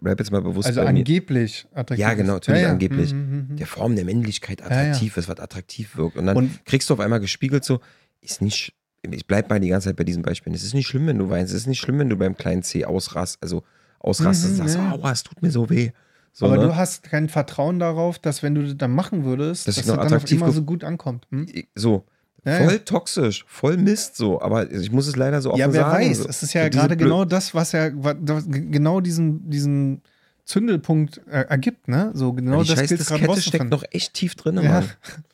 Bleib 0.00 0.18
jetzt 0.20 0.30
mal 0.30 0.42
bewusst 0.42 0.68
Also 0.68 0.80
bei 0.82 0.92
mir. 0.92 0.98
angeblich 1.00 1.66
attraktiv. 1.72 1.98
Ja, 1.98 2.14
genau, 2.14 2.34
natürlich 2.34 2.66
angeblich. 2.66 3.12
Mhm, 3.14 3.20
mhm, 3.20 3.46
mhm. 3.52 3.56
Der 3.56 3.66
Form 3.66 3.96
der 3.96 4.04
Männlichkeit 4.04 4.60
ja. 4.60 4.66
attraktiv 4.66 5.16
ist, 5.16 5.28
was 5.28 5.40
attraktiv 5.40 5.96
wirkt. 5.96 6.16
Und 6.18 6.26
dann 6.26 6.36
Und 6.36 6.64
kriegst 6.66 6.90
du 6.90 6.94
auf 6.94 7.00
einmal 7.00 7.20
gespiegelt 7.20 7.64
so, 7.64 7.80
ist 8.20 8.42
nicht, 8.42 8.74
ich 9.10 9.26
bleib 9.26 9.50
mal 9.50 9.58
die 9.60 9.68
ganze 9.68 9.88
Zeit 9.88 9.96
bei 9.96 10.04
diesen 10.04 10.22
Beispielen. 10.22 10.54
Es 10.54 10.62
ist 10.62 10.74
nicht 10.74 10.86
schlimm, 10.86 11.06
wenn 11.06 11.18
du 11.18 11.28
weinst. 11.28 11.52
Es 11.52 11.62
ist 11.62 11.66
nicht 11.66 11.80
schlimm, 11.80 11.98
wenn 11.98 12.08
du 12.08 12.16
beim 12.16 12.36
kleinen 12.36 12.62
C 12.62 12.84
ausrast, 12.84 13.38
also 13.40 13.62
ausrastest 13.98 14.54
Mhm, 14.54 14.60
und 14.62 14.68
sagst, 14.68 14.76
ja. 14.76 14.92
aua, 14.92 15.12
es 15.12 15.22
tut 15.22 15.42
mir 15.42 15.50
so 15.50 15.68
weh. 15.70 15.90
So, 16.32 16.46
aber 16.46 16.56
ne? 16.56 16.62
du 16.64 16.76
hast 16.76 17.02
kein 17.02 17.28
Vertrauen 17.28 17.78
darauf, 17.78 18.18
dass 18.18 18.42
wenn 18.42 18.54
du 18.54 18.62
das 18.62 18.76
dann 18.76 18.92
machen 18.92 19.24
würdest, 19.24 19.68
Dass 19.68 19.74
dass, 19.76 19.86
das 19.86 19.96
dann 19.96 20.14
auf 20.14 20.30
immer 20.30 20.50
so 20.52 20.62
gut 20.62 20.82
ankommt. 20.84 21.26
Hm? 21.30 21.46
so, 21.74 22.04
Ja, 22.44 22.58
voll 22.58 22.72
ja. 22.72 22.78
toxisch, 22.78 23.44
voll 23.46 23.76
Mist 23.76 24.16
so. 24.16 24.40
Aber 24.40 24.70
ich 24.70 24.90
muss 24.90 25.06
es 25.08 25.16
leider 25.16 25.42
so 25.42 25.50
offen 25.50 25.60
Ja, 25.60 25.72
wer 25.72 25.82
sagen. 25.82 26.04
weiß. 26.08 26.18
so. 26.18 26.28
Es 26.28 26.42
ist 26.42 26.52
ja 26.54 26.68
gerade 26.68 26.96
genau 26.96 27.24
das, 27.24 27.54
was 27.54 27.72
ja 27.72 27.90
wa- 27.94 28.14
das- 28.14 28.46
genau 28.48 29.00
diesen, 29.00 29.50
diesen 29.50 30.00
Zündelpunkt 30.44 31.20
äh, 31.30 31.42
ergibt, 31.42 31.86
ne? 31.88 32.10
So 32.14 32.32
genau 32.32 32.58
das 32.64 32.68
scheiß 32.78 32.88
gilt 32.88 33.06
gerade 33.06 33.20
Diskette 33.26 33.42
steckt 33.42 33.70
noch 33.70 33.84
echt 33.90 34.14
tief 34.14 34.34
drin, 34.34 34.56
Ja. 34.62 34.70
Mann. 34.70 34.84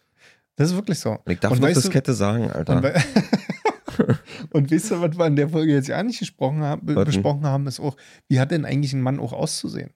Das 0.57 0.71
ist 0.71 0.75
wirklich 0.75 0.99
so. 0.99 1.11
Und 1.12 1.31
ich 1.31 1.39
darf 1.39 1.53
Und 1.53 1.61
noch 1.61 1.69
du- 1.69 1.75
Diskette 1.75 2.12
sagen, 2.14 2.51
Alter. 2.51 2.83
Und, 4.53 4.53
und 4.53 4.70
weißt 4.72 4.90
du, 4.92 5.01
was 5.01 5.18
wir 5.18 5.26
in 5.26 5.36
der 5.36 5.49
Folge 5.49 5.72
jetzt 5.72 5.88
ja 5.88 6.03
nicht 6.03 6.18
gesprochen 6.18 6.61
haben, 6.62 6.86
be- 6.86 7.05
besprochen 7.05 7.44
haben, 7.44 7.66
ist 7.66 7.80
auch, 7.80 7.96
wie 8.28 8.38
hat 8.40 8.51
denn 8.51 8.64
eigentlich 8.64 8.92
ein 8.92 9.01
Mann 9.03 9.18
auch 9.20 9.32
auszusehen? 9.32 9.90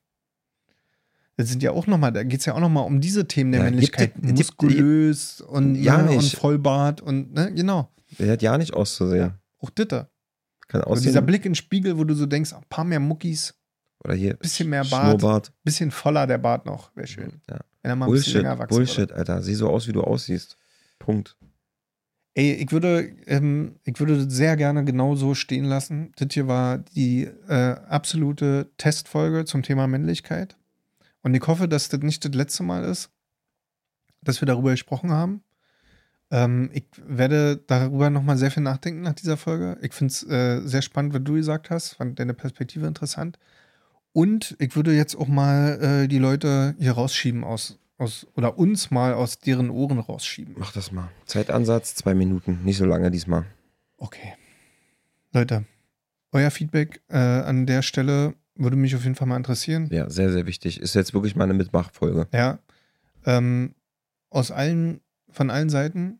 Das 1.36 1.48
sind 1.48 1.62
ja 1.62 1.70
auch 1.72 1.86
nochmal, 1.86 2.12
da 2.12 2.22
geht 2.24 2.40
es 2.40 2.46
ja 2.46 2.54
auch 2.54 2.60
nochmal 2.60 2.84
um 2.84 3.00
diese 3.00 3.26
Themen 3.26 3.52
der 3.52 3.60
Ja, 3.62 3.70
Männlichkeit. 3.70 4.14
gibt- 4.14 4.26
gibt- 4.26 4.38
Muskulös 4.38 5.40
und, 5.40 5.76
Ja, 5.76 5.96
und. 6.04 6.22
Vollbart 6.34 7.00
und, 7.00 7.32
ne, 7.32 7.52
genau. 7.54 7.90
Der 8.18 8.32
hat 8.32 8.42
ja 8.42 8.58
nicht 8.58 8.74
auszusehen. 8.74 9.32
Auch 9.58 9.70
Ditter. 9.70 10.10
Kann 10.68 10.82
Also 10.82 10.92
aussehen. 10.92 11.04
dieser 11.08 11.22
Blick 11.22 11.44
in 11.46 11.50
den 11.52 11.54
Spiegel, 11.56 11.96
wo 11.98 12.04
du 12.04 12.14
so 12.14 12.26
denkst, 12.26 12.52
ein 12.52 12.62
paar 12.68 12.84
mehr 12.84 13.00
Muckis, 13.00 13.54
Oder 14.04 14.14
hier. 14.14 14.34
bisschen 14.34 14.68
mehr 14.68 14.84
Bart. 14.84 15.52
Bisschen 15.64 15.90
voller 15.90 16.26
der 16.26 16.38
Bart 16.38 16.66
noch, 16.66 16.94
wäre 16.94 17.06
schön. 17.06 17.40
Ja. 17.48 17.60
Wenn 17.82 17.90
er 17.92 17.96
mal 17.96 18.06
ein 18.06 18.12
bisschen 18.12 18.32
Bullshit, 18.34 18.42
länger 18.42 18.58
wachsen 18.58 18.76
Bullshit, 18.76 19.12
Alter. 19.12 19.42
Sieh 19.42 19.54
so 19.54 19.70
aus, 19.70 19.88
wie 19.88 19.92
du 19.92 20.02
aussiehst. 20.02 20.56
Punkt. 20.98 21.36
Ey, 22.34 22.52
ich 22.54 22.72
würde, 22.72 23.14
ähm, 23.26 23.76
ich 23.84 24.00
würde 24.00 24.30
sehr 24.30 24.56
gerne 24.56 24.84
genau 24.84 25.14
so 25.16 25.34
stehen 25.34 25.64
lassen. 25.64 26.12
Das 26.16 26.28
hier 26.32 26.48
war 26.48 26.78
die 26.78 27.24
äh, 27.48 27.76
absolute 27.88 28.70
Testfolge 28.78 29.44
zum 29.44 29.62
Thema 29.62 29.86
Männlichkeit. 29.86 30.56
Und 31.22 31.34
ich 31.34 31.46
hoffe, 31.46 31.68
dass 31.68 31.88
das 31.88 32.00
nicht 32.00 32.24
das 32.24 32.32
letzte 32.32 32.62
Mal 32.62 32.84
ist, 32.84 33.10
dass 34.22 34.40
wir 34.40 34.46
darüber 34.46 34.70
gesprochen 34.70 35.10
haben. 35.10 35.42
Ähm, 36.30 36.70
ich 36.72 36.86
werde 37.06 37.62
darüber 37.66 38.08
nochmal 38.08 38.38
sehr 38.38 38.50
viel 38.50 38.62
nachdenken 38.62 39.02
nach 39.02 39.14
dieser 39.14 39.36
Folge. 39.36 39.76
Ich 39.82 39.92
finde 39.92 40.12
es 40.12 40.22
äh, 40.24 40.60
sehr 40.66 40.82
spannend, 40.82 41.12
was 41.12 41.22
du 41.22 41.34
gesagt 41.34 41.68
hast. 41.68 41.94
Fand 41.94 42.18
deine 42.18 42.34
Perspektive 42.34 42.86
interessant. 42.86 43.38
Und 44.12 44.56
ich 44.58 44.74
würde 44.74 44.94
jetzt 44.94 45.14
auch 45.16 45.28
mal 45.28 46.04
äh, 46.04 46.08
die 46.08 46.18
Leute 46.18 46.74
hier 46.78 46.92
rausschieben 46.92 47.44
aus, 47.44 47.78
aus 48.02 48.26
oder 48.34 48.58
uns 48.58 48.90
mal 48.90 49.14
aus 49.14 49.38
deren 49.38 49.70
Ohren 49.70 49.98
rausschieben. 49.98 50.56
Mach 50.58 50.72
das 50.72 50.92
mal. 50.92 51.08
Zeitansatz, 51.24 51.94
zwei 51.94 52.14
Minuten. 52.14 52.60
Nicht 52.64 52.76
so 52.76 52.84
lange 52.84 53.10
diesmal. 53.10 53.46
Okay. 53.96 54.34
Leute, 55.32 55.64
euer 56.32 56.50
Feedback 56.50 57.00
äh, 57.08 57.16
an 57.16 57.66
der 57.66 57.82
Stelle 57.82 58.34
würde 58.54 58.76
mich 58.76 58.94
auf 58.94 59.04
jeden 59.04 59.14
Fall 59.14 59.28
mal 59.28 59.36
interessieren. 59.36 59.88
Ja, 59.90 60.10
sehr, 60.10 60.30
sehr 60.32 60.46
wichtig. 60.46 60.80
Ist 60.80 60.94
jetzt 60.94 61.14
wirklich 61.14 61.36
mal 61.36 61.44
eine 61.44 61.54
Mitmachfolge. 61.54 62.26
Ja. 62.32 62.58
Ähm, 63.24 63.74
aus 64.28 64.50
allen, 64.50 65.00
von 65.30 65.50
allen 65.50 65.70
Seiten. 65.70 66.18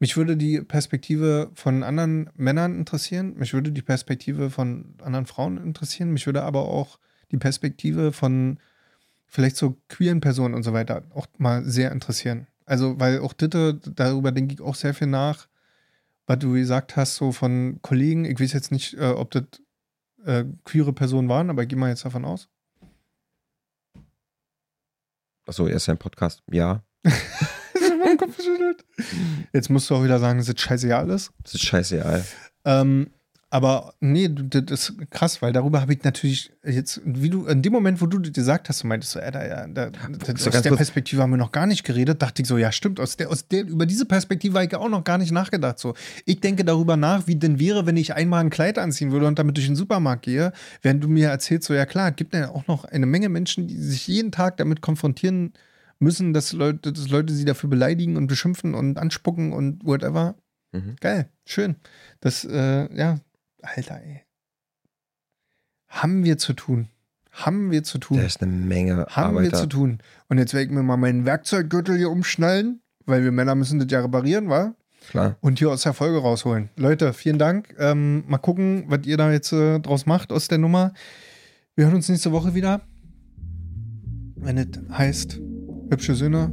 Mich 0.00 0.16
würde 0.16 0.36
die 0.36 0.60
Perspektive 0.60 1.50
von 1.54 1.82
anderen 1.82 2.30
Männern 2.34 2.76
interessieren. 2.76 3.34
Mich 3.36 3.52
würde 3.52 3.70
die 3.70 3.82
Perspektive 3.82 4.50
von 4.50 4.94
anderen 5.02 5.26
Frauen 5.26 5.58
interessieren. 5.58 6.10
Mich 6.10 6.26
würde 6.26 6.42
aber 6.42 6.62
auch 6.62 6.98
die 7.30 7.36
Perspektive 7.36 8.12
von 8.12 8.58
vielleicht 9.34 9.56
so 9.56 9.76
queeren 9.88 10.20
Personen 10.20 10.54
und 10.54 10.62
so 10.62 10.72
weiter 10.72 11.02
auch 11.12 11.26
mal 11.38 11.64
sehr 11.64 11.90
interessieren. 11.90 12.46
Also, 12.66 13.00
weil 13.00 13.18
auch 13.18 13.32
Ditte, 13.32 13.74
darüber 13.74 14.30
denke 14.30 14.54
ich 14.54 14.60
auch 14.60 14.76
sehr 14.76 14.94
viel 14.94 15.08
nach, 15.08 15.48
was 16.26 16.38
du 16.38 16.52
gesagt 16.52 16.94
hast, 16.96 17.16
so 17.16 17.32
von 17.32 17.80
Kollegen. 17.82 18.24
Ich 18.24 18.38
weiß 18.40 18.52
jetzt 18.52 18.70
nicht, 18.70 18.94
äh, 18.94 19.08
ob 19.08 19.32
das 19.32 19.42
äh, 20.24 20.44
queere 20.64 20.92
Personen 20.92 21.28
waren, 21.28 21.50
aber 21.50 21.62
ich 21.62 21.68
gehe 21.68 21.76
mal 21.76 21.90
jetzt 21.90 22.04
davon 22.04 22.24
aus. 22.24 22.48
Achso, 25.46 25.66
er 25.66 25.76
ist 25.76 25.86
ja 25.86 25.94
ein 25.94 25.98
Podcast. 25.98 26.42
Ja. 26.50 26.84
Jetzt 29.52 29.68
musst 29.68 29.90
du 29.90 29.94
auch 29.94 30.04
wieder 30.04 30.18
sagen, 30.18 30.38
es 30.38 30.52
scheißegal 30.56 31.10
ist. 31.10 31.32
Das 31.42 31.54
ist 31.54 31.64
scheißegal. 31.64 32.24
Ähm, 32.64 33.10
aber 33.54 33.94
nee, 34.00 34.28
das 34.28 34.90
ist 34.90 35.10
krass, 35.10 35.40
weil 35.40 35.52
darüber 35.52 35.80
habe 35.80 35.92
ich 35.92 36.02
natürlich 36.02 36.50
jetzt, 36.64 37.00
wie 37.04 37.30
du, 37.30 37.46
in 37.46 37.62
dem 37.62 37.72
Moment, 37.72 38.00
wo 38.00 38.06
du 38.06 38.18
das 38.18 38.32
gesagt 38.32 38.68
hast, 38.68 38.82
du 38.82 38.88
meintest 38.88 39.12
so, 39.12 39.20
Alter, 39.20 39.46
ja, 39.46 39.68
da, 39.68 39.90
das, 39.90 40.48
aus 40.48 40.60
der 40.60 40.74
Perspektive 40.74 41.22
haben 41.22 41.30
wir 41.30 41.36
noch 41.36 41.52
gar 41.52 41.66
nicht 41.66 41.84
geredet, 41.84 42.20
dachte 42.20 42.42
ich 42.42 42.48
so, 42.48 42.58
ja, 42.58 42.72
stimmt, 42.72 42.98
aus 42.98 43.16
der, 43.16 43.30
aus 43.30 43.46
der, 43.46 43.64
über 43.64 43.86
diese 43.86 44.06
Perspektive 44.06 44.54
habe 44.58 44.66
ich 44.66 44.74
auch 44.74 44.88
noch 44.88 45.04
gar 45.04 45.18
nicht 45.18 45.30
nachgedacht. 45.30 45.78
So, 45.78 45.94
ich 46.24 46.40
denke 46.40 46.64
darüber 46.64 46.96
nach, 46.96 47.28
wie 47.28 47.36
denn 47.36 47.60
wäre, 47.60 47.86
wenn 47.86 47.96
ich 47.96 48.12
einmal 48.14 48.40
ein 48.40 48.50
Kleid 48.50 48.76
anziehen 48.76 49.12
würde 49.12 49.28
und 49.28 49.38
damit 49.38 49.56
durch 49.56 49.68
den 49.68 49.76
Supermarkt 49.76 50.22
gehe, 50.22 50.52
während 50.82 51.04
du 51.04 51.06
mir 51.06 51.28
erzählst, 51.28 51.68
so, 51.68 51.74
ja 51.74 51.86
klar, 51.86 52.10
es 52.10 52.16
gibt 52.16 52.34
ja 52.34 52.48
auch 52.48 52.66
noch 52.66 52.84
eine 52.84 53.06
Menge 53.06 53.28
Menschen, 53.28 53.68
die 53.68 53.76
sich 53.76 54.08
jeden 54.08 54.32
Tag 54.32 54.56
damit 54.56 54.80
konfrontieren 54.80 55.52
müssen, 56.00 56.32
dass 56.32 56.52
Leute, 56.52 56.92
dass 56.92 57.08
Leute 57.08 57.32
sie 57.32 57.44
dafür 57.44 57.70
beleidigen 57.70 58.16
und 58.16 58.26
beschimpfen 58.26 58.74
und 58.74 58.98
anspucken 58.98 59.52
und 59.52 59.84
whatever. 59.84 60.34
Mhm. 60.72 60.96
Geil, 61.00 61.28
schön. 61.46 61.76
Das, 62.18 62.44
äh, 62.44 62.92
ja, 62.96 63.20
Alter, 63.64 64.00
ey. 64.02 64.22
Haben 65.88 66.24
wir 66.24 66.38
zu 66.38 66.52
tun. 66.52 66.88
Haben 67.30 67.70
wir 67.70 67.82
zu 67.82 67.98
tun. 67.98 68.18
Da 68.18 68.24
ist 68.24 68.42
eine 68.42 68.52
Menge 68.52 69.06
Haben 69.10 69.36
Arbeiter. 69.36 69.52
wir 69.52 69.58
zu 69.58 69.66
tun. 69.66 69.98
Und 70.28 70.38
jetzt 70.38 70.54
werde 70.54 70.66
ich 70.66 70.70
mir 70.70 70.82
mal 70.82 70.96
meinen 70.96 71.24
Werkzeuggürtel 71.24 71.96
hier 71.96 72.10
umschnallen, 72.10 72.80
weil 73.06 73.24
wir 73.24 73.32
Männer 73.32 73.54
müssen 73.54 73.78
das 73.80 73.90
ja 73.90 74.00
reparieren, 74.00 74.48
wa? 74.48 74.74
Klar. 75.10 75.36
Und 75.40 75.58
hier 75.58 75.70
aus 75.70 75.82
der 75.82 75.92
Folge 75.92 76.18
rausholen. 76.18 76.70
Leute, 76.76 77.12
vielen 77.12 77.38
Dank. 77.38 77.74
Ähm, 77.78 78.24
mal 78.26 78.38
gucken, 78.38 78.84
was 78.88 79.00
ihr 79.04 79.16
da 79.16 79.30
jetzt 79.32 79.52
äh, 79.52 79.78
draus 79.80 80.06
macht 80.06 80.32
aus 80.32 80.48
der 80.48 80.58
Nummer. 80.58 80.92
Wir 81.74 81.86
hören 81.86 81.96
uns 81.96 82.08
nächste 82.08 82.32
Woche 82.32 82.54
wieder. 82.54 82.82
Wenn 84.36 84.58
es 84.58 84.68
heißt, 84.92 85.40
hübsche 85.90 86.14
Söhne, 86.14 86.52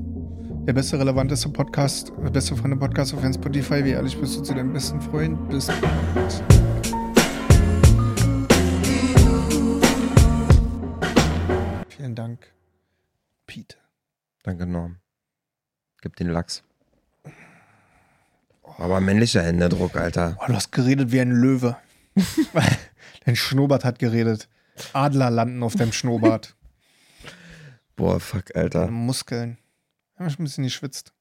der 0.67 0.73
beste, 0.73 0.99
relevanteste 0.99 1.49
Podcast, 1.49 2.11
der 2.23 2.29
beste 2.29 2.55
Freunde-Podcast 2.55 3.13
auf 3.13 3.23
Spotify. 3.33 3.83
Wie 3.85 3.91
ehrlich 3.91 4.19
bist 4.19 4.37
du 4.37 4.41
zu 4.41 4.53
deinem 4.53 4.73
besten 4.73 4.99
Freund? 5.01 5.49
Bis 5.49 5.69
Pete. 13.51 13.75
Danke, 14.43 14.65
Norm. 14.65 15.01
Gib 16.01 16.15
den 16.15 16.29
Lachs. 16.29 16.63
Aber 18.77 19.01
männlicher 19.01 19.43
Händedruck, 19.43 19.97
Alter. 19.97 20.37
Oh, 20.39 20.45
du 20.47 20.53
hast 20.53 20.71
geredet 20.71 21.11
wie 21.11 21.19
ein 21.19 21.31
Löwe. 21.31 21.75
Dein 23.25 23.35
Schnurrbart 23.35 23.83
hat 23.83 23.99
geredet. 23.99 24.47
Adler 24.93 25.29
landen 25.29 25.61
auf 25.63 25.75
deinem 25.75 25.91
Schnurrbart. 25.91 26.55
Boah, 27.97 28.21
fuck, 28.21 28.55
Alter. 28.55 28.85
Deine 28.85 28.93
Muskeln. 28.93 29.57
Ich 30.13 30.21
habe 30.21 30.29
ein 30.31 30.43
bisschen 30.45 30.63
geschwitzt. 30.63 31.11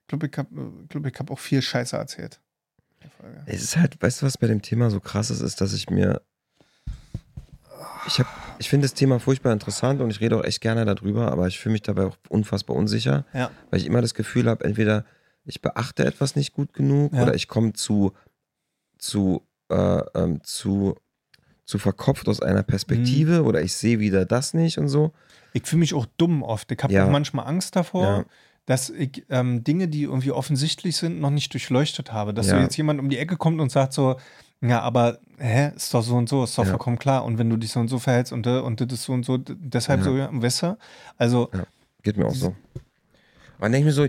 Ich 0.00 0.06
glaube, 0.08 0.26
ich 0.26 0.38
habe 0.38 0.86
glaub, 0.88 1.04
hab 1.04 1.30
auch 1.30 1.38
viel 1.38 1.60
Scheiße 1.60 1.98
erzählt. 1.98 2.40
Es 3.44 3.62
ist 3.62 3.76
halt, 3.76 4.02
weißt 4.02 4.22
du, 4.22 4.26
was 4.26 4.38
bei 4.38 4.46
dem 4.46 4.62
Thema 4.62 4.88
so 4.88 5.00
krass 5.00 5.28
ist, 5.28 5.42
ist, 5.42 5.60
dass 5.60 5.74
ich 5.74 5.90
mir. 5.90 6.22
Ich 8.06 8.18
habe 8.18 8.28
ich 8.60 8.68
finde 8.68 8.84
das 8.84 8.92
Thema 8.92 9.18
furchtbar 9.18 9.54
interessant 9.54 10.02
und 10.02 10.10
ich 10.10 10.20
rede 10.20 10.36
auch 10.36 10.44
echt 10.44 10.60
gerne 10.60 10.84
darüber, 10.84 11.32
aber 11.32 11.48
ich 11.48 11.58
fühle 11.58 11.72
mich 11.72 11.82
dabei 11.82 12.04
auch 12.04 12.16
unfassbar 12.28 12.76
unsicher, 12.76 13.24
ja. 13.32 13.50
weil 13.70 13.80
ich 13.80 13.86
immer 13.86 14.02
das 14.02 14.12
Gefühl 14.12 14.50
habe, 14.50 14.64
entweder 14.66 15.06
ich 15.46 15.62
beachte 15.62 16.04
etwas 16.04 16.36
nicht 16.36 16.52
gut 16.52 16.74
genug 16.74 17.14
ja. 17.14 17.22
oder 17.22 17.34
ich 17.34 17.48
komme 17.48 17.72
zu, 17.72 18.12
zu, 18.98 19.46
äh, 19.70 20.02
ähm, 20.14 20.44
zu, 20.44 20.94
zu 21.64 21.78
verkopft 21.78 22.28
aus 22.28 22.42
einer 22.42 22.62
Perspektive 22.62 23.40
mhm. 23.40 23.46
oder 23.46 23.62
ich 23.62 23.72
sehe 23.72 23.98
wieder 23.98 24.26
das 24.26 24.52
nicht 24.52 24.76
und 24.76 24.88
so. 24.88 25.14
Ich 25.54 25.62
fühle 25.64 25.80
mich 25.80 25.94
auch 25.94 26.04
dumm 26.18 26.42
oft. 26.42 26.70
Ich 26.70 26.82
habe 26.82 26.92
ja. 26.92 27.06
auch 27.06 27.10
manchmal 27.10 27.46
Angst 27.46 27.76
davor, 27.76 28.26
dass 28.66 28.90
ich 28.90 29.24
ähm, 29.30 29.64
Dinge, 29.64 29.88
die 29.88 30.02
irgendwie 30.02 30.32
offensichtlich 30.32 30.98
sind, 30.98 31.18
noch 31.18 31.30
nicht 31.30 31.50
durchleuchtet 31.54 32.12
habe. 32.12 32.34
Dass 32.34 32.48
so 32.48 32.56
jetzt 32.56 32.76
jemand 32.76 33.00
um 33.00 33.08
die 33.08 33.16
Ecke 33.16 33.38
kommt 33.38 33.58
und 33.58 33.72
sagt 33.72 33.94
so, 33.94 34.16
ja, 34.62 34.80
aber 34.80 35.18
hä, 35.38 35.72
ist 35.74 35.92
doch 35.94 36.02
so 36.02 36.16
und 36.16 36.28
so, 36.28 36.44
ist 36.44 36.56
doch 36.58 36.64
ja. 36.64 36.70
vollkommen 36.70 36.98
klar. 36.98 37.24
Und 37.24 37.38
wenn 37.38 37.48
du 37.48 37.56
dich 37.56 37.72
so 37.72 37.80
und 37.80 37.88
so 37.88 37.98
verhältst 37.98 38.32
und, 38.32 38.46
und 38.46 38.80
das 38.80 38.92
ist 38.92 39.04
so 39.04 39.12
und 39.12 39.24
so, 39.24 39.38
deshalb 39.38 40.00
ja. 40.00 40.04
so, 40.04 40.16
ja, 40.16 40.28
weißt 40.32 40.62
du? 40.62 40.78
Also. 41.16 41.50
Ja, 41.54 41.66
geht 42.02 42.16
mir 42.16 42.26
auch 42.26 42.34
so. 42.34 42.54
Aber 43.56 43.66
dann 43.66 43.72
denke 43.72 43.88
ich 43.88 43.96
mir 43.96 44.08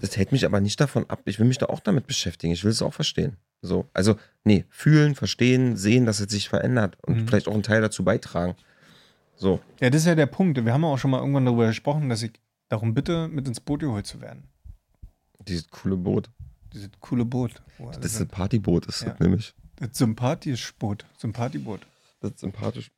das 0.00 0.16
hält 0.16 0.32
mich 0.32 0.44
aber 0.44 0.60
nicht 0.60 0.80
davon 0.80 1.08
ab. 1.08 1.20
Ich 1.24 1.38
will 1.38 1.46
mich 1.46 1.58
da 1.58 1.66
auch 1.66 1.80
damit 1.80 2.06
beschäftigen. 2.06 2.52
Ich 2.52 2.64
will 2.64 2.70
es 2.70 2.82
auch 2.82 2.94
verstehen. 2.94 3.36
So, 3.62 3.88
also, 3.92 4.16
nee, 4.44 4.64
fühlen, 4.70 5.14
verstehen, 5.14 5.76
sehen, 5.76 6.06
dass 6.06 6.20
es 6.20 6.30
sich 6.30 6.48
verändert 6.48 6.96
und 7.02 7.16
mhm. 7.16 7.28
vielleicht 7.28 7.48
auch 7.48 7.54
einen 7.54 7.62
Teil 7.62 7.82
dazu 7.82 8.04
beitragen. 8.04 8.56
So. 9.36 9.60
Ja, 9.80 9.90
das 9.90 10.02
ist 10.02 10.06
ja 10.06 10.14
der 10.14 10.26
Punkt. 10.26 10.62
Wir 10.62 10.72
haben 10.72 10.84
auch 10.84 10.98
schon 10.98 11.10
mal 11.10 11.18
irgendwann 11.18 11.44
darüber 11.44 11.66
gesprochen, 11.66 12.08
dass 12.08 12.22
ich 12.22 12.32
darum 12.68 12.94
bitte, 12.94 13.28
mit 13.28 13.46
ins 13.48 13.60
Boot 13.60 13.80
geholt 13.80 14.06
zu 14.06 14.20
werden. 14.20 14.44
Dieses 15.46 15.68
coole 15.70 15.96
Boot. 15.96 16.30
Dieses 16.72 16.90
coole 17.00 17.24
Boot. 17.24 17.62
Das 18.00 18.12
ist 18.12 18.20
ein 18.20 18.28
Partyboot, 18.28 18.86
ist 18.86 19.02
ja. 19.02 19.10
das 19.10 19.20
nämlich. 19.20 19.54
Das 19.80 19.96
Sympathisch-Boot. 19.96 21.06
Sympathiboot. 21.16 21.86
Das 22.20 22.32
ist 22.32 22.40
sympathisch. 22.40 22.90